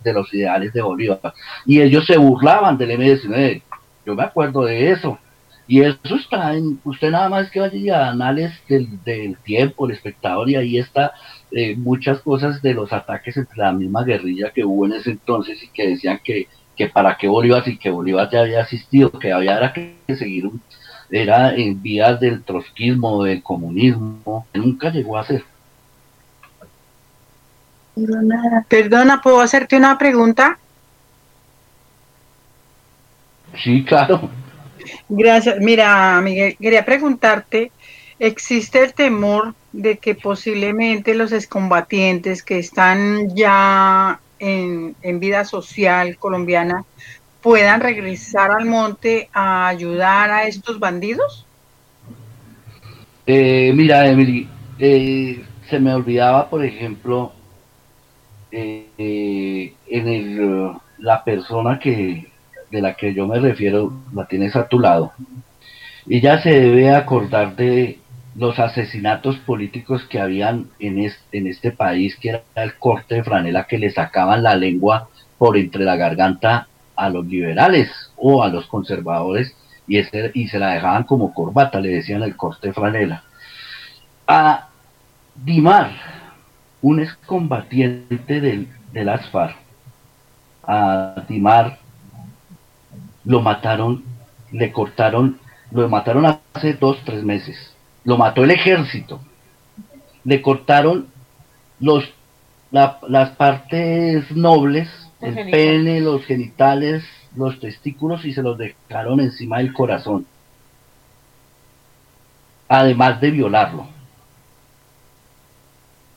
de 0.06 0.14
los 0.14 0.34
ideales 0.34 0.72
de 0.72 0.82
Bolívar, 0.82 1.34
y 1.66 1.82
ellos 1.82 2.06
se 2.06 2.18
burlaban 2.18 2.78
del 2.78 2.92
M19, 2.92 3.62
yo 4.06 4.16
me 4.16 4.24
acuerdo 4.24 4.64
de 4.66 4.92
eso, 4.92 5.20
y 5.68 5.82
eso 5.82 6.16
está 6.16 6.54
en, 6.54 6.80
usted 6.84 7.10
nada 7.10 7.28
más 7.28 7.50
que 7.50 7.60
vaya 7.60 8.06
a 8.06 8.10
anales 8.12 8.54
del, 8.70 9.04
del 9.04 9.38
tiempo, 9.38 9.86
el 9.86 9.94
espectador, 9.94 10.50
y 10.50 10.56
ahí 10.56 10.78
está 10.78 11.14
eh, 11.52 11.76
muchas 11.76 12.20
cosas 12.22 12.62
de 12.62 12.74
los 12.74 12.94
ataques 12.94 13.38
entre 13.38 13.58
la 13.58 13.72
misma 13.72 14.04
guerrilla 14.04 14.52
que 14.52 14.64
hubo 14.64 14.86
en 14.86 14.94
ese 14.94 15.12
entonces 15.12 15.62
y 15.64 15.70
que 15.70 15.88
decían 15.88 16.20
que, 16.24 16.48
que 16.76 16.88
para 16.88 17.18
qué 17.18 17.28
Bolívar, 17.28 17.64
si 17.64 17.78
que 17.78 17.90
Bolívar 17.90 18.30
ya 18.32 18.42
había 18.42 18.62
asistido, 18.62 19.12
que 19.12 19.32
había 19.32 19.58
era 19.58 19.74
que 19.74 19.96
seguir, 20.16 20.50
era 21.10 21.56
en 21.56 21.82
vías 21.82 22.20
del 22.20 22.44
trotskismo, 22.44 23.24
del 23.24 23.42
comunismo, 23.42 24.46
que 24.52 24.60
nunca 24.60 24.92
llegó 24.92 25.18
a 25.18 25.26
ser. 25.26 25.44
Perdona, 28.68 29.22
¿puedo 29.22 29.40
hacerte 29.40 29.78
una 29.78 29.98
pregunta? 29.98 30.60
Sí, 33.64 33.84
claro. 33.84 34.30
Gracias. 35.10 35.60
Mira, 35.60 36.20
Miguel, 36.22 36.58
quería 36.60 36.86
preguntarte, 36.86 37.72
¿existe 38.20 38.84
el 38.84 38.94
temor 38.94 39.54
de 39.72 39.98
que 39.98 40.16
posiblemente 40.16 41.16
los 41.16 41.32
excombatientes 41.32 42.44
que 42.44 42.60
están 42.60 43.36
ya 43.36 44.20
en, 44.40 44.96
en 45.02 45.20
vida 45.20 45.46
social 45.46 46.18
colombiana 46.18 46.84
puedan 47.42 47.82
regresar 47.82 48.52
al 48.52 48.66
monte 48.66 49.30
a 49.34 49.68
ayudar 49.68 50.32
a 50.32 50.48
estos 50.48 50.80
bandidos? 50.80 51.46
Eh, 53.28 53.72
mira, 53.76 54.08
Emily, 54.08 54.48
eh, 54.80 55.44
se 55.70 55.80
me 55.80 55.94
olvidaba, 55.94 56.50
por 56.50 56.64
ejemplo, 56.64 57.34
eh, 58.52 58.88
eh, 58.98 59.74
en 59.88 60.08
el, 60.08 60.72
la 61.00 61.24
persona 61.24 61.80
que 61.80 62.32
de 62.72 62.82
la 62.82 62.94
que 62.94 63.14
yo 63.14 63.28
me 63.28 63.40
refiero, 63.40 63.94
la 64.14 64.26
tienes 64.26 64.56
a 64.56 64.68
tu 64.68 64.80
lado. 64.80 65.14
Ella 66.08 66.42
se 66.42 66.60
debe 66.60 66.94
acordar 66.94 67.56
de 67.56 68.00
los 68.36 68.60
asesinatos 68.60 69.38
políticos 69.38 70.04
que 70.10 70.20
habían 70.20 70.68
en 70.80 71.00
este, 71.00 71.38
en 71.38 71.48
este 71.48 71.72
país, 71.72 72.16
que 72.18 72.30
era 72.30 72.44
el 72.56 72.76
corte 72.76 73.16
de 73.16 73.24
franela 73.24 73.66
que 73.66 73.78
le 73.78 73.90
sacaban 73.90 74.44
la 74.44 74.56
lengua 74.56 75.10
por 75.38 75.58
entre 75.58 75.84
la 75.84 75.96
garganta 75.96 76.68
a 76.96 77.10
los 77.10 77.26
liberales 77.26 77.90
o 78.18 78.44
a 78.44 78.50
los 78.50 78.68
conservadores 78.68 79.56
y, 79.88 79.98
ese, 79.98 80.32
y 80.34 80.48
se 80.48 80.60
la 80.60 80.74
dejaban 80.74 81.04
como 81.04 81.34
corbata, 81.34 81.80
le 81.80 81.90
decían 81.90 82.24
el 82.24 82.36
corte 82.36 82.68
de 82.68 82.74
franela. 82.74 83.24
A 84.28 84.70
Dimar, 85.36 85.92
un 86.82 87.00
excombatiente 87.00 88.42
del, 88.42 88.68
de 88.92 89.06
las 89.06 89.30
FARC, 89.30 89.56
a 90.68 91.24
Dimar 91.28 91.80
lo 93.26 93.42
mataron, 93.42 94.04
le 94.52 94.72
cortaron, 94.72 95.40
lo 95.72 95.90
mataron 95.90 96.26
hace 96.54 96.74
dos, 96.74 96.98
tres 97.06 97.24
meses. 97.24 97.74
Lo 98.04 98.18
mató 98.18 98.44
el 98.44 98.52
ejército. 98.52 99.20
Le 100.24 100.42
cortaron 100.42 101.08
los, 101.80 102.04
la- 102.72 103.00
las 103.08 103.32
partes 103.32 104.30
nobles, 104.32 104.90
el 105.22 105.34
genitales. 105.34 105.52
pene, 105.52 106.02
los 106.02 106.24
genitales, 106.26 107.04
los 107.36 107.60
testículos 107.60 108.24
y 108.26 108.34
se 108.34 108.44
los 108.44 108.58
dejaron 108.58 109.20
encima 109.20 109.58
del 109.58 109.74
corazón. 109.74 110.26
Además 112.68 113.20
de 113.22 113.32
violarlo. 113.32 113.88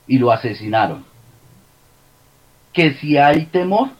Y 0.07 0.19
lo 0.19 0.31
asesinaron. 0.33 1.05
Que 2.73 2.95
si 2.95 3.17
hay 3.19 3.47
temor, 3.47 3.91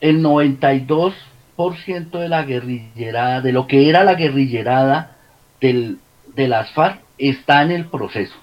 el 0.00 0.22
92% 0.22 1.14
de 1.56 2.28
la 2.28 2.42
guerrillerada, 2.42 3.40
de 3.40 3.52
lo 3.52 3.66
que 3.66 3.88
era 3.88 4.04
la 4.04 4.14
guerrillerada 4.14 5.16
del, 5.60 5.98
de 6.34 6.48
las 6.48 6.70
FARC, 6.72 7.00
está 7.18 7.62
en 7.62 7.70
el 7.70 7.86
proceso. 7.86 8.36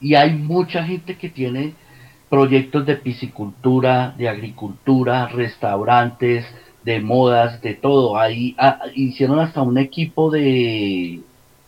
Y 0.00 0.14
hay 0.14 0.32
mucha 0.32 0.84
gente 0.84 1.16
que 1.16 1.28
tiene 1.28 1.74
proyectos 2.28 2.86
de 2.86 2.96
piscicultura, 2.96 4.14
de 4.16 4.28
agricultura, 4.28 5.26
restaurantes, 5.26 6.46
de 6.84 7.00
modas, 7.00 7.60
de 7.60 7.74
todo. 7.74 8.16
Ahí 8.16 8.54
ah, 8.56 8.78
hicieron 8.94 9.40
hasta 9.40 9.62
un 9.62 9.76
equipo 9.76 10.30
de, 10.30 11.20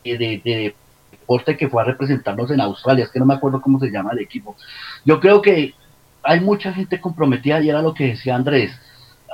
de, 0.04 0.40
de 0.42 0.74
deporte 1.10 1.56
que 1.56 1.68
fue 1.68 1.82
a 1.82 1.86
representarnos 1.86 2.50
en 2.52 2.60
Australia. 2.60 3.04
Es 3.04 3.10
que 3.10 3.18
no 3.18 3.26
me 3.26 3.34
acuerdo 3.34 3.60
cómo 3.60 3.80
se 3.80 3.90
llama 3.90 4.12
el 4.12 4.20
equipo. 4.20 4.56
Yo 5.04 5.18
creo 5.18 5.42
que 5.42 5.74
hay 6.22 6.40
mucha 6.40 6.72
gente 6.72 7.00
comprometida 7.00 7.60
y 7.60 7.68
era 7.68 7.82
lo 7.82 7.92
que 7.92 8.06
decía 8.08 8.36
Andrés. 8.36 8.72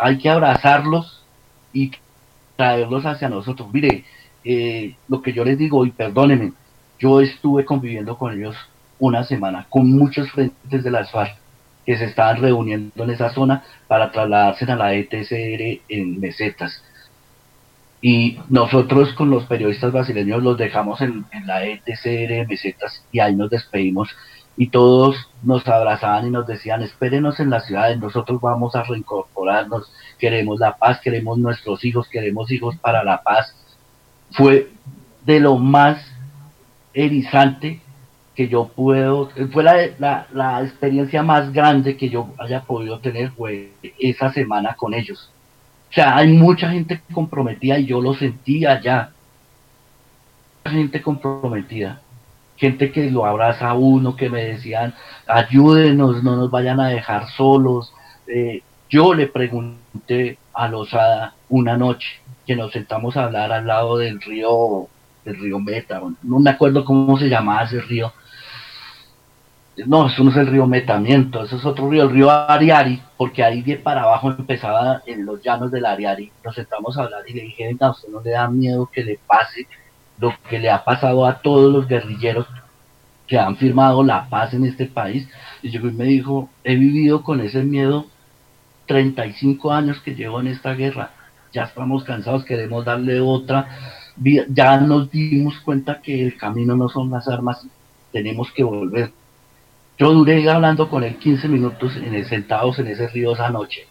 Hay 0.01 0.19
que 0.19 0.31
abrazarlos 0.31 1.25
y 1.73 1.93
traerlos 2.57 3.05
hacia 3.07 3.29
nosotros. 3.29 3.69
Mire, 3.73 4.05
eh, 4.45 4.95
lo 5.09 5.23
que 5.23 5.33
yo 5.33 5.45
les 5.45 5.59
digo, 5.59 5.85
y 5.87 5.91
perdónenme, 5.91 6.53
yo 6.99 7.20
estuve 7.20 7.65
conviviendo 7.65 8.16
con 8.19 8.33
ellos 8.33 8.57
una 8.99 9.25
semana, 9.25 9.66
con 9.69 9.91
muchos 9.91 10.31
frentes 10.31 10.83
de 10.83 10.91
las 10.91 11.11
FARC 11.11 11.37
que 11.87 11.97
se 11.97 12.05
estaban 12.05 12.41
reuniendo 12.43 13.05
en 13.05 13.11
esa 13.11 13.31
zona 13.31 13.65
para 13.87 14.11
trasladarse 14.11 14.65
a 14.70 14.77
la 14.77 14.95
ETCR 14.95 15.81
en 15.89 16.20
mesetas. 16.20 16.83
Y 18.03 18.39
nosotros 18.49 19.12
con 19.15 19.31
los 19.31 19.45
periodistas 19.47 19.93
brasileños 19.93 20.43
los 20.43 20.59
dejamos 20.59 21.01
en, 21.01 21.25
en 21.33 21.47
la 21.47 21.65
ETCR 21.65 22.33
en 22.33 22.49
mesetas 22.49 23.03
y 23.11 23.20
ahí 23.20 23.35
nos 23.35 23.51
despedimos 23.51 24.15
y 24.60 24.70
todos 24.70 25.30
nos 25.44 25.66
abrazaban 25.68 26.26
y 26.26 26.30
nos 26.30 26.44
decían, 26.44 26.82
espérenos 26.82 27.39
en 27.39 27.48
las 27.48 27.64
ciudades, 27.66 27.97
nosotros 28.01 28.40
vamos 28.40 28.74
a 28.74 28.82
reincorporarnos, 28.82 29.90
queremos 30.18 30.59
la 30.59 30.76
paz, 30.76 30.98
queremos 31.01 31.39
nuestros 31.39 31.85
hijos, 31.85 32.09
queremos 32.09 32.51
hijos 32.51 32.76
para 32.76 33.05
la 33.05 33.22
paz. 33.22 33.55
Fue 34.32 34.68
de 35.24 35.39
lo 35.39 35.59
más 35.59 36.05
erizante 36.93 37.80
que 38.35 38.48
yo 38.48 38.66
puedo, 38.66 39.30
fue 39.52 39.62
la, 39.62 39.76
la, 40.01 40.26
la 40.32 40.62
experiencia 40.64 41.22
más 41.22 41.52
grande 41.52 41.97
que 41.97 42.09
yo 42.09 42.35
haya 42.36 42.62
podido 42.62 42.98
tener 42.98 43.30
fue 43.30 43.70
esa 44.01 44.32
semana 44.32 44.74
con 44.74 44.93
ellos. 44.93 45.30
O 45.89 45.94
sea, 45.94 46.16
hay 46.16 46.32
mucha 46.32 46.68
gente 46.68 47.01
comprometida 47.12 47.78
y 47.78 47.86
yo 47.86 48.01
lo 48.01 48.12
sentí 48.14 48.66
allá. 48.66 49.12
Gente 50.64 51.01
comprometida. 51.01 52.02
Gente 52.59 52.93
que 52.93 53.10
lo 53.10 53.24
abraza 53.24 53.70
a 53.70 53.74
uno, 53.74 54.16
que 54.16 54.28
me 54.28 54.44
decían, 54.44 54.94
ayúdenos, 55.26 56.22
no 56.22 56.36
nos 56.36 56.51
vayan 56.51 56.80
a 56.80 56.89
dejar 56.89 57.28
solos. 57.30 57.93
Eh, 58.26 58.62
yo 58.90 59.14
le 59.14 59.26
pregunté 59.28 60.39
a 60.52 60.68
Lozada 60.68 61.35
una 61.48 61.76
noche 61.76 62.20
que 62.47 62.56
nos 62.56 62.72
sentamos 62.72 63.16
a 63.16 63.24
hablar 63.24 63.52
al 63.52 63.66
lado 63.66 63.98
del 63.98 64.20
río, 64.20 64.89
del 65.24 65.39
río 65.39 65.60
Meta, 65.60 66.01
no 66.22 66.40
me 66.40 66.51
acuerdo 66.51 66.85
cómo 66.85 67.18
se 67.18 67.28
llamaba 67.28 67.64
ese 67.64 67.80
río. 67.80 68.12
No, 69.86 70.09
eso 70.09 70.24
no 70.24 70.30
es 70.30 70.36
el 70.36 70.48
río 70.48 70.66
Metamiento, 70.66 71.44
eso 71.44 71.56
es 71.56 71.64
otro 71.64 71.89
río, 71.89 72.05
el 72.05 72.10
río 72.10 72.30
Ariari, 72.30 73.01
porque 73.16 73.44
ahí 73.44 73.62
de 73.62 73.76
para 73.76 74.02
abajo 74.02 74.30
empezaba 74.30 75.02
en 75.06 75.24
los 75.24 75.43
llanos 75.43 75.70
del 75.70 75.86
Ariari. 75.86 76.32
Nos 76.43 76.55
sentamos 76.55 76.97
a 76.98 77.02
hablar 77.02 77.22
y 77.28 77.35
le 77.35 77.43
dije, 77.43 77.66
venga, 77.66 77.86
¿a 77.86 77.90
usted 77.90 78.09
no 78.09 78.20
le 78.20 78.30
da 78.30 78.48
miedo 78.48 78.90
que 78.93 79.05
le 79.05 79.20
pase 79.26 79.68
lo 80.20 80.32
que 80.49 80.59
le 80.59 80.70
ha 80.70 80.85
pasado 80.85 81.27
a 81.27 81.40
todos 81.40 81.73
los 81.73 81.86
guerrilleros 81.89 82.47
que 83.27 83.39
han 83.39 83.57
firmado 83.57 84.03
la 84.03 84.28
paz 84.28 84.55
en 84.55 84.65
este 84.65 84.86
país? 84.86 85.28
Y 85.62 85.70
llegó 85.70 85.89
y 85.89 85.93
me 85.93 86.05
dijo, 86.05 86.51
he 86.65 86.77
vivido 86.77 87.23
con 87.23 87.40
ese 87.40 87.62
miedo 87.65 88.07
35 88.86 89.73
años 89.73 90.01
que 90.01 90.15
llevo 90.15 90.40
en 90.40 90.49
esta 90.49 90.74
guerra. 90.74 91.11
Ya 91.53 91.65
estamos 91.65 92.05
cansados, 92.05 92.45
queremos 92.45 92.85
darle 92.85 93.20
otra. 93.20 93.69
Vi- 94.16 94.45
Ya 94.49 94.78
nos 94.78 95.11
dimos 95.11 95.59
cuenta 95.61 96.01
que 96.03 96.23
el 96.24 96.36
camino 96.36 96.77
no 96.77 96.89
son 96.89 97.11
las 97.11 97.28
armas, 97.28 97.66
tenemos 98.12 98.51
que 98.53 98.65
volver. 98.65 99.12
Yo 99.99 100.12
duré 100.12 100.49
hablando 100.49 100.89
con 100.89 101.05
él 101.05 101.16
15 101.19 101.49
minutos 101.49 101.97
en 101.97 102.15
el- 102.15 102.27
sentados 102.27 102.78
en 102.78 102.86
ese 102.89 103.09
río 103.09 103.32
esa 103.32 103.51
noche. 103.51 103.86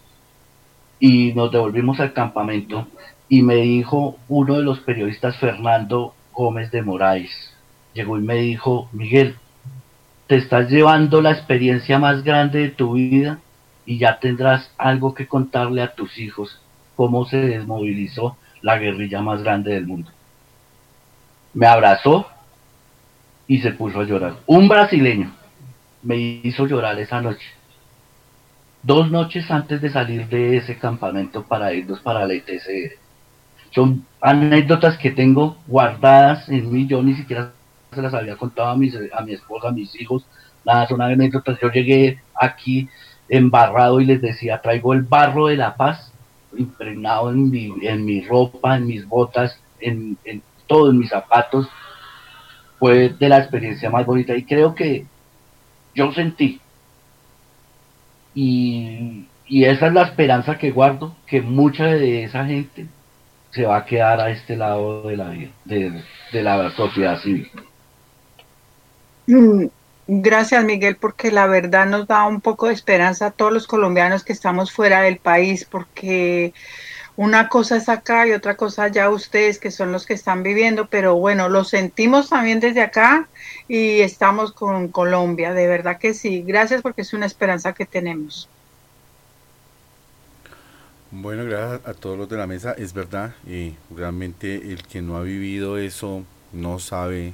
Y 1.00 1.34
nos 1.34 1.52
devolvimos 1.52 2.00
al 2.00 2.14
campamento 2.14 2.88
y 3.30 3.42
me 3.44 3.56
dijo 3.58 4.18
uno 4.28 4.56
de 4.56 4.64
los 4.64 4.80
periodistas, 4.80 5.38
Fernando 5.38 6.16
Gómez 6.38 6.70
de 6.70 6.84
Moraes, 6.84 7.52
llegó 7.96 8.20
y 8.20 8.22
me 8.22 8.36
dijo, 8.36 8.90
Miguel, 8.94 9.38
te 10.28 10.36
estás 10.36 10.70
llevando 10.70 11.20
la 11.20 11.32
experiencia 11.32 11.98
más 11.98 12.24
grande 12.24 12.60
de 12.60 12.70
tu 12.70 12.94
vida 12.94 13.40
y 13.88 13.98
ya 13.98 14.20
tendrás 14.20 14.72
algo 14.78 15.16
que 15.16 15.26
contarle 15.26 15.82
a 15.82 15.96
tus 15.96 16.20
hijos, 16.20 16.62
cómo 16.96 17.26
se 17.26 17.38
desmovilizó 17.38 18.38
la 18.62 18.78
guerrilla 18.78 19.20
más 19.22 19.42
grande 19.42 19.74
del 19.74 19.88
mundo. 19.88 20.12
Me 21.56 21.66
abrazó 21.66 22.28
y 23.48 23.62
se 23.62 23.72
puso 23.72 24.02
a 24.02 24.04
llorar. 24.04 24.36
Un 24.46 24.68
brasileño 24.68 25.34
me 26.04 26.18
hizo 26.18 26.68
llorar 26.68 27.00
esa 27.00 27.20
noche. 27.20 27.48
Dos 28.84 29.10
noches 29.10 29.50
antes 29.50 29.82
de 29.82 29.90
salir 29.90 30.28
de 30.28 30.58
ese 30.58 30.78
campamento 30.78 31.44
para 31.44 31.74
irnos 31.74 32.00
para 32.02 32.28
la 32.28 32.36
ETCR. 32.36 33.07
Son 33.72 34.06
anécdotas 34.22 34.98
que 34.98 35.12
tengo 35.12 35.58
guardadas 35.68 36.50
en 36.50 36.72
mí. 36.72 36.88
Yo 36.88 37.04
ni 37.04 37.16
siquiera 37.16 37.52
se 37.94 38.02
las 38.02 38.14
había 38.14 38.36
contado 38.36 38.70
a, 38.70 38.76
mis, 38.76 38.96
a 39.14 39.22
mi 39.22 39.34
esposa, 39.34 39.70
a 39.70 39.72
mis 39.72 40.00
hijos. 40.00 40.26
Nada, 40.66 40.88
son 40.88 41.02
anécdotas. 41.02 41.60
Yo 41.62 41.70
llegué 41.72 42.20
aquí 42.36 42.90
embarrado 43.30 44.00
y 44.00 44.06
les 44.06 44.22
decía, 44.22 44.62
traigo 44.62 44.94
el 44.94 45.02
barro 45.02 45.48
de 45.48 45.58
la 45.58 45.76
paz 45.76 46.12
impregnado 46.58 47.30
en 47.30 47.50
mi, 47.50 47.74
en 47.82 48.06
mi 48.06 48.22
ropa, 48.22 48.78
en 48.78 48.88
mis 48.88 49.08
botas, 49.08 49.60
en, 49.80 50.18
en 50.24 50.42
todo, 50.66 50.92
en 50.92 51.00
mis 51.00 51.10
zapatos. 51.10 51.68
Fue 52.80 53.10
de 53.10 53.30
la 53.30 53.40
experiencia 53.40 53.90
más 53.90 54.06
bonita 54.06 54.36
y 54.36 54.44
creo 54.44 54.76
que 54.76 55.06
yo 55.94 56.12
sentí. 56.14 56.62
Y, 58.36 59.26
y 59.48 59.66
esa 59.66 59.88
es 59.88 59.94
la 59.94 60.04
esperanza 60.04 60.58
que 60.58 60.72
guardo, 60.72 61.16
que 61.26 61.42
mucha 61.42 61.86
de 61.86 62.24
esa 62.24 62.46
gente 62.46 62.88
se 63.58 63.66
va 63.66 63.78
a 63.80 63.86
quedar 63.86 64.22
a 64.22 64.32
este 64.32 64.56
lado 64.56 65.04
de 65.10 65.18
la 65.18 65.30
de, 65.66 66.04
de 66.32 66.44
la 66.44 66.72
sociedad 66.72 67.20
civil. 67.22 67.52
Mm, 69.28 69.68
Gracias, 70.10 70.64
Miguel, 70.64 70.96
porque 70.98 71.32
la 71.32 71.48
verdad 71.48 71.86
nos 71.86 72.08
da 72.08 72.26
un 72.28 72.40
poco 72.42 72.68
de 72.68 72.74
esperanza 72.74 73.28
a 73.28 73.32
todos 73.32 73.52
los 73.52 73.68
colombianos 73.68 74.24
que 74.24 74.32
estamos 74.34 74.72
fuera 74.72 75.02
del 75.02 75.20
país, 75.20 75.66
porque 75.66 76.54
una 77.18 77.50
cosa 77.50 77.78
es 77.78 77.90
acá 77.90 78.28
y 78.28 78.32
otra 78.34 78.56
cosa 78.58 78.88
ya 78.90 79.10
ustedes 79.10 79.60
que 79.60 79.72
son 79.72 79.92
los 79.92 80.06
que 80.06 80.14
están 80.14 80.44
viviendo, 80.44 80.88
pero 80.90 81.16
bueno, 81.18 81.50
lo 81.50 81.66
sentimos 81.66 82.30
también 82.30 82.62
desde 82.62 82.82
acá 82.82 83.30
y 83.68 84.02
estamos 84.02 84.54
con 84.54 84.90
Colombia, 84.90 85.54
de 85.54 85.68
verdad 85.68 86.00
que 86.00 86.14
sí. 86.14 86.44
Gracias 86.44 86.82
porque 86.82 87.02
es 87.02 87.14
una 87.14 87.26
esperanza 87.26 87.74
que 87.74 87.86
tenemos. 87.86 88.50
Bueno, 91.12 91.46
gracias 91.46 91.88
a 91.88 91.94
todos 91.94 92.18
los 92.18 92.28
de 92.28 92.36
la 92.36 92.48
mesa. 92.48 92.74
Es 92.74 92.92
verdad, 92.94 93.34
realmente 93.96 94.74
el 94.74 94.84
que 94.84 95.02
no 95.02 95.16
ha 95.16 95.22
vivido 95.22 95.78
eso 95.78 96.26
no 96.52 96.80
sabe, 96.80 97.34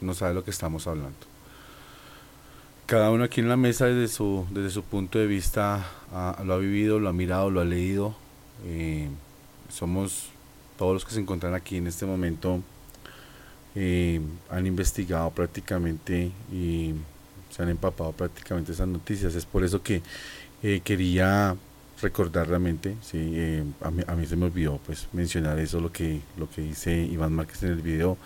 no 0.00 0.14
sabe 0.14 0.32
lo 0.32 0.42
que 0.42 0.52
estamos 0.52 0.86
hablando. 0.86 1.18
Cada 2.86 3.10
uno 3.10 3.24
aquí 3.24 3.40
en 3.40 3.50
la 3.50 3.58
mesa 3.58 3.86
desde 3.86 4.08
su, 4.08 4.46
desde 4.50 4.70
su 4.70 4.82
punto 4.84 5.18
de 5.18 5.26
vista 5.26 5.84
lo 6.44 6.54
ha 6.54 6.58
vivido, 6.58 6.98
lo 6.98 7.10
ha 7.10 7.12
mirado, 7.12 7.50
lo 7.50 7.60
ha 7.60 7.64
leído. 7.64 8.14
Eh, 8.64 9.08
somos 9.68 10.30
todos 10.78 10.94
los 10.94 11.04
que 11.04 11.12
se 11.12 11.20
encuentran 11.20 11.52
aquí 11.52 11.76
en 11.76 11.86
este 11.86 12.06
momento 12.06 12.62
eh, 13.74 14.20
han 14.48 14.66
investigado 14.66 15.30
prácticamente 15.30 16.30
y 16.50 16.94
se 17.50 17.62
han 17.62 17.68
empapado 17.68 18.12
prácticamente 18.12 18.72
esas 18.72 18.88
noticias. 18.88 19.34
Es 19.34 19.44
por 19.44 19.62
eso 19.62 19.82
que 19.82 20.00
eh, 20.62 20.80
quería 20.82 21.54
recordar 22.00 22.48
realmente, 22.48 22.96
sí, 23.00 23.32
eh, 23.34 23.64
a, 23.80 23.90
mí, 23.90 24.02
a, 24.06 24.14
mí, 24.14 24.26
se 24.26 24.36
me 24.36 24.46
olvidó 24.46 24.78
pues 24.84 25.08
mencionar 25.12 25.58
eso, 25.58 25.80
lo 25.80 25.92
que, 25.92 26.20
lo 26.36 26.48
que 26.48 26.60
dice 26.62 26.94
Iván 26.94 27.32
Márquez 27.32 27.62
en 27.62 27.70
el 27.70 27.82
video, 27.82 28.18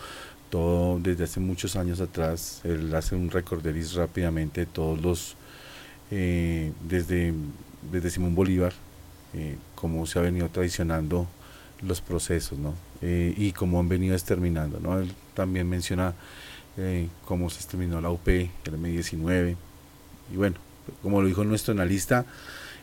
todo 0.50 0.98
desde 0.98 1.24
hace 1.24 1.40
muchos 1.40 1.76
años 1.76 2.00
atrás, 2.00 2.60
él 2.64 2.92
hace 2.94 3.14
un 3.14 3.30
recorderis 3.30 3.94
rápidamente 3.94 4.66
todos 4.66 5.00
los, 5.00 5.36
eh, 6.10 6.72
desde, 6.88 7.32
desde 7.92 8.10
Simón 8.10 8.34
Bolívar, 8.34 8.72
eh, 9.34 9.56
cómo 9.76 10.06
se 10.06 10.18
ha 10.18 10.22
venido 10.22 10.48
tradicionando 10.48 11.28
los 11.82 12.00
procesos, 12.00 12.58
¿no? 12.58 12.74
Y 13.02 13.52
cómo 13.52 13.80
han 13.80 13.88
venido 13.88 14.14
exterminando, 14.14 14.78
¿no? 14.78 14.98
Él 14.98 15.10
también 15.32 15.66
menciona 15.66 16.14
cómo 17.24 17.48
se 17.48 17.56
exterminó 17.56 17.98
la 18.02 18.10
UP, 18.10 18.28
el 18.28 18.50
M19, 18.64 19.56
y 20.30 20.36
bueno, 20.36 20.56
como 21.02 21.22
lo 21.22 21.28
dijo 21.28 21.42
nuestro 21.44 21.72
analista, 21.72 22.26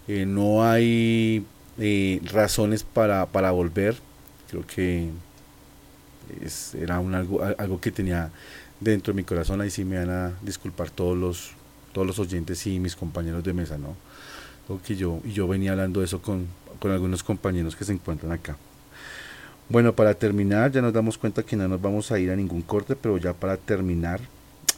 eh, 0.08 0.26
no 0.26 0.64
hay 0.64 1.46
eh, 1.80 2.22
razones 2.26 2.84
para, 2.84 3.26
para, 3.26 3.52
volver. 3.52 3.96
Creo 4.50 4.66
que 4.66 5.10
es, 6.42 6.76
era 6.76 7.00
un, 7.00 7.16
algo, 7.16 7.42
algo 7.58 7.82
que 7.82 7.92
tenía 7.92 8.32
dentro 8.80 9.14
de 9.14 9.18
mi 9.18 9.24
corazón. 9.24 9.62
Ahí 9.62 9.70
sí 9.70 9.86
me 9.86 9.98
van 9.98 10.10
a 10.10 10.32
disculpar 10.42 10.90
todos 10.90 11.18
los, 11.18 11.52
todos 11.94 12.08
los 12.08 12.20
oyentes 12.20 12.66
y 12.68 12.80
mis 12.80 12.96
compañeros 12.96 13.44
de 13.44 13.54
mesa, 13.54 13.78
¿no? 13.78 13.96
que 14.86 14.98
yo, 14.98 15.22
y 15.24 15.32
yo 15.32 15.48
venía 15.48 15.72
hablando 15.72 16.02
de 16.02 16.08
eso 16.08 16.22
con, 16.22 16.46
con 16.80 16.92
algunos 16.92 17.24
compañeros 17.24 17.76
que 17.76 17.86
se 17.86 17.94
encuentran 17.94 18.34
acá. 18.34 18.58
Bueno, 19.70 19.94
para 19.94 20.14
terminar, 20.14 20.72
ya 20.72 20.82
nos 20.82 20.94
damos 20.94 21.18
cuenta 21.18 21.44
que 21.44 21.56
no 21.56 21.68
nos 21.68 21.82
vamos 21.82 22.12
a 22.12 22.20
ir 22.20 22.32
a 22.32 22.36
ningún 22.36 22.62
corte, 22.62 22.96
pero 22.96 23.18
ya 23.18 23.34
para 23.34 23.58
terminar, 23.58 24.22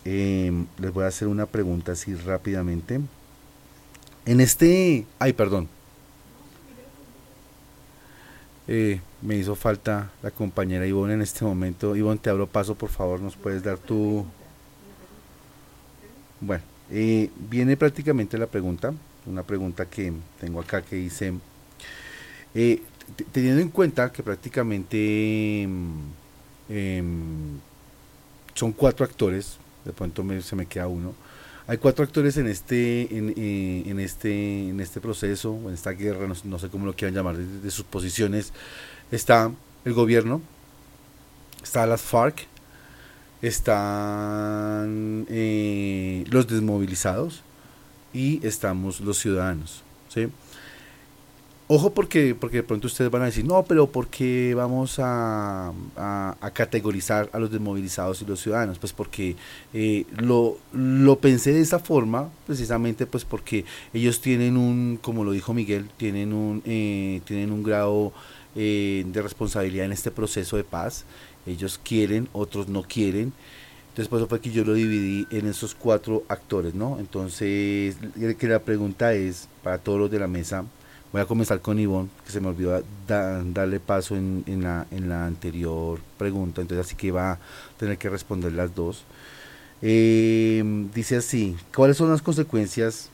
eh, 0.05 0.51
les 0.79 0.93
voy 0.93 1.03
a 1.03 1.07
hacer 1.07 1.27
una 1.27 1.45
pregunta 1.45 1.91
así 1.91 2.15
rápidamente. 2.15 2.99
En 4.29 4.41
este... 4.41 5.07
Ay, 5.17 5.33
perdón. 5.33 5.67
Eh, 8.67 9.01
me 9.23 9.35
hizo 9.35 9.55
falta 9.55 10.11
la 10.21 10.29
compañera 10.29 10.85
Ivonne 10.85 11.15
en 11.15 11.23
este 11.23 11.43
momento. 11.43 11.95
Ivonne, 11.95 12.19
te 12.19 12.29
abro 12.29 12.45
paso, 12.45 12.75
por 12.75 12.89
favor, 12.89 13.19
nos 13.19 13.35
puedes 13.35 13.63
dar 13.63 13.79
tu... 13.79 14.23
Bueno, 16.41 16.63
eh, 16.91 17.31
viene 17.49 17.75
prácticamente 17.75 18.37
la 18.37 18.45
pregunta, 18.45 18.93
una 19.25 19.41
pregunta 19.41 19.87
que 19.87 20.13
tengo 20.39 20.61
acá 20.61 20.83
que 20.83 20.97
dice, 20.97 21.33
eh, 22.53 22.83
teniendo 23.31 23.63
en 23.63 23.69
cuenta 23.69 24.11
que 24.11 24.21
prácticamente 24.21 25.67
eh, 26.69 27.03
son 28.53 28.73
cuatro 28.73 29.03
actores, 29.03 29.57
de 29.83 29.91
pronto 29.91 30.23
me, 30.23 30.39
se 30.43 30.55
me 30.55 30.67
queda 30.67 30.87
uno, 30.87 31.15
hay 31.69 31.77
cuatro 31.77 32.03
actores 32.03 32.35
en 32.37 32.47
este, 32.47 33.15
en, 33.15 33.31
eh, 33.37 33.83
en, 33.85 33.99
este, 33.99 34.69
en 34.69 34.79
este 34.79 34.99
proceso, 34.99 35.55
en 35.67 35.75
esta 35.75 35.91
guerra, 35.91 36.27
no, 36.43 36.57
sé 36.57 36.67
cómo 36.69 36.87
lo 36.87 36.95
quieran 36.95 37.13
llamar, 37.13 37.37
de, 37.37 37.45
de, 37.45 37.69
sus 37.69 37.85
posiciones. 37.85 38.53
Está 39.11 39.51
el 39.85 39.93
gobierno, 39.93 40.41
está 41.61 41.85
las 41.85 42.01
FARC, 42.01 42.47
están 43.43 45.27
eh, 45.29 46.23
los 46.31 46.47
desmovilizados 46.47 47.43
y 48.13 48.43
estamos 48.47 48.99
los 49.01 49.19
ciudadanos. 49.19 49.83
¿sí? 50.07 50.27
Ojo 51.71 51.91
porque, 51.91 52.33
porque 52.33 52.57
de 52.57 52.63
pronto 52.63 52.87
ustedes 52.87 53.11
van 53.11 53.21
a 53.21 53.25
decir, 53.25 53.45
no, 53.45 53.63
pero 53.63 53.85
¿por 53.85 54.07
qué 54.07 54.55
vamos 54.55 54.97
a, 54.97 55.71
a, 55.95 56.51
categorizar 56.51 57.29
a 57.31 57.37
los 57.37 57.51
desmovilizados 57.51 58.23
y 58.23 58.25
los 58.25 58.41
ciudadanos? 58.41 58.79
Pues 58.79 58.91
porque 58.91 59.35
eh, 59.71 60.07
lo, 60.17 60.57
lo 60.73 61.19
pensé 61.19 61.53
de 61.53 61.61
esa 61.61 61.77
forma, 61.77 62.31
precisamente 62.47 63.05
pues 63.05 63.23
porque 63.23 63.65
ellos 63.93 64.19
tienen 64.19 64.57
un, 64.57 64.97
como 64.99 65.23
lo 65.23 65.31
dijo 65.31 65.53
Miguel, 65.53 65.91
tienen 65.95 66.33
un, 66.33 66.63
eh, 66.65 67.21
tienen 67.25 67.51
un 67.51 67.61
grado 67.61 68.13
eh, 68.55 69.03
de 69.05 69.21
responsabilidad 69.21 69.85
en 69.85 69.91
este 69.91 70.09
proceso 70.09 70.57
de 70.57 70.63
paz. 70.63 71.05
Ellos 71.45 71.79
quieren, 71.83 72.29
otros 72.33 72.67
no 72.67 72.81
quieren. 72.81 73.31
Entonces 73.89 74.07
por 74.07 74.17
eso 74.17 74.27
fue 74.27 74.41
que 74.41 74.49
yo 74.49 74.65
lo 74.65 74.73
dividí 74.73 75.27
en 75.29 75.45
esos 75.45 75.75
cuatro 75.75 76.23
actores, 76.29 76.73
¿no? 76.73 76.97
Entonces, 76.97 77.95
que 78.39 78.47
la 78.47 78.59
pregunta 78.59 79.13
es, 79.13 79.47
para 79.61 79.77
todos 79.77 79.99
los 79.99 80.09
de 80.09 80.17
la 80.17 80.27
mesa, 80.27 80.65
Voy 81.11 81.21
a 81.21 81.25
comenzar 81.25 81.59
con 81.61 81.79
Ivonne, 81.79 82.09
que 82.23 82.31
se 82.31 82.39
me 82.39 82.49
olvidó 82.49 82.83
da, 83.07 83.43
darle 83.43 83.79
paso 83.79 84.15
en, 84.15 84.43
en, 84.45 84.63
la, 84.63 84.85
en 84.91 85.09
la 85.09 85.25
anterior 85.25 85.99
pregunta, 86.19 86.61
entonces 86.61 86.85
así 86.85 86.95
que 86.95 87.11
va 87.11 87.31
a 87.31 87.39
tener 87.77 87.97
que 87.97 88.09
responder 88.09 88.53
las 88.53 88.75
dos. 88.75 89.03
Eh, 89.81 90.61
dice 90.93 91.17
así, 91.17 91.55
¿cuáles 91.73 91.97
son 91.97 92.11
las 92.11 92.21
consecuencias 92.21 93.09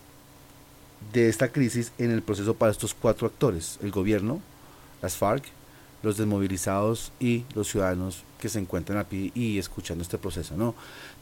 de 1.13 1.29
esta 1.29 1.49
crisis 1.49 1.93
en 1.97 2.11
el 2.11 2.21
proceso 2.21 2.53
para 2.53 2.71
estos 2.71 2.93
cuatro 2.93 3.27
actores? 3.27 3.79
El 3.81 3.91
gobierno, 3.91 4.41
las 5.01 5.15
FARC, 5.15 5.45
los 6.03 6.17
desmovilizados 6.17 7.13
y 7.19 7.45
los 7.55 7.69
ciudadanos 7.69 8.23
que 8.39 8.49
se 8.49 8.59
encuentran 8.59 8.97
aquí 8.97 9.31
y 9.33 9.57
escuchando 9.57 10.01
este 10.01 10.17
proceso, 10.17 10.57
¿no? 10.57 10.75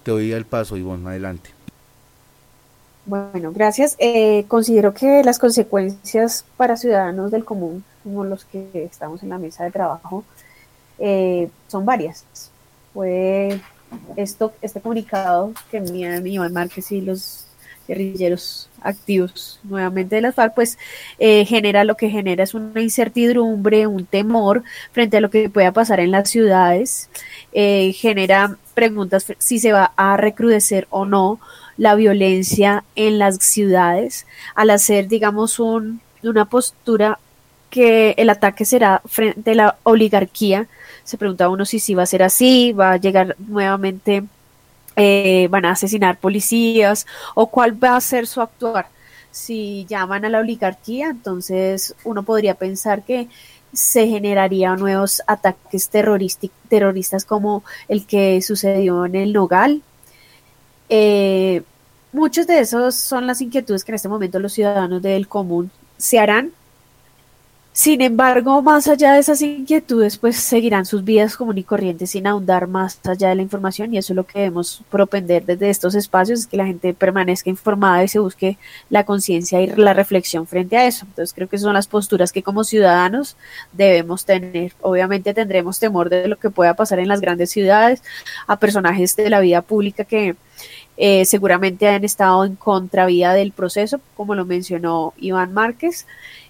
Te 0.03 0.11
doy 0.11 0.31
el 0.31 0.45
paso, 0.45 0.75
Ivonne, 0.75 1.07
adelante. 1.07 1.51
Bueno, 3.05 3.51
gracias. 3.51 3.95
Eh, 3.99 4.45
considero 4.47 4.93
que 4.93 5.23
las 5.23 5.39
consecuencias 5.39 6.45
para 6.55 6.77
ciudadanos 6.77 7.31
del 7.31 7.43
común, 7.43 7.83
como 8.03 8.23
los 8.23 8.45
que 8.45 8.69
estamos 8.73 9.23
en 9.23 9.29
la 9.29 9.37
mesa 9.37 9.65
de 9.65 9.71
trabajo, 9.71 10.23
eh, 10.99 11.49
son 11.67 11.85
varias. 11.85 12.25
Fue 12.93 13.59
esto, 14.15 14.53
este 14.61 14.79
comunicado 14.79 15.53
que 15.69 15.77
envían 15.77 16.25
Iván 16.25 16.53
Márquez 16.53 16.91
y 16.91 17.01
los 17.01 17.47
guerrilleros 17.87 18.69
activos 18.81 19.59
nuevamente 19.63 20.15
de 20.15 20.21
las 20.21 20.35
FARC, 20.35 20.53
pues 20.53 20.77
eh, 21.19 21.45
genera 21.45 21.83
lo 21.83 21.95
que 21.95 22.09
genera 22.09 22.43
es 22.43 22.53
una 22.53 22.81
incertidumbre, 22.81 23.87
un 23.87 24.05
temor 24.05 24.63
frente 24.91 25.17
a 25.17 25.21
lo 25.21 25.29
que 25.29 25.49
pueda 25.49 25.71
pasar 25.71 25.99
en 25.99 26.11
las 26.11 26.29
ciudades, 26.29 27.09
eh, 27.51 27.93
genera 27.93 28.57
preguntas 28.73 29.25
si 29.37 29.59
se 29.59 29.73
va 29.73 29.91
a 29.95 30.17
recrudecer 30.17 30.87
o 30.89 31.05
no 31.05 31.39
la 31.77 31.95
violencia 31.95 32.83
en 32.95 33.19
las 33.19 33.37
ciudades 33.37 34.25
al 34.55 34.69
hacer, 34.69 35.07
digamos, 35.07 35.59
un, 35.59 36.01
una 36.23 36.45
postura 36.45 37.19
que 37.69 38.13
el 38.17 38.29
ataque 38.29 38.65
será 38.65 39.01
frente 39.05 39.51
a 39.51 39.55
la 39.55 39.77
oligarquía. 39.83 40.67
Se 41.03 41.17
pregunta 41.17 41.49
uno 41.49 41.65
si 41.65 41.79
sí 41.79 41.95
va 41.95 42.03
a 42.03 42.05
ser 42.05 42.23
así, 42.23 42.71
va 42.71 42.91
a 42.91 42.97
llegar 42.97 43.35
nuevamente, 43.39 44.23
eh, 44.95 45.47
van 45.49 45.65
a 45.65 45.71
asesinar 45.71 46.19
policías 46.19 47.07
o 47.33 47.47
cuál 47.47 47.83
va 47.83 47.95
a 47.95 48.01
ser 48.01 48.27
su 48.27 48.41
actuar. 48.41 48.87
Si 49.31 49.85
llaman 49.89 50.25
a 50.25 50.29
la 50.29 50.39
oligarquía, 50.39 51.09
entonces 51.09 51.95
uno 52.03 52.21
podría 52.21 52.53
pensar 52.53 53.03
que 53.03 53.27
se 53.73 54.07
generarían 54.07 54.79
nuevos 54.79 55.23
ataques 55.25 55.89
terroristas 55.89 57.25
como 57.25 57.63
el 57.87 58.05
que 58.05 58.39
sucedió 58.43 59.05
en 59.05 59.15
el 59.15 59.33
Nogal, 59.33 59.81
eh, 60.95 61.63
muchos 62.11 62.45
de 62.45 62.59
esos 62.59 62.93
son 62.93 63.25
las 63.25 63.41
inquietudes 63.41 63.83
que 63.83 63.91
en 63.91 63.95
este 63.95 64.09
momento 64.09 64.37
los 64.37 64.53
ciudadanos 64.53 65.01
del 65.01 65.27
común 65.27 65.71
se 65.97 66.19
harán. 66.19 66.51
Sin 67.71 68.01
embargo, 68.01 68.61
más 68.61 68.87
allá 68.87 69.13
de 69.13 69.19
esas 69.19 69.41
inquietudes, 69.41 70.19
pues 70.19 70.35
seguirán 70.35 70.85
sus 70.85 71.03
vidas 71.03 71.35
común 71.35 71.57
y 71.57 71.63
corrientes 71.63 72.11
sin 72.11 72.27
ahondar 72.27 72.67
más 72.67 72.99
allá 73.07 73.29
de 73.29 73.35
la 73.35 73.41
información 73.41 73.91
y 73.91 73.97
eso 73.97 74.13
es 74.13 74.15
lo 74.15 74.27
que 74.27 74.37
debemos 74.37 74.83
propender 74.91 75.43
desde 75.43 75.71
estos 75.71 75.95
espacios, 75.95 76.41
es 76.41 76.45
que 76.45 76.57
la 76.57 76.67
gente 76.67 76.93
permanezca 76.93 77.49
informada 77.49 78.03
y 78.03 78.07
se 78.07 78.19
busque 78.19 78.59
la 78.91 79.03
conciencia 79.03 79.59
y 79.59 79.67
la 79.75 79.95
reflexión 79.95 80.45
frente 80.45 80.77
a 80.77 80.85
eso. 80.85 81.07
Entonces 81.07 81.33
creo 81.33 81.49
que 81.49 81.57
son 81.57 81.73
las 81.73 81.87
posturas 81.87 82.31
que 82.31 82.43
como 82.43 82.63
ciudadanos 82.63 83.35
debemos 83.71 84.25
tener. 84.25 84.73
Obviamente 84.81 85.33
tendremos 85.33 85.79
temor 85.79 86.09
de 86.09 86.27
lo 86.27 86.37
que 86.37 86.51
pueda 86.51 86.75
pasar 86.75 86.99
en 86.99 87.07
las 87.07 87.21
grandes 87.21 87.49
ciudades, 87.49 88.03
a 88.45 88.59
personajes 88.59 89.15
de 89.15 89.31
la 89.31 89.39
vida 89.39 89.63
pública 89.63 90.03
que 90.03 90.35
eh, 90.97 91.25
seguramente 91.25 91.87
han 91.87 92.03
estado 92.03 92.45
en 92.45 92.55
contravía 92.55 93.33
del 93.33 93.51
proceso, 93.51 93.99
como 94.15 94.35
lo 94.35 94.45
mencionó 94.45 95.13
Iván 95.17 95.53
Márquez. 95.53 96.05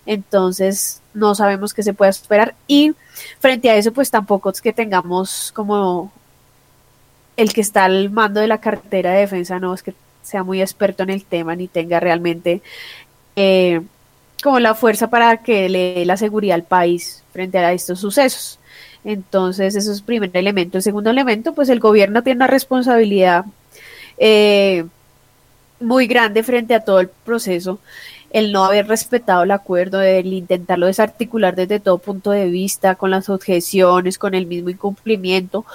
Entonces, 0.05 1.01
no 1.13 1.35
sabemos 1.35 1.73
qué 1.73 1.83
se 1.83 1.93
puede 1.93 2.11
esperar. 2.11 2.55
Y 2.67 2.93
frente 3.39 3.69
a 3.69 3.75
eso, 3.75 3.93
pues 3.93 4.11
tampoco 4.11 4.49
es 4.49 4.61
que 4.61 4.73
tengamos 4.73 5.51
como 5.53 6.11
el 7.37 7.53
que 7.53 7.61
está 7.61 7.85
al 7.85 8.09
mando 8.09 8.41
de 8.41 8.47
la 8.47 8.59
cartera 8.59 9.11
de 9.11 9.21
defensa, 9.21 9.59
no 9.59 9.73
es 9.73 9.81
que 9.81 9.93
sea 10.21 10.43
muy 10.43 10.61
experto 10.61 11.03
en 11.03 11.09
el 11.09 11.25
tema 11.25 11.55
ni 11.55 11.67
tenga 11.67 11.99
realmente 11.99 12.61
eh, 13.35 13.81
como 14.41 14.59
la 14.59 14.75
fuerza 14.75 15.09
para 15.09 15.37
que 15.37 15.67
le 15.69 15.93
dé 15.95 16.05
la 16.05 16.17
seguridad 16.17 16.55
al 16.55 16.63
país 16.63 17.23
frente 17.31 17.57
a 17.57 17.73
estos 17.73 17.99
sucesos. 17.99 18.59
Entonces, 19.05 19.75
eso 19.75 19.91
es 19.91 19.99
el 19.99 20.05
primer 20.05 20.31
elemento. 20.33 20.77
El 20.77 20.83
segundo 20.83 21.09
elemento, 21.09 21.53
pues 21.53 21.69
el 21.69 21.79
gobierno 21.79 22.23
tiene 22.23 22.37
una 22.37 22.47
responsabilidad 22.47 23.45
eh, 24.17 24.85
muy 25.79 26.07
grande 26.07 26.43
frente 26.43 26.75
a 26.75 26.79
todo 26.79 26.99
el 26.99 27.09
proceso, 27.09 27.79
el 28.31 28.51
no 28.51 28.65
haber 28.65 28.87
respetado 28.87 29.43
el 29.43 29.51
acuerdo, 29.51 30.01
el 30.01 30.33
intentarlo 30.33 30.87
desarticular 30.87 31.55
desde 31.55 31.79
todo 31.79 31.99
punto 31.99 32.31
de 32.31 32.47
vista, 32.47 32.95
con 32.95 33.11
las 33.11 33.29
objeciones, 33.29 34.17
con 34.17 34.33
el 34.33 34.47
mismo 34.47 34.69
incumplimiento. 34.69 35.65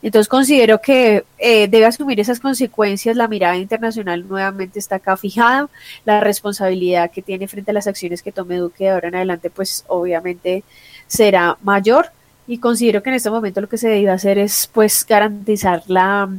Entonces 0.00 0.28
considero 0.28 0.80
que 0.80 1.24
eh, 1.38 1.66
debe 1.66 1.86
asumir 1.86 2.20
esas 2.20 2.38
consecuencias, 2.38 3.16
la 3.16 3.26
mirada 3.26 3.56
internacional 3.56 4.28
nuevamente 4.28 4.78
está 4.78 4.96
acá 4.96 5.16
fijada, 5.16 5.68
la 6.04 6.20
responsabilidad 6.20 7.10
que 7.10 7.20
tiene 7.20 7.48
frente 7.48 7.72
a 7.72 7.74
las 7.74 7.88
acciones 7.88 8.22
que 8.22 8.30
tome 8.30 8.58
Duque 8.58 8.84
de 8.84 8.90
ahora 8.90 9.08
en 9.08 9.16
adelante, 9.16 9.50
pues 9.50 9.84
obviamente 9.88 10.62
será 11.08 11.58
mayor. 11.62 12.10
Y 12.46 12.58
considero 12.58 13.02
que 13.02 13.10
en 13.10 13.16
este 13.16 13.30
momento 13.30 13.60
lo 13.60 13.68
que 13.68 13.76
se 13.76 13.88
debe 13.88 14.10
hacer 14.10 14.38
es 14.38 14.70
pues 14.72 15.04
garantizar 15.04 15.82
la, 15.88 16.30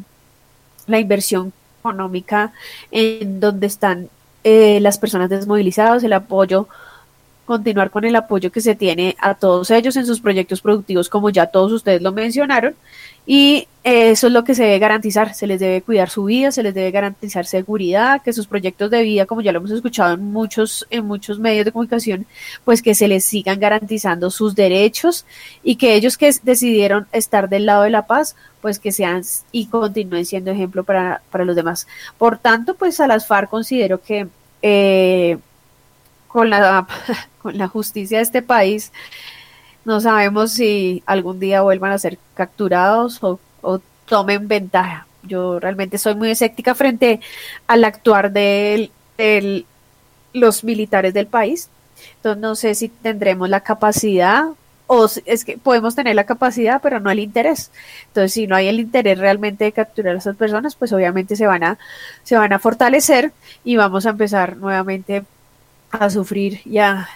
la 0.89 0.99
inversión 0.99 1.53
económica 1.79 2.53
en 2.91 3.39
donde 3.39 3.67
están 3.67 4.09
eh, 4.43 4.79
las 4.81 4.97
personas 4.97 5.29
desmovilizadas, 5.29 6.03
el 6.03 6.13
apoyo, 6.13 6.67
continuar 7.45 7.89
con 7.89 8.05
el 8.05 8.15
apoyo 8.15 8.51
que 8.51 8.61
se 8.61 8.75
tiene 8.75 9.15
a 9.19 9.33
todos 9.33 9.71
ellos 9.71 9.95
en 9.95 10.05
sus 10.05 10.21
proyectos 10.21 10.61
productivos, 10.61 11.09
como 11.09 11.29
ya 11.29 11.47
todos 11.47 11.71
ustedes 11.71 12.01
lo 12.01 12.11
mencionaron, 12.11 12.75
y 13.31 13.67
eso 13.83 14.25
es 14.25 14.33
lo 14.33 14.43
que 14.43 14.55
se 14.55 14.63
debe 14.63 14.79
garantizar, 14.79 15.35
se 15.35 15.45
les 15.45 15.59
debe 15.59 15.83
cuidar 15.83 16.09
su 16.09 16.23
vida, 16.23 16.51
se 16.51 16.63
les 16.63 16.73
debe 16.73 16.89
garantizar 16.89 17.45
seguridad, 17.45 18.23
que 18.23 18.33
sus 18.33 18.47
proyectos 18.47 18.89
de 18.89 19.03
vida, 19.03 19.27
como 19.27 19.41
ya 19.41 19.51
lo 19.51 19.59
hemos 19.59 19.69
escuchado 19.69 20.15
en 20.15 20.23
muchos, 20.23 20.87
en 20.89 21.05
muchos 21.05 21.37
medios 21.37 21.63
de 21.63 21.71
comunicación, 21.71 22.25
pues 22.65 22.81
que 22.81 22.95
se 22.95 23.07
les 23.07 23.23
sigan 23.23 23.59
garantizando 23.59 24.31
sus 24.31 24.55
derechos 24.55 25.27
y 25.63 25.75
que 25.75 25.93
ellos 25.93 26.17
que 26.17 26.33
decidieron 26.41 27.05
estar 27.11 27.49
del 27.49 27.67
lado 27.67 27.83
de 27.83 27.91
la 27.91 28.07
paz, 28.07 28.35
pues 28.61 28.79
que 28.79 28.91
sean 28.91 29.21
y 29.51 29.67
continúen 29.67 30.25
siendo 30.25 30.49
ejemplo 30.49 30.83
para, 30.83 31.21
para 31.29 31.45
los 31.45 31.55
demás. 31.55 31.85
Por 32.17 32.39
tanto, 32.39 32.73
pues 32.73 32.99
a 32.99 33.05
las 33.05 33.27
FARC 33.27 33.47
considero 33.47 34.01
que 34.01 34.27
eh, 34.63 35.37
con, 36.27 36.49
la, 36.49 36.87
con 37.43 37.59
la 37.59 37.67
justicia 37.67 38.17
de 38.17 38.23
este 38.23 38.41
país, 38.41 38.91
no 39.89 39.99
sabemos 39.99 40.51
si 40.51 41.01
algún 41.07 41.39
día 41.39 41.63
vuelvan 41.63 41.91
a 41.91 41.97
ser 41.97 42.19
capturados 42.35 43.19
o, 43.23 43.39
tomen 44.05 44.47
ventaja. 44.47 45.07
Yo 45.23 45.59
realmente 45.59 45.97
soy 45.97 46.15
muy 46.15 46.31
escéptica 46.31 46.73
frente 46.73 47.19
al 47.67 47.83
actuar 47.83 48.31
de, 48.31 48.91
de 49.17 49.65
los 50.33 50.63
militares 50.63 51.13
del 51.13 51.27
país. 51.27 51.69
Entonces 52.17 52.41
no 52.41 52.55
sé 52.55 52.75
si 52.75 52.89
tendremos 52.89 53.49
la 53.49 53.61
capacidad 53.61 54.45
o 54.87 55.07
es 55.25 55.45
que 55.45 55.57
podemos 55.57 55.93
tener 55.95 56.15
la 56.15 56.23
capacidad, 56.23 56.81
pero 56.81 56.99
no 56.99 57.11
el 57.11 57.19
interés. 57.19 57.71
Entonces, 58.07 58.33
si 58.33 58.47
no 58.47 58.55
hay 58.55 58.67
el 58.67 58.79
interés 58.79 59.19
realmente 59.19 59.65
de 59.65 59.71
capturar 59.71 60.15
a 60.15 60.17
esas 60.17 60.35
personas, 60.35 60.75
pues 60.75 60.91
obviamente 60.93 61.35
se 61.35 61.45
van 61.45 61.63
a, 61.63 61.77
se 62.23 62.35
van 62.35 62.53
a 62.53 62.59
fortalecer 62.59 63.31
y 63.63 63.75
vamos 63.75 64.07
a 64.07 64.11
empezar 64.11 64.57
nuevamente 64.57 65.23
a 65.91 66.09
sufrir 66.09 66.61
y 66.65 66.79
a 66.79 67.07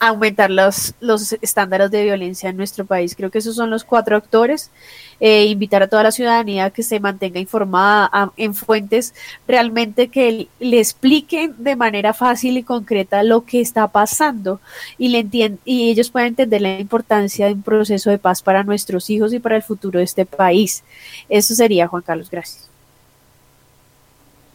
aumentar 0.00 0.50
los, 0.50 0.94
los 1.00 1.32
estándares 1.40 1.90
de 1.90 2.04
violencia 2.04 2.50
en 2.50 2.56
nuestro 2.56 2.84
país. 2.84 3.14
Creo 3.16 3.30
que 3.30 3.38
esos 3.38 3.56
son 3.56 3.70
los 3.70 3.84
cuatro 3.84 4.16
actores. 4.16 4.70
Eh, 5.18 5.46
invitar 5.46 5.82
a 5.82 5.88
toda 5.88 6.02
la 6.02 6.10
ciudadanía 6.10 6.68
que 6.68 6.82
se 6.82 7.00
mantenga 7.00 7.40
informada 7.40 8.10
en 8.36 8.54
fuentes 8.54 9.14
realmente 9.48 10.08
que 10.08 10.48
le 10.60 10.78
expliquen 10.78 11.54
de 11.56 11.74
manera 11.74 12.12
fácil 12.12 12.58
y 12.58 12.62
concreta 12.62 13.22
lo 13.22 13.46
que 13.46 13.62
está 13.62 13.88
pasando 13.88 14.60
y, 14.98 15.08
le 15.08 15.26
y 15.64 15.90
ellos 15.90 16.10
puedan 16.10 16.28
entender 16.28 16.60
la 16.60 16.78
importancia 16.78 17.46
de 17.46 17.54
un 17.54 17.62
proceso 17.62 18.10
de 18.10 18.18
paz 18.18 18.42
para 18.42 18.62
nuestros 18.62 19.08
hijos 19.08 19.32
y 19.32 19.38
para 19.38 19.56
el 19.56 19.62
futuro 19.62 20.00
de 20.00 20.04
este 20.04 20.26
país. 20.26 20.84
Eso 21.30 21.54
sería, 21.54 21.88
Juan 21.88 22.02
Carlos. 22.02 22.28
Gracias. 22.30 22.68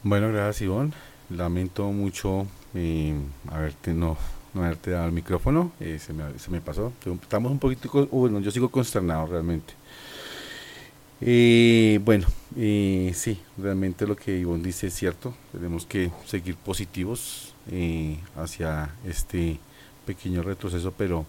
Bueno, 0.03 0.31
gracias, 0.31 0.61
Ivonne. 0.61 0.91
Lamento 1.31 1.91
mucho 1.91 2.45
eh, 2.75 3.15
haberte 3.51 3.93
no 3.93 4.15
dado 4.53 5.05
el 5.05 5.11
micrófono, 5.11 5.71
eh, 5.79 5.99
se, 5.99 6.13
me, 6.13 6.37
se, 6.37 6.51
me, 6.51 6.61
pasó. 6.61 6.91
Estamos 7.21 7.51
un 7.51 7.59
poquito, 7.59 8.07
bueno, 8.11 8.39
yo 8.39 8.51
sigo 8.51 8.69
consternado 8.69 9.27
realmente. 9.27 9.73
Eh, 11.21 11.99
bueno, 12.03 12.27
sí, 12.55 13.39
realmente 13.57 14.07
lo 14.07 14.15
que 14.15 14.37
Ivonne 14.39 14.63
dice 14.63 14.87
es 14.87 14.93
cierto. 14.95 15.33
Tenemos 15.51 15.85
que 15.85 16.11
seguir 16.25 16.55
positivos 16.55 17.53
eh, 17.69 18.17
hacia 18.35 18.89
este 19.05 19.59
pequeño 20.05 20.41
retroceso, 20.41 20.91
pero 20.97 21.25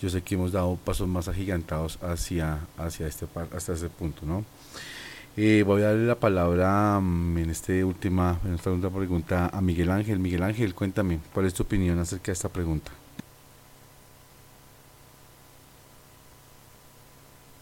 yo 0.00 0.08
sé 0.08 0.22
que 0.22 0.34
hemos 0.34 0.52
dado 0.52 0.76
pasos 0.76 1.08
más 1.08 1.28
agigantados 1.28 1.98
hacia, 2.02 2.60
hacia 2.78 3.06
este, 3.06 3.26
hasta 3.54 3.72
ese 3.72 3.88
punto, 3.88 4.24
¿no? 4.24 4.44
Eh, 5.36 5.64
voy 5.66 5.82
a 5.82 5.86
darle 5.86 6.06
la 6.06 6.14
palabra 6.14 6.98
um, 6.98 7.36
en, 7.36 7.50
este 7.50 7.82
última, 7.82 8.38
en 8.44 8.54
esta 8.54 8.70
última 8.70 8.96
pregunta 8.96 9.50
a 9.52 9.60
Miguel 9.60 9.90
Ángel. 9.90 10.20
Miguel 10.20 10.44
Ángel, 10.44 10.74
cuéntame, 10.74 11.18
¿cuál 11.32 11.46
es 11.46 11.54
tu 11.54 11.64
opinión 11.64 11.98
acerca 11.98 12.26
de 12.26 12.32
esta 12.34 12.48
pregunta? 12.48 12.92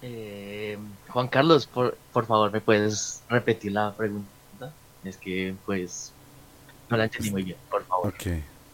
Eh, 0.03 0.77
Juan 1.09 1.29
Carlos, 1.29 1.67
por, 1.67 1.97
por 2.13 2.27
favor, 2.27 2.53
¿me 2.53 2.61
puedes 2.61 3.23
repetir 3.31 3.73
la 3.73 3.95
pregunta? 3.95 4.29
Es 5.03 5.17
que, 5.17 5.55
pues, 5.65 6.13
no 6.91 6.99
la 6.99 7.05
entendí 7.05 7.31
muy 7.31 7.43
bien, 7.43 7.57
por 7.71 7.85
favor. 7.87 8.09
Ok, 8.09 8.23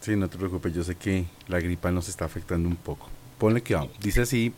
sí, 0.01 0.17
no 0.17 0.29
te 0.29 0.39
preocupes, 0.39 0.75
yo 0.75 0.83
sé 0.83 0.97
que 0.97 1.25
la 1.47 1.61
gripa 1.61 1.93
nos 1.93 2.09
está 2.09 2.25
afectando 2.25 2.69
un 2.69 2.77
poco. 2.77 3.09
Ponle 3.39 3.63
que 3.63 3.75
vamos. 3.77 3.93
Dice 4.01 4.23
así, 4.23 4.53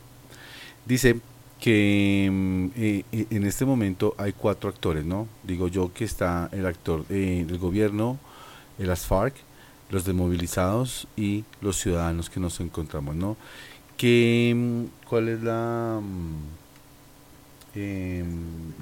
dice, 0.87 1.21
que 1.61 2.27
eh, 2.77 3.05
en 3.13 3.47
este 3.47 3.65
momento 3.65 4.15
hay 4.17 4.33
cuatro 4.33 4.71
actores, 4.71 5.05
¿no? 5.05 5.29
Digo 5.43 5.69
yo 5.69 5.93
que 5.93 6.05
está 6.05 6.49
el 6.53 6.67
actor 6.67 7.05
eh, 7.11 7.47
gobierno, 7.61 8.19
el 8.79 8.91
ASFARC, 8.91 9.35
los 9.91 10.05
desmovilizados 10.05 11.07
y 11.17 11.45
los 11.61 11.77
ciudadanos 11.77 12.31
que 12.31 12.41
nos 12.41 12.61
encontramos, 12.61 13.15
¿no? 13.15 13.37
Que, 13.97 14.87
¿Cuál 15.09 15.29
es 15.29 15.43
la 15.43 16.01
eh, 17.75 18.25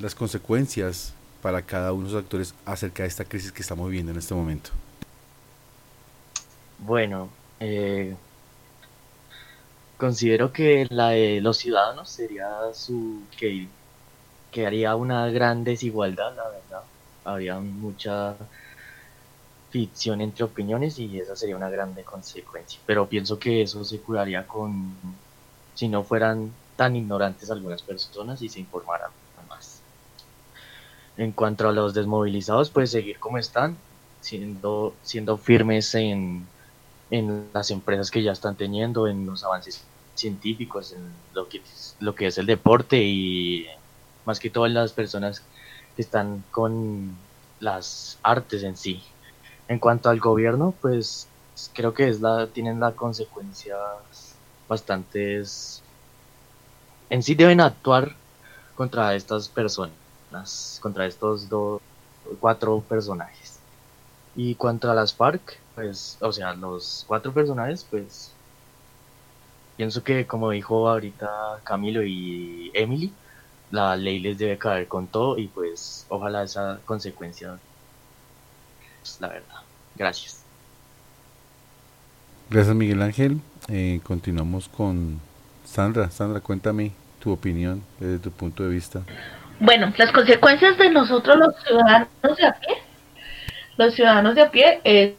las 0.01 0.15
consecuencias 0.15 1.13
para 1.43 1.61
cada 1.63 1.93
uno 1.93 2.07
de 2.07 2.15
los 2.15 2.23
actores 2.23 2.55
acerca 2.65 3.03
de 3.03 3.09
esta 3.09 3.25
crisis 3.25 3.53
que 3.53 3.63
estamos 3.63 3.87
viviendo 3.89 4.13
en 4.13 4.19
este 4.19 4.35
momento? 4.35 4.71
Bueno, 6.79 7.29
eh, 7.61 8.15
considero 9.99 10.53
que 10.53 10.87
la 10.89 11.11
de 11.11 11.41
los 11.43 11.59
ciudadanos 11.59 12.09
sería 12.09 12.73
su 12.73 13.23
que, 13.37 13.69
que 14.51 14.67
haría 14.67 14.97
una 14.97 15.29
gran 15.29 15.65
desigualdad, 15.65 16.35
la 16.37 16.49
verdad. 16.49 16.83
Habría 17.25 17.59
mucha 17.59 18.37
ficción 19.71 20.21
entre 20.23 20.45
opiniones 20.45 20.99
y 20.99 21.19
esa 21.19 21.37
sería 21.37 21.57
una 21.57 21.69
grande 21.69 22.05
consecuencia. 22.05 22.81
Pero 22.87 23.07
pienso 23.07 23.39
que 23.39 23.61
eso 23.63 23.85
se 23.85 24.01
curaría 24.01 24.47
con 24.47 24.95
si 25.75 25.89
no 25.89 26.03
fueran 26.05 26.53
tan 26.77 26.97
ignorantes 26.97 27.51
algunas 27.51 27.83
personas 27.83 28.41
y 28.41 28.49
se 28.49 28.61
informaran 28.61 29.11
más. 29.49 29.81
En 31.17 31.33
cuanto 31.33 31.69
a 31.69 31.73
los 31.73 31.93
desmovilizados, 31.93 32.71
pues 32.71 32.93
seguir 32.93 33.19
como 33.19 33.39
están, 33.39 33.77
siendo, 34.21 34.95
siendo 35.03 35.37
firmes 35.37 35.95
en, 35.97 36.47
en 37.11 37.49
las 37.53 37.71
empresas 37.71 38.11
que 38.11 38.23
ya 38.23 38.33
están 38.33 38.57
teniendo, 38.57 39.09
en 39.09 39.27
los 39.27 39.45
avances 39.45 39.83
científicos, 40.15 40.93
en 40.93 41.13
lo 41.33 41.49
que, 41.49 41.63
lo 42.01 42.15
que 42.15 42.27
es 42.27 42.39
el 42.39 42.47
deporte 42.47 43.03
y 43.03 43.67
más 44.25 44.41
que 44.41 44.51
todo 44.51 44.67
en 44.67 44.75
las 44.75 44.93
personas 44.93 45.43
que 45.97 46.03
están 46.03 46.45
con 46.51 47.17
las 47.61 48.19
artes 48.23 48.63
en 48.63 48.77
sí. 48.77 49.03
En 49.69 49.79
cuanto 49.79 50.11
al 50.11 50.19
gobierno, 50.19 50.75
pues 50.81 51.29
creo 51.73 51.95
que 51.95 52.09
es 52.09 52.21
la, 52.21 52.47
tienen 52.47 52.81
las 52.81 52.95
consecuencias 52.95 53.79
bastantes. 54.69 55.83
En 57.11 57.23
sí 57.23 57.35
deben 57.35 57.61
actuar 57.61 58.15
contra 58.75 59.15
estas 59.15 59.49
personas, 59.49 60.79
contra 60.83 61.07
estos 61.07 61.49
dos, 61.49 61.81
cuatro 62.41 62.81
personajes. 62.81 63.59
Y 64.37 64.55
cuanto 64.55 64.91
a 64.91 64.95
las 64.95 65.15
FARC, 65.15 65.59
pues, 65.79 66.19
o 66.21 66.33
sea, 66.33 66.55
los 66.55 67.05
cuatro 67.07 67.33
personajes, 67.33 67.87
pues, 67.89 68.33
pienso 69.77 70.03
que 70.03 70.27
como 70.27 70.51
dijo 70.51 70.89
ahorita 70.89 71.61
Camilo 71.63 72.03
y 72.03 72.73
Emily, 72.75 73.13
la 73.71 73.95
ley 73.95 74.19
les 74.19 74.37
debe 74.37 74.59
caer 74.59 74.89
con 74.89 75.07
todo 75.07 75.39
y 75.39 75.47
pues 75.47 76.05
ojalá 76.09 76.43
esa 76.43 76.81
consecuencia 76.85 77.59
la 79.21 79.29
verdad. 79.29 79.61
Gracias. 79.95 80.43
Gracias 82.51 82.75
Miguel 82.75 83.01
Ángel. 83.03 83.41
Eh, 83.69 84.01
continuamos 84.03 84.69
con 84.69 85.21
Sandra. 85.65 86.11
Sandra, 86.11 86.41
cuéntame 86.41 86.93
tu 87.21 87.31
opinión 87.31 87.83
desde 88.01 88.19
tu 88.19 88.33
punto 88.33 88.65
de 88.65 88.71
vista. 88.71 89.03
Bueno, 89.61 89.93
las 89.97 90.11
consecuencias 90.11 90.77
de 90.77 90.91
nosotros 90.91 91.37
los 91.37 91.55
ciudadanos 91.65 92.37
de 92.37 92.47
a 92.47 92.53
pie, 92.59 92.75
los 93.77 93.95
ciudadanos 93.95 94.35
de 94.35 94.43
a 94.43 94.51
pie 94.51 94.81
es 94.83 95.15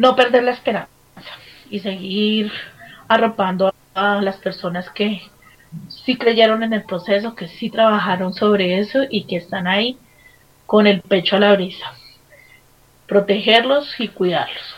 no 0.00 0.16
perder 0.16 0.42
la 0.44 0.52
esperanza 0.52 0.90
y 1.70 1.80
seguir 1.80 2.52
arropando 3.08 3.72
a 3.94 4.20
las 4.22 4.38
personas 4.38 4.90
que 4.90 5.22
sí 5.88 6.16
creyeron 6.18 6.62
en 6.62 6.72
el 6.74 6.84
proceso, 6.84 7.34
que 7.36 7.48
sí 7.48 7.70
trabajaron 7.70 8.34
sobre 8.34 8.80
eso 8.80 9.00
y 9.10 9.26
que 9.26 9.36
están 9.36 9.66
ahí 9.66 9.98
con 10.66 10.86
el 10.86 11.02
pecho 11.02 11.36
a 11.36 11.40
la 11.40 11.54
brisa. 11.54 11.86
Protegerlos 13.06 14.00
y 14.00 14.08
cuidarlos. 14.08 14.74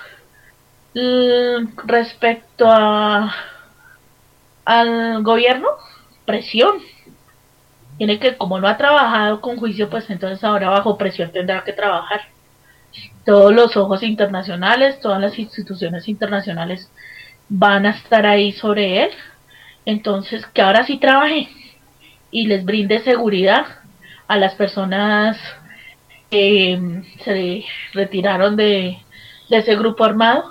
L- 0.95 1.69
respecto 1.87 2.67
a 2.69 3.35
al 4.65 5.23
gobierno, 5.23 5.69
presión. 6.25 6.79
Tiene 7.97 8.19
que, 8.21 8.37
como 8.37 8.61
no 8.61 8.69
ha 8.69 8.77
trabajado 8.77 9.41
con 9.41 9.57
juicio, 9.57 9.89
pues 9.89 10.11
entonces 10.11 10.45
ahora 10.45 10.69
bajo 10.69 10.99
presión 10.99 11.33
tendrá 11.33 11.65
que 11.65 11.73
trabajar. 11.73 12.21
Todos 13.25 13.53
los 13.53 13.77
ojos 13.77 14.03
internacionales, 14.03 15.01
todas 15.01 15.21
las 15.21 15.39
instituciones 15.39 16.09
internacionales 16.09 16.91
van 17.49 17.87
a 17.87 17.91
estar 17.91 18.27
ahí 18.27 18.53
sobre 18.53 19.05
él. 19.05 19.11
Entonces, 19.85 20.47
que 20.47 20.63
ahora 20.63 20.85
sí 20.85 20.99
trabaje 20.99 21.49
y 22.31 22.47
les 22.47 22.65
brinde 22.65 23.01
seguridad 23.01 23.67
a 24.29 24.37
las 24.37 24.55
personas 24.55 25.39
que 26.31 26.77
mm, 26.81 27.03
se 27.25 27.65
retiraron 27.93 28.57
de, 28.57 28.99
de 29.51 29.57
ese 29.57 29.77
grupo 29.77 30.05
armado 30.05 30.51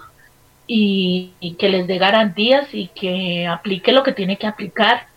y, 0.67 1.31
y 1.39 1.55
que 1.55 1.69
les 1.69 1.87
dé 1.87 1.97
garantías 1.97 2.67
y 2.73 2.87
que 2.89 3.47
aplique 3.47 3.91
lo 3.91 4.03
que 4.03 4.13
tiene 4.13 4.37
que 4.37 4.47
aplicar. 4.47 5.07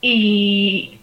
Y 0.00 1.00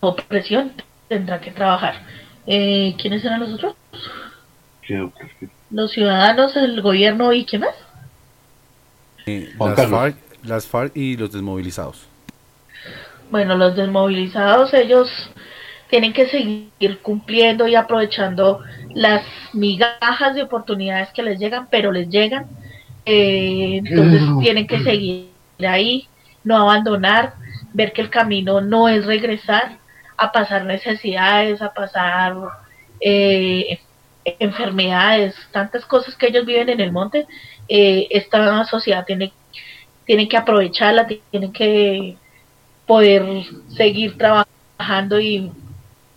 opresión 0.00 0.72
tendrá 1.08 1.40
que 1.40 1.50
trabajar. 1.50 2.02
Eh, 2.46 2.94
¿Quiénes 3.00 3.24
eran 3.24 3.40
los 3.40 3.54
otros? 3.54 3.74
Los 5.70 5.90
ciudadanos, 5.90 6.56
el 6.56 6.80
gobierno 6.80 7.32
y 7.32 7.44
¿qué 7.44 7.58
más? 7.58 7.74
Eh, 9.26 9.52
las. 9.58 9.90
FARC, 9.90 10.16
las 10.44 10.66
FARC 10.66 10.96
y 10.96 11.16
los 11.16 11.32
desmovilizados. 11.32 12.06
Bueno, 13.30 13.56
los 13.56 13.74
desmovilizados, 13.74 14.72
ellos 14.74 15.10
tienen 15.90 16.12
que 16.12 16.28
seguir 16.28 16.98
cumpliendo 17.02 17.66
y 17.66 17.74
aprovechando 17.74 18.60
las 18.94 19.24
migajas 19.52 20.34
de 20.34 20.42
oportunidades 20.42 21.08
que 21.12 21.22
les 21.22 21.38
llegan, 21.38 21.66
pero 21.70 21.90
les 21.90 22.08
llegan. 22.08 22.46
Eh, 23.04 23.82
entonces 23.84 24.22
tienen 24.40 24.66
que 24.66 24.82
seguir 24.82 25.30
ahí, 25.66 26.08
no 26.44 26.56
abandonar, 26.56 27.34
ver 27.72 27.92
que 27.92 28.02
el 28.02 28.10
camino 28.10 28.60
no 28.60 28.88
es 28.88 29.04
regresar 29.04 29.78
a 30.16 30.32
pasar 30.32 30.64
necesidades, 30.64 31.60
a 31.62 31.72
pasar 31.72 32.34
eh, 33.00 33.78
enfermedades, 34.24 35.34
tantas 35.52 35.84
cosas 35.84 36.14
que 36.16 36.28
ellos 36.28 36.44
viven 36.44 36.68
en 36.68 36.80
el 36.80 36.92
monte. 36.92 37.26
Eh, 37.68 38.08
esta 38.10 38.64
sociedad 38.64 39.04
tiene, 39.04 39.32
tiene 40.04 40.28
que 40.28 40.36
aprovecharla, 40.36 41.06
tiene 41.06 41.52
que 41.52 42.16
poder 42.86 43.24
seguir 43.76 44.16
trabajando 44.16 45.20
y 45.20 45.50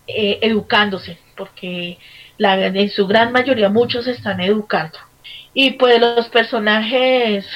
eh, 0.06 0.38
educándose, 0.42 1.18
porque 1.36 1.98
la, 2.38 2.66
en 2.66 2.90
su 2.90 3.06
gran 3.06 3.32
mayoría 3.32 3.68
muchos 3.68 4.06
están 4.06 4.40
educando. 4.40 4.98
Y 5.52 5.72
pues 5.72 6.00
los 6.00 6.28
personajes 6.28 7.46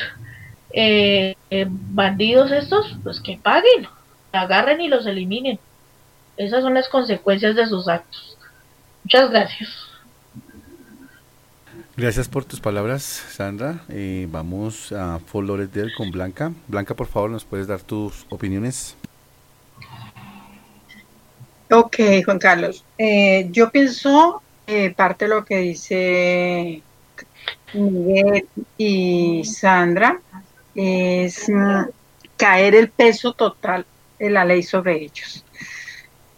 eh, 0.72 1.36
bandidos 1.68 2.50
estos, 2.50 2.96
pues 3.02 3.20
que 3.20 3.38
paguen, 3.42 3.86
agarren 4.32 4.80
y 4.80 4.88
los 4.88 5.06
eliminen. 5.06 5.58
Esas 6.36 6.62
son 6.62 6.74
las 6.74 6.88
consecuencias 6.88 7.54
de 7.56 7.66
sus 7.66 7.88
actos. 7.88 8.36
Muchas 9.04 9.30
gracias. 9.30 9.70
Gracias 11.96 12.28
por 12.28 12.44
tus 12.44 12.60
palabras, 12.60 13.02
Sandra. 13.02 13.84
Eh, 13.88 14.26
vamos 14.28 14.90
a 14.90 15.20
Fort 15.20 15.46
Lauderdale 15.46 15.92
con 15.96 16.10
Blanca. 16.10 16.52
Blanca, 16.66 16.94
por 16.94 17.06
favor, 17.06 17.30
¿nos 17.30 17.44
puedes 17.44 17.68
dar 17.68 17.80
tus 17.82 18.26
opiniones? 18.30 18.96
Ok, 21.70 21.96
Juan 22.24 22.38
Carlos. 22.38 22.84
Eh, 22.98 23.48
yo 23.52 23.70
pienso 23.70 24.42
eh, 24.66 24.90
parte 24.90 25.26
de 25.26 25.28
lo 25.28 25.44
que 25.44 25.58
dice 25.58 26.82
Miguel 27.74 28.48
y 28.76 29.44
Sandra 29.44 30.20
es 30.74 31.48
mm, 31.48 31.84
caer 32.36 32.74
el 32.74 32.90
peso 32.90 33.34
total 33.34 33.86
de 34.18 34.30
la 34.30 34.44
ley 34.44 34.62
sobre 34.62 35.02
ellos. 35.02 35.44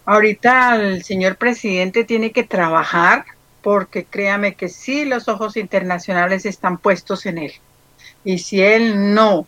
Ahorita 0.06 0.76
el 0.76 1.02
señor 1.02 1.36
presidente 1.36 2.04
tiene 2.04 2.30
que 2.30 2.44
trabajar 2.44 3.24
porque 3.60 4.04
créame 4.04 4.54
que 4.54 4.68
sí, 4.68 5.04
los 5.04 5.26
ojos 5.26 5.56
internacionales 5.56 6.46
están 6.46 6.78
puestos 6.78 7.26
en 7.26 7.38
él. 7.38 7.52
Y 8.24 8.38
si 8.38 8.62
él 8.62 9.12
no 9.14 9.46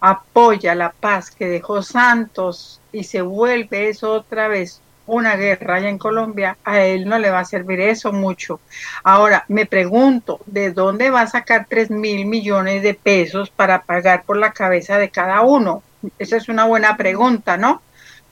apoya 0.00 0.74
la 0.74 0.90
paz 0.90 1.30
que 1.30 1.46
dejó 1.46 1.82
Santos 1.82 2.80
y 2.90 3.04
se 3.04 3.22
vuelve 3.22 3.88
eso 3.88 4.12
otra 4.12 4.48
vez 4.48 4.80
una 5.06 5.36
guerra 5.36 5.76
allá 5.76 5.88
en 5.88 5.98
Colombia, 5.98 6.58
a 6.64 6.80
él 6.80 7.08
no 7.08 7.18
le 7.20 7.30
va 7.30 7.38
a 7.38 7.44
servir 7.44 7.80
eso 7.80 8.12
mucho. 8.12 8.58
Ahora, 9.04 9.44
me 9.46 9.66
pregunto, 9.66 10.40
¿de 10.46 10.72
dónde 10.72 11.10
va 11.10 11.20
a 11.20 11.26
sacar 11.28 11.66
3 11.68 11.92
mil 11.92 12.26
millones 12.26 12.82
de 12.82 12.94
pesos 12.94 13.50
para 13.50 13.82
pagar 13.82 14.24
por 14.24 14.36
la 14.36 14.52
cabeza 14.52 14.98
de 14.98 15.10
cada 15.10 15.42
uno? 15.42 15.84
Esa 16.18 16.36
es 16.36 16.48
una 16.48 16.64
buena 16.64 16.96
pregunta, 16.96 17.56
¿no? 17.56 17.82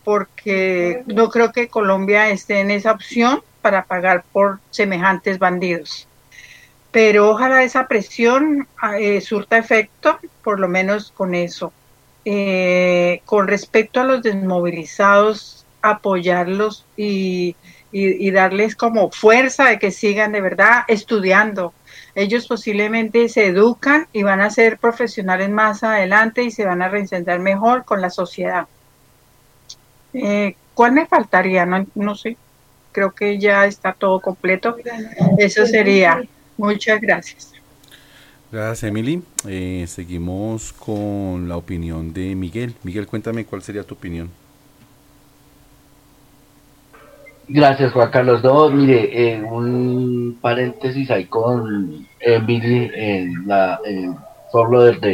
Porque 0.05 1.03
no 1.07 1.31
creo 1.31 1.53
que 1.53 1.69
Colombia 1.69 2.31
esté 2.31 2.61
en 2.61 2.71
esa 2.71 2.93
opción 2.93 3.43
para 3.63 3.85
pagar 3.85 4.25
por 4.33 4.61
semejantes 4.71 5.39
bandidos. 5.39 6.07
Pero 6.91 7.31
ojalá 7.31 7.65
esa 7.65 7.89
presión 7.89 8.69
eh, 8.99 9.21
surta 9.21 9.59
efecto, 9.59 10.19
por 10.43 10.61
lo 10.61 10.69
menos 10.69 11.11
con 11.11 11.35
eso. 11.35 11.73
Eh, 12.25 13.21
con 13.25 13.49
respecto 13.49 14.01
a 14.01 14.05
los 14.05 14.23
desmovilizados, 14.23 15.67
apoyarlos 15.83 16.87
y, 16.97 17.57
darles 18.33 18.75
como 18.75 19.11
fuerza 19.11 19.67
de 19.67 19.79
que 19.79 19.91
sigan 19.91 20.33
de 20.33 20.41
verdad 20.41 20.85
estudiando. 20.89 21.75
Ellos 22.15 22.47
posiblemente 22.47 23.29
se 23.29 23.47
educan 23.47 24.09
y 24.13 24.23
van 24.23 24.41
a 24.41 24.51
ser 24.51 24.79
profesionales 24.79 25.51
más 25.51 25.83
adelante 25.83 26.43
y 26.43 26.51
se 26.51 26.65
van 26.65 26.83
a 26.83 26.89
reincentar 26.89 27.39
mejor 27.41 27.85
con 27.85 28.01
la 28.01 28.11
sociedad. 28.11 28.67
Eh, 30.15 30.57
¿Cuál 30.75 30.93
me 30.93 31.07
faltaría? 31.07 31.67
No, 31.67 31.87
no 31.95 32.15
sé. 32.15 32.37
Creo 32.93 33.11
que 33.13 33.39
ya 33.39 33.67
está 33.67 33.93
todo 33.93 34.21
completo. 34.21 34.77
Eso 35.39 35.67
sería. 35.67 36.23
Muchas 36.57 37.01
gracias. 37.01 37.53
Gracias, 38.53 38.85
Emily. 38.85 39.23
Eh, 39.49 39.85
seguimos 39.89 40.73
con 40.73 41.49
la 41.49 41.57
opinión 41.57 42.13
de 42.13 42.37
Miguel. 42.37 42.75
Miguel, 42.85 43.07
cuéntame 43.07 43.45
cuál 43.45 43.63
sería 43.63 43.83
tu 43.83 43.95
opinión. 43.95 44.31
Gracias, 47.49 47.93
Juan 47.93 48.11
Carlos. 48.11 48.43
No, 48.43 48.71
mire, 48.71 49.35
eh, 49.35 49.43
un 49.43 50.39
paréntesis 50.41 51.11
ahí 51.11 51.27
con 51.27 52.07
Emily 52.21 52.91
en 52.95 53.47
la 53.47 53.81
en 53.85 54.17
Fort. 54.51 55.05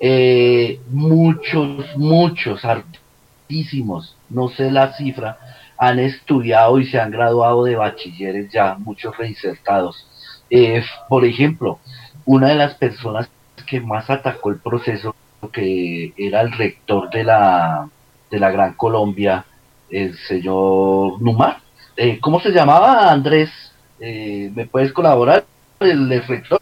Eh, 0.00 0.80
muchos, 0.90 1.96
muchos 1.96 2.64
artísimos, 2.64 4.16
no 4.32 4.48
sé 4.48 4.70
la 4.70 4.92
cifra, 4.94 5.38
han 5.78 5.98
estudiado 5.98 6.78
y 6.78 6.86
se 6.86 7.00
han 7.00 7.10
graduado 7.10 7.64
de 7.64 7.76
bachilleres 7.76 8.50
ya, 8.52 8.76
muchos 8.78 9.16
reinsertados. 9.16 10.06
Eh, 10.48 10.84
por 11.08 11.24
ejemplo, 11.24 11.78
una 12.24 12.48
de 12.48 12.54
las 12.54 12.74
personas 12.74 13.28
que 13.66 13.80
más 13.80 14.08
atacó 14.10 14.50
el 14.50 14.58
proceso, 14.58 15.14
que 15.52 16.12
era 16.16 16.40
el 16.42 16.52
rector 16.52 17.10
de 17.10 17.24
la, 17.24 17.88
de 18.30 18.38
la 18.38 18.50
Gran 18.50 18.74
Colombia, 18.74 19.44
el 19.90 20.16
señor 20.18 21.20
Numar. 21.20 21.58
Eh, 21.96 22.18
¿Cómo 22.20 22.40
se 22.40 22.50
llamaba, 22.50 23.10
Andrés? 23.10 23.50
Eh, 23.98 24.50
¿Me 24.54 24.66
puedes 24.66 24.92
colaborar? 24.92 25.44
El, 25.80 26.10
el, 26.12 26.26
rector. 26.26 26.60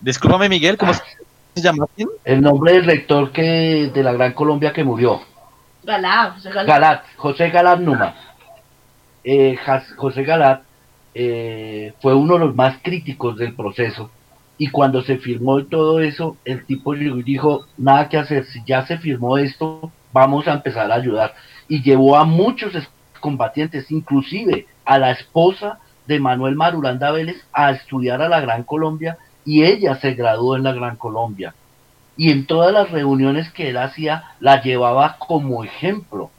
Discúlpame, 0.00 0.48
Miguel, 0.48 0.76
¿cómo 0.76 0.92
se 0.92 1.02
llama? 1.62 1.86
El 2.24 2.40
nombre 2.42 2.72
del 2.72 2.84
rector 2.84 3.32
que 3.32 3.90
de 3.92 4.02
la 4.02 4.12
Gran 4.12 4.32
Colombia 4.32 4.72
que 4.72 4.84
murió. 4.84 5.20
Galat, 5.84 6.34
José 6.34 6.50
Galat. 6.50 6.66
Galat, 6.66 7.04
José 7.16 7.52
Numar. 7.80 8.14
Eh, 9.24 9.56
José 9.96 10.24
Galat 10.24 10.62
eh, 11.14 11.92
fue 12.00 12.14
uno 12.14 12.34
de 12.34 12.40
los 12.40 12.54
más 12.54 12.78
críticos 12.82 13.36
del 13.36 13.54
proceso. 13.54 14.10
Y 14.56 14.68
cuando 14.68 15.02
se 15.02 15.18
firmó 15.18 15.64
todo 15.64 16.00
eso, 16.00 16.36
el 16.44 16.64
tipo 16.64 16.94
dijo, 16.94 17.66
nada 17.76 18.08
que 18.08 18.18
hacer, 18.18 18.44
si 18.46 18.62
ya 18.66 18.84
se 18.86 18.98
firmó 18.98 19.38
esto, 19.38 19.92
vamos 20.12 20.48
a 20.48 20.54
empezar 20.54 20.90
a 20.90 20.96
ayudar. 20.96 21.34
Y 21.68 21.82
llevó 21.82 22.16
a 22.16 22.24
muchos 22.24 22.72
combatientes, 23.20 23.90
inclusive 23.90 24.66
a 24.84 24.98
la 24.98 25.12
esposa 25.12 25.78
de 26.06 26.18
Manuel 26.18 26.56
Marulanda 26.56 27.12
Vélez 27.12 27.36
a 27.52 27.70
estudiar 27.70 28.22
a 28.22 28.28
la 28.28 28.40
Gran 28.40 28.64
Colombia 28.64 29.18
y 29.44 29.62
ella 29.64 29.96
se 29.96 30.14
graduó 30.14 30.56
en 30.56 30.64
la 30.64 30.72
Gran 30.72 30.96
Colombia. 30.96 31.54
Y 32.18 32.32
en 32.32 32.46
todas 32.46 32.72
las 32.72 32.90
reuniones 32.90 33.50
que 33.52 33.70
él 33.70 33.76
hacía 33.78 34.24
la 34.40 34.60
llevaba 34.60 35.16
como 35.20 35.62
ejemplo 35.62 36.32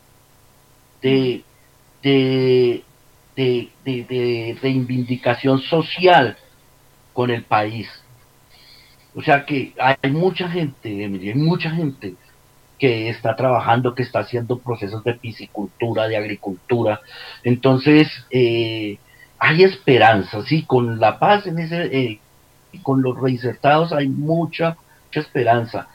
de, 1.02 1.44
de, 2.04 2.84
de, 3.38 3.70
de, 3.86 4.58
reivindicación 4.62 5.62
social 5.62 6.38
con 7.14 7.30
el 7.30 7.44
país. 7.44 7.90
O 9.16 9.24
sea 9.24 9.46
que 9.46 9.74
hay 9.80 10.12
mucha 10.12 10.50
gente, 10.50 10.90
hay 11.06 11.34
mucha 11.36 11.72
gente 11.72 12.16
que 12.78 13.08
está 13.08 13.38
trabajando, 13.38 13.96
que 13.96 14.04
está 14.04 14.20
haciendo 14.20 14.60
procesos 14.60 15.02
de 15.06 15.14
piscicultura, 15.14 16.10
de 16.10 16.18
agricultura. 16.18 17.00
Entonces, 17.44 18.10
eh, 18.32 18.98
hay 19.38 19.64
esperanza, 19.64 20.44
sí, 20.46 20.64
con 20.64 21.00
la 21.00 21.20
paz 21.20 21.48
en 21.48 21.60
ese, 21.60 21.84
eh, 21.86 22.20
con 22.84 23.02
los 23.02 23.18
reinsertados 23.18 23.94
hay 23.94 24.10
mucha 24.10 24.76
esperanza. 25.12 25.88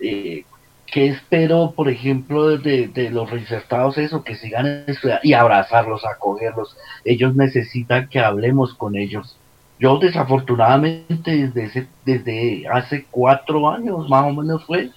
Eh, 0.00 0.44
¿Qué 0.86 1.06
espero, 1.06 1.72
por 1.76 1.88
ejemplo, 1.88 2.58
de, 2.58 2.88
de 2.88 3.10
los 3.10 3.30
reinsertados 3.30 3.96
eso, 3.96 4.24
que 4.24 4.34
sigan 4.34 4.84
estudiando 4.86 5.20
y 5.24 5.34
abrazarlos, 5.34 6.04
acogerlos? 6.04 6.76
Ellos 7.04 7.36
necesitan 7.36 8.08
que 8.08 8.18
hablemos 8.18 8.74
con 8.74 8.96
ellos. 8.96 9.36
Yo 9.78 9.98
desafortunadamente 9.98 11.48
desde, 11.48 11.64
ese, 11.64 11.88
desde 12.04 12.68
hace 12.68 13.06
cuatro 13.10 13.70
años 13.70 14.08
más 14.08 14.24
o 14.26 14.32
menos 14.32 14.64
fue 14.64 14.90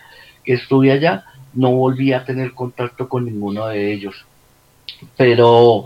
que 0.44 0.54
estuve 0.54 0.92
allá, 0.92 1.26
no 1.54 1.72
volví 1.72 2.12
a 2.12 2.26
tener 2.26 2.54
contacto 2.54 3.08
con 3.08 3.26
ninguno 3.26 3.68
de 3.68 3.94
ellos. 3.94 4.26
Pero 5.16 5.86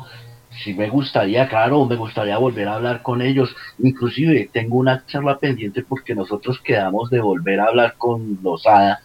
sí 0.63 0.73
me 0.73 0.89
gustaría, 0.89 1.47
claro, 1.47 1.85
me 1.85 1.95
gustaría 1.95 2.37
volver 2.37 2.67
a 2.67 2.75
hablar 2.75 3.01
con 3.01 3.21
ellos. 3.21 3.55
Inclusive 3.79 4.49
tengo 4.51 4.77
una 4.77 5.05
charla 5.05 5.37
pendiente 5.37 5.83
porque 5.83 6.15
nosotros 6.15 6.59
quedamos 6.59 7.09
de 7.09 7.19
volver 7.19 7.59
a 7.59 7.65
hablar 7.65 7.95
con 7.97 8.39
Lozada 8.43 8.99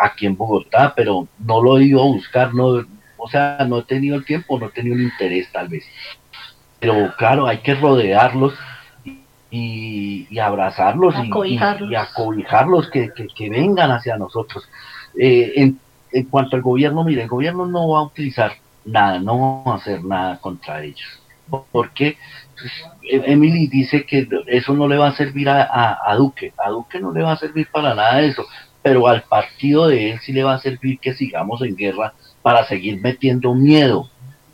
aquí 0.00 0.26
en 0.26 0.36
Bogotá, 0.36 0.92
pero 0.94 1.26
no 1.38 1.62
lo 1.62 1.78
he 1.78 1.84
ido 1.84 2.02
a 2.02 2.06
buscar, 2.06 2.54
no, 2.54 2.84
o 3.16 3.28
sea, 3.28 3.64
no 3.68 3.78
he 3.78 3.82
tenido 3.82 4.16
el 4.16 4.24
tiempo, 4.24 4.58
no 4.58 4.66
he 4.66 4.70
tenido 4.70 4.94
el 4.94 5.02
interés 5.02 5.50
tal 5.52 5.68
vez. 5.68 5.84
Pero 6.78 7.12
claro, 7.16 7.46
hay 7.46 7.58
que 7.58 7.74
rodearlos 7.74 8.54
y, 9.50 10.26
y 10.30 10.38
abrazarlos 10.38 11.14
y, 11.16 11.26
y 11.88 11.94
acobijarlos, 11.96 12.90
que, 12.90 13.10
que, 13.14 13.26
que 13.26 13.50
vengan 13.50 13.90
hacia 13.90 14.16
nosotros. 14.16 14.68
Eh, 15.18 15.52
en, 15.56 15.80
en 16.12 16.24
cuanto 16.24 16.54
al 16.54 16.62
gobierno, 16.62 17.02
mire, 17.02 17.22
el 17.22 17.28
gobierno 17.28 17.66
no 17.66 17.88
va 17.88 18.00
a 18.00 18.04
utilizar 18.04 18.52
nada, 18.90 19.18
no 19.18 19.62
va 19.66 19.72
a 19.72 19.76
hacer 19.76 20.04
nada 20.04 20.38
contra 20.38 20.82
ellos. 20.82 21.08
Porque 21.72 22.18
pues, 22.58 22.72
Emily 23.26 23.68
dice 23.68 24.04
que 24.04 24.28
eso 24.46 24.74
no 24.74 24.86
le 24.86 24.98
va 24.98 25.08
a 25.08 25.16
servir 25.16 25.48
a, 25.48 25.62
a- 25.62 25.98
a 26.04 26.14
Duque, 26.16 26.52
a 26.62 26.70
Duque 26.70 27.00
no 27.00 27.12
le 27.12 27.22
va 27.22 27.32
a 27.32 27.36
servir 27.38 27.68
para 27.72 27.94
nada 27.94 28.20
eso, 28.20 28.44
pero 28.82 29.06
al 29.08 29.22
partido 29.22 29.88
de 29.88 30.12
él 30.12 30.20
sí 30.20 30.32
le 30.32 30.44
va 30.44 30.54
a 30.54 30.58
servir 30.60 30.98
que 30.98 31.14
sigamos 31.14 31.62
en 31.62 31.76
guerra 31.76 32.12
para 32.42 32.64
seguir 32.66 33.00
metiendo 33.00 33.54
miedo, 33.54 34.08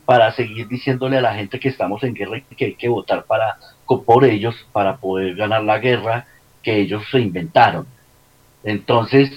para 0.04 0.32
seguir 0.32 0.68
diciéndole 0.68 1.18
a 1.18 1.22
la 1.22 1.34
gente 1.34 1.58
que 1.58 1.68
estamos 1.68 2.02
en 2.04 2.14
guerra 2.14 2.38
y 2.38 2.54
que 2.54 2.64
hay 2.66 2.74
que 2.74 2.88
votar 2.88 3.24
para, 3.24 3.56
por 3.86 4.24
ellos 4.24 4.54
para 4.72 4.96
poder 4.96 5.34
ganar 5.34 5.62
la 5.64 5.78
guerra 5.78 6.26
que 6.62 6.78
ellos 6.80 7.02
se 7.10 7.20
inventaron. 7.20 7.86
Entonces, 8.62 9.30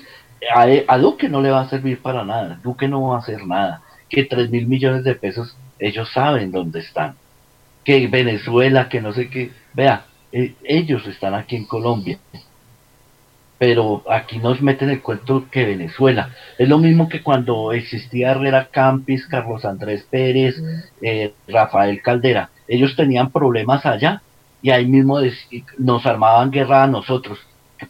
a, 0.54 0.66
a 0.88 0.98
Duque 0.98 1.28
no 1.30 1.42
le 1.42 1.52
va 1.52 1.62
a 1.62 1.70
servir 1.70 2.02
para 2.02 2.24
nada, 2.24 2.60
Duque 2.64 2.88
no 2.88 3.02
va 3.02 3.16
a 3.18 3.20
hacer 3.20 3.46
nada, 3.46 3.82
que 4.10 4.24
tres 4.26 4.50
mil 4.50 4.68
millones 4.68 5.04
de 5.04 5.16
pesos 5.16 5.56
ellos 5.80 6.10
saben 6.12 6.52
dónde 6.52 6.80
están, 6.80 7.16
que 7.84 8.08
Venezuela, 8.08 8.90
que 8.90 9.02
no 9.02 9.14
sé 9.14 9.30
qué, 9.30 9.52
vea, 9.74 10.06
eh, 10.32 10.56
ellos 10.64 11.06
están 11.08 11.34
aquí 11.34 11.56
en 11.56 11.66
Colombia, 11.66 12.20
pero 13.58 14.04
aquí 14.10 14.40
nos 14.40 14.62
meten 14.62 14.90
el 14.90 15.02
cuento 15.02 15.46
que 15.50 15.66
Venezuela, 15.66 16.32
es 16.58 16.68
lo 16.68 16.78
mismo 16.78 17.10
que 17.10 17.24
cuando 17.24 17.72
existía 17.74 18.32
Herrera 18.32 18.70
Campis, 18.72 19.26
Carlos 19.28 19.66
Andrés 19.66 20.06
Pérez, 20.10 20.56
eh, 21.02 21.34
Rafael 21.48 22.02
Caldera, 22.02 22.50
ellos 22.68 22.96
tenían 22.96 23.32
problemas 23.32 23.86
allá 23.86 24.22
y 24.62 24.72
ahí 24.72 24.86
mismo 24.86 25.20
nos 25.78 26.06
armaban 26.06 26.52
guerra 26.52 26.84
a 26.84 26.88
nosotros 26.88 27.40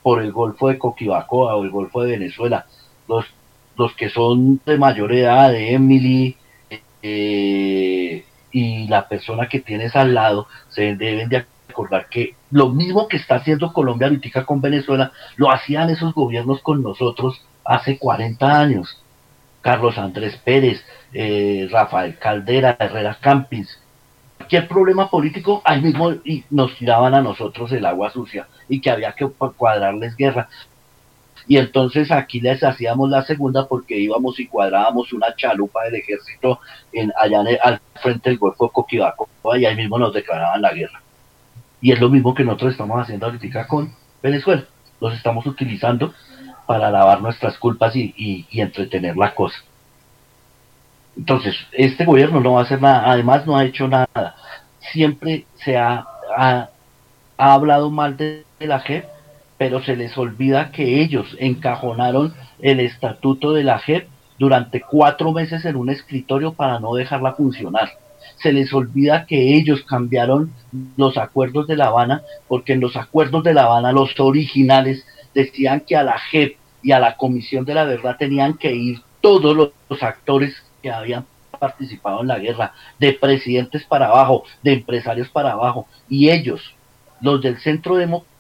por 0.04 0.22
el 0.22 0.32
Golfo 0.32 0.68
de 0.68 0.78
Coquibacoa 0.78 1.56
o 1.56 1.64
el 1.64 1.70
Golfo 1.70 2.02
de 2.02 2.12
Venezuela. 2.12 2.66
Los, 3.08 3.26
los 3.78 3.94
que 3.96 4.10
son 4.10 4.60
de 4.66 4.78
mayor 4.78 5.14
edad, 5.14 5.52
de 5.52 5.74
Emily 5.74 6.38
eh, 7.02 8.26
y 8.52 8.88
la 8.88 9.08
persona 9.08 9.48
que 9.48 9.60
tienes 9.60 9.96
al 9.96 10.14
lado, 10.14 10.48
se 10.70 10.96
deben 10.96 11.30
de 11.30 11.46
acordar 11.70 12.08
que 12.10 12.36
lo 12.52 12.70
mismo 12.70 13.08
que 13.08 13.18
está 13.18 13.36
haciendo 13.36 13.74
Colombia 13.74 14.08
ahorita 14.08 14.46
con 14.46 14.62
Venezuela, 14.62 15.12
lo 15.36 15.52
hacían 15.52 15.90
esos 15.90 16.14
gobiernos 16.14 16.62
con 16.62 16.82
nosotros 16.82 17.42
hace 17.64 17.98
40 17.98 18.60
años. 18.60 19.02
Carlos 19.62 19.98
Andrés 19.98 20.38
Pérez, 20.38 20.84
eh, 21.14 21.68
Rafael 21.70 22.18
Caldera, 22.18 22.78
Herrera 22.80 23.18
Campins, 23.20 23.80
cualquier 24.38 24.68
problema 24.68 25.10
político, 25.10 25.62
ahí 25.66 25.82
mismo 25.82 26.12
y 26.24 26.46
nos 26.50 26.76
tiraban 26.78 27.14
a 27.14 27.22
nosotros 27.22 27.72
el 27.74 27.86
agua 27.86 28.12
sucia 28.12 28.48
y 28.70 28.80
que 28.80 28.90
había 28.90 29.12
que 29.14 29.28
cuadrarles 29.28 30.16
guerra. 30.16 30.48
Y 31.48 31.58
entonces 31.58 32.12
aquí 32.12 32.42
les 32.42 32.62
hacíamos 32.64 33.10
la 33.10 33.24
segunda 33.24 33.68
porque 33.68 33.98
íbamos 33.98 34.40
y 34.40 34.48
cuadrábamos 34.48 35.14
una 35.14 35.34
chalupa 35.36 35.84
del 35.86 35.96
ejército 35.96 36.60
en, 36.92 37.12
allá 37.18 37.42
en 37.42 37.48
el- 37.48 37.60
al 37.64 37.80
frente 38.02 38.30
del 38.30 38.38
Golfo 38.40 38.66
de 38.66 38.72
Coquibacoa 38.74 39.58
y 39.58 39.66
ahí 39.66 39.76
mismo 39.76 39.98
nos 39.98 40.14
declaraban 40.14 40.62
la 40.62 40.74
guerra. 40.74 41.02
Y 41.80 41.92
es 41.92 42.00
lo 42.02 42.10
mismo 42.10 42.34
que 42.34 42.44
nosotros 42.44 42.72
estamos 42.74 43.02
haciendo 43.02 43.28
ahorita 43.28 43.66
con 43.68 43.94
Venezuela. 44.22 44.66
Los 45.00 45.14
estamos 45.14 45.46
utilizando 45.46 46.14
para 46.66 46.92
lavar 46.92 47.22
nuestras 47.22 47.58
culpas 47.58 47.96
y, 47.96 48.14
y- 48.18 48.46
y 48.50 48.60
entretener 48.62 49.16
la 49.16 49.34
cosa. 49.34 49.58
Entonces, 51.16 51.56
este 51.72 52.06
gobierno 52.06 52.40
no 52.42 52.54
va 52.54 52.62
a 52.62 52.64
hacer 52.64 52.82
nada, 52.82 53.10
además 53.12 53.46
no 53.46 53.58
ha 53.58 53.66
hecho 53.66 53.88
nada. 53.88 54.36
Siempre 54.92 55.46
se 55.64 55.78
ha, 55.78 56.06
ha- 56.38 56.70
ha 57.38 57.54
hablado 57.54 57.90
mal 57.90 58.18
de, 58.18 58.44
de 58.60 58.68
la 58.68 58.80
JEP, 58.82 59.06
pero 59.58 59.82
se 59.84 59.96
les 59.96 60.18
olvida 60.18 60.72
que 60.72 61.02
ellos 61.02 61.36
encajonaron 61.40 62.34
el 62.60 62.80
estatuto 62.80 63.54
de 63.54 63.64
la 63.64 63.80
JEP 63.80 64.08
durante 64.38 64.82
cuatro 64.82 65.32
meses 65.32 65.66
en 65.66 65.76
un 65.76 65.90
escritorio 65.90 66.54
para 66.54 66.80
no 66.80 66.94
dejarla 66.94 67.34
funcionar. 67.34 67.90
Se 68.38 68.54
les 68.54 68.72
olvida 68.74 69.26
que 69.26 69.56
ellos 69.56 69.84
cambiaron 69.84 70.52
los 70.96 71.18
acuerdos 71.18 71.68
de 71.68 71.76
La 71.76 71.88
Habana, 71.88 72.22
porque 72.48 72.74
en 72.74 72.82
los 72.82 72.96
acuerdos 72.96 73.44
de 73.44 73.54
La 73.54 73.64
Habana, 73.64 73.92
los 73.92 74.20
originales, 74.20 75.06
decían 75.34 75.82
que 75.82 75.96
a 75.96 76.04
la 76.04 76.20
JEP 76.20 76.58
y 76.84 76.92
a 76.92 77.00
la 77.00 77.16
Comisión 77.18 77.66
de 77.66 77.74
la 77.74 77.86
Verdad 77.86 78.18
tenían 78.18 78.56
que 78.56 78.74
ir 78.74 79.02
todos 79.22 79.56
los, 79.56 80.04
actores 80.04 80.56
que 80.82 80.92
habían 80.92 81.26
participado 81.60 82.22
en 82.22 82.28
la 82.28 82.38
guerra, 82.38 82.74
de 83.00 83.14
presidentes 83.14 83.84
para 83.86 84.08
abajo, 84.08 84.44
de 84.62 84.74
empresarios 84.74 85.30
para 85.30 85.54
abajo, 85.54 85.88
y 86.08 86.30
ellos, 86.30 86.76
los 87.22 87.42
del 87.42 87.58
Centro 87.60 87.96
Democrático, 87.96 88.37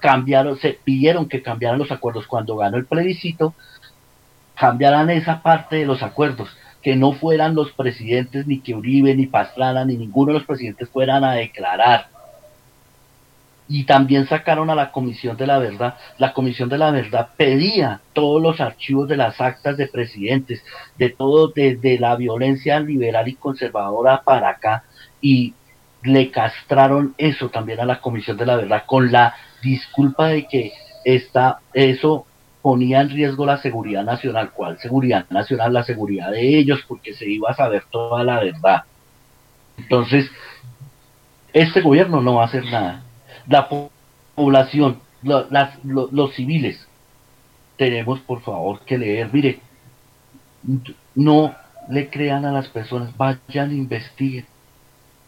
cambiaron, 0.00 0.58
se 0.58 0.78
pidieron 0.82 1.28
que 1.28 1.42
cambiaran 1.42 1.78
los 1.78 1.92
acuerdos 1.92 2.26
cuando 2.26 2.56
ganó 2.56 2.76
el 2.76 2.86
plebiscito, 2.86 3.54
cambiaran 4.54 5.10
esa 5.10 5.42
parte 5.42 5.76
de 5.76 5.86
los 5.86 6.02
acuerdos, 6.02 6.48
que 6.82 6.96
no 6.96 7.12
fueran 7.12 7.54
los 7.54 7.72
presidentes, 7.72 8.46
ni 8.46 8.60
que 8.60 8.74
Uribe, 8.74 9.14
ni 9.14 9.26
Pastrana, 9.26 9.84
ni 9.84 9.96
ninguno 9.96 10.32
de 10.32 10.38
los 10.38 10.46
presidentes 10.46 10.88
fueran 10.88 11.24
a 11.24 11.34
declarar. 11.34 12.08
Y 13.68 13.84
también 13.84 14.26
sacaron 14.26 14.68
a 14.68 14.74
la 14.74 14.90
Comisión 14.90 15.36
de 15.36 15.46
la 15.46 15.58
Verdad. 15.58 15.94
La 16.18 16.32
Comisión 16.32 16.68
de 16.68 16.78
la 16.78 16.90
Verdad 16.90 17.28
pedía 17.36 18.00
todos 18.14 18.42
los 18.42 18.60
archivos 18.60 19.08
de 19.08 19.16
las 19.16 19.40
actas 19.40 19.76
de 19.76 19.86
presidentes, 19.86 20.64
de 20.98 21.10
todo, 21.10 21.48
desde 21.48 21.98
la 21.98 22.16
violencia 22.16 22.80
liberal 22.80 23.28
y 23.28 23.34
conservadora 23.34 24.22
para 24.22 24.48
acá, 24.48 24.84
y 25.20 25.54
le 26.02 26.30
castraron 26.30 27.14
eso 27.18 27.50
también 27.50 27.80
a 27.80 27.84
la 27.84 28.00
Comisión 28.00 28.36
de 28.36 28.46
la 28.46 28.56
Verdad 28.56 28.84
con 28.86 29.12
la 29.12 29.34
disculpa 29.62 30.28
de 30.28 30.46
que 30.46 30.72
esta, 31.04 31.60
eso 31.74 32.26
ponía 32.62 33.00
en 33.00 33.10
riesgo 33.10 33.46
la 33.46 33.58
seguridad 33.58 34.04
nacional. 34.04 34.50
¿Cuál 34.52 34.78
seguridad 34.78 35.26
nacional? 35.30 35.72
La 35.72 35.82
seguridad 35.84 36.30
de 36.30 36.58
ellos, 36.58 36.80
porque 36.86 37.14
se 37.14 37.28
iba 37.28 37.50
a 37.50 37.54
saber 37.54 37.84
toda 37.90 38.22
la 38.24 38.40
verdad. 38.40 38.82
Entonces, 39.78 40.30
este 41.52 41.80
gobierno 41.80 42.20
no 42.20 42.34
va 42.34 42.42
a 42.42 42.46
hacer 42.46 42.64
nada. 42.64 43.02
La 43.46 43.68
po- 43.68 43.90
población, 44.34 45.00
las- 45.22 45.82
lo- 45.84 46.08
los 46.12 46.34
civiles, 46.34 46.86
tenemos 47.76 48.20
por 48.20 48.42
favor 48.42 48.80
que 48.84 48.98
leer. 48.98 49.30
Mire, 49.32 49.60
no 51.14 51.54
le 51.88 52.10
crean 52.10 52.44
a 52.44 52.52
las 52.52 52.68
personas, 52.68 53.16
vayan, 53.16 53.72
investiguen. 53.72 54.46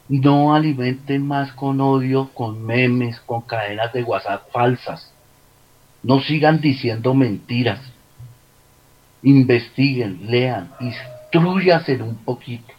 No 0.09 0.55
alimenten 0.55 1.27
más 1.27 1.53
con 1.53 1.81
odio, 1.81 2.31
con 2.35 2.65
memes, 2.65 3.21
con 3.21 3.43
cadenas 3.43 3.93
de 3.93 4.03
WhatsApp 4.03 4.51
falsas. 4.53 5.13
No 6.03 6.21
sigan 6.21 6.61
diciendo 6.61 7.15
mentiras. 7.15 7.81
Investiguen, 9.23 10.27
lean, 10.29 10.73
instruyasen 10.81 12.03
un 12.03 12.17
poquito. 12.17 12.73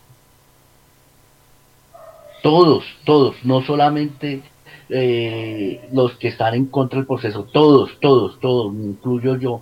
todos, 2.43 2.83
todos, 3.05 3.37
no 3.45 3.61
solamente 3.61 4.43
eh, 4.89 5.87
los 5.93 6.17
que 6.17 6.27
están 6.27 6.53
en 6.53 6.65
contra 6.65 6.99
del 6.99 7.07
proceso, 7.07 7.45
todos, 7.45 7.97
todos, 8.01 8.37
todos, 8.41 8.75
incluyo 8.75 9.37
yo, 9.37 9.61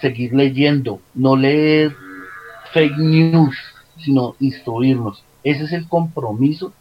seguir 0.00 0.32
leyendo, 0.32 1.00
no 1.14 1.36
leer 1.36 1.94
fake 2.72 2.96
news, 2.96 3.56
sino 3.98 4.34
instruirnos. 4.40 5.22
Ese 5.44 5.64
es 5.64 5.72
el 5.72 5.86
compromiso 5.86 6.72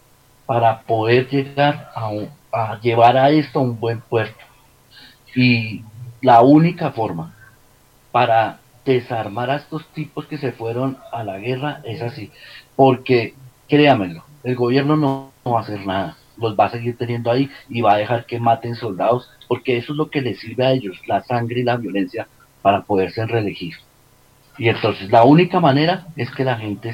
para 0.53 0.81
poder 0.81 1.27
llegar 1.29 1.89
a, 1.95 2.11
a 2.51 2.79
llevar 2.79 3.17
a 3.17 3.31
esto 3.31 3.57
a 3.57 3.63
un 3.63 3.79
buen 3.79 4.01
puerto. 4.01 4.37
Y 5.35 5.81
la 6.21 6.41
única 6.41 6.91
forma 6.91 7.33
para 8.11 8.59
desarmar 8.85 9.49
a 9.49 9.55
estos 9.55 9.83
tipos 9.95 10.27
que 10.27 10.37
se 10.37 10.51
fueron 10.51 10.99
a 11.11 11.23
la 11.23 11.39
guerra 11.39 11.81
es 11.85 12.03
así. 12.03 12.29
Porque, 12.75 13.33
créamelo, 13.67 14.25
el 14.43 14.55
gobierno 14.55 14.95
no, 14.95 15.31
va 15.43 15.57
a 15.57 15.61
hacer 15.63 15.87
nada. 15.87 16.17
Los 16.37 16.55
va 16.55 16.65
a 16.65 16.71
seguir 16.71 16.99
teniendo 16.99 17.31
ahí 17.31 17.49
y 17.67 17.81
va 17.81 17.93
a 17.93 17.97
dejar 17.97 18.27
que 18.27 18.39
maten 18.39 18.75
soldados, 18.75 19.31
porque 19.47 19.77
eso 19.77 19.93
es 19.93 19.97
lo 19.97 20.11
que 20.11 20.21
les 20.21 20.39
sirve 20.39 20.67
a 20.67 20.71
ellos, 20.73 21.01
la 21.07 21.23
sangre 21.23 21.61
y 21.61 21.63
la 21.63 21.77
violencia, 21.77 22.27
para 22.61 22.83
poderse 22.83 23.25
reelegir. 23.25 23.73
Y 24.59 24.69
entonces 24.69 25.09
la 25.09 25.23
única 25.23 25.59
manera 25.59 26.05
es 26.15 26.29
que 26.29 26.43
la 26.43 26.57
gente 26.57 26.93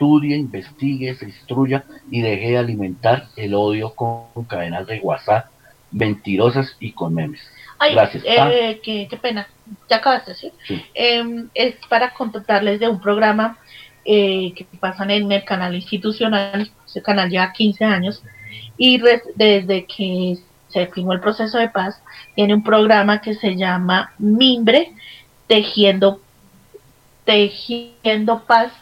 estudie, 0.00 0.36
investigue, 0.36 1.14
se 1.14 1.26
instruya 1.26 1.84
y 2.10 2.22
deje 2.22 2.52
de 2.52 2.58
alimentar 2.58 3.26
el 3.36 3.52
odio 3.54 3.94
con, 3.94 4.24
cadenas 4.48 4.86
de 4.86 4.98
WhatsApp 5.00 5.46
mentirosas 5.92 6.74
y 6.80 6.92
con 6.92 7.14
memes. 7.14 7.40
Ay, 7.78 7.92
Gracias. 7.94 8.24
eh, 8.24 8.36
Ah, 8.38 8.50
qué, 8.82 9.06
qué 9.10 9.16
pena. 9.18 9.46
Ya 9.90 9.96
acabaste, 9.96 10.34
¿sí? 10.34 10.52
Sí. 10.66 10.82
Em, 10.94 11.48
es 11.54 11.74
para 11.88 12.14
contarles 12.14 12.80
de 12.80 12.88
un 12.88 12.98
programa 13.00 13.58
eh, 14.06 14.52
que 14.56 14.64
pasan 14.78 15.10
en 15.10 15.30
el 15.30 15.44
canal 15.44 15.74
institucional. 15.74 16.70
Ese 16.86 17.02
canal 17.02 17.28
lleva 17.28 17.52
15 17.52 17.84
años 17.84 18.22
y 18.78 18.98
res- 18.98 19.22
desde 19.34 19.84
que 19.84 20.38
se 20.68 20.86
firmó 20.86 21.12
el 21.12 21.20
proceso 21.20 21.58
de 21.58 21.68
paz, 21.68 22.00
tiene 22.34 22.54
un 22.54 22.62
programa 22.62 23.20
que 23.20 23.34
se 23.34 23.54
llama 23.56 24.12
Mimbre, 24.18 24.92
Tejiendo, 25.46 26.20
Tejiendo 27.26 28.44
Paz. 28.44 28.72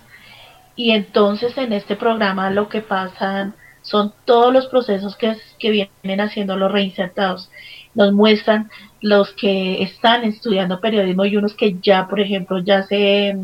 Y 0.79 0.93
entonces 0.93 1.59
en 1.59 1.73
este 1.73 1.97
programa 1.97 2.51
lo 2.51 2.69
que 2.69 2.83
pasan 2.83 3.53
son 3.83 4.13
todos 4.25 4.53
los 4.53 4.69
procesos 4.69 5.17
que, 5.17 5.37
que 5.59 5.71
vienen 5.71 6.21
haciendo 6.21 6.57
los 6.57 6.71
reinsertados. 6.71 7.51
Nos 7.97 8.13
muestran 8.13 8.71
los 9.01 9.33
que 9.33 9.83
están 9.83 10.23
estudiando 10.23 10.81
periodismo 10.81 11.25
y 11.25 11.37
unos 11.37 11.55
que 11.55 11.79
ya, 11.83 12.07
por 12.07 12.21
ejemplo, 12.21 12.61
ya 12.61 12.85
se, 12.85 13.37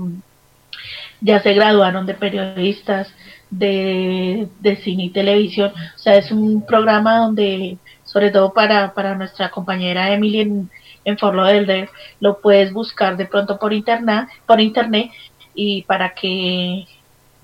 ya 1.21 1.43
se 1.43 1.55
graduaron 1.55 2.07
de 2.07 2.15
periodistas 2.15 3.13
de, 3.51 4.47
de 4.61 4.77
cine 4.77 5.07
y 5.07 5.11
televisión. 5.11 5.73
O 5.97 5.99
sea, 5.99 6.15
es 6.15 6.31
un 6.31 6.65
programa 6.65 7.19
donde, 7.19 7.79
sobre 8.05 8.31
todo 8.31 8.53
para, 8.53 8.95
para 8.95 9.17
nuestra 9.17 9.51
compañera 9.51 10.13
Emily 10.13 10.41
en, 10.41 10.71
en 11.05 11.19
Fort 11.19 11.35
Lauderdale, 11.35 11.89
lo 12.21 12.41
puedes 12.41 12.73
buscar 12.73 13.17
de 13.17 13.27
pronto 13.27 13.59
por 13.59 13.73
internet, 13.73 14.29
por 14.47 14.61
internet 14.61 15.11
y 15.53 15.83
para 15.83 16.15
que 16.15 16.87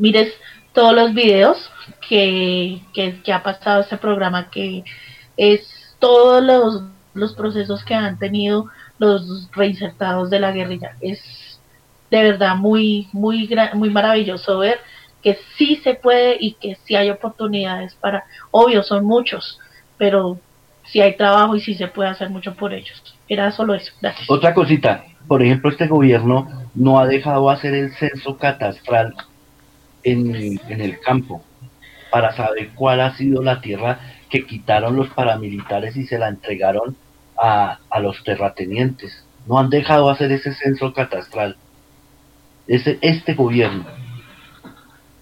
mires 0.01 0.33
todos 0.73 0.95
los 0.95 1.15
videos 1.15 1.71
que, 2.09 2.81
que, 2.95 3.33
ha 3.33 3.43
pasado 3.43 3.83
este 3.83 3.97
programa, 3.97 4.51
que 4.51 4.85
es 5.37 5.95
todos 5.99 6.43
los, 6.43 6.83
los 7.15 7.35
procesos 7.35 7.85
que 7.85 7.95
han 7.95 8.19
tenido 8.19 8.67
los 8.99 9.49
reinsertados 9.53 10.31
de 10.31 10.41
la 10.41 10.53
guerrilla. 10.53 10.97
Es 11.01 11.21
de 12.11 12.23
verdad 12.23 12.57
muy, 12.57 13.09
muy, 13.13 13.49
muy 13.75 13.91
maravilloso 13.91 14.59
ver 14.59 14.79
que 15.23 15.39
sí 15.57 15.77
se 15.85 15.95
puede 15.95 16.37
y 16.41 16.55
que 16.55 16.77
sí 16.85 16.97
hay 16.97 17.11
oportunidades 17.11 17.95
para, 17.97 18.25
obvio, 18.51 18.83
son 18.83 19.05
muchos, 19.05 19.59
pero 19.99 20.39
sí 20.87 21.01
hay 21.01 21.17
trabajo 21.17 21.57
y 21.57 21.61
sí 21.61 21.75
se 21.75 21.89
puede 21.89 22.09
hacer 22.09 22.31
mucho 22.31 22.55
por 22.55 22.73
ellos. 22.73 23.03
Era 23.29 23.53
solo 23.53 23.75
eso. 23.75 23.93
Gracias. 24.01 24.29
Otra 24.31 24.55
cosita, 24.55 25.05
por 25.29 25.43
ejemplo, 25.43 25.71
este 25.71 25.87
gobierno 25.87 26.49
no 26.75 26.99
ha 26.99 27.07
dejado 27.07 27.51
hacer 27.51 27.75
el 27.75 27.93
censo 27.97 28.39
catastral 28.39 29.15
en, 30.03 30.59
el 30.69 31.01
campo 31.01 31.43
para 32.11 32.35
saber 32.35 32.71
cuál 32.75 33.01
ha 33.01 33.17
sido 33.17 33.43
la 33.43 33.61
tierra 33.61 34.01
que 34.29 34.47
quitaron 34.47 34.97
los 34.97 35.09
paramilitares 35.11 35.97
y 35.97 36.07
se 36.07 36.19
la 36.19 36.29
entregaron 36.29 36.97
a, 37.41 37.79
a 37.89 38.01
los 38.01 38.23
terratenientes. 38.25 39.25
No 39.47 39.59
han 39.59 39.71
dejado 39.71 40.11
hacer 40.11 40.33
ese 40.33 40.55
censo 40.55 40.93
catastral. 40.93 41.57
Ese, 42.67 42.99
este 43.01 43.35
gobierno, 43.35 43.85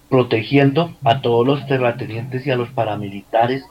protegiendo 0.09 0.95
a 1.03 1.21
todos 1.21 1.45
los 1.45 1.65
terratenientes 1.67 2.45
y 2.45 2.51
a 2.51 2.55
los 2.55 2.69
paramilitares 2.69 3.63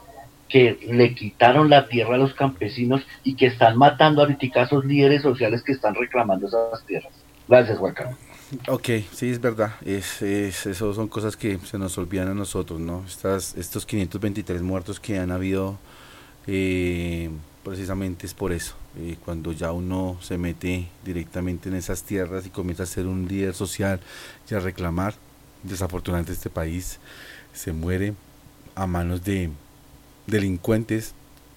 que 0.49 0.79
le 0.91 1.13
quitaron 1.13 1.69
la 1.69 1.87
tierra 1.87 2.15
a 2.15 2.17
los 2.17 2.33
campesinos 2.33 3.05
y 3.23 3.35
que 3.35 3.45
están 3.45 3.77
matando 3.77 4.21
ahorita 4.21 4.61
a 4.61 4.63
esos 4.63 4.83
líderes 4.83 5.21
sociales 5.21 5.61
que 5.63 5.71
están 5.71 5.93
reclamando 5.95 6.47
esas 6.47 6.83
tierras. 6.85 7.13
Gracias, 7.47 7.77
Juan 7.77 7.93
Carlos. 7.93 8.28
Ok, 8.67 8.89
sí, 9.13 9.29
es 9.29 9.39
verdad. 9.41 9.75
Es, 9.85 10.21
es, 10.23 10.65
eso 10.65 10.93
son 10.93 11.07
cosas 11.07 11.37
que 11.37 11.59
se 11.59 11.77
nos 11.77 11.97
olvidan 11.97 12.29
a 12.29 12.33
nosotros, 12.33 12.79
¿no? 12.79 13.03
Estas, 13.07 13.55
estos 13.55 13.85
523 13.85 14.61
muertos 14.63 14.99
que 14.99 15.19
han 15.19 15.31
habido, 15.31 15.77
eh, 16.47 17.29
precisamente 17.63 18.25
es 18.27 18.33
por 18.33 18.51
eso. 18.51 18.75
Eh, 18.97 19.17
cuando 19.23 19.51
ya 19.53 19.71
uno 19.71 20.17
se 20.21 20.37
mete 20.37 20.87
directamente 21.05 21.69
en 21.69 21.75
esas 21.75 22.03
tierras 22.03 22.45
y 22.47 22.49
comienza 22.49 22.83
a 22.83 22.87
ser 22.87 23.07
un 23.07 23.27
líder 23.27 23.53
social 23.55 23.99
y 24.49 24.55
a 24.55 24.59
reclamar, 24.59 25.15
desafortunadamente 25.63 26.33
este 26.33 26.49
país 26.49 26.99
se 27.53 27.73
muere 27.73 28.13
a 28.75 28.87
manos 28.87 29.23
de 29.25 29.51
delincuentes 30.27 31.13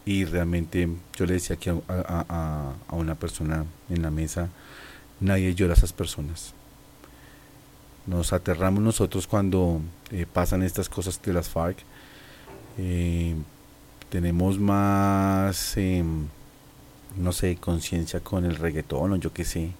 y 0.06 0.24
realmente 0.27 0.89
yo 1.16 1.27
le 1.27 1.35
decía 1.35 1.56
aquí 1.56 1.70
a, 1.70 1.77
a- 2.89 2.94
una 2.97 3.14
persona 3.16 3.66
en 3.90 4.02
la 4.02 4.10
mesa, 4.10 4.51
nadie 5.20 5.55
llora 5.55 5.74
a 5.74 5.77
esas 5.77 5.93
personas. 5.93 6.55
Nos 8.07 8.33
aterramos 8.33 8.83
nosotros 8.83 9.27
cuando 9.27 9.81
eh, 10.11 10.27
pasan 10.31 10.62
estas 10.62 10.89
cosas 10.89 11.20
de 11.23 11.33
las 11.33 11.49
FARC. 11.49 11.79
Eh, 12.79 13.35
tenemos 14.11 14.59
más, 14.59 15.77
em, 15.77 16.27
no 17.16 17.33
sé, 17.33 17.57
conciencia 17.57 18.20
con 18.20 18.45
el 18.45 18.57
reggaetón 18.57 19.12
o 19.12 19.16
yo 19.16 19.33
qué 19.33 19.45
sé. 19.45 19.73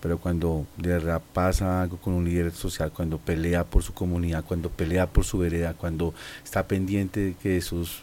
Pero 0.00 0.18
cuando 0.18 0.66
de 0.76 0.90
verdad 0.90 1.22
pasa 1.32 1.82
algo 1.82 1.96
con 1.96 2.12
un 2.14 2.24
líder 2.26 2.52
social, 2.52 2.92
cuando 2.92 3.18
pelea 3.18 3.64
por 3.64 3.82
su 3.82 3.94
comunidad, 3.94 4.44
cuando 4.44 4.68
pelea 4.70 5.06
por 5.06 5.24
su 5.24 5.38
vereda, 5.38 5.74
cuando 5.74 6.14
está 6.44 6.68
pendiente 6.68 7.20
de 7.20 7.34
que 7.34 7.60
sus 7.60 8.02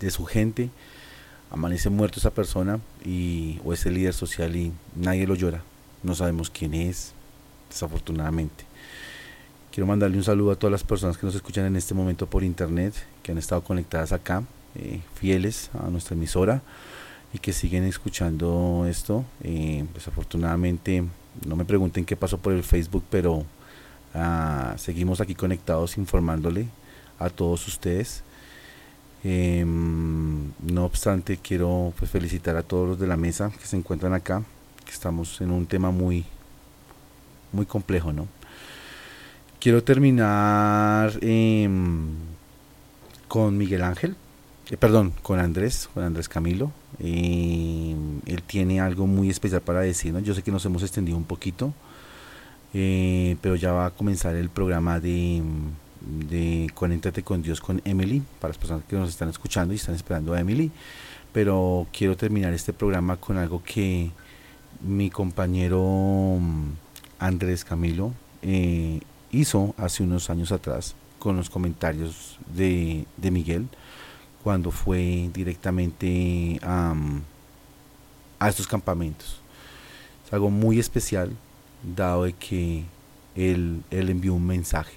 de 0.00 0.10
su 0.10 0.24
gente, 0.24 0.70
amanece 1.50 1.90
muerto 1.90 2.18
esa 2.18 2.30
persona 2.30 2.80
y 3.04 3.60
o 3.64 3.72
ese 3.72 3.90
líder 3.90 4.14
social 4.14 4.54
y 4.56 4.72
nadie 4.96 5.26
lo 5.26 5.34
llora. 5.34 5.62
No 6.02 6.14
sabemos 6.14 6.50
quién 6.50 6.74
es, 6.74 7.12
desafortunadamente. 7.72 8.64
Quiero 9.72 9.86
mandarle 9.86 10.18
un 10.18 10.24
saludo 10.24 10.52
a 10.52 10.56
todas 10.56 10.72
las 10.72 10.84
personas 10.84 11.16
que 11.16 11.26
nos 11.26 11.34
escuchan 11.34 11.64
en 11.64 11.76
este 11.76 11.94
momento 11.94 12.26
por 12.26 12.44
internet, 12.44 12.94
que 13.22 13.32
han 13.32 13.38
estado 13.38 13.62
conectadas 13.62 14.12
acá, 14.12 14.44
eh, 14.74 15.00
fieles 15.14 15.70
a 15.72 15.88
nuestra 15.88 16.14
emisora 16.14 16.62
y 17.32 17.38
que 17.38 17.52
siguen 17.52 17.84
escuchando 17.84 18.86
esto. 18.88 19.24
Eh, 19.42 19.84
desafortunadamente, 19.94 21.04
no 21.46 21.56
me 21.56 21.64
pregunten 21.64 22.04
qué 22.04 22.16
pasó 22.16 22.38
por 22.38 22.52
el 22.52 22.62
Facebook, 22.62 23.04
pero 23.08 23.44
ah, 24.14 24.74
seguimos 24.76 25.20
aquí 25.20 25.34
conectados 25.34 25.96
informándole 25.96 26.66
a 27.18 27.30
todos 27.30 27.66
ustedes. 27.66 28.22
Em, 29.24 30.52
no 30.60 30.84
obstante, 30.84 31.38
quiero 31.38 31.92
pues, 31.98 32.10
felicitar 32.10 32.56
a 32.56 32.62
todos 32.62 32.88
los 32.88 32.98
de 32.98 33.06
la 33.06 33.16
mesa 33.16 33.50
que 33.58 33.66
se 33.66 33.76
encuentran 33.76 34.12
acá, 34.14 34.42
que 34.84 34.90
estamos 34.90 35.40
en 35.40 35.50
un 35.52 35.66
tema 35.66 35.90
muy, 35.90 36.26
muy 37.52 37.66
complejo, 37.66 38.12
¿no? 38.12 38.26
Quiero 39.60 39.84
terminar 39.84 41.12
em, 41.20 42.08
con 43.28 43.56
Miguel 43.56 43.82
Ángel, 43.82 44.16
eh, 44.70 44.76
perdón, 44.76 45.12
con 45.22 45.38
Andrés, 45.38 45.88
con 45.94 46.02
Andrés 46.02 46.28
Camilo. 46.28 46.72
Em, 46.98 48.20
él 48.26 48.42
tiene 48.42 48.80
algo 48.80 49.06
muy 49.06 49.30
especial 49.30 49.60
para 49.60 49.80
decirnos. 49.80 50.24
Yo 50.24 50.34
sé 50.34 50.42
que 50.42 50.50
nos 50.50 50.64
hemos 50.66 50.82
extendido 50.82 51.16
un 51.16 51.24
poquito, 51.24 51.72
eh, 52.74 53.36
pero 53.40 53.54
ya 53.54 53.72
va 53.72 53.86
a 53.86 53.90
comenzar 53.90 54.34
el 54.34 54.50
programa 54.50 54.98
de, 54.98 55.42
de 56.28 56.70
con 57.24 57.42
Dios 57.42 57.60
con 57.60 57.80
Emily, 57.84 58.22
para 58.40 58.50
las 58.50 58.58
personas 58.58 58.84
que 58.88 58.96
nos 58.96 59.10
están 59.10 59.28
escuchando 59.28 59.72
y 59.72 59.76
están 59.76 59.94
esperando 59.94 60.34
a 60.34 60.40
Emily. 60.40 60.70
Pero 61.32 61.86
quiero 61.92 62.16
terminar 62.16 62.52
este 62.52 62.72
programa 62.72 63.16
con 63.16 63.38
algo 63.38 63.62
que 63.62 64.10
mi 64.80 65.10
compañero 65.10 66.38
Andrés 67.26 67.64
Camilo 67.64 68.12
eh, 68.42 69.00
hizo 69.30 69.74
hace 69.78 70.02
unos 70.02 70.28
años 70.28 70.50
atrás 70.52 70.94
con 71.18 71.36
los 71.36 71.48
comentarios 71.48 72.38
de, 72.54 73.06
Miguel 73.30 73.68
cuando 74.42 74.72
fue 74.72 75.30
directamente 75.32 76.58
am, 76.62 77.22
a 78.40 78.48
estos 78.48 78.66
campamentos. 78.66 79.40
Es 80.26 80.32
algo 80.32 80.50
muy 80.50 80.80
especial 80.80 81.30
dado 81.96 82.24
de 82.24 82.32
que 82.32 82.84
él, 83.36 83.82
él 83.92 84.10
envió 84.10 84.34
un 84.34 84.46
mensaje. 84.46 84.96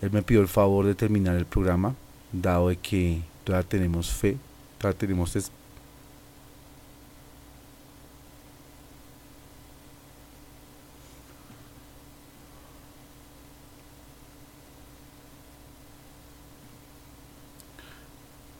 Él 0.00 0.10
me 0.12 0.22
pidió 0.22 0.40
el 0.40 0.48
favor 0.48 0.86
de 0.86 0.94
terminar 0.94 1.34
el 1.36 1.46
programa 1.46 1.94
dado 2.32 2.68
de 2.68 2.76
que 2.76 3.22
todavía 3.44 3.68
tenemos 3.68 4.10
fe, 4.10 4.36
todavía 4.78 4.98
tenemos 4.98 5.34
es- 5.36 5.50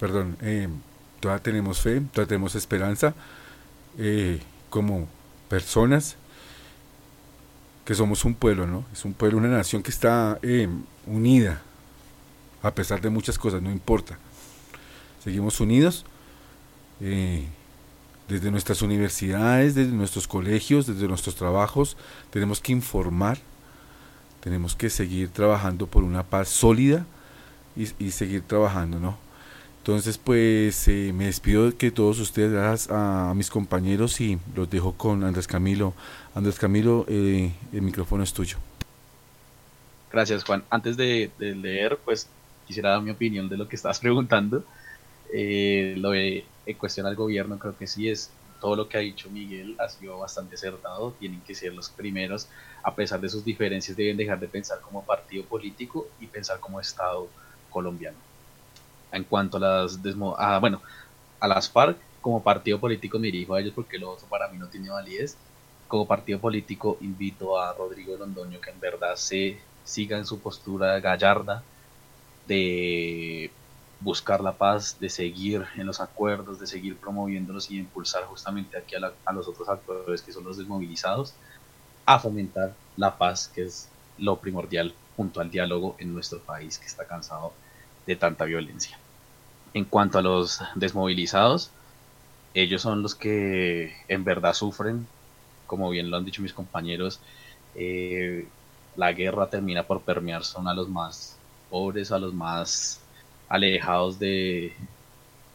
perdón, 0.02 0.36
eh, 0.40 0.66
todavía 1.20 1.44
tenemos 1.44 1.80
fe, 1.80 2.00
todavía 2.00 2.30
tenemos 2.30 2.56
esperanza 2.56 3.14
eh, 3.96 4.40
como 4.68 5.06
personas 5.48 6.16
que 7.84 7.94
somos 7.94 8.24
un 8.24 8.34
pueblo, 8.34 8.66
¿no? 8.66 8.84
Es 8.92 9.04
un 9.04 9.14
pueblo, 9.14 9.38
una 9.38 9.46
nación 9.46 9.80
que 9.80 9.92
está 9.92 10.40
eh, 10.42 10.68
unida, 11.06 11.62
a 12.64 12.74
pesar 12.74 13.00
de 13.00 13.10
muchas 13.10 13.38
cosas, 13.38 13.62
no 13.62 13.70
importa. 13.70 14.18
Seguimos 15.22 15.60
unidos 15.60 16.04
desde 16.98 18.50
nuestras 18.50 18.82
universidades, 18.82 19.76
desde 19.76 19.92
nuestros 19.92 20.26
colegios, 20.26 20.88
desde 20.88 21.06
nuestros 21.06 21.36
trabajos. 21.36 21.96
Tenemos 22.30 22.60
que 22.60 22.72
informar, 22.72 23.38
tenemos 24.40 24.74
que 24.74 24.90
seguir 24.90 25.28
trabajando 25.28 25.86
por 25.86 26.02
una 26.02 26.24
paz 26.24 26.48
sólida 26.48 27.06
y 27.76 28.10
seguir 28.10 28.42
trabajando, 28.42 28.98
¿no? 28.98 29.31
Entonces, 29.82 30.16
pues 30.16 30.86
eh, 30.86 31.12
me 31.12 31.24
despido 31.24 31.68
de 31.68 31.76
que 31.76 31.90
todos 31.90 32.20
ustedes, 32.20 32.52
gracias 32.52 32.88
a, 32.88 33.34
mis 33.34 33.50
compañeros 33.50 34.20
y 34.20 34.38
los 34.54 34.70
dejo 34.70 34.92
con 34.92 35.24
Andrés 35.24 35.48
Camilo. 35.48 35.92
Andrés 36.36 36.56
Camilo, 36.56 37.04
eh, 37.08 37.52
el 37.72 37.82
micrófono 37.82 38.22
es 38.22 38.32
tuyo. 38.32 38.58
Gracias, 40.12 40.44
Juan. 40.44 40.62
Antes 40.70 40.96
de, 40.96 41.32
leer, 41.40 41.98
pues 42.04 42.28
quisiera 42.64 42.90
dar 42.90 43.02
mi 43.02 43.10
opinión 43.10 43.48
de 43.48 43.56
lo 43.56 43.66
que 43.66 43.74
estabas 43.74 43.98
preguntando. 44.00 44.64
Eh, 45.34 45.96
lo 45.98 46.10
de 46.10 46.44
en 46.64 46.76
cuestión 46.76 47.06
al 47.06 47.16
gobierno, 47.16 47.58
creo 47.58 47.76
que 47.76 47.88
sí 47.88 48.08
es 48.08 48.30
todo 48.60 48.76
lo 48.76 48.88
que 48.88 48.98
ha 48.98 49.00
dicho 49.00 49.30
Miguel 49.30 49.74
ha 49.80 49.88
sido 49.88 50.16
bastante 50.16 50.54
acertado. 50.54 51.10
Tienen 51.18 51.40
que 51.40 51.56
ser 51.56 51.74
los 51.74 51.90
primeros, 51.90 52.46
a 52.84 52.94
pesar 52.94 53.20
de 53.20 53.28
sus 53.28 53.44
diferencias, 53.44 53.96
deben 53.96 54.16
dejar 54.16 54.38
de 54.38 54.46
pensar 54.46 54.80
como 54.80 55.04
partido 55.04 55.44
político 55.44 56.06
y 56.20 56.28
pensar 56.28 56.60
como 56.60 56.78
Estado 56.78 57.26
colombiano. 57.68 58.30
En 59.12 59.24
cuanto 59.24 59.58
a 59.58 59.60
las 59.60 60.02
desmo 60.02 60.36
ah, 60.38 60.58
bueno, 60.60 60.82
a 61.40 61.48
las 61.48 61.70
FARC, 61.70 62.02
como 62.20 62.44
partido 62.44 62.80
político 62.80 63.18
me 63.18 63.28
dirijo 63.28 63.54
a 63.54 63.60
ellos 63.60 63.74
porque 63.74 63.98
lo 63.98 64.10
otro 64.10 64.28
para 64.28 64.48
mí 64.50 64.58
no 64.58 64.70
tiene 64.70 64.90
validez. 64.90 65.40
Como 65.86 66.08
partido 66.08 66.40
político 66.40 66.98
invito 67.02 67.58
a 67.58 67.74
Rodrigo 67.74 68.16
Londoño 68.16 68.60
que 68.60 68.70
en 68.70 68.80
verdad 68.80 69.16
se 69.16 69.62
siga 69.82 70.18
en 70.18 70.26
su 70.26 70.42
postura 70.42 71.00
gallarda 71.00 71.68
de 72.44 73.58
buscar 73.98 74.40
la 74.40 74.58
paz, 74.58 74.98
de 74.98 75.08
seguir 75.10 75.64
en 75.76 75.86
los 75.86 76.00
acuerdos, 76.00 76.58
de 76.58 76.66
seguir 76.66 76.98
promoviéndolos 77.00 77.70
y 77.70 77.78
impulsar 77.78 78.24
justamente 78.24 78.76
aquí 78.78 78.96
a, 78.96 79.00
la- 79.00 79.18
a 79.24 79.32
los 79.32 79.48
otros 79.48 79.68
actores 79.68 80.22
que 80.22 80.32
son 80.32 80.44
los 80.44 80.56
desmovilizados 80.58 81.38
a 82.06 82.18
fomentar 82.20 82.78
la 82.96 83.18
paz, 83.18 83.48
que 83.54 83.62
es 83.64 83.96
lo 84.16 84.40
primordial 84.40 85.00
junto 85.16 85.40
al 85.40 85.50
diálogo 85.50 85.96
en 85.98 86.12
nuestro 86.12 86.44
país 86.44 86.78
que 86.78 86.86
está 86.86 87.06
cansado 87.06 87.58
de 88.06 88.16
tanta 88.16 88.44
violencia. 88.44 88.98
En 89.74 89.84
cuanto 89.84 90.18
a 90.18 90.22
los 90.22 90.60
desmovilizados, 90.74 91.70
ellos 92.54 92.82
son 92.82 93.02
los 93.02 93.14
que 93.14 93.94
en 94.08 94.24
verdad 94.24 94.54
sufren, 94.54 95.06
como 95.66 95.90
bien 95.90 96.10
lo 96.10 96.16
han 96.16 96.24
dicho 96.24 96.42
mis 96.42 96.52
compañeros, 96.52 97.20
eh, 97.74 98.46
la 98.96 99.12
guerra 99.12 99.48
termina 99.48 99.84
por 99.84 100.02
permear, 100.02 100.44
son 100.44 100.68
a 100.68 100.74
los 100.74 100.88
más 100.88 101.38
pobres, 101.70 102.12
a 102.12 102.18
los 102.18 102.34
más 102.34 103.00
alejados 103.48 104.18
de, 104.18 104.74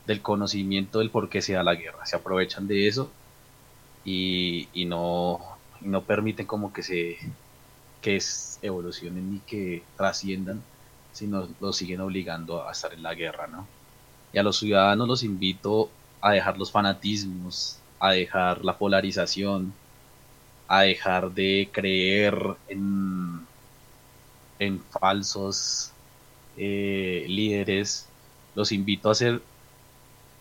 del 0.08 0.22
conocimiento 0.22 1.00
del 1.00 1.12
por 1.12 1.30
qué 1.30 1.42
se 1.42 1.54
da 1.54 1.64
la 1.64 1.76
guerra. 1.76 2.06
Se 2.06 2.16
aprovechan 2.16 2.68
de 2.68 2.88
eso 2.88 3.12
y, 4.06 4.70
y 4.74 4.86
no, 4.86 5.40
no 5.82 6.04
permiten 6.04 6.48
como 6.48 6.74
que 6.74 6.84
se 6.84 7.18
que 8.02 8.20
evolucionen 8.62 9.32
ni 9.34 9.40
que 9.40 9.84
trasciendan, 9.98 10.62
sino 11.18 11.48
los 11.60 11.76
siguen 11.76 12.02
obligando 12.02 12.68
a 12.68 12.72
estar 12.72 12.94
en 12.94 13.02
la 13.02 13.16
guerra, 13.16 13.48
¿no? 13.48 13.68
Y 14.32 14.38
a 14.38 14.44
los 14.44 14.60
ciudadanos 14.60 15.08
los 15.08 15.24
invito 15.24 15.90
a 16.22 16.32
dejar 16.32 16.60
los 16.60 16.72
fanatismos, 16.72 17.80
a 18.00 18.12
dejar 18.12 18.64
la 18.64 18.78
polarización, 18.78 19.74
a 20.68 20.82
dejar 20.82 21.32
de 21.32 21.70
creer 21.72 22.38
en, 22.68 23.48
falsos 24.92 25.92
eh, 26.56 27.26
líderes. 27.28 28.08
Los 28.54 28.72
invito 28.72 29.10
a 29.10 29.14
hacer 29.14 29.42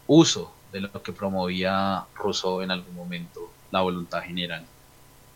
uso 0.06 0.52
de 0.72 0.80
lo 0.80 1.02
que 1.02 1.12
promovía 1.12 2.04
Rousseau 2.14 2.60
en 2.60 2.70
algún 2.70 2.94
momento, 2.94 3.50
la 3.70 3.80
voluntad 3.80 4.20
general, 4.22 4.66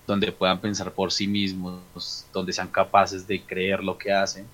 donde 0.07 0.33
puedan 0.33 0.61
pensar 0.61 0.93
por 0.93 1.13
sí 1.13 1.27
mismos, 1.27 2.27
donde 2.31 2.53
sean 2.53 2.69
capaces 2.69 3.27
de 3.27 3.43
creer 3.43 3.83
lo 3.83 3.97
que 3.97 4.13
hacen, 4.13 4.47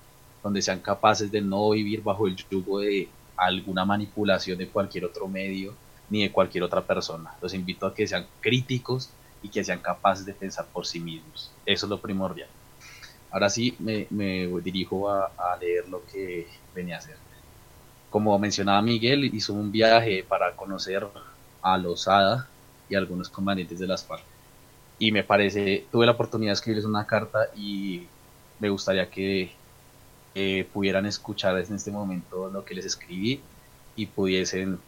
donde 0.43 0.61
sean 0.61 0.79
capaces 0.79 1.31
de 1.31 1.41
no 1.41 1.71
vivir 1.71 2.01
bajo 2.01 2.27
el 2.27 2.35
yugo 2.35 2.79
de 2.79 3.09
alguna 3.35 3.85
manipulación 3.85 4.57
de 4.57 4.67
cualquier 4.67 5.05
otro 5.05 5.27
medio 5.27 5.73
ni 6.09 6.23
de 6.23 6.31
cualquier 6.31 6.63
otra 6.63 6.81
persona. 6.81 7.35
Los 7.41 7.53
invito 7.53 7.85
a 7.85 7.93
que 7.93 8.07
sean 8.07 8.25
críticos 8.41 9.09
y 9.43 9.49
que 9.49 9.63
sean 9.63 9.79
capaces 9.79 10.25
de 10.25 10.33
pensar 10.33 10.65
por 10.65 10.85
sí 10.85 10.99
mismos. 10.99 11.51
Eso 11.65 11.85
es 11.85 11.89
lo 11.89 11.99
primordial. 11.99 12.49
Ahora 13.29 13.49
sí 13.49 13.75
me, 13.79 14.07
dirijo 14.63 15.09
a, 15.09 15.31
a 15.37 15.57
leer 15.57 15.87
lo 15.89 16.03
que 16.05 16.47
venía 16.73 16.95
a 16.95 16.99
hacer. 16.99 17.17
Como 18.09 18.37
mencionaba 18.39 18.81
Miguel, 18.81 19.25
hizo 19.25 19.53
un 19.53 19.71
viaje 19.71 20.25
para 20.27 20.55
conocer 20.55 21.05
a 21.61 21.77
Lozada 21.77 22.47
y 22.89 22.95
a 22.95 22.99
algunos 22.99 23.29
comandantes 23.29 23.79
de 23.79 23.87
las 23.87 24.05
FARC. 24.05 24.23
Y 24.99 25.11
me 25.11 25.23
parece, 25.23 25.85
tuve 25.91 26.05
la 26.05 26.13
oportunidad 26.13 26.51
de 26.51 26.53
escribirles 26.53 26.85
una 26.85 27.05
carta 27.05 27.49
y 27.55 28.07
me 28.59 28.69
gustaría 28.69 29.09
que 29.09 29.51
eh, 30.37 30.69
pudieran 30.73 31.05
escuchar 31.05 31.57
en 31.59 31.75
este 31.75 31.91
momento 31.91 32.49
lo 32.51 32.63
que 32.65 32.75
les 32.75 32.85
escribí 32.85 33.49
y 33.95 34.07
pudiesen 34.07 34.79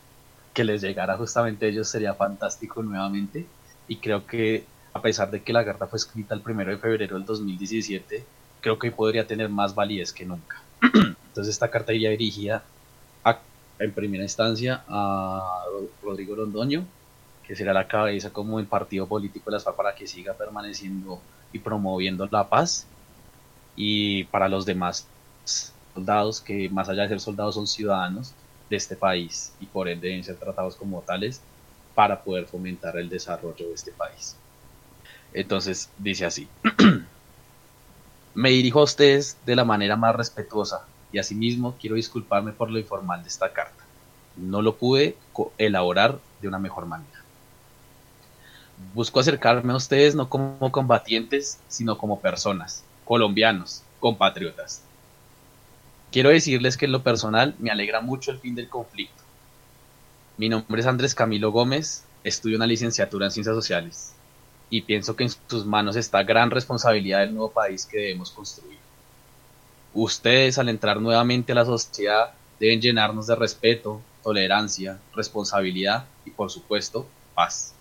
que 0.53 0.63
les 0.63 0.81
llegara 0.81 1.17
justamente 1.17 1.65
a 1.65 1.69
ellos 1.69 1.89
sería 1.89 2.15
fantástico 2.15 2.83
nuevamente. 2.83 3.55
Y 3.87 4.01
creo 4.01 4.25
que 4.27 4.73
a 4.93 5.01
pesar 5.01 5.31
de 5.31 5.43
que 5.43 5.53
la 5.53 5.65
carta 5.65 5.87
fue 5.87 5.97
escrita 5.97 6.35
el 6.35 6.43
primero 6.43 6.71
de 6.71 6.79
febrero 6.79 7.15
del 7.17 7.25
2017 7.25 8.31
creo 8.61 8.77
que 8.79 8.91
podría 8.91 9.27
tener 9.27 9.49
más 9.49 9.73
validez 9.75 10.13
que 10.13 10.25
nunca. 10.25 10.57
Entonces 10.81 11.53
esta 11.55 11.71
carta 11.71 11.93
iría 11.93 12.11
dirigida 12.11 12.71
en 13.79 13.93
primera 13.95 14.23
instancia 14.23 14.83
a 14.87 15.39
Ro- 15.71 15.95
Rodrigo 16.01 16.35
Londoño 16.35 16.93
que 17.43 17.55
será 17.55 17.73
la 17.73 17.87
cabeza 17.87 18.31
como 18.33 18.59
el 18.59 18.67
partido 18.67 19.07
político 19.07 19.49
de 19.49 19.55
las 19.55 19.63
FARC 19.63 19.77
para 19.77 19.95
que 19.95 20.07
siga 20.07 20.37
permaneciendo 20.37 21.27
y 21.51 21.59
promoviendo 21.59 22.27
la 22.31 22.49
paz. 22.49 22.93
Y 23.75 24.25
para 24.25 24.49
los 24.49 24.65
demás 24.65 25.15
soldados 25.99 26.39
que 26.39 26.69
más 26.69 26.87
allá 26.87 27.03
de 27.03 27.09
ser 27.09 27.19
soldados 27.19 27.55
son 27.55 27.67
ciudadanos 27.67 28.33
de 28.69 28.77
este 28.77 28.95
país 28.95 29.51
y 29.59 29.65
por 29.65 29.89
ende 29.89 30.07
deben 30.07 30.23
ser 30.23 30.37
tratados 30.37 30.75
como 30.75 31.01
tales 31.01 31.41
para 31.93 32.23
poder 32.23 32.45
fomentar 32.45 32.97
el 32.97 33.09
desarrollo 33.09 33.67
de 33.67 33.73
este 33.73 33.91
país. 33.91 34.37
Entonces 35.33 35.89
dice 35.97 36.25
así, 36.25 36.47
me 38.33 38.49
dirijo 38.51 38.79
a 38.79 38.83
ustedes 38.83 39.37
de 39.45 39.55
la 39.55 39.65
manera 39.65 39.97
más 39.97 40.15
respetuosa 40.15 40.85
y 41.11 41.19
asimismo 41.19 41.75
quiero 41.79 41.97
disculparme 41.97 42.53
por 42.53 42.71
lo 42.71 42.79
informal 42.79 43.21
de 43.21 43.27
esta 43.27 43.51
carta. 43.51 43.83
No 44.37 44.61
lo 44.61 44.77
pude 44.77 45.17
elaborar 45.57 46.17
de 46.41 46.47
una 46.47 46.59
mejor 46.59 46.85
manera. 46.85 47.19
Busco 48.93 49.19
acercarme 49.19 49.73
a 49.73 49.75
ustedes 49.75 50.15
no 50.15 50.29
como 50.29 50.71
combatientes, 50.71 51.59
sino 51.67 51.97
como 51.97 52.21
personas, 52.21 52.85
colombianos, 53.03 53.83
compatriotas. 53.99 54.88
Quiero 56.11 56.29
decirles 56.29 56.75
que 56.75 56.85
en 56.85 56.91
lo 56.91 57.03
personal 57.03 57.53
me 57.59 57.69
alegra 57.69 58.01
mucho 58.01 58.31
el 58.31 58.39
fin 58.39 58.55
del 58.55 58.67
conflicto. 58.67 59.21
Mi 60.37 60.49
nombre 60.49 60.81
es 60.81 60.87
Andrés 60.87 61.13
Camilo 61.13 61.51
Gómez, 61.51 62.03
estudio 62.23 62.57
una 62.57 62.65
licenciatura 62.65 63.27
en 63.27 63.31
Ciencias 63.31 63.55
Sociales 63.55 64.15
y 64.71 64.81
pienso 64.81 65.15
que 65.15 65.25
en 65.25 65.29
sus 65.29 65.67
manos 65.67 65.95
está 65.95 66.23
gran 66.23 66.49
responsabilidad 66.49 67.19
del 67.19 67.35
nuevo 67.35 67.51
país 67.51 67.85
que 67.85 67.99
debemos 67.99 68.31
construir. 68.31 68.79
Ustedes 69.93 70.57
al 70.57 70.69
entrar 70.69 70.99
nuevamente 70.99 71.51
a 71.51 71.55
la 71.55 71.65
sociedad 71.65 72.31
deben 72.59 72.81
llenarnos 72.81 73.27
de 73.27 73.35
respeto, 73.35 74.01
tolerancia, 74.23 74.97
responsabilidad 75.15 76.05
y 76.25 76.31
por 76.31 76.49
supuesto 76.49 77.05
paz. 77.35 77.75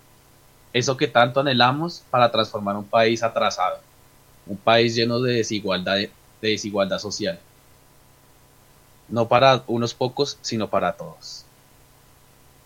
Eso 0.71 0.97
que 0.97 1.07
tanto 1.07 1.39
anhelamos 1.39 2.03
para 2.11 2.31
transformar 2.31 2.75
un 2.75 2.85
país 2.85 3.23
atrasado, 3.23 3.79
un 4.45 4.57
país 4.57 4.93
lleno 4.93 5.19
de 5.19 5.33
desigualdad, 5.33 5.95
de 5.95 6.11
desigualdad 6.41 6.99
social 6.99 7.39
no 9.09 9.27
para 9.27 9.63
unos 9.67 9.93
pocos, 9.93 10.37
sino 10.41 10.69
para 10.69 10.93
todos. 10.93 11.45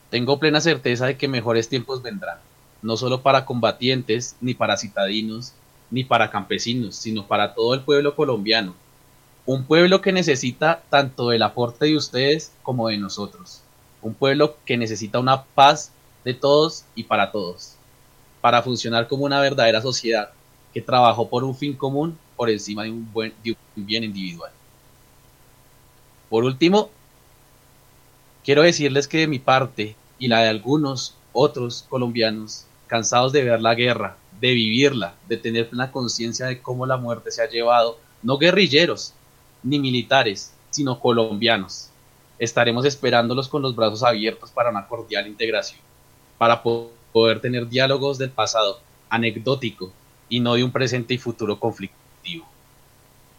Tengo 0.09 0.39
plena 0.39 0.61
certeza 0.61 1.07
de 1.07 1.17
que 1.17 1.27
mejores 1.27 1.69
tiempos 1.69 2.01
vendrán, 2.01 2.37
no 2.81 2.97
solo 2.97 3.21
para 3.21 3.45
combatientes, 3.45 4.35
ni 4.41 4.53
para 4.53 4.77
citadinos, 4.77 5.53
ni 5.89 6.03
para 6.03 6.29
campesinos, 6.29 6.95
sino 6.95 7.25
para 7.27 7.53
todo 7.53 7.73
el 7.73 7.81
pueblo 7.81 8.15
colombiano. 8.15 8.75
Un 9.45 9.65
pueblo 9.65 10.01
que 10.01 10.11
necesita 10.11 10.83
tanto 10.89 11.31
el 11.31 11.41
aporte 11.43 11.85
de 11.85 11.97
ustedes 11.97 12.51
como 12.61 12.89
de 12.89 12.97
nosotros. 12.97 13.61
Un 14.01 14.13
pueblo 14.13 14.55
que 14.65 14.77
necesita 14.77 15.19
una 15.19 15.43
paz 15.43 15.91
de 16.23 16.33
todos 16.33 16.85
y 16.95 17.03
para 17.03 17.31
todos, 17.31 17.75
para 18.41 18.61
funcionar 18.61 19.07
como 19.07 19.25
una 19.25 19.41
verdadera 19.41 19.81
sociedad 19.81 20.31
que 20.73 20.81
trabajó 20.81 21.29
por 21.29 21.43
un 21.43 21.55
fin 21.55 21.73
común 21.73 22.17
por 22.35 22.49
encima 22.49 22.83
de 22.83 22.91
un, 22.91 23.07
de 23.43 23.51
un 23.51 23.85
bien 23.85 24.03
individual. 24.03 24.51
Por 26.33 26.45
último, 26.45 26.89
quiero 28.43 28.63
decirles 28.63 29.07
que 29.07 29.19
de 29.19 29.27
mi 29.27 29.37
parte 29.37 29.95
y 30.17 30.29
la 30.29 30.39
de 30.39 30.49
algunos 30.49 31.15
otros 31.31 31.85
colombianos, 31.87 32.65
cansados 32.87 33.31
de 33.33 33.43
ver 33.43 33.61
la 33.61 33.75
guerra, 33.75 34.17
de 34.41 34.51
vivirla, 34.55 35.13
de 35.27 35.37
tener 35.37 35.69
plena 35.69 35.91
conciencia 35.91 36.47
de 36.47 36.59
cómo 36.59 36.87
la 36.87 36.97
muerte 36.97 37.29
se 37.29 37.43
ha 37.43 37.47
llevado, 37.47 37.99
no 38.23 38.39
guerrilleros, 38.39 39.13
ni 39.61 39.77
militares, 39.77 40.55
sino 40.71 40.99
colombianos. 40.99 41.89
Estaremos 42.39 42.83
esperándolos 42.85 43.47
con 43.47 43.61
los 43.61 43.75
brazos 43.75 44.01
abiertos 44.01 44.49
para 44.49 44.71
una 44.71 44.87
cordial 44.87 45.27
integración, 45.27 45.81
para 46.39 46.63
poder 46.63 47.41
tener 47.41 47.69
diálogos 47.69 48.17
del 48.17 48.31
pasado, 48.31 48.79
anecdótico, 49.07 49.91
y 50.29 50.39
no 50.39 50.55
de 50.55 50.63
un 50.63 50.71
presente 50.71 51.13
y 51.13 51.19
futuro 51.19 51.59
conflictivo. 51.59 52.47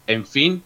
En 0.07 0.25
fin, 0.25 0.63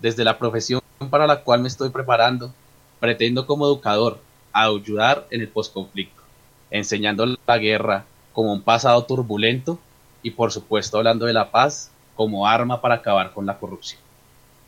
desde 0.00 0.24
la 0.24 0.38
profesión 0.38 0.80
para 1.10 1.26
la 1.26 1.42
cual 1.42 1.60
me 1.60 1.68
estoy 1.68 1.90
preparando, 1.90 2.52
pretendo 2.98 3.46
como 3.46 3.66
educador 3.66 4.18
ayudar 4.52 5.26
en 5.30 5.40
el 5.40 5.48
posconflicto, 5.48 6.22
enseñando 6.70 7.26
la 7.46 7.58
guerra 7.58 8.04
como 8.32 8.52
un 8.52 8.62
pasado 8.62 9.04
turbulento 9.04 9.78
y 10.22 10.30
por 10.30 10.52
supuesto 10.52 10.98
hablando 10.98 11.26
de 11.26 11.32
la 11.32 11.50
paz 11.50 11.90
como 12.14 12.46
arma 12.46 12.80
para 12.80 12.96
acabar 12.96 13.32
con 13.32 13.46
la 13.46 13.58
corrupción. 13.58 14.00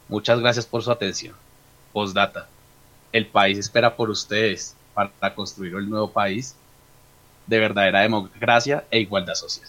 Muchas 0.09 0.41
gracias 0.41 0.67
por 0.67 0.83
su 0.83 0.91
atención. 0.91 1.35
Postdata. 1.93 2.49
El 3.13 3.27
país 3.27 3.59
espera 3.59 3.95
por 3.95 4.09
ustedes 4.09 4.75
para 4.95 5.35
construir 5.35 5.75
el 5.75 5.89
nuevo 5.89 6.11
país 6.11 6.57
de 7.47 7.59
verdadera 7.59 8.01
democracia 8.01 8.85
e 8.91 9.01
igualdad 9.01 9.35
social. 9.35 9.69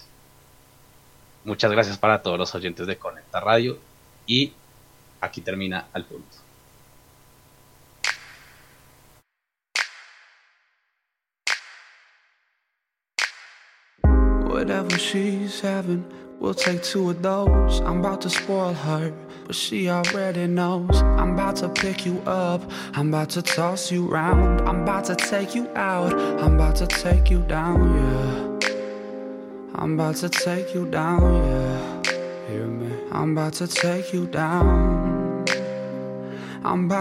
Muchas 1.44 1.70
gracias 1.70 1.98
para 1.98 2.22
todos 2.22 2.38
los 2.38 2.54
oyentes 2.54 2.86
de 2.86 2.96
Conecta 2.96 3.40
Radio 3.40 3.78
y 4.26 4.52
aquí 5.24 5.40
termina 5.40 5.86
al 5.92 6.04
punto. 6.04 6.38
Whatever 14.46 14.96
she's 14.98 15.60
having, 15.60 16.04
we'll 16.38 16.54
take 16.54 16.82
two 16.82 17.10
of 17.10 17.20
those. 17.22 17.80
I'm 17.80 17.98
about 18.00 18.20
to 18.22 18.30
spoil 18.30 18.72
her, 18.72 19.12
but 19.46 19.54
she 19.54 19.90
already 19.90 20.46
knows. 20.46 21.02
I'm 21.02 21.34
about 21.34 21.56
to 21.56 21.68
pick 21.68 22.06
you 22.06 22.22
up, 22.24 22.62
I'm 22.94 23.08
about 23.08 23.30
to 23.30 23.42
toss 23.42 23.90
you 23.92 24.08
round. 24.08 24.62
I'm 24.62 24.82
about 24.82 25.04
to 25.06 25.16
take 25.16 25.54
you 25.54 25.68
out, 25.74 26.14
I'm 26.40 26.54
about 26.54 26.76
to 26.76 26.86
take 26.86 27.30
you 27.30 27.42
down, 27.42 27.80
yeah. 27.94 28.70
I'm 29.74 29.94
about 29.94 30.16
to 30.16 30.28
take 30.28 30.72
you 30.72 30.86
down, 30.88 31.20
yeah. 31.44 32.02
Hear 32.48 32.66
me? 32.66 32.90
I'm 33.10 33.32
about 33.32 33.54
to 33.54 33.66
take 33.66 34.12
you 34.14 34.26
down. 34.26 35.13
I'm 36.64 36.86
about 36.86 36.94